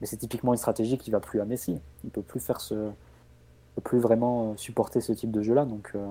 [0.00, 1.78] Mais c'est typiquement une stratégie qui va plus à Messi.
[2.04, 5.64] Il peut plus faire ce, il peut plus vraiment euh, supporter ce type de jeu-là.
[5.64, 6.06] Donc euh,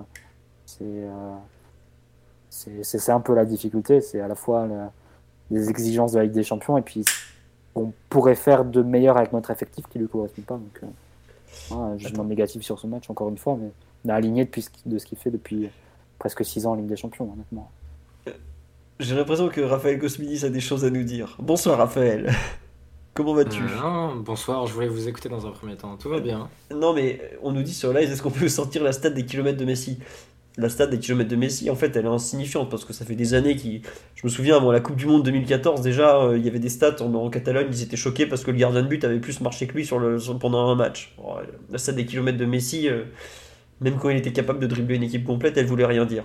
[0.66, 1.34] c'est euh,
[2.50, 4.02] c'est c'est- un peu la difficulté.
[4.02, 4.88] C'est à la fois le-
[5.52, 7.06] les exigences de la Ligue des Champions et puis
[7.76, 10.56] on pourrait faire de meilleur avec notre effectif qui lui correspond pas.
[10.56, 10.88] Donc, euh,
[11.70, 13.70] voilà, jugement négatif sur ce match encore une fois, mais
[14.06, 15.70] on est aligné depuis ce de ce qu'il fait depuis
[16.20, 17.70] presque 6 ans en Ligue des Champions, honnêtement.
[19.00, 21.38] J'ai l'impression que Raphaël Cosmidis a des choses à nous dire.
[21.40, 22.32] Bonsoir Raphaël.
[23.18, 25.98] Comment vas-tu Euh, bonsoir, je voulais vous écouter dans un premier temps.
[25.98, 26.50] Tout va bien.
[26.70, 29.58] Non mais on nous dit sur live, est-ce qu'on peut sortir la stat des kilomètres
[29.58, 29.98] de Messi?
[30.56, 33.16] La stat des kilomètres de Messi, en fait, elle est insignifiante parce que ça fait
[33.16, 33.82] des années qui...
[34.14, 36.70] Je me souviens, avant la Coupe du Monde 2014, déjà, euh, il y avait des
[36.70, 39.42] stats en, en Catalogne, ils étaient choqués parce que le gardien de but avait plus
[39.42, 41.16] marché que lui sur le, sur- pendant un match.
[41.20, 41.42] Euh,
[41.72, 43.04] la stat des kilomètres de Messi, euh,
[43.82, 46.24] même quand il était capable de dribbler une équipe complète, elle voulait rien dire.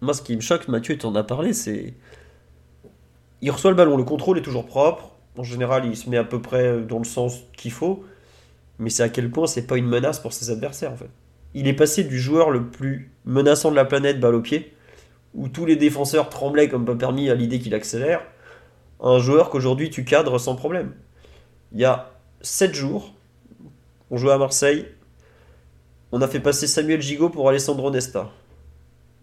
[0.00, 1.92] Moi, ce qui me choque, Mathieu, tu en as parlé, c'est...
[3.42, 5.12] Il reçoit le ballon, le contrôle est toujours propre.
[5.36, 8.04] En général, il se met à peu près dans le sens qu'il faut.
[8.78, 11.10] Mais c'est à quel point c'est pas une menace pour ses adversaires, en fait.
[11.54, 14.74] Il est passé du joueur le plus menaçant de la planète, balle au pied,
[15.34, 18.22] où tous les défenseurs tremblaient comme pas permis à l'idée qu'il accélère,
[19.00, 20.92] à un joueur qu'aujourd'hui tu cadres sans problème.
[21.72, 23.14] Il y a 7 jours,
[24.10, 24.86] on jouait à Marseille,
[26.12, 28.30] on a fait passer Samuel Gigot pour Alessandro Nesta.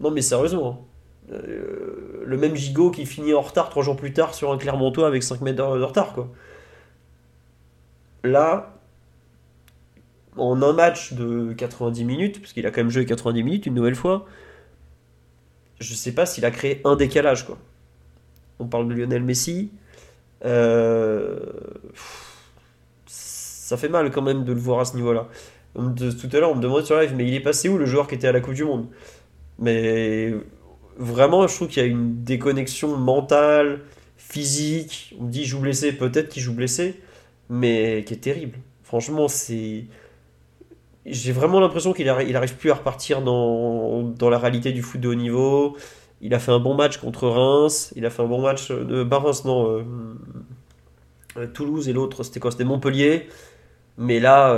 [0.00, 0.84] Non mais sérieusement, hein.
[1.30, 5.06] Euh, le même Gigot qui finit en retard 3 jours plus tard sur un Clermontois
[5.06, 6.28] avec 5 mètres de retard, quoi.
[8.24, 8.74] Là,
[10.36, 13.74] en un match de 90 minutes, parce qu'il a quand même joué 90 minutes une
[13.74, 14.26] nouvelle fois,
[15.80, 17.58] je sais pas s'il a créé un décalage quoi.
[18.58, 19.70] On parle de Lionel Messi.
[20.44, 21.38] euh,
[23.06, 25.28] Ça fait mal quand même de le voir à ce niveau-là.
[25.74, 28.08] Tout à l'heure, on me demandait sur live, mais il est passé où le joueur
[28.08, 28.88] qui était à la Coupe du Monde?
[29.58, 30.34] Mais
[30.98, 33.80] vraiment, je trouve qu'il y a une déconnexion mentale,
[34.16, 35.14] physique.
[35.20, 37.00] On me dit, joue blessé, peut-être qu'il joue blessé,
[37.48, 38.58] mais qui est terrible.
[38.82, 39.86] Franchement, c'est.
[41.06, 44.82] J'ai vraiment l'impression qu'il arri- il arrive plus à repartir dans, dans la réalité du
[44.82, 45.76] foot de haut niveau.
[46.20, 47.92] Il a fait un bon match contre Reims.
[47.96, 49.70] Il a fait un bon match euh, de bah, Reims, non.
[49.70, 49.84] euh,
[51.38, 52.50] euh, Toulouse et l'autre, c'était quoi?
[52.50, 53.28] C'était Montpellier.
[53.96, 54.56] Mais là,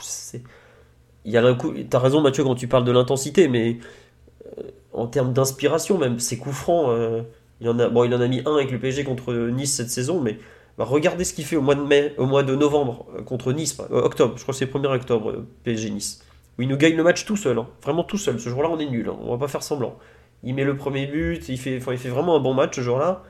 [0.00, 0.42] c'est.
[1.24, 1.72] Il y a un coup.
[1.88, 3.78] T'as raison, Mathieu, quand tu parles de l'intensité, mais
[4.92, 7.22] en termes d'inspiration, même, ses coups francs, euh,
[7.60, 9.90] il en a, bon, il en a mis un avec le PSG contre Nice cette
[9.90, 10.38] saison, mais
[10.78, 13.52] bah, regardez ce qu'il fait au mois de mai, au mois de novembre euh, contre
[13.52, 16.24] Nice, euh, octobre, je crois que c'est le 1er octobre, PSG Nice.
[16.58, 17.66] Où il nous gagne le match tout seul, hein.
[17.82, 18.38] vraiment tout seul.
[18.40, 19.16] Ce jour-là, on est nul, hein.
[19.22, 19.96] on va pas faire semblant.
[20.42, 23.22] Il met le premier but, il fait, il fait vraiment un bon match ce jour-là.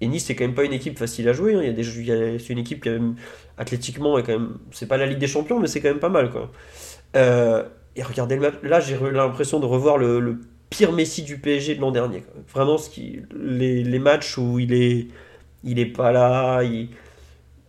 [0.00, 1.54] Et Nice, c'est quand même pas une équipe facile à jouer.
[1.54, 1.60] hein.
[1.60, 3.14] A a- c'est une équipe qui, même,
[3.56, 4.18] athlétiquement,
[4.72, 6.50] c'est pas la Ligue des Champions, mais c'est quand même pas mal, quoi.
[7.94, 8.54] Et regardez le match.
[8.62, 10.40] Là, j'ai re- l'impression de revoir le
[10.72, 12.24] pire Messi du PSG de l'an dernier.
[12.52, 15.08] Vraiment, ce qui, les, les matchs où il est,
[15.64, 16.88] il est pas là, il,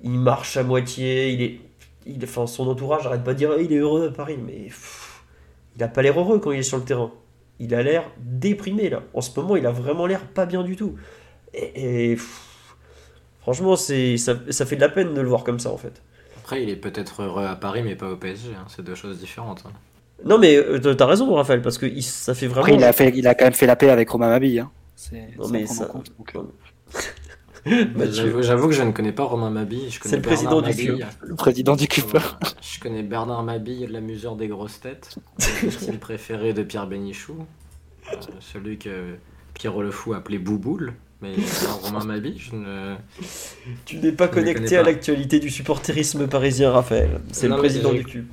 [0.04, 1.60] marche à moitié, il est,
[2.06, 4.70] il, enfin, son entourage arrête pas de dire Ah, il est heureux à Paris, mais
[5.76, 7.12] il a pas l'air heureux quand il est sur le terrain.
[7.60, 9.04] Il a l'air déprimé là.
[9.14, 10.96] En ce moment, il a vraiment l'air pas bien du tout.
[11.54, 12.18] Et, et,
[13.42, 16.02] franchement, c'est, ça, ça fait de la peine de le voir comme ça en fait.
[16.38, 18.50] Après, il est peut-être heureux à Paris, mais pas au PSG.
[18.56, 18.66] hein.
[18.68, 19.64] C'est deux choses différentes.
[19.68, 19.72] hein.
[20.26, 22.62] Non, mais euh, t'as raison, Raphaël, parce que il- ça fait vraiment.
[22.66, 24.60] Après, il a, fait, il a quand même fait la paix avec Romain Mabille.
[24.60, 24.72] Hein.
[25.38, 25.90] Non, mais ça-
[26.36, 26.42] euh,
[27.96, 28.12] Mathieu.
[28.12, 29.50] J'avoue j'avoue que je ne connais pas Romain
[30.00, 31.08] connais C'est le président Bernard du Mabille.
[31.22, 32.20] Le président du Cooper.
[32.62, 35.16] Je connais Bernard Mabille, l'amuseur des grosses têtes,
[35.64, 37.38] le style préféré de Pierre Bénichou,
[38.12, 39.16] euh, celui que
[39.54, 40.94] Pierrot le Fou appelait Bouboule.
[41.22, 41.32] Mais
[41.84, 42.96] Romain Mabille, je ne.
[43.86, 47.22] Tu n'es pas Je le connecté à l'actualité du supporterisme parisien, Raphaël.
[47.32, 48.28] C'est le président du cube.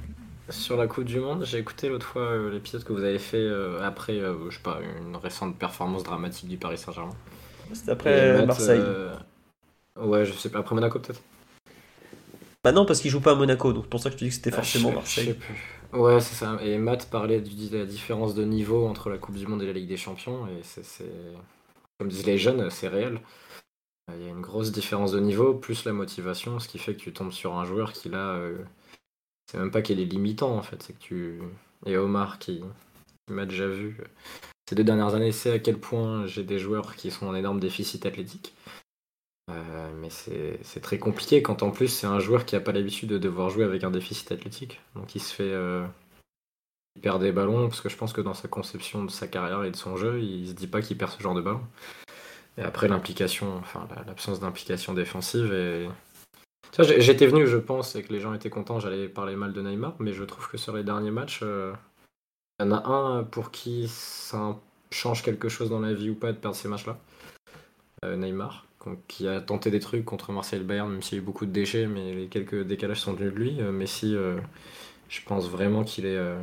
[0.51, 3.37] Sur la Coupe du Monde, j'ai écouté l'autre fois euh, l'épisode que vous avez fait
[3.39, 7.17] euh, après, euh, je sais pas, une récente performance dramatique du Paris Saint-Germain.
[7.73, 8.81] C'était après Matt, Marseille.
[8.81, 9.15] euh,
[9.97, 11.23] Ouais, je sais pas, après Monaco peut-être.
[12.65, 14.25] Bah non, parce qu'il joue pas à Monaco, donc c'est pour ça que je te
[14.25, 15.25] dis que c'était Ah, forcément Marseille.
[15.25, 15.81] je sais plus.
[15.93, 16.59] Ouais, c'est ça.
[16.63, 19.73] Et Matt parlait de la différence de niveau entre la Coupe du Monde et la
[19.73, 20.47] Ligue des Champions.
[20.49, 20.85] Et c'est,
[21.99, 23.21] comme disent les jeunes, c'est réel.
[24.15, 27.01] Il y a une grosse différence de niveau, plus la motivation, ce qui fait que
[27.01, 28.41] tu tombes sur un joueur qui là,
[29.51, 31.41] c'est même pas qu'il est limitant en fait, c'est que tu.
[31.87, 32.63] Et Omar qui,
[33.29, 33.97] m'a déjà vu
[34.69, 37.59] ces deux dernières années, sait à quel point j'ai des joueurs qui sont en énorme
[37.59, 38.55] déficit athlétique.
[39.51, 43.09] Euh, mais c'est très compliqué quand en plus c'est un joueur qui n'a pas l'habitude
[43.09, 44.81] de devoir jouer avec un déficit athlétique.
[44.95, 45.53] Donc il se fait.
[45.53, 45.85] euh,
[46.97, 49.65] il perd des ballons, parce que je pense que dans sa conception de sa carrière
[49.65, 51.63] et de son jeu, il se dit pas qu'il perd ce genre de ballon.
[52.59, 55.53] Et après, l'implication, enfin, la- l'absence d'implication défensive.
[55.53, 55.89] Et...
[56.79, 59.95] J'étais venu, je pense, et que les gens étaient contents, j'allais parler mal de Neymar,
[59.99, 61.73] mais je trouve que sur les derniers matchs, euh,
[62.61, 64.57] il y en a un pour qui ça
[64.91, 66.99] change quelque chose dans la vie ou pas de perdre ces matchs-là.
[68.05, 68.67] Euh, Neymar,
[69.09, 71.27] qui a tenté des trucs contre Marseille et le Bayern, même s'il y a eu
[71.27, 73.61] beaucoup de déchets, mais les quelques décalages sont venus de lui.
[73.61, 74.39] Euh, Messi, euh,
[75.09, 76.39] je pense vraiment qu'il est euh,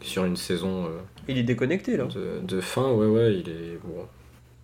[0.00, 0.86] sur une saison.
[0.86, 2.04] euh, Il est déconnecté là.
[2.04, 4.06] de, de fin, ouais, ouais, il est bon.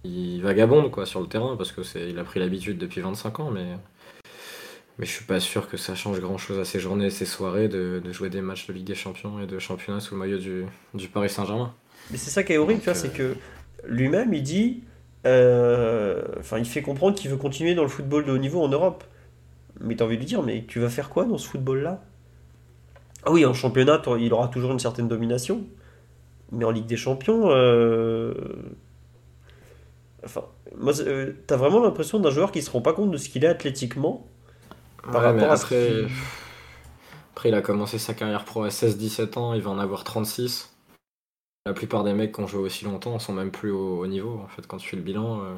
[0.04, 3.40] Il vagabonde quoi sur le terrain parce que c'est, il a pris l'habitude depuis 25
[3.40, 3.76] ans, mais
[4.98, 7.26] mais je suis pas sûr que ça change grand chose à ses journées et ses
[7.26, 10.20] soirées de, de jouer des matchs de Ligue des Champions et de championnat sous le
[10.20, 10.64] maillot du,
[10.94, 11.74] du Paris Saint-Germain.
[12.10, 13.34] Mais c'est ça qui est horrible, tu vois, c'est que
[13.84, 14.82] lui-même, il dit,
[15.26, 18.68] euh, enfin, il fait comprendre qu'il veut continuer dans le football de haut niveau en
[18.68, 19.04] Europe.
[19.80, 22.04] Mais t'as envie de lui dire, mais tu vas faire quoi dans ce football-là?
[23.24, 25.64] Ah oui, en championnat, il aura toujours une certaine domination.
[26.50, 28.34] Mais en Ligue des Champions, euh,
[30.24, 30.44] enfin,
[30.76, 33.44] moi, euh, t'as vraiment l'impression d'un joueur qui se rend pas compte de ce qu'il
[33.44, 34.26] est athlétiquement.
[35.10, 35.52] Par Ouais, mais à
[37.32, 40.74] après, il a commencé sa carrière pro à 16-17 ans, il va en avoir 36.
[41.66, 44.40] La plupart des mecs qui ont joué aussi longtemps sont même plus au, au niveau.
[44.44, 45.54] En fait, quand tu fais le bilan, euh,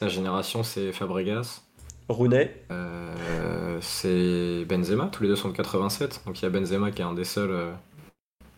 [0.00, 1.62] sa génération, c'est Fabregas,
[2.08, 6.90] Rooney, Euh, c'est Benzema, tous les deux sont de 87, donc il y a Benzema
[6.90, 7.72] qui est un des seuls euh,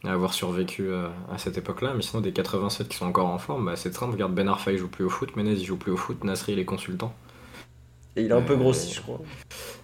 [0.05, 3.39] à avoir survécu euh, à cette époque-là, mais sinon des 87 qui sont encore en
[3.39, 5.77] forme, bah, c'est simple, regarde Ben Arfa il joue plus au foot, Menez il joue
[5.79, 7.15] plus au foot, Nasri il est consultant.
[8.17, 9.21] et il a un peu Euh, grossi, je crois.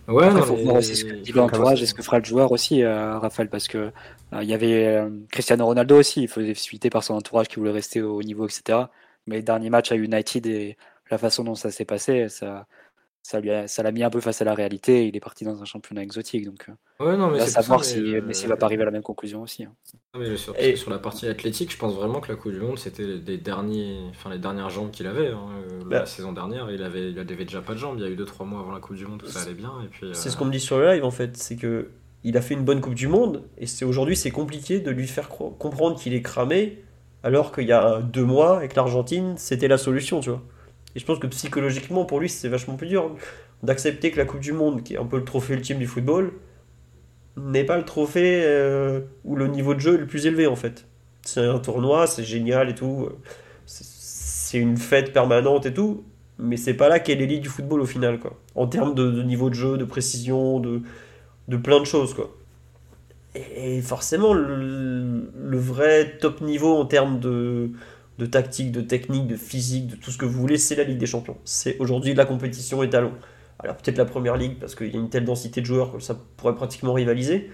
[0.09, 2.19] Ouais, Après, non, faut mais- voir aussi ce que dit l'entourage et ce que fera
[2.19, 6.23] le joueur aussi, euh, Raphaël, parce que euh, il y avait euh, Cristiano Ronaldo aussi,
[6.23, 8.81] il faisait suiter par son entourage qui voulait rester au niveau, etc.
[9.29, 10.77] Mais le dernier match à United et
[11.11, 12.67] la façon dont ça s'est passé, ça,
[13.23, 15.07] ça lui a- ça l'a mis un peu face à la réalité.
[15.07, 17.63] Il est parti dans un championnat exotique, donc euh, Ouais, non, mais va c'est pour
[17.63, 19.65] savoir ça, si mais, euh, Messi va pas arriver à la même conclusion aussi.
[19.65, 19.73] hein.
[20.15, 22.61] Non, mais sur, Et- sur la partie athlétique, je pense vraiment que la Coupe du
[22.61, 25.29] Monde, c'était les derniers, enfin les dernières jambes qu'il avait.
[25.29, 25.47] hein.
[25.71, 26.01] Euh, Bah.
[26.01, 27.97] La saison dernière, il avait, il avait déjà pas de jambes.
[27.99, 29.73] Il y a eu 2-3 mois avant la Coupe du Monde où ça allait bien.
[29.85, 31.89] Et puis, C'est euh, ce qu'on me dit sur le live en fait, c'est que
[32.25, 35.07] il a fait une bonne Coupe du Monde et c'est aujourd'hui c'est compliqué de lui
[35.09, 36.83] faire comprendre qu'il est cramé
[37.25, 40.41] alors qu'il y a deux mois avec l'Argentine c'était la solution tu vois.
[40.95, 43.17] Et je pense que psychologiquement pour lui c'est vachement plus dur
[43.63, 46.33] d'accepter que la Coupe du Monde qui est un peu le trophée ultime du football
[47.37, 50.57] n'est pas le trophée euh, où le niveau de jeu est le plus élevé en
[50.57, 50.87] fait.
[51.23, 53.09] C'est un tournoi, c'est génial et tout,
[53.67, 56.05] c'est- une fête permanente et tout,
[56.39, 58.39] mais c'est pas là qu'est l'élite du football au final quoi.
[58.55, 60.83] En termes de, niveau de jeu, de précision, de,
[61.49, 62.31] de plein de choses quoi.
[63.35, 67.71] Et, forcément le vrai top niveau en termes de,
[68.19, 70.99] de tactique, de technique, de physique, de tout ce que vous voulez, c'est la Ligue
[70.99, 71.37] des Champions.
[71.45, 73.13] C'est aujourd'hui la compétition étalon.
[73.59, 76.01] Alors peut-être la première ligue parce qu'il y a une telle densité de joueurs que
[76.01, 77.51] ça pourrait pratiquement rivaliser,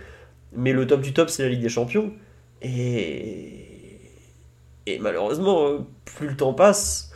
[0.53, 2.13] mais le top du top c'est la Ligue des Champions.
[2.63, 4.01] Et,
[5.01, 7.13] malheureusement, plus le temps passe,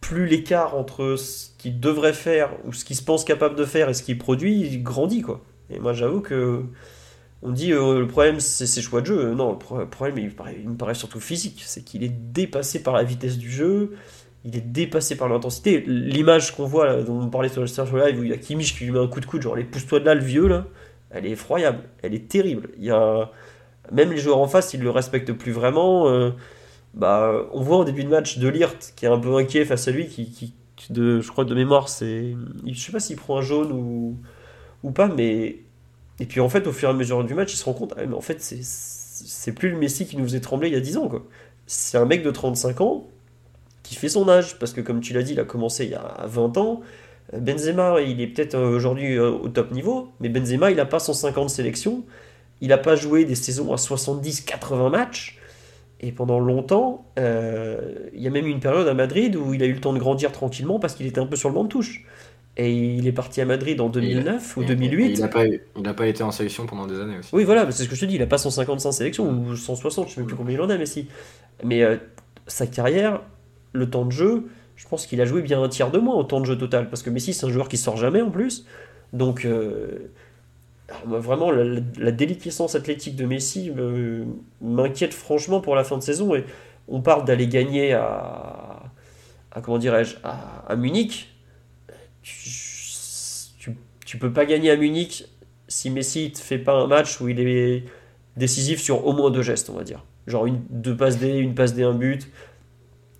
[0.00, 3.88] plus l'écart entre ce qu'il devrait faire ou ce qu'il se pense capable de faire
[3.88, 5.42] et ce qu'il produit grandit quoi.
[5.70, 6.62] Et moi j'avoue que
[7.44, 9.34] on dit euh, le problème c'est ses choix de jeu.
[9.34, 11.62] Non, le pro- problème il me paraît, surtout physique.
[11.66, 13.92] C'est qu'il est dépassé par la vitesse du jeu,
[14.44, 15.82] il est dépassé par l'intensité.
[15.86, 18.76] L'image qu'on voit dont on parlait sur le le live où il y a Kimmich
[18.78, 20.66] qui lui met un coup de coude, genre les pousse-toi de là le vieux là,
[21.10, 22.70] elle est effroyable, elle est terrible.
[22.78, 23.30] Il y a
[23.92, 26.08] même les joueurs en face ils le respectent plus vraiment.
[26.08, 26.30] euh,
[26.94, 29.88] bah, on voit en début de match de Lirt qui est un peu inquiet face
[29.88, 30.54] à lui, qui, qui-
[30.90, 33.72] de, je crois de mémoire, c'est, je sais pas s'il prend un jaune
[34.82, 35.63] ou pas, mais
[36.20, 37.94] et puis en fait au fur et à mesure du match, il se rend compte,
[37.96, 40.80] ah, mais en fait c'est, plus le Messi qui nous faisait trembler il y a
[40.80, 41.10] 10 ans.
[41.66, 43.08] C'est un mec de 35 ans
[43.82, 45.94] qui fait son âge, parce que comme tu l'as dit, il a commencé il y
[45.94, 46.80] a 20 ans.
[47.32, 50.98] Benzema, il est peut-être euh, aujourd'hui euh, au top niveau, mais Benzema, il n'a pas
[50.98, 52.04] 150 sélections,
[52.60, 55.38] il n'a pas joué des saisons à 70-80 matchs.
[56.00, 59.62] Et pendant longtemps, euh, il y a même eu une période à Madrid où il
[59.62, 61.64] a eu le temps de grandir tranquillement parce qu'il était un peu sur le banc
[61.64, 62.04] de touche.
[62.56, 65.14] Et il est parti à Madrid en 2009 ou et- 2008.
[65.14, 67.30] Il n'a pas, il n'a pas été en sélection pendant des années aussi.
[67.34, 69.56] Oui, voilà, mais c'est ce que je te dis, il a pas 155 sélections ou
[69.56, 71.08] 160, je sais même plus combien il en a, Messi.
[71.64, 71.96] Mais euh,
[72.46, 73.22] sa carrière,
[73.72, 74.44] le temps de jeu,
[74.76, 76.88] je pense qu'il a joué bien un tiers de moins au temps de jeu total,
[76.88, 78.66] parce que Messi, c'est un joueur qui sort jamais en plus.
[79.12, 80.10] Donc, euh,
[81.04, 84.26] vraiment, la, déliquescence athlétique de Messi me-
[84.60, 86.34] m'inquiète franchement pour la fin de saison.
[86.36, 86.44] Et
[86.88, 88.82] on parle d'aller gagner à,
[89.50, 91.33] à comment dirais-je, à, à Munich.
[92.24, 92.50] Tu,
[93.58, 95.26] tu, tu peux pas gagner à Munich
[95.68, 97.84] si Messi te fait pas un match où il est
[98.36, 100.02] décisif sur au moins deux gestes, on va dire.
[100.26, 102.28] Genre une, deux passes D, une passe D, un but.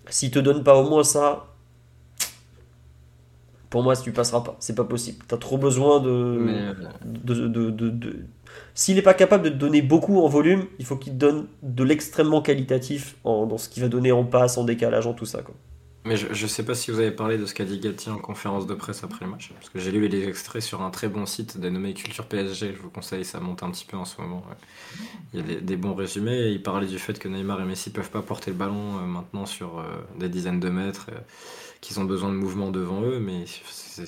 [0.09, 1.53] S'il te donne pas au moins ça,
[3.69, 4.55] pour moi, tu passeras pas.
[4.59, 5.23] C'est pas possible.
[5.27, 6.09] T'as trop besoin de.
[6.09, 6.73] Mais, euh,
[7.05, 8.15] de, de- de- de-
[8.73, 11.47] S'il n'est pas capable de te donner beaucoup en volume, il faut qu'il te donne
[11.61, 15.25] de l'extrêmement qualitatif en- dans ce qu'il va donner en passe, en décalage, en tout
[15.25, 15.41] ça.
[15.41, 15.53] Quoi.
[16.05, 18.19] Mais je, je sais pas si vous avez parlé de ce qu'a dit Gatti en
[18.19, 21.07] conférence de presse après le match, parce que j'ai lu les extraits sur un très
[21.07, 24.21] bon site dénommé Culture PSG, je vous conseille, ça monte un petit peu en ce
[24.21, 24.43] moment.
[25.33, 28.11] Il y a des, bons résumés, il parlait du fait que Neymar et Messi peuvent
[28.11, 29.83] pas porter le ballon euh, maintenant sur euh,
[30.19, 31.17] des dizaines de mètres, euh,
[31.81, 33.45] qu'ils ont besoin de mouvement devant eux, mais
[33.97, 34.05] le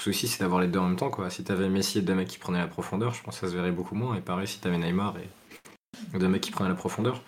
[0.00, 1.12] souci c'est d'avoir les deux en même temps.
[1.30, 3.56] Si t'avais Messi et deux mecs qui prenaient la profondeur, je pense que ça se
[3.56, 7.22] verrait beaucoup moins, et pareil si t'avais Neymar et deux mecs qui prenaient la profondeur.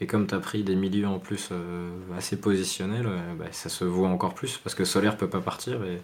[0.00, 3.68] Et comme tu as pris des milieux en plus euh, assez positionnels, euh, bah, ça
[3.70, 5.82] se voit encore plus parce que Solaire peut pas partir.
[5.84, 6.00] Et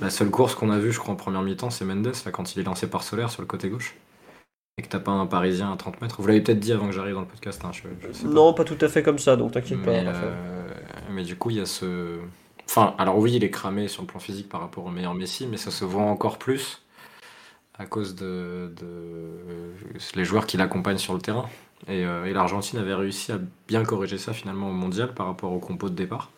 [0.00, 2.54] la seule course qu'on a vue, je crois, en première mi-temps, c'est Mendes, là, quand
[2.54, 3.96] il est lancé par Solaire sur le côté gauche.
[4.78, 6.20] Et que t'as pas un Parisien à 30 mètres.
[6.20, 8.28] Vous l'avez peut-être dit avant que j'arrive dans le podcast, hein, je, je sais pas.
[8.28, 9.90] Non, pas tout à fait comme ça, donc t'inquiète pas.
[10.24, 10.68] Euh,
[11.10, 12.18] mais du coup, il y a ce.
[12.66, 15.46] Enfin, alors oui, il est cramé sur le plan physique par rapport au meilleur Messi,
[15.46, 16.82] mais ça se voit encore plus
[17.78, 19.74] à cause de, de-
[20.14, 21.48] les joueurs qui l'accompagnent sur le terrain.
[21.88, 23.38] Et, euh, et l'Argentine avait réussi à
[23.68, 26.30] bien corriger ça finalement au mondial par rapport au compo de départ.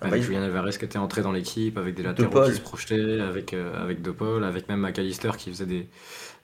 [0.00, 2.60] Ah avec bah, Julian Alvarez qui était entré dans l'équipe, avec des latéraux qui se
[2.60, 5.88] projetaient, avec, euh, avec De Paul, avec même McAllister qui faisait des,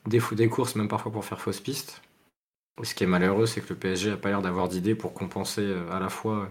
[0.06, 2.02] des, des courses, même parfois pour faire fausse piste.
[2.82, 5.62] Ce qui est malheureux, c'est que le PSG a pas l'air d'avoir d'idée pour compenser
[5.62, 6.50] euh, à la fois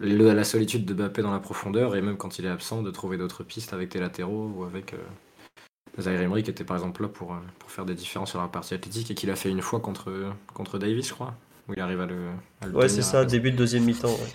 [0.00, 2.90] le- la solitude de Mbappé dans la profondeur et même quand il est absent, de
[2.90, 4.98] trouver d'autres pistes avec tes latéraux ou avec euh,
[6.00, 8.48] Zaire Emery qui était par exemple là pour, euh, pour faire des différences sur la
[8.48, 11.34] partie athlétique et qu'il a fait une fois contre, contre Davis, je crois,
[11.68, 14.18] où il arrive à le, à le Ouais, c'est ça, début de deuxième mi-temps.
[14.20, 14.32] ouais.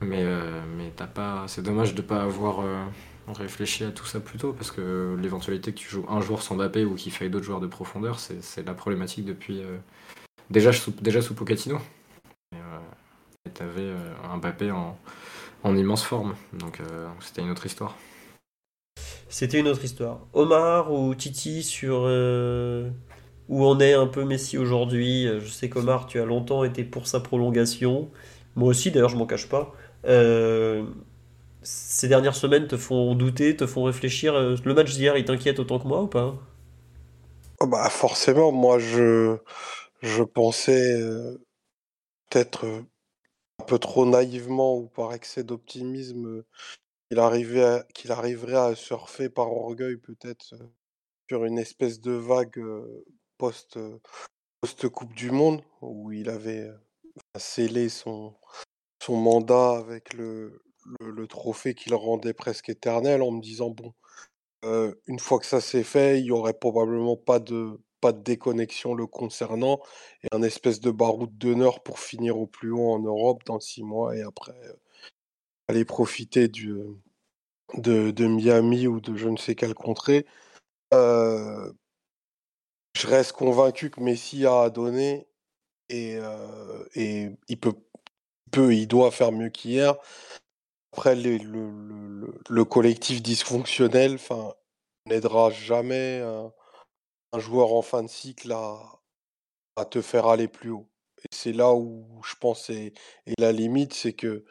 [0.00, 1.44] mais, euh, mais t'as pas.
[1.48, 2.84] C'est dommage de pas avoir euh,
[3.28, 6.56] réfléchi à tout ça plus tôt, parce que l'éventualité que tu joues un joueur sans
[6.56, 9.60] Mbappé ou qu'il faille d'autres joueurs de profondeur, c'est la problématique depuis.
[9.62, 9.78] euh,
[10.50, 11.78] déjà, sous, déjà sous Pochettino.
[13.46, 13.92] Et, t'avais
[14.32, 14.98] un Mbappé en,
[15.64, 16.80] en immense forme, donc
[17.20, 17.96] c'était une autre histoire.
[19.28, 20.20] C'était une autre histoire.
[20.32, 22.90] Omar ou Titi sur euh,
[23.48, 25.26] où en est un peu Messi aujourd'hui.
[25.26, 28.10] Euh, Je sais qu'Omar, tu as longtemps été pour sa prolongation.
[28.56, 29.74] Moi aussi, d'ailleurs, je m'en cache pas.
[30.06, 30.84] Euh,
[31.62, 34.34] ces dernières semaines te font douter, te font réfléchir.
[34.34, 36.36] Le match d'hier, il t'inquiète autant que moi ou pas?
[37.60, 39.38] Ah Bah forcément, moi je,
[40.02, 41.00] je pensais
[42.30, 46.44] peut-être un peu trop naïvement ou par excès d'optimisme
[47.12, 50.66] qu'il arrivait qu'il arriverait à surfer par orgueil peut-être euh,
[51.28, 53.04] sur une espèce de vague euh,
[53.36, 53.98] post, euh,
[54.62, 56.70] post-Coupe du Monde où il avait
[57.36, 58.34] scellé son,
[59.02, 60.62] son mandat avec le,
[61.00, 63.92] le, trophée qui le rendait presque éternel en me disant bon
[65.06, 68.94] une fois que ça c'est fait, il y aurait probablement pas de, pas de déconnexion
[68.94, 69.80] le concernant
[70.22, 73.82] et un espèce de baroud d'honneur pour finir au plus haut en Europe dans six
[73.82, 74.54] mois et après
[75.72, 76.74] aller profiter du,
[77.74, 80.26] de, de Miami ou de je ne sais quelle contrée.
[80.92, 81.72] Euh,
[82.94, 85.26] je reste convaincu que Messi a à donner
[85.88, 87.74] et, euh, et il peut,
[88.50, 89.96] peut, il doit faire mieux qu'hier.
[90.92, 94.18] Après, les- le, le, le- le collectif dysfonctionnel,
[95.06, 96.52] n'aidera jamais un,
[97.40, 99.00] joueur en fin de cycle à,
[99.76, 100.86] à te faire aller plus haut.
[101.18, 102.92] Et c'est là où je pense est,
[103.26, 104.44] est la limite, c'est que,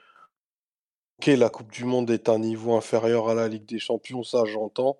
[1.27, 4.98] la Coupe du Monde est un niveau inférieur à la Ligue des Champions, ça j'entends.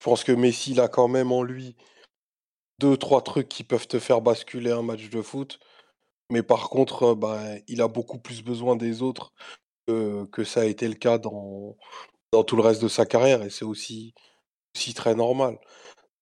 [0.00, 1.76] Je pense que Messi, a quand même en lui
[2.78, 5.58] deux, trois trucs qui peuvent te faire basculer un match de foot.
[6.30, 9.32] Mais par contre, euh, bah, il a beaucoup plus besoin des autres
[9.86, 11.76] que, ça a été le cas dans,
[12.46, 13.42] tout le reste de sa carrière.
[13.42, 14.14] Et c'est aussi
[14.94, 15.58] très normal.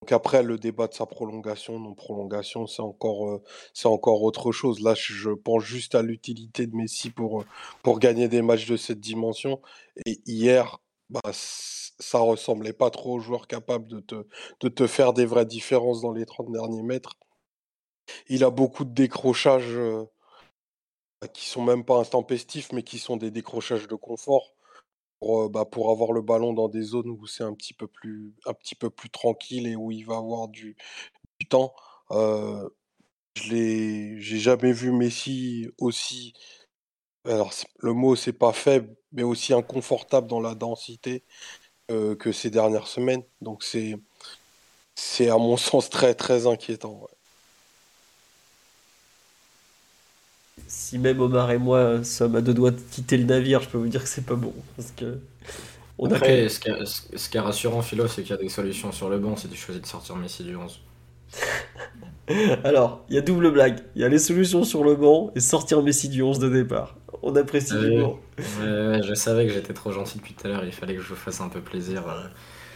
[0.02, 3.42] Donc après, le débat de sa prolongation, non-prolongation, c'est encore, euh,
[3.72, 4.80] c'est encore autre chose.
[4.80, 7.46] Là, je pense juste à l'utilité de Messi pour, euh,
[7.82, 9.60] pour gagner des matchs de cette dimension.
[10.04, 10.78] Et hier,
[11.10, 14.26] bah, ça ressemblait pas trop aux joueurs capables de te,
[14.60, 17.14] de te faire des vraies différences dans les 30 derniers mètres.
[18.28, 20.04] Il a beaucoup de décrochages euh,
[21.32, 24.55] qui sont même pas intempestifs, mais qui sont des décrochages de confort
[25.20, 27.86] pour, euh, bah, pour avoir le ballon dans des zones où c'est un petit peu
[27.86, 28.34] plus,
[29.12, 30.76] tranquille et où il va avoir du,
[31.48, 31.74] temps.
[32.10, 32.68] Euh,
[33.34, 36.34] je l'ai, jamais vu Messi aussi.
[37.24, 41.24] Alors, le mot, c'est pas faible, mais aussi inconfortable dans la densité
[41.90, 43.24] euh, que ces dernières semaines.
[43.40, 43.98] Donc, c'est,
[45.28, 47.06] à mon sens très, très inquiétant.
[50.68, 53.78] Si même Omar et moi sommes à deux doigts de quitter le navire, je peux
[53.78, 54.52] vous dire que c'est pas bon.
[54.76, 55.18] Parce que
[55.98, 56.84] on a Après, même- ce qui, est,
[57.18, 59.48] ce qui est rassurant, Philo, c'est qu'il y a des solutions sur le banc si
[59.48, 60.80] tu choisis de sortir Messi du 11.
[62.64, 63.78] Alors, il y a double blague.
[63.94, 66.96] Il y a les solutions sur le banc et sortir Messi du 11 de départ.
[67.22, 70.94] On apprécie ouais, je savais que j'étais trop gentil depuis tout à l'heure, il fallait
[70.96, 72.04] que je vous fasse un peu plaisir.
[72.08, 72.22] euh.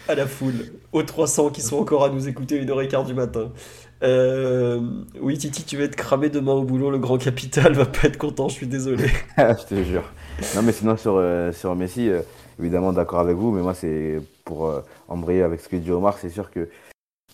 [0.08, 3.04] à la foule, aux 300 qui sont encore à nous écouter une heure et quart
[3.04, 3.52] du matin.
[4.02, 4.80] Euh,
[5.20, 6.90] oui, Titi, tu vas être cramé demain au boulot.
[6.90, 9.08] Le grand capital va pas être content, je suis désolé.
[9.38, 10.04] je te jure.
[10.54, 12.22] non, mais sinon, sur, euh, sur Messi, euh,
[12.58, 14.72] évidemment, d'accord avec vous, mais moi, c'est pour
[15.08, 16.68] embrayer avec ce que dit Omar, c'est sûr que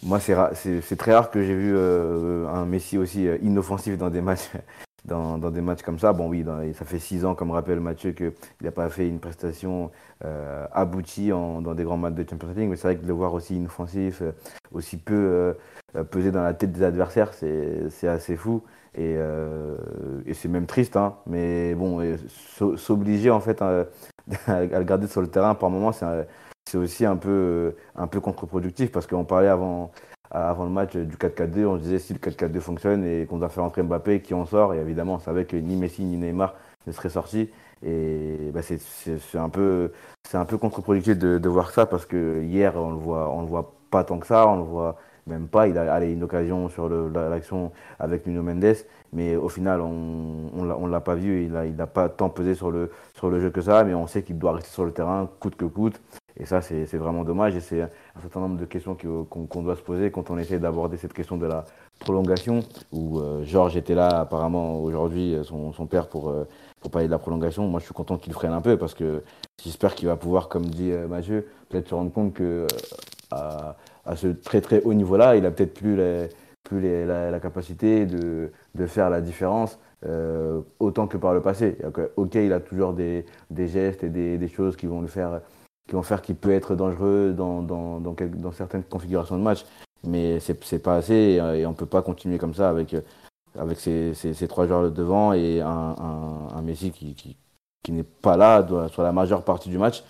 [0.02, 4.50] moi, c'est très rare que j'ai vu un Messi aussi inoffensif dans des matchs.
[5.06, 8.32] Dans, des matchs comme ça, bon oui, ça fait six ans, comme rappelle Mathieu, qu'il
[8.60, 9.92] n'a pas fait une prestation
[10.24, 13.06] euh, aboutie en- dans des grands matchs de Champions League, mais c'est vrai que de
[13.06, 14.32] le voir aussi inoffensif, euh,
[14.72, 15.54] aussi peu
[15.94, 18.62] euh, peser dans la tête des adversaires, c'est assez fou.
[18.98, 19.16] Et,
[20.32, 21.16] c'est même triste, hein.
[21.26, 22.00] mais bon,
[22.76, 23.86] s'obliger en fait à,
[24.48, 29.06] le garder sur le terrain par moment, c'est aussi un peu, un peu contre-productif parce
[29.06, 29.92] qu'on parlait avant,
[30.30, 33.48] avant le match du 4-4-2, on se disait si le 4-4-2 fonctionne et qu'on doit
[33.48, 36.54] faire entrer Mbappé, qui en sort, et évidemment on savait que ni Messi ni Neymar
[36.86, 37.50] ne seraient sortis.
[37.84, 38.78] Et bah, c'est
[39.38, 39.92] un peu,
[40.32, 43.46] un peu contre-productif de, de voir ça parce que hier on le voit, on le
[43.48, 44.96] voit pas tant que ça, on le voit
[45.26, 45.68] même pas.
[45.68, 48.76] Il a allez, une occasion sur l'action avec Nuno Mendes,
[49.12, 51.44] mais au final on on l'a- pas vu.
[51.46, 53.94] Il a, il n'a pas tant pesé sur le, sur le jeu que ça, mais
[53.94, 56.00] on sait qu'il doit rester sur le terrain coûte que coûte.
[56.38, 57.56] Et ça, c'est c'est vraiment dommage.
[57.56, 57.82] Et c'est
[58.16, 61.12] un certain nombre de questions que- qu'on doit se poser quand on essaie d'aborder cette
[61.12, 61.64] question de la
[61.98, 62.60] prolongation,
[62.92, 66.44] où euh, Georges était là apparemment aujourd'hui, euh, son, son père, pour, euh,
[66.80, 67.66] pour parler de la prolongation.
[67.66, 69.22] Moi, je suis content qu'il freine un peu parce que
[69.62, 72.66] j'espère qu'il va pouvoir, comme dit euh, Mathieu, peut-être se rendre compte que euh,
[73.32, 76.28] à, à ce très très haut niveau-là, il a peut-être plus, les-
[76.64, 81.76] plus les- la, capacité de, de faire la différence euh, autant que par le passé.
[82.16, 85.40] Ok, il a toujours des, des gestes et des, des choses qui vont le faire
[85.86, 89.42] qui vont faire qu'il peut être dangereux dans, dans, dans, quel- dans certaines configurations de
[89.42, 89.64] match.
[90.04, 93.00] Mais c'est pas assez et, euh, on peut pas continuer comme ça avec, euh,
[93.58, 95.68] avec ces, ces, trois joueurs devant et un,
[95.98, 97.36] un, un Messi qui, qui,
[97.82, 100.04] qui n'est pas là sur la majeure partie du match.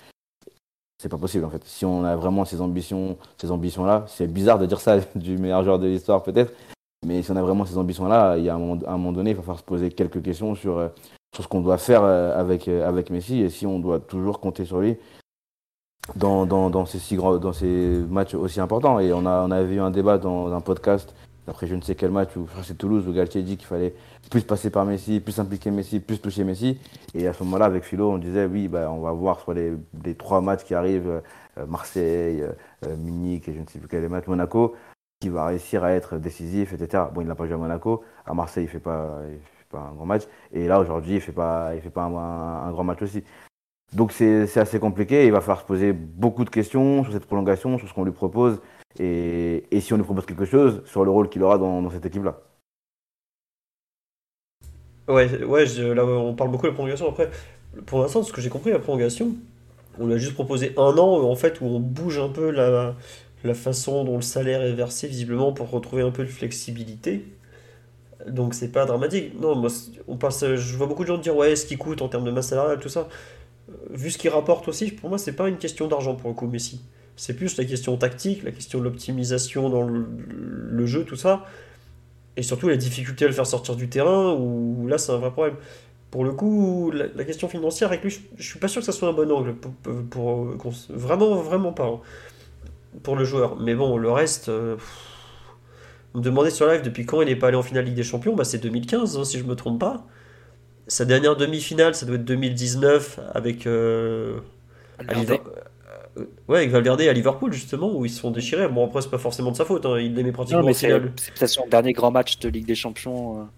[0.98, 1.62] C'est pas possible en fait.
[1.65, 5.36] Si on a vraiment ces ambitions, ces ambitions là, c'est bizarre de dire ça du
[5.39, 6.53] meilleur joueur de l'histoire peut-être,
[7.07, 9.12] mais si on a vraiment ces ambitions là, il y a un moment, un moment
[9.12, 10.89] donné, il va falloir se poser quelques questions sur, euh,
[11.35, 14.81] sur ce qu'on doit faire avec, avec Messi et si on doit toujours compter sur
[14.81, 14.97] lui
[16.15, 19.01] dans, dans, dans, ces, six grands, dans ces matchs aussi importants.
[19.01, 21.15] Et on, a, on avait eu un débat dans un podcast,
[21.49, 23.95] après je ne sais quel match, où c'est Toulouse, où Galtier dit qu'il fallait
[24.31, 26.78] plus passer par Messi, plus impliquer Messi, plus toucher Messi.
[27.15, 29.74] Et à ce moment-là, avec Philo, on disait oui, bah, on va voir sur les,
[30.16, 31.23] trois matchs qui arrivent,
[31.59, 34.74] euh, Marseille, euh, Munich et je ne sais plus quel match, Monaco,
[35.20, 37.05] qui va réussir à être décisif, etc.
[37.12, 38.05] Bon, il n'a pas joué à Monaco.
[38.27, 40.23] À Marseille, il ne fait, fait pas un grand match.
[40.53, 43.23] Et là, aujourd'hui, il ne fait pas, il fait pas un grand match aussi.
[43.93, 45.27] Donc c'est assez compliqué.
[45.27, 48.13] Il va falloir se poser beaucoup de questions sur cette prolongation, sur ce qu'on lui
[48.13, 48.61] propose.
[48.98, 51.90] Et, et si on lui propose quelque chose, sur le rôle qu'il aura dans, dans
[51.90, 52.40] cette équipe-là.
[55.09, 57.09] Ouais, ouais là on parle beaucoup de la prolongation.
[57.09, 57.31] Après,
[57.85, 59.35] pour l'instant, ce que j'ai compris, la prolongation,
[60.01, 62.95] on lui a juste proposé un an en fait où on bouge un peu la,
[63.45, 67.24] la façon dont le salaire est versé visiblement pour retrouver un peu de flexibilité.
[68.27, 69.39] Donc c'est pas dramatique.
[69.40, 69.71] Non, moi,
[70.09, 72.31] on passe, je vois beaucoup de gens dire ouais, ce qui coûte en termes de
[72.31, 73.09] masse salariale, tout ça.
[73.90, 76.46] Vu ce qu'il rapporte aussi, pour moi, c'est pas une question d'argent pour le coup,
[76.46, 76.82] Messi.
[77.16, 81.46] C'est plus la question tactique, la question de l'optimisation dans le, jeu, tout ça.
[82.36, 85.30] Et surtout la difficulté à le faire sortir du terrain, où là c'est un vrai
[85.30, 85.56] problème.
[86.11, 88.93] Pour le coup, la, question financière avec lui, je, je suis pas sûr que ça
[88.93, 89.54] soit un bon angle.
[90.11, 90.46] Pour,
[90.90, 91.86] vraiment, vraiment pas.
[91.86, 92.01] hein,
[93.03, 93.56] pour le joueur.
[93.56, 94.48] Mais bon, le reste.
[94.48, 94.77] euh,
[96.14, 98.35] me demandez sur live depuis quand il n'est pas allé en finale Ligue des Champions,
[98.35, 100.06] bah c'est 2015, hein, si je me trompe pas.
[100.89, 103.66] Sa dernière demi-finale, ça doit être 2019 avec.
[103.66, 104.39] euh.
[105.15, 105.40] Liver-
[106.19, 108.69] euh, Ouais, avec Valverde à Liverpool, justement, où ils se sont déchirés.
[108.69, 110.74] Bon, après, c'est pas forcément de sa faute, hein, il l'aimait pratiquement Non, mais en
[110.74, 111.13] c'est finale.
[111.16, 113.48] c'est peut-être son dernier grand match de Ligue des Champions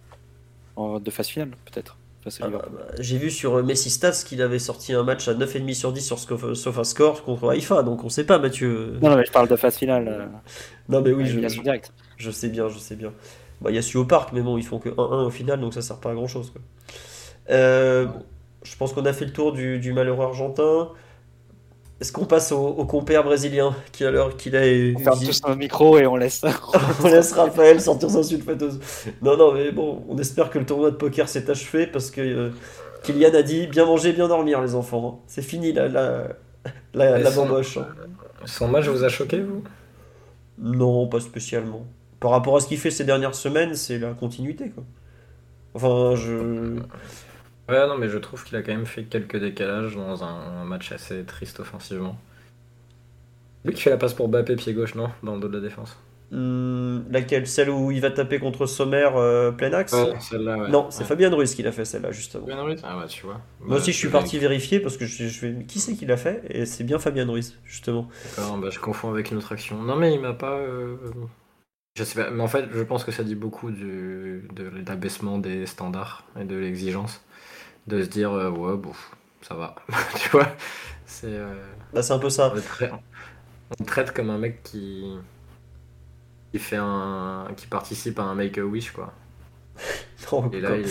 [0.78, 1.96] euh, de phase finale, peut-être.
[2.42, 2.64] Ah, bah,
[2.98, 6.00] J'ai vu sur euh, Messi Stats qu'il avait sorti un match à 9,5 sur 10
[6.02, 6.18] sur
[6.56, 8.98] SofaScore contre Haïfa, donc on sait pas, Mathieu.
[9.00, 10.08] Non, mais je parle de phase finale.
[10.08, 10.26] euh,
[10.88, 11.40] Non, mais oui, je,
[12.16, 13.12] je sais bien, je sais bien.
[13.60, 15.60] Bah, il y a celui au parc, mais bon, ils font que 1-1 au final,
[15.60, 16.50] donc ça sert pas à grand chose.
[16.50, 16.60] Quoi.
[17.50, 18.06] Euh,
[18.64, 20.90] je pense qu'on a fait le tour du, du malheureux argentin.
[22.00, 24.60] Est-ce qu'on passe au, au compère brésilien qui, à l'heure qu'il a.
[24.96, 26.44] On ferme tous nos micros et on laisse.
[27.04, 28.78] on laisse Raphaël sortir sa suite fêteuse.
[29.20, 32.20] Non, non, mais bon, on espère que le tournoi de poker s'est achevé parce que
[32.20, 32.50] euh,
[33.02, 35.22] Kylian a dit bien manger, bien dormir, les enfants.
[35.26, 36.28] C'est fini la, la,
[36.94, 37.78] la, la son- bamboche.
[38.44, 39.64] Son match vous a choqué, vous?
[40.58, 41.84] Non, pas spécialement.
[42.20, 44.84] Par rapport à ce qu'il fait ces dernières semaines, c'est la continuité, quoi.
[45.74, 46.76] Enfin, je.
[47.68, 50.64] Ouais, non, mais je trouve qu'il a quand même fait quelques décalages dans un, un
[50.64, 52.18] match assez triste offensivement.
[53.64, 55.60] Lui qui fait la passe pour Bappé pied gauche, non Dans le dos de la
[55.60, 55.96] défense.
[56.30, 57.46] Hmm, laquelle?
[57.46, 59.92] Celle où il va taper contre Sommer euh, plein axe?
[60.20, 60.68] Celle-là, ouais.
[60.70, 61.08] Non, c'est Ouais.
[61.08, 62.44] Fabien Ruiz qui l'a fait celle-là, justement.
[62.46, 62.80] Fabien Ruiz?
[62.84, 63.40] Ah bah tu vois.
[63.60, 65.64] Moi aussi, je suis parti vérifier parce que je, je vais.
[65.64, 66.42] Qui c'est qui l'a fait?
[66.50, 68.08] Et c'est bien Fabien Ruiz, justement.
[68.24, 69.82] D'accord, bah, je confonds avec une autre action.
[69.82, 70.58] Non, mais il m'a pas.
[70.58, 70.96] euh,
[71.96, 75.38] Je sais pas, mais en fait, je pense que ça dit beaucoup du, de l'abaissement
[75.38, 77.22] des standards et de l'exigence.
[77.88, 78.92] De se dire, euh, ouais, bon,
[79.42, 79.74] ça va.
[80.16, 80.48] tu vois
[81.06, 81.26] C'est.
[81.28, 81.54] euh,
[81.92, 82.52] Bah, c'est un peu ça.
[82.54, 82.90] on, traite,
[83.80, 83.84] on
[84.14, 85.04] comme un mec qui.
[86.52, 87.48] qui fait un.
[87.56, 89.12] qui participe à un Make-A-Wish, quoi.
[90.32, 90.86] Non, Et là, il,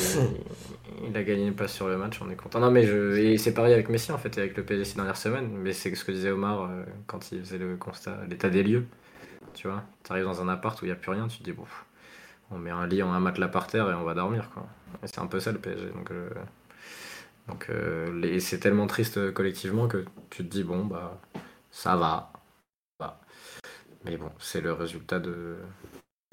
[1.09, 2.59] il a gagné une place sur le match, on est content.
[2.59, 4.95] Non, mais je, et c'est pareil avec Messi en fait, et avec le PSG ces
[4.95, 5.49] dernières semaines.
[5.57, 8.85] Mais c'est ce que disait Omar euh, quand il faisait le constat, l'état des lieux.
[9.55, 11.43] Tu vois, tu arrives dans un appart où il n'y a plus rien, tu te
[11.43, 11.65] dis, bon,
[12.51, 14.49] on met un lit, un matelas par terre et on va dormir.
[14.53, 14.65] Quoi.
[15.03, 15.89] Et c'est un peu ça le PSG.
[15.91, 16.29] Donc, euh,
[17.47, 21.19] donc euh, les- c'est tellement triste euh, collectivement que tu te dis, bon, bah,
[21.71, 22.31] ça va.
[22.99, 23.19] va.
[24.05, 25.55] Mais bon, c'est le résultat de,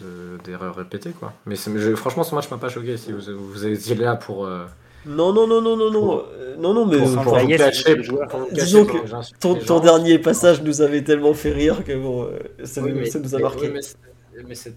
[0.01, 1.33] de- d'erreurs répétées quoi.
[1.47, 4.67] Mais je- franchement ce match m'a pas choqué si vous, vous étiez là pour euh,
[5.07, 6.25] Non, non, non, non, non, non.
[6.59, 8.99] non, non, mais pour, pour vous cacher, pour Disons que
[9.39, 13.01] ton, ton dernier passage nous avait tellement fait rire que bon, euh, ça, Oui, nous,
[13.01, 13.69] mais- ça nous a marqué.
[13.71, 13.81] mais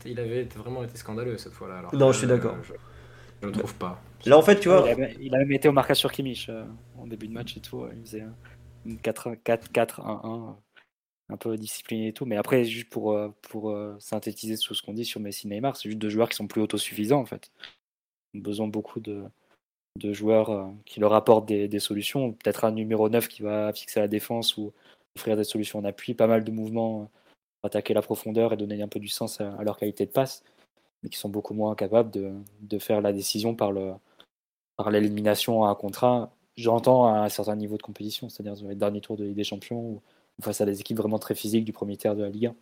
[0.05, 1.79] il avait vraiment été scandaleux cette fois-là.
[1.79, 2.55] alors Non, que, je suis d'accord.
[2.63, 4.01] Je, le trouve pas.
[4.25, 4.89] Là, en fait, tu vois,
[5.19, 6.65] Il a, même été au marquage sur Kimmich euh,
[6.97, 7.85] en début de match et tout.
[7.95, 8.35] Il faisait un-
[8.85, 10.51] une 4-4-1-1, euh,
[11.29, 12.25] un peu discipliné et tout.
[12.25, 15.75] Mais après, juste pour, euh, pour synthétiser tout ce qu'on dit sur Messi et Neymar,
[15.75, 17.51] c'est juste deux joueurs qui sont plus autosuffisants en fait.
[18.33, 19.23] Ils ont besoin beaucoup de,
[19.97, 22.33] de joueurs qui leur apportent des, des solutions.
[22.33, 24.73] Peut-être un numéro 9 qui va fixer la défense ou
[25.15, 27.09] offrir des solutions en appui, pas mal de mouvements,
[27.61, 30.43] pour attaquer la profondeur et donner un peu du sens à leur qualité de passe,
[31.07, 33.93] mais qui sont beaucoup moins capables de, de faire la décision par le
[34.77, 39.01] par l'élimination à un contrat, j'entends à un certain niveau de compétition, c'est-à-dire les derniers
[39.01, 40.01] tours de Ligue des Champions ou
[40.39, 42.55] ou face à des équipes vraiment très physiques du premier tiers de la Ligue 1.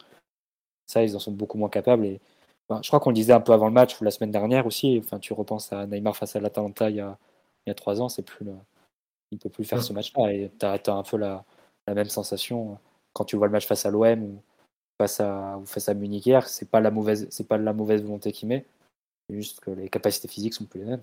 [0.88, 2.06] Ça, ils en sont beaucoup moins capables.
[2.06, 2.22] Et,
[2.70, 4.66] enfin, je crois qu'on le disait un peu avant le match ou la semaine dernière
[4.66, 5.00] aussi.
[5.04, 7.18] Enfin, tu repenses à Neymar face à l'Atalanta il y a,
[7.66, 8.54] il y a trois ans, c'est plus le,
[9.32, 10.32] il ne peut plus faire ce match-là.
[10.34, 11.44] Et tu as, un peu la,
[11.88, 12.78] la même sensation
[13.14, 14.42] quand tu vois le match face à l'OM ou
[15.00, 16.48] face à, ou face à Munich hier.
[16.48, 18.66] C'est pas la mauvaise, c'est pas la mauvaise volonté qu'il met.
[19.30, 21.02] C'est juste que les capacités physiques sont plus les mêmes.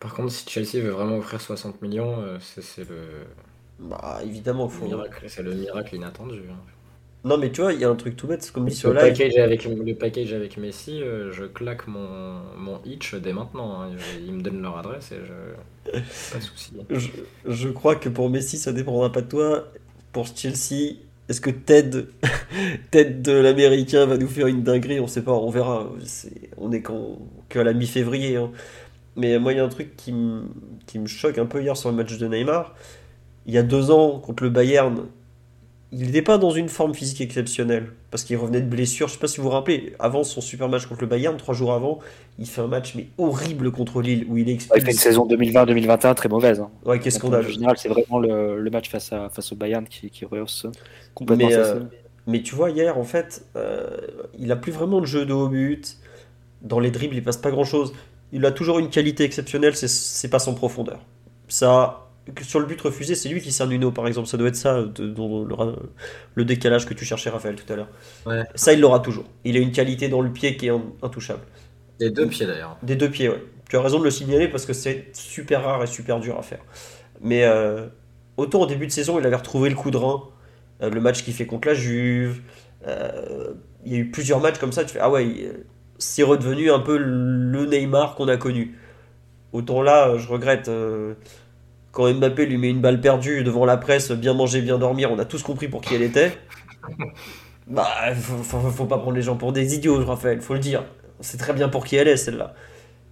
[0.00, 3.26] Par contre, si Chelsea veut vraiment offrir 60 millions, euh, c'est c'est le,
[3.78, 4.86] bah, évidemment, faut...
[4.86, 6.40] miracle, c'est le miracle inattendu.
[6.50, 6.60] hein.
[7.24, 8.94] Non, mais tu vois, il y a un truc tout bête, c'est comme sur Le
[8.94, 9.00] live.
[9.00, 13.82] package, avec, le package avec Messi, euh, je claque mon, mon hitch dès maintenant.
[13.82, 13.96] hein.
[14.24, 15.34] Ils me donnent leur adresse et je.
[16.30, 16.72] Pas de souci.
[16.90, 17.10] Je,
[17.46, 19.72] je crois que pour Messi, ça dépendra pas de toi.
[20.12, 20.96] Pour Chelsea,
[21.28, 22.06] est-ce que Ted,
[22.90, 25.00] Ted de l'américain va nous faire une dinguerie?
[25.00, 25.90] On sait pas, on verra.
[26.58, 26.82] On est
[27.48, 28.36] qu'à la mi-février.
[28.36, 28.50] hein.
[29.16, 31.96] Mais moi, il y a un truc qui me choque un peu hier sur le
[31.96, 32.74] match de Neymar.
[33.46, 35.06] Il y a deux ans, contre le Bayern,
[35.92, 39.08] il n'était pas dans une forme physique exceptionnelle parce qu'il revenait de blessure.
[39.08, 41.54] Je sais pas si vous vous rappelez, avant son super match contre le Bayern, trois
[41.54, 42.00] jours avant,
[42.38, 44.98] il fait un match mais horrible contre Lille où il est Il fait une expulsé.
[44.98, 46.60] saison 2020-2021 très mauvaise.
[46.60, 46.70] hein.
[46.84, 49.86] Ouais, qu'est-ce qu'on En général, c'est vraiment le, le match face, à, face au Bayern
[49.86, 50.66] qui, qui rehausse
[51.14, 51.80] complètement Mais, sa euh.
[52.26, 53.96] Mais tu vois, hier, en fait, euh,
[54.38, 55.98] il a plus vraiment de jeu de haut but.
[56.62, 57.92] Dans les dribbles, il passe pas grand chose.
[58.32, 61.00] Il a toujours une qualité exceptionnelle, c'est- pas son profondeur.
[61.48, 62.05] Ça,
[62.42, 64.28] sur le but refusé, c'est lui qui sert Nuno, par exemple.
[64.28, 65.76] Ça doit être ça, de- le,
[66.34, 67.88] le décalage que tu cherchais, Raphaël, tout à l'heure.
[68.26, 68.46] Ouais.
[68.54, 69.26] Ça, il l'aura toujours.
[69.44, 71.42] Il a une qualité dans le pied qui est in- intouchable.
[71.98, 72.76] Les deux pieds d'ailleurs.
[72.82, 73.42] Des deux pieds, ouais.
[73.68, 76.42] Tu as raison de le signaler parce que c'est super rare et super dur à
[76.42, 76.60] faire.
[77.20, 77.86] Mais euh,
[78.36, 80.22] autant au début de saison, il avait retrouvé le coup de rein.
[80.82, 82.42] Euh, le match qu'il fait contre la Juve.
[82.86, 84.84] euh, il y a eu plusieurs matchs comme ça.
[84.84, 85.50] Tu fais Ah ouais,
[85.98, 88.76] c'est redevenu un peu le Neymar qu'on a connu.
[89.52, 90.68] Autant là, je regrette.
[92.00, 95.10] Euh, quand Mbappé lui met une balle perdue devant la presse, bien manger, bien dormir,
[95.12, 96.32] on a tous compris pour qui elle était.
[97.66, 100.84] Bah, faut, faut, faut pas prendre les gens pour des idiots, Raphaël, faut le dire.
[101.20, 102.54] C'est très bien pour qui elle est, celle-là.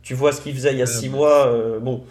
[0.03, 1.17] Tu vois ce qu'il faisait il y a Ouais, 6 bah.
[1.17, 2.05] mois, euh, bon,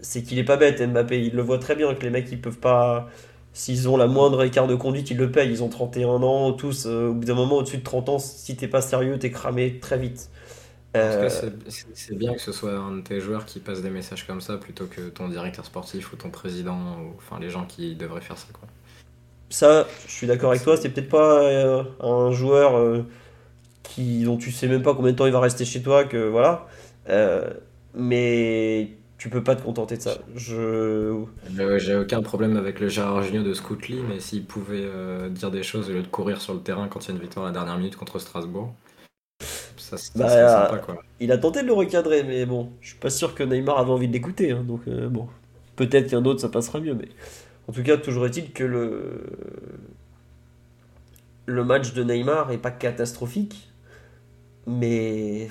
[0.00, 1.20] c'est qu'il est pas bête, Mbappé.
[1.26, 3.08] Il le voit très bien que les mecs, ils peuvent pas.
[3.52, 5.50] S'ils ont la moindre écart de conduite, ils le payent.
[5.50, 6.86] Ils ont 31 ans, tous.
[6.86, 9.78] euh, au bout d'un moment, au-dessus de 30 ans, si t'es pas sérieux, t'es cramé
[9.80, 10.30] très vite.
[10.96, 11.28] Euh,
[11.68, 14.56] c'est- bien que ce soit un de tes joueurs qui passe des messages comme ça
[14.56, 18.38] plutôt que ton directeur sportif ou ton président ou enfin les gens qui devraient faire
[18.38, 18.68] ça quoi.
[19.50, 23.02] Ça, je suis d'accord avec toi, c'est peut-être pas euh, un joueur euh,
[23.82, 26.28] qui, dont tu sais même pas combien de temps il va rester chez toi, que
[26.28, 26.66] voilà.
[27.08, 27.52] Euh,
[27.94, 30.18] mais tu peux pas te contenter de ça.
[30.34, 31.24] Je...
[31.78, 35.62] J'ai aucun problème avec le Gérard Jugnot de Scoutly, mais s'il pouvait euh, dire des
[35.62, 37.48] choses au lieu de courir sur le terrain quand il y a une victoire à
[37.48, 38.74] la dernière minute contre Strasbourg,
[39.96, 41.04] ça, Bah, serait sympa quoi.
[41.20, 43.90] Il a tenté de le recadrer, mais bon, je suis pas sûr que Neymar avait
[43.90, 44.52] envie de l'écouter.
[44.52, 45.28] hein, donc euh, bon,
[45.76, 47.08] peut-être qu'un autre ça passera mieux, mais
[47.68, 49.22] en tout cas, toujours est-il que le
[51.46, 53.70] le match de Neymar est pas catastrophique,
[54.66, 55.48] mais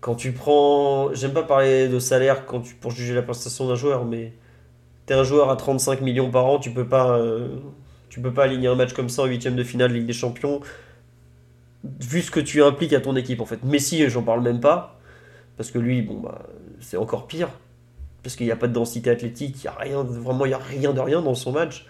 [0.00, 3.74] quand tu prends, j'aime pas parler de salaire quand tu pour juger la prestation d'un
[3.74, 4.32] joueur, mais
[5.06, 7.48] t'es un joueur à 35 millions par an, tu peux pas euh,
[8.10, 10.60] tu peux pas aligner un match comme ça en huitième de finale Ligue des Champions
[11.84, 13.62] vu ce que tu impliques à ton équipe en fait.
[13.64, 14.98] Messi, j'en parle même pas,
[15.56, 16.46] parce que lui, bon bah,
[16.80, 17.48] c'est encore pire.
[18.22, 20.54] parce qu'il n'y a pas de densité athlétique, il y a rien, vraiment, il n'y
[20.54, 21.86] a rien de rien dans son match.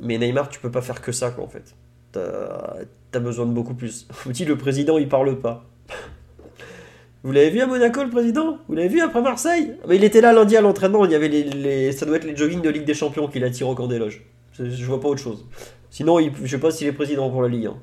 [0.00, 1.74] Mais Neymar, tu peux pas faire que ça, quoi, en fait.
[2.12, 2.76] T'as
[3.12, 4.06] as besoin de beaucoup plus.
[4.24, 5.66] Vous le président, il parle pas.
[7.22, 8.58] Vous l'avez vu à Monaco, le président?
[8.66, 9.74] Vous l'avez vu après Marseille?
[9.86, 12.34] Mais il était là lundi à l'entraînement, il y avait les, ça doit être les
[12.34, 14.24] joggings de Ligue des Champions qu'il attire au camp des loges.
[14.58, 15.46] Je vois pas autre chose.
[15.90, 17.66] Sinon, il, je sais pas s'il est président pour la Ligue.
[17.66, 17.76] Hein.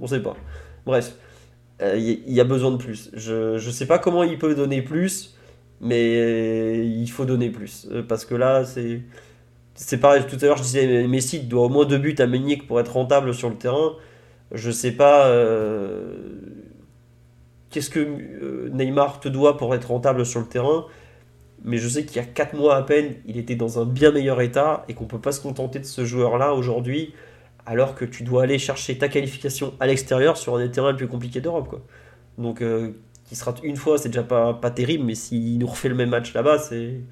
[0.00, 0.36] on sait pas.
[0.88, 1.16] Bref,
[1.82, 3.10] euh, il y, a besoin de plus.
[3.12, 5.36] Je, je sais pas comment il peut donner plus,
[5.82, 7.86] mais il faut donner plus.
[7.92, 9.02] Euh, parce que là, c'est
[9.74, 12.56] c'est pareil, tout à l'heure je disais Messi doit au moins deux buts à Meunier
[12.56, 13.96] pour être rentable sur le terrain.
[14.52, 16.16] Je sais pas euh,
[17.68, 20.86] qu'est-ce que euh, Neymar te doit pour être rentable sur le terrain,
[21.64, 24.10] mais je sais qu'il y a quatre mois à peine, il était dans un bien
[24.10, 27.12] meilleur état et qu'on peut pas se contenter de ce joueur-là aujourd'hui,
[27.68, 30.96] alors que tu dois aller chercher ta qualification à l'extérieur sur un des terrains les
[30.96, 31.68] plus compliqués d'Europe.
[31.68, 31.82] Quoi.
[32.38, 32.92] Donc, euh,
[33.28, 36.08] qui sera une fois, c'est déjà pas, pas terrible, mais s'il nous refait le même
[36.08, 37.02] match là-bas, c'est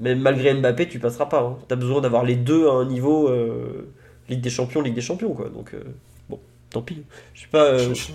[0.00, 1.42] même malgré Mbappé, tu passeras pas.
[1.42, 1.58] Hein.
[1.68, 3.92] Tu as besoin d'avoir les deux à un niveau euh,
[4.30, 5.34] Ligue des Champions, Ligue des Champions.
[5.34, 5.50] Quoi.
[5.50, 5.84] Donc, euh,
[6.30, 6.40] bon,
[6.70, 7.04] tant pis.
[7.34, 7.76] Je sais pas.
[7.76, 8.12] Je,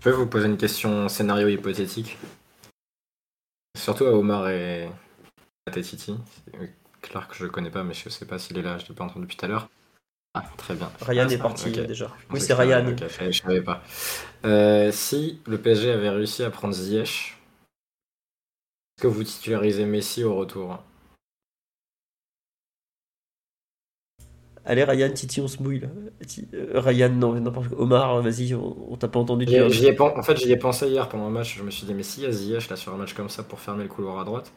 [0.00, 2.18] peux vous poser une question scénario hypothétique?
[3.78, 4.90] Surtout à Omar et
[5.66, 6.16] à Tétiti.
[7.00, 9.04] Clark, je le connais pas, mais je sais pas s'il est là, je l'ai pas
[9.04, 9.70] entendu depuis tout à l'heure.
[10.34, 10.90] Ah, très bien.
[11.02, 12.10] Ryan est parti déjà.
[12.30, 12.94] Oui, c'est Ryan.
[12.96, 13.82] je savais pas.
[14.92, 17.36] si le PSG avait réussi à prendre Ziyech,
[18.96, 20.78] est-ce que vous titularisez Messi au retour?
[24.64, 25.88] Allez Ryan, Titi, on se mouille là.
[26.54, 27.80] Euh, Ryan, non, n'importe quoi.
[27.80, 29.66] Omar, vas-y, on, t'a pas entendu dire.
[29.66, 31.56] en fait, j'y ai pensé hier pendant un match.
[31.56, 33.42] Je me suis dit, mais si y a Ziyech là sur un match comme ça
[33.42, 34.52] pour fermer le couloir à droite,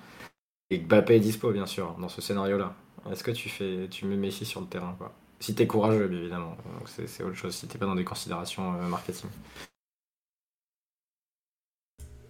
[0.70, 2.76] et que Mbappé est dispo, bien sûr, dans ce scénario-là,
[3.12, 5.12] est-ce que tu fais, tu mets Messi sur le terrain quoi?
[5.40, 6.58] Si t'es courageux, bien évidemment.
[6.80, 7.56] Donc c'est autre chose.
[7.56, 9.30] Si t'es pas dans des considérations euh, marketing.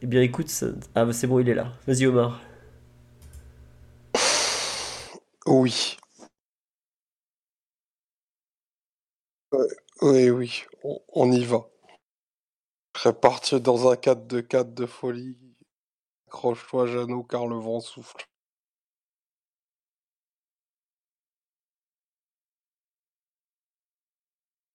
[0.01, 0.51] Eh bien, écoute,
[0.93, 1.72] ah, c'est bon, il est là.
[1.88, 2.40] Vas-y, Omar.
[5.48, 5.98] Oui.
[10.01, 10.64] Oui, oui,
[11.14, 11.69] on, y va.
[12.95, 15.38] Je serais parti dans un 4 de 4 de folie.
[16.27, 18.27] Accroche-toi, Jeannot, car le vent souffle.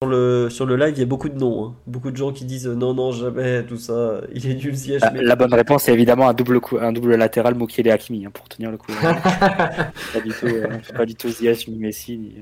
[0.02, 1.62] Sur le, sur le live, il y a beaucoup de noms.
[1.62, 1.74] Hein.
[1.86, 4.22] Beaucoup de gens qui disent non, non, jamais, tout ça.
[4.32, 5.02] Il est nul, Ziyech.
[5.02, 8.30] La, la bonne réponse, c'est évidemment un double, coup, un double latéral Mokiele Hakimi hein,
[8.32, 8.92] pour tenir le coup.
[9.02, 12.36] pas du tout, euh, pas du tout Ziyech ni Messi.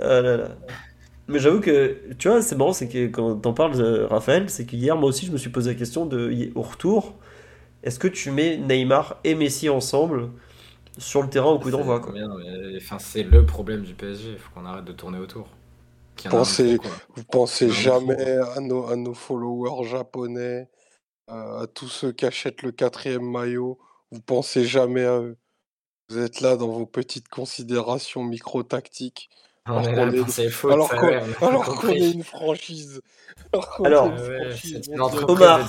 [0.00, 0.48] Ah là là.
[1.28, 4.66] Mais j'avoue que, tu vois, c'est marrant, c'est que quand t'en parles, euh, Raphaël, c'est
[4.66, 7.14] qu'hier, moi aussi, je me suis posé la question de, au retour,
[7.84, 10.30] est-ce que tu mets Neymar et Messi ensemble
[10.98, 12.02] sur le terrain au coup d'envoi
[12.78, 15.46] Enfin, c'est le problème du PSG, il faut qu'on arrête de tourner autour.
[16.24, 16.78] Pensez,
[17.14, 20.68] vous pensez jamais à nos, à nos followers japonais,
[21.28, 23.78] à tous ceux qui achètent le quatrième maillot,
[24.10, 25.36] vous pensez jamais à eux?
[26.08, 29.28] Vous êtes là dans vos petites considérations micro-tactiques.
[29.64, 30.12] Alors qu'on
[31.90, 33.00] est, une franchise.
[33.84, 34.12] Alors,
[35.28, 35.68] Omar,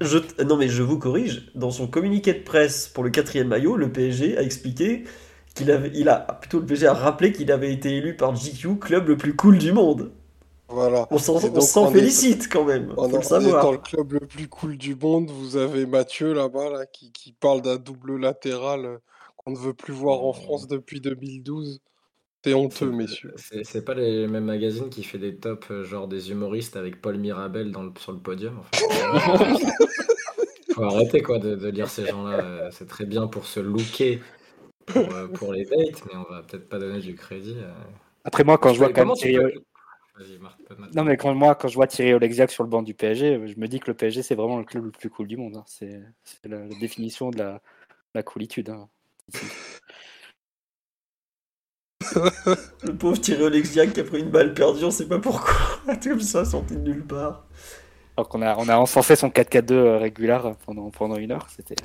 [0.00, 3.76] je, non mais je vous corrige, dans son communiqué de presse pour le quatrième maillot,
[3.76, 5.04] le PSG a expliqué
[5.58, 8.78] qu'il avait, il a plutôt le PSG a rappelé qu'il avait été élu par GQ
[8.78, 10.12] club le plus cool du monde.
[10.68, 11.08] Voilà.
[11.10, 12.92] On s'en félicite quand même.
[12.96, 13.64] On, faut le savoir.
[13.64, 15.30] dans le club le plus cool du monde.
[15.30, 18.98] Vous avez Mathieu là-bas là, qui, qui parle d'un double latéral euh,
[19.36, 21.80] qu'on ne veut plus voir en France depuis 2012.
[22.44, 23.34] C'est honteux, messieurs.
[23.64, 27.18] C'est pas les mêmes magazines qui fait des tops, euh, genre des humoristes avec Paul
[27.18, 28.60] Mirabel dans le, sur le podium.
[30.74, 32.38] Faut arrêter quoi de, de lire ces gens-là.
[32.38, 34.20] Euh, c'est très bien pour se looker
[34.92, 37.56] pour, euh, pour, les dates, mais on va peut-être pas donner du crédit.
[38.24, 39.54] Après moi, quand je, vois quand Thierry...
[40.94, 43.58] Non mais quand moi, quand je vois Thierry Olexiac sur le banc du PSG, je
[43.58, 45.56] me dis que le PSG c'est vraiment le club le plus cool du monde.
[45.56, 45.64] Hein.
[45.66, 46.00] C'est
[46.44, 47.60] la, définition de la,
[48.14, 48.70] la coolitude.
[48.70, 48.88] Hein.
[52.82, 55.54] le pauvre Thierry Olexiac qui a pris une balle perdue, on sait pas pourquoi.
[56.02, 57.46] Comme ça, sorti de nulle part.
[58.16, 61.46] Alors qu'on a, on a encensé son 4-4-2 euh, régulier pendant, pendant une heure.
[61.54, 61.76] C'était...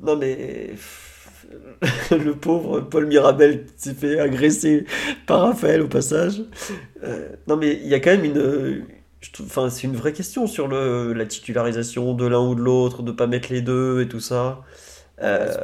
[0.00, 0.74] Non mais.
[2.10, 4.86] le pauvre Paul Mirabel s'est fait agresser
[5.26, 6.42] par Raphaël au passage.
[7.02, 8.86] Euh, non mais il y a quand même une.
[9.40, 13.10] Enfin, c'est une vraie question sur le, la titularisation de l'un ou de l'autre, de
[13.10, 14.62] pas mettre les deux et tout ça.
[15.22, 15.54] Euh...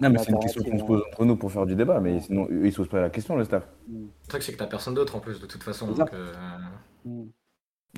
[0.00, 2.20] Non, mais c'est une question qu'on se pose entre nous pour faire du débat, mais
[2.20, 3.62] sinon, ils se posent pas la question, le staff.
[3.88, 5.92] Le truc, c'est que t'as personne d'autre en plus, de toute façon.
[5.92, 6.32] Donc, euh...
[7.04, 7.24] Mm.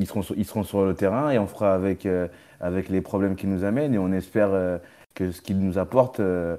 [0.00, 2.28] ils, seront, ils seront sur le terrain et on fera avec, euh,
[2.60, 4.78] avec les problèmes qu'ils nous amènent et on espère euh,
[5.14, 6.56] que ce qu'ils nous apportent euh,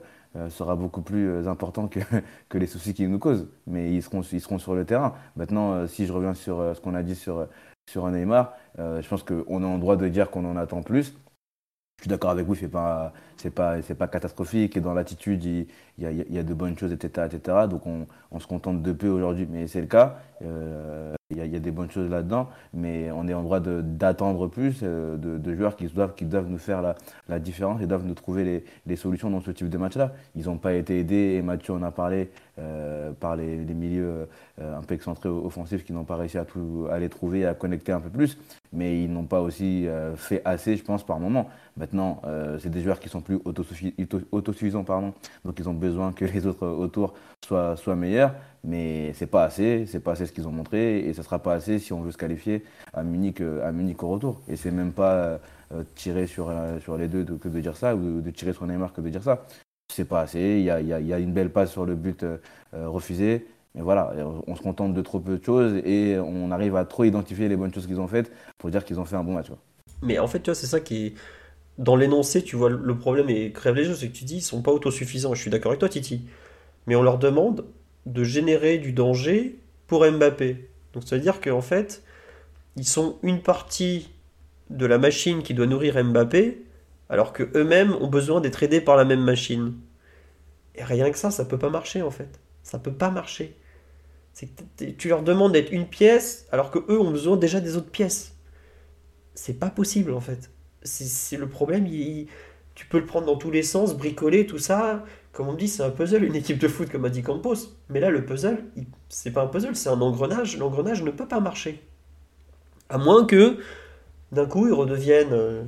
[0.50, 2.00] sera beaucoup plus important que,
[2.50, 3.50] que les soucis qu'ils nous causent.
[3.68, 5.16] Mais ils seront, ils seront sur le terrain.
[5.36, 7.48] Maintenant, si je reviens sur ce qu'on a dit sur,
[7.90, 11.14] sur Neymar, je pense qu'on est en droit de dire qu'on en attend plus.
[12.00, 13.14] je suis d'accord avec vous, c'est pas,
[13.56, 14.78] pas, pas catastrophique.
[14.78, 15.68] Et dans l'attitude,
[15.98, 17.58] il, y a, y a de bonnes choses, etc., etc.
[17.70, 20.20] Donc on, se contente de peu aujourd'hui, mais c'est le cas.
[20.44, 23.42] Euh, il, y a, il y a des bonnes choses là-dedans, mais on est en
[23.42, 26.96] droit d'attendre plus euh, de, joueurs qui doivent, qui doivent nous faire la,
[27.28, 30.14] la différence et doivent nous trouver les, les solutions dans ce type de match-là.
[30.36, 34.28] Ils n'ont pas été aidés, et Mathieu en a parlé, euh, par les, milieux
[34.60, 37.54] euh, un peu excentrés offensifs qui n'ont pas réussi à, tout, les trouver et à
[37.54, 38.38] connecter un peu plus.
[38.74, 41.50] Mais ils n'ont pas aussi euh, fait assez, je pense, par moment.
[41.78, 45.14] Maintenant, euh, c'est des joueurs qui sont plus autosuffi- auto- autosuffisants, pardon.
[45.46, 47.14] donc ils ont besoin que les autres autour
[47.46, 48.34] soient, soient meilleurs.
[48.64, 51.54] Mais c'est pas assez, c'est pas assez ce qu'ils ont montré, et ce sera pas
[51.54, 54.42] assez si on veut se qualifier à Munich, euh, à Munich au retour.
[54.50, 55.38] Et c'est même pas euh,
[55.74, 56.52] euh, tirer sur,
[56.82, 59.10] sur les deux de- que de dire ça, ou de, tirer sur Neymar que de
[59.10, 59.46] dire ça.
[59.94, 60.40] C'est pas assez.
[60.40, 62.26] Il y a, y y a une belle passe sur le but
[62.74, 63.48] refusé.
[63.74, 64.12] Mais voilà,
[64.48, 67.56] on se contente de trop peu de choses et on arrive à trop identifier les
[67.56, 69.48] bonnes choses qu'ils ont faites pour dire qu'ils ont fait un bon match.
[70.02, 71.14] Mais en fait, tu vois, c'est ça qui est.
[71.78, 74.42] Dans l'énoncé, tu vois, le problème et crève les jeux, c'est que tu dis ils
[74.42, 75.36] sont pas autosuffisants.
[75.36, 76.22] Je suis d'accord avec toi, Titi.
[76.88, 77.66] Mais on leur demande
[78.06, 80.70] de générer du danger pour Mbappé.
[80.94, 82.04] Donc ça veut dire qu'en fait,
[82.76, 84.10] ils sont une partie
[84.70, 86.66] de la machine qui doit nourrir Mbappé,
[87.10, 89.76] alors que eux-mêmes ont besoin d'être aidés par la même machine.
[90.76, 92.40] Et rien que ça, ça peut pas marcher en fait.
[92.64, 93.56] Ça peut pas marcher.
[94.34, 97.76] C'est que tu leur demandes d'être une pièce, alors que eux ont besoin déjà des
[97.76, 98.36] autres pièces.
[99.34, 100.52] C'est pas possible en fait.
[100.88, 101.86] C'est le problème.
[102.76, 105.04] tu peux le prendre dans tous les sens, bricoler, tout ça.
[105.34, 107.78] Comme on dit, c'est un puzzle, une équipe de foot, comme a dit Campos.
[107.90, 108.64] Mais là, le puzzle,
[109.10, 110.58] c'est pas un puzzle, c'est un engrenage.
[110.58, 111.84] L'engrenage ne peut pas marcher.
[112.90, 113.58] À moins que,
[114.32, 115.64] d'un coup, ils redeviennent euh,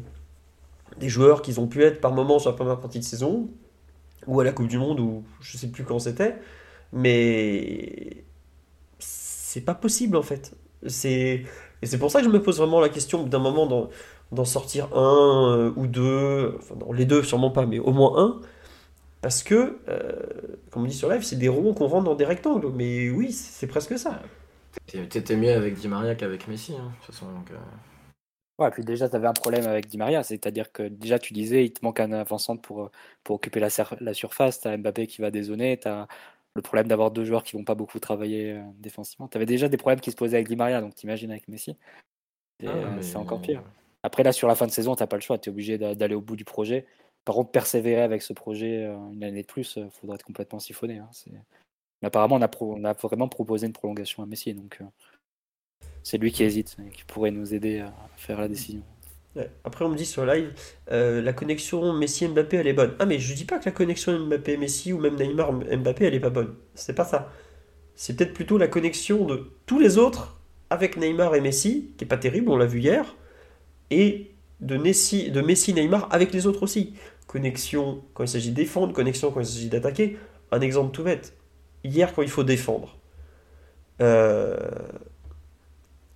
[0.98, 3.50] des joueurs qu'ils ont pu être par moment sur la première partie de saison,
[4.28, 6.36] ou à la Coupe du Monde, ou je sais plus quand c'était.
[6.92, 8.24] Mais
[8.98, 10.56] c'est pas possible en fait.
[10.84, 11.44] Et
[11.84, 13.90] c'est pour ça que je me pose vraiment la question d'un moment d'en
[14.32, 18.14] d'en sortir un euh, ou deux, enfin non, les deux sûrement pas, mais au moins
[18.18, 18.42] un,
[19.22, 22.26] parce que, euh, comme on dit sur live, c'est des ronds qu'on rentre dans des
[22.26, 22.72] rectangles.
[22.74, 24.22] Mais oui, c'est c'est presque ça.
[24.88, 27.26] T'étais mieux avec Di Maria qu'avec Messi, hein, de toute façon.
[27.32, 27.58] donc, euh,
[28.60, 31.66] Ouais, puis déjà, tu avais un problème avec Di Maria, c'est-à-dire que déjà, tu disais,
[31.66, 32.92] il te manque un avant-centre pour,
[33.24, 33.70] pour occuper la,
[34.14, 36.08] surface, tu as Mbappé qui va dézonner, tu as
[36.56, 39.28] le problème d'avoir deux joueurs qui vont pas beaucoup travailler euh, défensivement.
[39.30, 41.78] Tu avais déjà des problèmes qui se posaient avec Di Maria, donc t'imagines avec Messi.
[42.62, 43.64] Et, ah, euh, c'est encore pire.
[44.04, 45.96] Après, là, sur la fin de saison, t'as pas le choix, tu es obligé d'a-
[45.96, 46.86] d'aller au bout du projet.
[47.26, 50.60] Par contre, persévérer avec ce projet euh, une année de plus, il faudrait être complètement
[50.60, 51.00] siphonné.
[51.00, 51.10] hein,
[52.02, 54.86] Mais apparemment, on a, vraiment proposé une prolongation à Messi, donc euh,
[56.04, 58.82] c'est lui qui hésite et qui pourrait nous aider à faire la décision.
[59.64, 60.54] Après, on me dit sur live,
[60.92, 62.96] euh, la connexion Messi-Mbappé, elle est bonne.
[63.00, 66.30] Ah, mais je dis pas que la connexion Mbappé-Messi ou même Neymar-Mbappé, elle est pas
[66.30, 66.56] bonne.
[66.74, 67.32] C'est pas ça.
[67.96, 72.08] C'est peut-être plutôt la connexion de tous les autres avec Neymar et Messi, qui est
[72.08, 73.16] pas terrible, on l'a vu hier,
[73.92, 76.94] et de Messi, de Messi-Neymar avec les autres aussi.
[77.28, 80.18] Connexion quand il s'agit de défendre, connexion quand il s'agit d'attaquer.
[80.52, 81.34] Un exemple tout bête.
[81.84, 82.98] Hier, quand il faut défendre,
[84.02, 84.58] euh,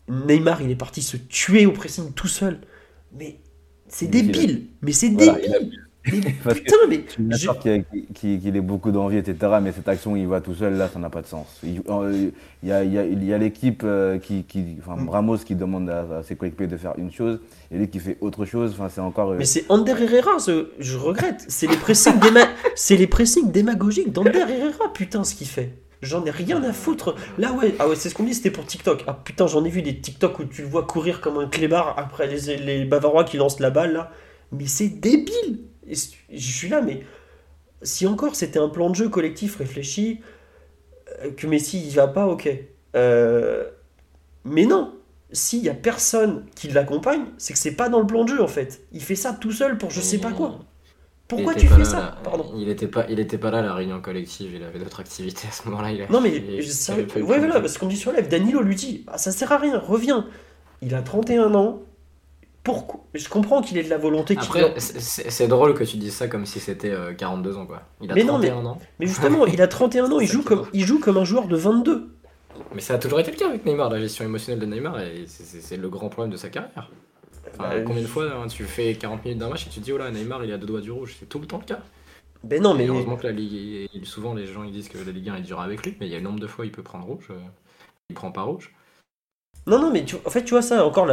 [0.09, 2.59] Neymar, il est parti se tuer au pressing tout seul.
[3.13, 3.37] Mais
[3.87, 4.67] c'est débile.
[4.81, 5.82] Mais c'est Voilà, débile.
[6.11, 6.19] Mais
[6.53, 7.81] putain, mais Je suis je-
[8.13, 9.53] qu'il qu'il ait beaucoup d'envie, etc.
[9.61, 11.47] Mais cette action, il va tout seul, là, ça n'a pas de sens.
[11.63, 12.29] Il euh,
[12.61, 15.09] il y a, l'équipe euh, qui, qui- enfin, Mm.
[15.09, 17.39] Ramos qui demande à, à ses coéquipiers de faire une chose,
[17.71, 18.71] et lui qui fait autre chose.
[18.73, 19.31] Enfin, c'est encore.
[19.31, 21.45] euh, Mais c'est Ander Herrera, ce- je regrette.
[21.47, 25.73] C'est les pressings, déma- c'est les pressings démagogiques d'Ander Herrera, putain, ce qu'il fait.
[26.01, 27.15] J'en ai rien à foutre.
[27.37, 29.05] Là, ouais, ah ouais c'est ce qu'on dit, c'était pour TikTok.
[29.07, 31.95] Ah putain, j'en ai vu des TikTok où tu le vois courir comme un clébard
[31.97, 34.11] après les, les Bavarois qui lancent la balle, là.
[34.51, 35.59] Mais c'est débile.
[35.87, 37.01] Et je suis là, mais
[37.81, 40.21] si encore c'était un plan de jeu collectif réfléchi,
[41.23, 42.49] euh, que Messi y va pas, ok.
[42.95, 43.65] Euh,
[44.45, 44.93] mais non,
[45.31, 48.41] s'il y a personne qui l'accompagne, c'est que c'est pas dans le plan de jeu
[48.41, 48.81] en fait.
[48.91, 50.59] Il fait ça tout seul pour je sais pas quoi.
[51.27, 52.17] Pourquoi il tu fais ça là, là.
[52.23, 52.53] Pardon.
[52.57, 54.53] Il était pas, il était pas là à la réunion collective.
[54.53, 55.91] Il avait d'autres activités à ce moment-là.
[55.91, 58.11] Il a- Non mais il- je- il ça- ouais temps voilà, parce qu'on dit sur
[58.11, 60.27] live, Danilo lui dit, ah, ça sert à rien, reviens.
[60.81, 61.81] Il a 31 ans.
[62.63, 63.01] Pourquoi?
[63.13, 64.35] Je comprends qu'il ait de la volonté.
[64.37, 67.81] Après, c'est- drôle que tu dises ça comme si c'était euh, 42 ans, quoi.
[68.01, 68.77] Il a Mais non, 31 ans.
[68.99, 71.57] Mais justement, il a 31 ans, il joue comme il joue comme un joueur de
[71.57, 72.15] 22.
[72.73, 73.89] Mais ça a toujours été le cas avec Neymar.
[73.89, 76.89] La gestion émotionnelle de Neymar, et c'est- le grand problème de sa carrière.
[77.59, 79.85] Enfin, Bah, combien de fois hein, tu fais 40 minutes d'un match et tu te
[79.85, 81.17] dis, oh là, Neymar, il a deux doigts du rouge.
[81.19, 81.79] C'est tout le temps le cas.
[82.43, 83.89] Ben non, mais Et heureusement que la Ligue.
[84.05, 86.11] Souvent, les gens ils disent que la Ligue 1 est dure avec lui, mais il
[86.11, 87.27] y a le nombre de fois où il peut prendre rouge.
[87.29, 87.35] euh,
[88.09, 88.73] Il prend pas rouge.
[89.65, 91.05] Non, non, mais tu, en fait, tu vois ça, encore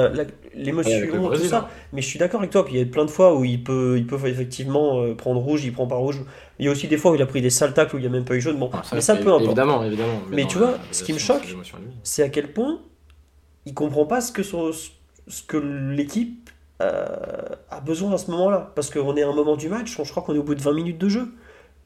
[0.54, 0.90] l'émotion,
[1.38, 1.58] tout ça.
[1.58, 1.68] hein.
[1.92, 3.62] Mais je suis d'accord avec toi, puis il y a plein de fois où il
[3.62, 6.20] peut, il peut effectivement euh, prendre rouge, il prend pas rouge.
[6.58, 8.02] Il y a aussi des fois où il a pris des sales tacles où il
[8.02, 8.58] n'y a même pas eu jaune.
[8.58, 9.44] Bon, Ah, mais ça, peu importe.
[9.44, 10.20] Évidemment, évidemment.
[10.30, 11.46] Mais tu vois, ce qui me choque.
[12.02, 12.80] C'est à quel point
[13.66, 16.50] il comprend pas ce que, son- ce que l'équipe
[16.82, 17.06] euh,
[17.70, 18.72] a besoin à ce moment-là.
[18.74, 20.62] Parce qu'on est à un moment du match, je crois qu'on est au bout de
[20.62, 21.28] 20 minutes de jeu.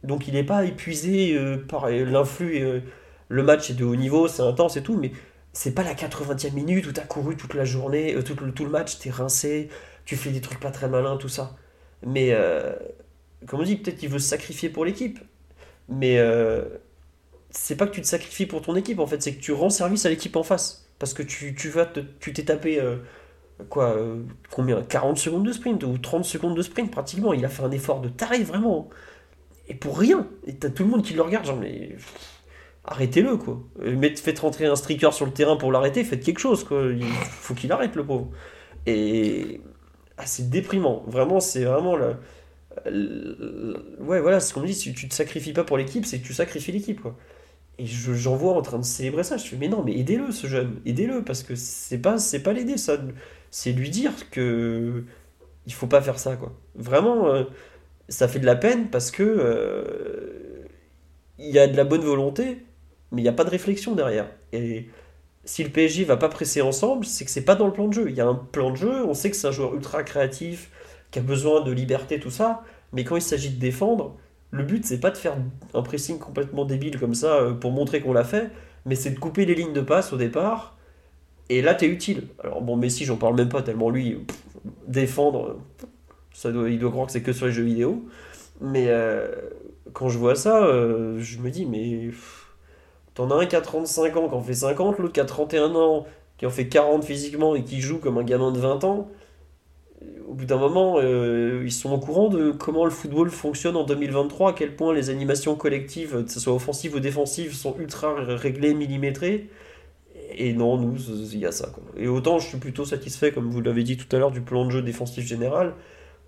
[0.02, 2.82] Donc il n'est pas épuisé euh, par l'influx.
[3.28, 5.12] le match est de haut niveau, c'est intense et tout, mais
[5.54, 8.70] c'est pas la 80e minute où tu as couru toute la journée, euh, tout, le,
[8.70, 9.70] match, tu es rincé,
[10.04, 11.56] tu fais des trucs pas très malins, tout ça.
[12.06, 12.74] Mais, euh,
[13.46, 15.20] comme on dit, peut-être qu'il veut se sacrifier pour l'équipe.
[15.88, 16.64] Mais euh,
[17.50, 19.70] c'est pas que tu te sacrifies pour ton équipe, en fait, c'est que tu rends
[19.70, 20.88] service à l'équipe en face.
[20.98, 22.80] Parce que tu, vas te- tu t'es tapé,
[23.68, 23.96] quoi,
[24.50, 27.32] combien 40 secondes de sprint ou 30 secondes de sprint, pratiquement.
[27.32, 28.88] Il a fait un effort de taré, vraiment.
[29.68, 30.28] Et pour rien.
[30.46, 31.96] Et t'as tout le monde qui le regarde, genre, mais.
[32.84, 33.62] Arrêtez-le, quoi.
[33.82, 36.82] Euh, Faites rentrer un streaker sur le terrain pour l'arrêter, faites quelque chose, quoi.
[36.92, 38.30] Il faut qu'il arrête, le pauvre.
[38.86, 39.60] Et.
[40.18, 41.04] Ah, c'est déprimant.
[41.08, 42.16] Vraiment, c'est vraiment le.
[44.00, 44.74] Ouais, voilà, ce qu'on me dit.
[44.74, 47.16] Si tu te sacrifies pas pour l'équipe, c'est que tu sacrifies l'équipe, quoi.
[47.78, 49.36] Et je- j'en vois en train de célébrer ça.
[49.38, 50.80] Je fais, mais non, mais aidez-le, ce jeune.
[50.86, 52.98] Aidez-le, parce que c'est pas, c'est pas l'aider, ça.
[53.50, 55.04] C'est lui dire que.
[55.66, 56.52] Il faut pas faire ça, quoi.
[56.76, 57.44] Vraiment, euh,
[58.08, 59.22] ça fait de la peine parce que.
[59.24, 60.64] euh,
[61.38, 62.58] Il y a de la bonne volonté,
[63.14, 64.28] mais il n'y a pas de réflexion derrière.
[64.52, 64.88] Et
[65.44, 67.92] si le PSG va pas presser ensemble, c'est que c'est pas dans le plan de
[67.92, 68.06] jeu.
[68.08, 70.70] Il y a un plan de jeu, on sait que c'est un joueur ultra créatif,
[71.10, 74.16] qui a besoin de liberté, tout ça, mais quand il s'agit de défendre,
[74.50, 75.36] le but c'est pas de faire
[75.74, 78.50] un pressing complètement débile comme ça euh, pour montrer qu'on l'a fait,
[78.84, 80.76] mais c'est de couper les lignes de passe au départ,
[81.50, 82.28] et là t'es utile.
[82.42, 84.18] Alors bon, Messi, j'en parle même pas tellement lui,
[84.88, 85.60] défendre,
[86.32, 88.04] ça il doit croire que c'est que sur les jeux vidéo,
[88.60, 89.28] mais euh,
[89.92, 92.10] quand je vois ça, euh, je me dis, mais
[93.14, 95.74] t'en as un qui a 35 ans, qui en fait 50, l'autre qui a 31
[95.74, 99.08] ans, qui en fait 40 physiquement et qui joue comme un gamin de 20 ans.
[100.28, 103.84] Au bout d'un moment, euh, ils sont au courant de comment le football fonctionne en
[103.84, 108.14] 2023, à quel point les animations collectives, que ce soit offensives ou défensives, sont ultra
[108.16, 109.48] réglées, millimétrées.
[110.36, 110.96] Et non, nous,
[111.32, 111.70] il y a ça.
[111.96, 114.64] Et autant je suis plutôt satisfait, comme vous l'avez dit tout à l'heure, du plan
[114.64, 115.74] de jeu défensif général,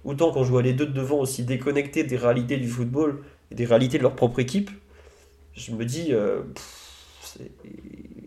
[0.05, 3.55] autant quand je vois les deux de devant aussi déconnectés des réalités du football et
[3.57, 4.71] des réalités de leur propre équipe,
[5.55, 6.43] je me dis, euh,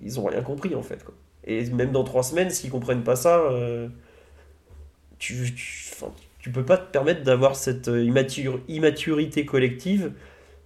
[0.01, 1.03] ils ont rien compris en fait.
[1.03, 1.13] quoi.
[1.45, 3.87] Et même dans trois semaines, s'ils comprennent pas ça, euh,
[5.17, 5.93] tu, tu,
[6.39, 8.03] tu peux pas te permettre d'avoir cette euh,
[8.67, 10.13] immaturité collective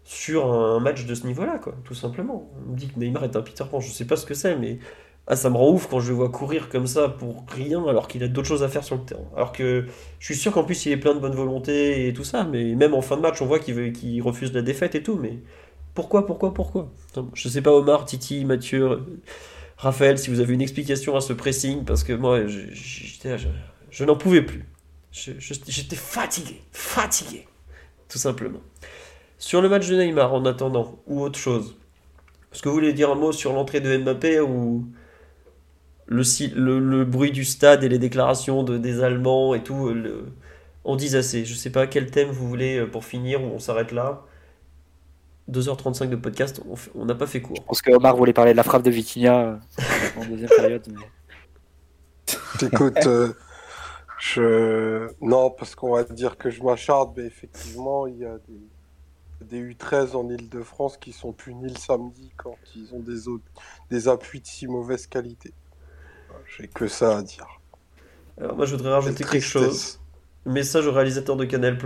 [0.03, 2.51] sur un match de ce niveau-là, quoi, tout simplement.
[2.67, 4.57] On me dit que Neymar est un Peter Pan, je sais pas ce que c'est,
[4.57, 4.79] mais
[5.27, 8.09] ah, ça me rend ouf quand je le vois courir comme ça pour rien, alors
[8.09, 9.23] qu'il a d'autres choses à faire sur le terrain.
[9.35, 9.85] Alors que
[10.19, 12.75] je suis sûr qu'en plus il est plein de bonne volonté et tout ça, mais
[12.75, 15.39] même en fin de match, on voit qu'il refuse la défaite et tout, mais
[15.93, 16.91] pourquoi, pourquoi, pourquoi?
[17.33, 18.99] Je sais pas, Omar, Titi, Mathieu,
[19.77, 24.15] Raphaël, si vous avez une explication à ce pressing, parce que moi, je, je, n'en
[24.15, 24.65] pouvais plus.
[25.11, 27.47] J'étais fatigué, fatigué,
[28.09, 28.61] tout simplement.
[29.37, 31.75] Sur le match de Neymar, en attendant, ou autre chose,
[32.53, 34.87] est-ce que vous voulez dire un mot sur l'entrée de Mbappé ou
[36.07, 40.25] le, bruit du stade et les déclarations de, des Allemands et tout le,
[40.83, 41.45] en disent assez?
[41.45, 44.23] Je sais pas quel thème vous voulez euh, pour finir ou on s'arrête là?
[45.51, 46.61] 2h35 de podcast,
[46.95, 47.57] on n'a pas fait court.
[47.57, 49.57] Je pense que Omar voulait parler de la frappe de Vitinha euh,
[50.17, 50.87] en deuxième période.
[50.89, 53.33] mais- Écoute, euh,
[54.19, 55.09] je...
[55.21, 59.73] Non, parce qu'on va dire que je m'acharne, mais effectivement, il y a des, des
[59.75, 63.43] U13 en Ile-de-France qui sont punis le samedi quand ils ont des, autres...
[63.89, 65.53] des appuis de si mauvaise qualité.
[66.57, 67.47] J'ai que ça à dire.
[68.39, 69.99] Alors moi je voudrais rajouter quelque chose.
[70.45, 71.77] Message au réalisateur de Canal+.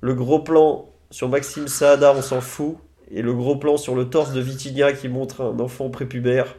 [0.00, 2.78] Le gros plan sur Maxime Saada, on s'en fout.
[3.10, 6.56] Et le gros plan sur le torse de Vitinha qui montre un enfant prépubère,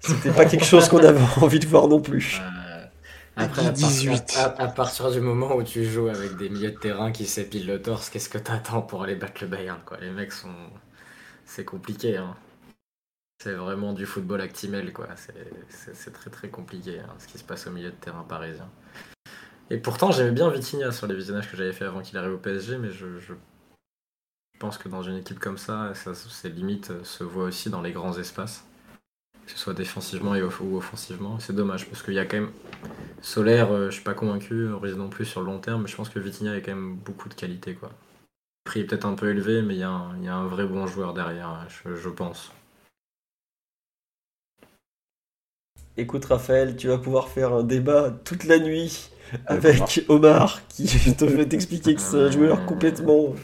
[0.00, 2.40] c'était pas quelque chose qu'on avait envie de voir non plus.
[2.42, 2.84] Euh,
[3.36, 4.34] Après, à, Guy partir, 18.
[4.38, 7.66] à- à partir du moment où tu joues avec des milieux de terrain qui s'épilent
[7.66, 9.98] le torse, qu'est-ce que t'attends pour aller battre le Bayern quoi?
[10.00, 10.54] Les mecs sont.
[11.46, 12.16] C'est compliqué.
[12.18, 12.36] Hein.
[13.42, 14.92] C'est vraiment du football actimel.
[14.92, 15.08] quoi.
[15.16, 15.32] C'est-
[15.70, 18.68] C'est c'est très très compliqué hein, ce qui se passe au milieu de terrain parisien.
[19.70, 22.38] Et pourtant, j'aimais bien Vitinha sur les visionnages que j'avais fait avant qu'il arrive au
[22.38, 23.32] PSG, mais je, je
[24.58, 27.92] pense que dans une équipe comme ça, ses limites euh, se voient aussi dans les
[27.92, 28.64] grands espaces,
[29.44, 31.38] que ce soit défensivement ou offensivement.
[31.40, 32.50] C'est dommage parce qu'il y a quand même
[33.22, 35.96] Solaire, euh, je suis pas convaincu, Ruiz non plus sur le long terme, mais je
[35.96, 37.74] pense que Vitinha a quand même beaucoup de qualité.
[37.74, 37.88] Quoi.
[37.88, 41.14] Le prix est peut-être un peu élevé, mais il y, a un- vrai bon joueur
[41.14, 42.52] derrière, je, je pense.
[45.96, 49.10] Écoute Raphaël, tu vas pouvoir faire un débat toute la nuit
[49.46, 53.34] avec Omar qui te veut t'expliquer que c'est un joueur complètement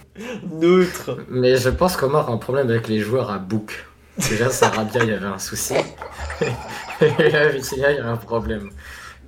[0.50, 1.18] neutre.
[1.28, 3.86] Mais je pense qu'Omar a un problème avec les joueurs à book.
[4.18, 5.74] Déjà, Sarabia, il y avait un souci.
[7.00, 8.70] Et là, Vitinha, il y a un problème.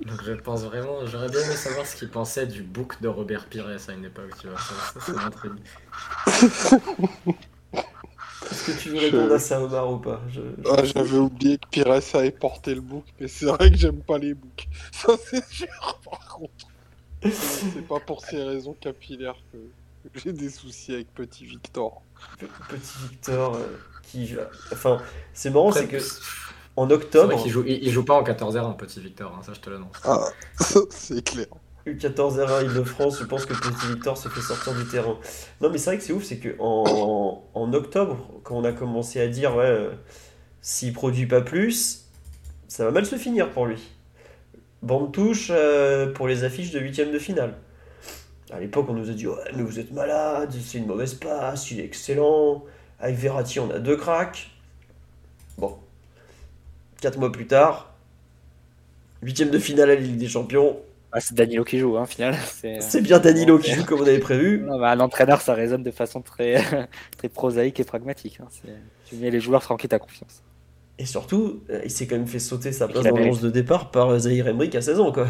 [0.05, 3.45] Donc je pense vraiment, j'aurais bien aimé savoir ce qu'il pensait du book de Robert
[3.45, 4.59] Pires à une époque, tu vois.
[4.59, 5.13] Ça, ça,
[6.51, 6.77] ça.
[8.51, 10.21] Est-ce que tu veux répondre à ça Omar ou pas?
[10.29, 14.01] Je- Ah, J'avais oublié que Pires avait porté le book, mais c'est vrai que j'aime
[14.01, 14.67] pas les books.
[14.91, 16.65] Ça, c'est sûr, par contre.
[17.71, 19.57] C'est pas pour ces raisons capillaires que
[20.15, 22.03] j'ai des soucis avec Petit Victor.
[22.67, 24.35] Petit Victor, euh, qui.
[24.71, 25.01] Enfin,
[25.33, 25.97] c'est marrant, c'est que
[26.75, 29.53] en octobre, vrai qu'il joue, il, il joue pas en 14-0, petit Victor, hein, ça
[29.53, 29.97] je te l'annonce.
[30.03, 30.29] Ah,
[30.89, 31.47] c'est clair.
[31.85, 35.17] U14 R1 Île-de-France, je pense que Petit Victor se fait sortir du terrain.
[35.61, 39.21] Non, mais c'est vrai que c'est ouf, c'est que en, octobre, quand on a commencé
[39.21, 39.91] à dire, ouais, euh,
[40.61, 42.05] s'il produit pas plus,
[42.67, 43.81] ça va mal se finir pour lui.
[44.81, 47.55] Bande touche euh, pour les affiches de huitième de finale.
[48.51, 51.69] À l'époque, on nous a dit, ouais, mais vous êtes malade, c'est une mauvaise passe,
[51.71, 52.63] il est excellent.
[52.99, 54.49] Avec Verratti, on a deux cracks.
[55.57, 55.77] Bon.
[56.99, 57.93] Quatre mois plus tard,
[59.21, 60.77] huitième de finale à la Ligue des Champions,
[61.19, 62.35] C'est Danilo qui joue, hein, au final.
[62.81, 64.59] C'est bien Danilo qui joue comme on avait prévu.
[64.65, 66.61] Non, bah, L'entraîneur, ça résonne de façon très,
[67.17, 68.39] très prosaïque et pragmatique.
[68.41, 68.47] hein.
[69.05, 70.43] Tu mets les joueurs tranquilles ta confiance.
[70.97, 73.17] Et surtout, euh, il s'est quand même fait sauter sa place a dans.
[73.17, 75.27] 11 de départ par euh, Zahir Emery à 16 ans, quoi.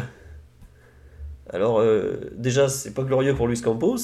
[1.50, 3.96] Alors, euh, déjà, c'est pas glorieux pour Luis Campos,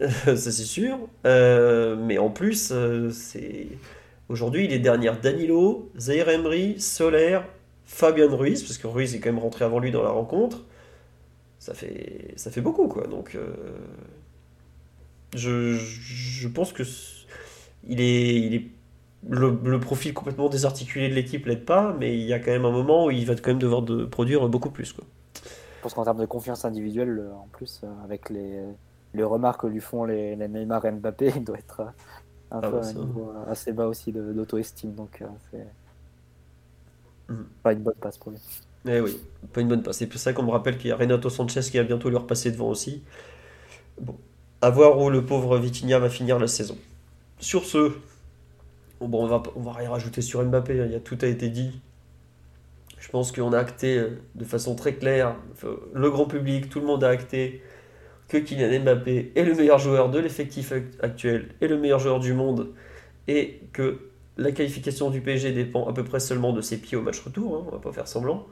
[0.00, 0.98] euh, ça c'est sûr.
[1.26, 3.68] Euh, mais en plus, euh, c'est.
[4.28, 7.40] Aujourd'hui, il est derrière Danilo, Zahir Emery, Soler,
[7.86, 10.64] Fabian Ruiz, parce que Ruiz est quand même rentré avant lui dans la rencontre.
[11.58, 13.06] Ça fait, ça fait beaucoup, quoi.
[13.08, 13.52] Donc, euh,
[15.34, 16.82] je, je pense que
[17.88, 18.66] il est, il est
[19.28, 22.64] le, le profil complètement désarticulé de l'équipe l'aide pas, mais il y a quand même
[22.64, 24.92] un moment où il va quand même devoir de produire beaucoup plus.
[24.92, 25.04] Quoi.
[25.76, 28.62] Je pense qu'en termes de confiance individuelle, euh, en plus, euh, avec les,
[29.14, 31.82] les remarques que lui font les, les Neymar et Mbappé, il doit être
[32.50, 34.94] un Ah peu bah un niveau assez bas aussi de- d'auto-estime.
[34.94, 35.76] Donc, c'est
[37.28, 37.46] Mhm.
[37.62, 38.38] pas une bonne passe pour lui.
[38.88, 39.18] Eh oui,
[39.52, 39.98] pas une bonne passe.
[39.98, 42.16] C'est pour ça qu'on me rappelle qu'il y a Renato Sanchez qui va bientôt lui
[42.16, 43.02] repasser devant aussi.
[44.00, 44.16] Bon,
[44.62, 46.78] à voir où le pauvre Vitinha va finir la saison.
[47.40, 47.92] Sur ce,
[49.00, 50.80] bon, on va va rien rajouter sur Mbappé.
[50.82, 51.80] hein, y a tout a été dit.
[52.98, 55.36] Je pense qu'on a acté euh, de façon très claire,
[55.94, 57.62] le grand public, tout le monde a acté
[58.28, 62.20] que Kylian Mbappé est le meilleur joueur de l'effectif act- actuel et le meilleur joueur
[62.20, 62.68] du monde
[63.28, 64.00] et que
[64.36, 67.56] la qualification du PSG dépend à peu près seulement de ses pieds au match retour,
[67.56, 68.46] hein, on va pas faire semblant.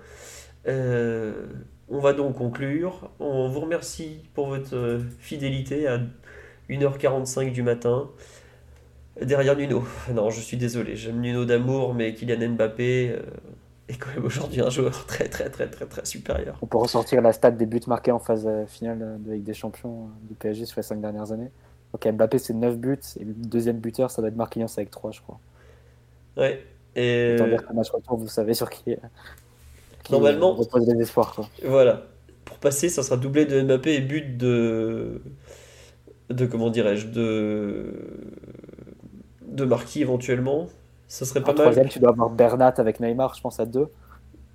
[0.66, 1.46] Euh,
[1.88, 3.10] on va donc conclure.
[3.20, 6.00] On vous remercie pour votre fidélité à
[6.70, 8.10] 1h45 du matin.
[9.20, 9.84] Derrière Nuno.
[10.12, 13.20] Non, je suis désolé, j'aime Nuno d'amour, mais Kylian Mbappé euh,
[13.88, 16.58] est quand même aujourd'hui un joueur très très très très très supérieur.
[16.62, 19.54] On peut ressortir la stat des buts marqués en phase euh, finale de Ligue des
[19.54, 21.50] Champions du PSG sur les 5 dernières années.
[21.92, 25.12] Donc Mbappé, c'est 9 buts, et le deuxième buteur, ça doit être Marquinhos avec 3,
[25.12, 25.38] je crois.
[26.36, 26.62] Ouais.
[26.96, 28.96] Et Autant dire qu'un match retour, vous savez sur qui,
[30.04, 31.34] qui Normalement- repose les espoirs.
[31.34, 31.48] Quoi.
[31.64, 32.02] Voilà.
[32.44, 35.20] Pour passer, ça sera doublé de Mbappé et but de.
[36.30, 37.92] De comment dirais-je De.
[39.46, 40.68] De Marquis éventuellement.
[41.08, 41.62] Ça serait En pas mal.
[41.62, 43.86] troisième, tu dois avoir Bernat avec Neymar, je pense à 2.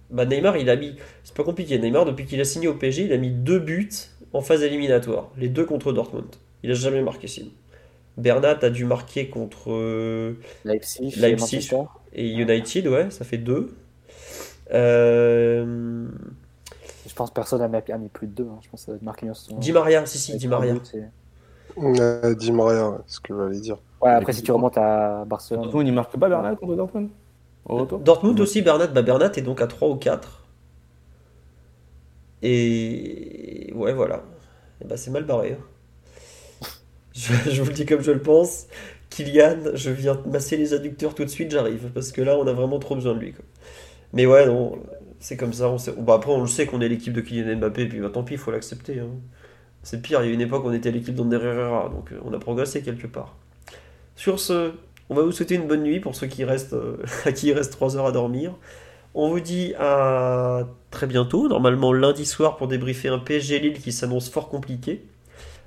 [0.10, 0.96] Bah Neymar, il a mis.
[1.24, 1.78] C'est pas compliqué.
[1.78, 3.90] Neymar, depuis qu'il a signé au PSG, il a mis deux buts
[4.34, 5.30] en phase éliminatoire.
[5.38, 6.26] Les deux contre Dortmund.
[6.64, 7.52] Il a jamais marqué sinon.
[8.20, 10.34] Bernat a dû marquer contre euh,
[10.66, 11.82] Leipzig, et Leipzig Manchester.
[12.14, 13.76] et United, ouais, ça fait deux.
[14.72, 16.08] Euh,
[17.08, 18.48] Je pense que personne n'a mis, a mis plus de 2.
[18.62, 19.34] Je pense que ça doit être Marquinhos.
[19.58, 20.76] Di Maria, si, si, Di Maria.
[20.94, 21.04] et-
[21.78, 23.78] Euh, Di Maria, c'est ce que j'allais dire.
[24.02, 25.64] Ouais, après, si tu remontes à Barcelone.
[25.64, 27.10] Dortmund, il marque pas Bernat contre Dortmund
[27.66, 28.88] Au Dortmund aussi, Bernat.
[28.88, 30.44] Bah, Bernat est donc à 3 ou 4.
[32.42, 34.24] Et ouais, voilà.
[34.82, 35.58] Et bah, c'est mal barré.
[35.60, 35.64] hein.
[37.50, 38.68] Je, vous le dis comme je le pense.
[39.10, 41.90] Kylian, je viens masser les adducteurs tout de suite, j'arrive.
[41.94, 43.34] Parce que là, on a vraiment trop besoin de lui.
[44.14, 44.80] Mais ouais, non,
[45.20, 45.70] c'est comme ça.
[45.70, 47.88] On bah, après, on le sait qu'on est l'équipe de Kylian Mbappé.
[47.88, 49.00] Puis bah, tant pis, il faut l'accepter.
[49.00, 49.10] hein.
[49.84, 51.90] C'est pire, il y a une époque, on était l'équipe d'Ander Herrera.
[51.90, 53.36] Donc euh, on a progressé quelque part.
[54.16, 54.74] Sur ce,
[55.10, 57.54] on va vous souhaiter une bonne nuit pour ceux qui restent, euh, à qui il
[57.54, 58.56] reste 3 heures à dormir.
[59.16, 63.92] On vous dit à très bientôt, normalement lundi soir pour débriefer un PSG Lille qui
[63.92, 65.04] s'annonce fort compliqué.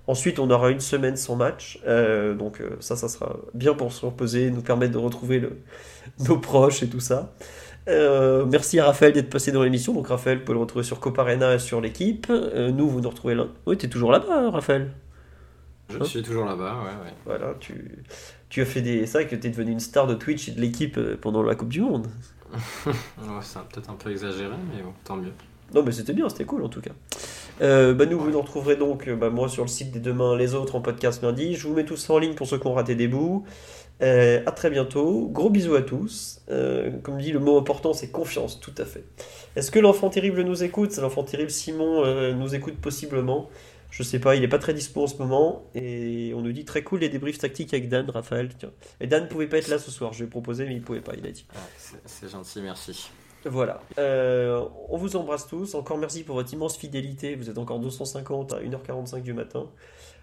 [0.08, 3.92] Ensuite, on aura une semaine sans match, euh, donc euh, ça, ça sera bien pour
[3.92, 5.58] se reposer, nous permettre de retrouver le-
[6.28, 7.32] nos proches et tout ça.
[7.89, 9.92] Euh, merci à Raphaël d'être passé dans l'émission.
[9.92, 12.28] Donc Raphaël, vous pouvez le retrouver sur Coparena et sur l'équipe.
[12.31, 13.47] Nous, vous nous retrouvez là.
[13.66, 14.92] Oui, t'es toujours là-bas, hein, Raphaël?
[15.89, 16.05] Je Hein?
[16.05, 17.12] suis toujours là-bas, ouais, ouais.
[17.26, 18.02] Voilà, tu,
[18.48, 19.05] tu as fait des.
[19.06, 21.68] C'est vrai que t'es devenu une star de Twitch et de l'équipe pendant la Coupe
[21.70, 22.06] du Monde.
[23.42, 25.32] C'est peut-être un peu exagéré, mais bon, tant mieux.
[25.74, 26.90] Non, mais c'était bien, c'était cool en tout cas.
[27.60, 30.36] Euh, bah, nous, vous nous retrouverez donc, euh, bah, moi, sur le site des Demain,
[30.36, 31.55] les autres en podcast lundi.
[31.55, 33.44] Je vous mets tout ça en ligne pour ceux qui ont raté des bouts.
[34.02, 35.28] Euh, à très bientôt.
[35.28, 36.40] Gros bisous à tous.
[36.50, 39.05] Euh, comme dit, le mot important, c'est confiance, tout à fait.
[39.55, 40.97] Est-ce que l'enfant terrible nous écoute?
[40.97, 43.48] L'enfant terrible Simon euh, nous écoute possiblement.
[43.90, 45.66] Je sais pas, il est pas très dispo en ce moment.
[45.74, 48.48] Et on nous dit très cool les débriefs tactiques avec Dan, Raphaël.
[49.00, 51.02] Et Dan pouvait pas être là ce soir, je lui ai proposé, mais il pouvait
[51.02, 51.44] pas, il a dit.
[51.76, 53.10] C'est c'est gentil, merci.
[53.44, 53.80] Voilà.
[53.98, 55.74] Euh, on vous embrasse tous.
[55.74, 57.34] Encore merci pour votre immense fidélité.
[57.34, 59.68] Vous êtes encore 250 à 1h45 du matin.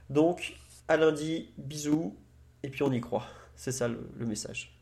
[0.09, 0.56] Donc,
[0.88, 2.15] à lundi, bisous.
[2.64, 3.25] Et puis on y croit.
[3.56, 4.73] C'est ça le, le message.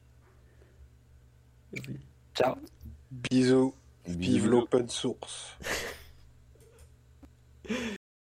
[1.73, 1.99] Et puis-
[2.35, 2.55] Ciao.
[3.11, 3.73] Bisous.
[4.07, 4.19] Bisous.
[4.19, 5.57] Vive l'open source.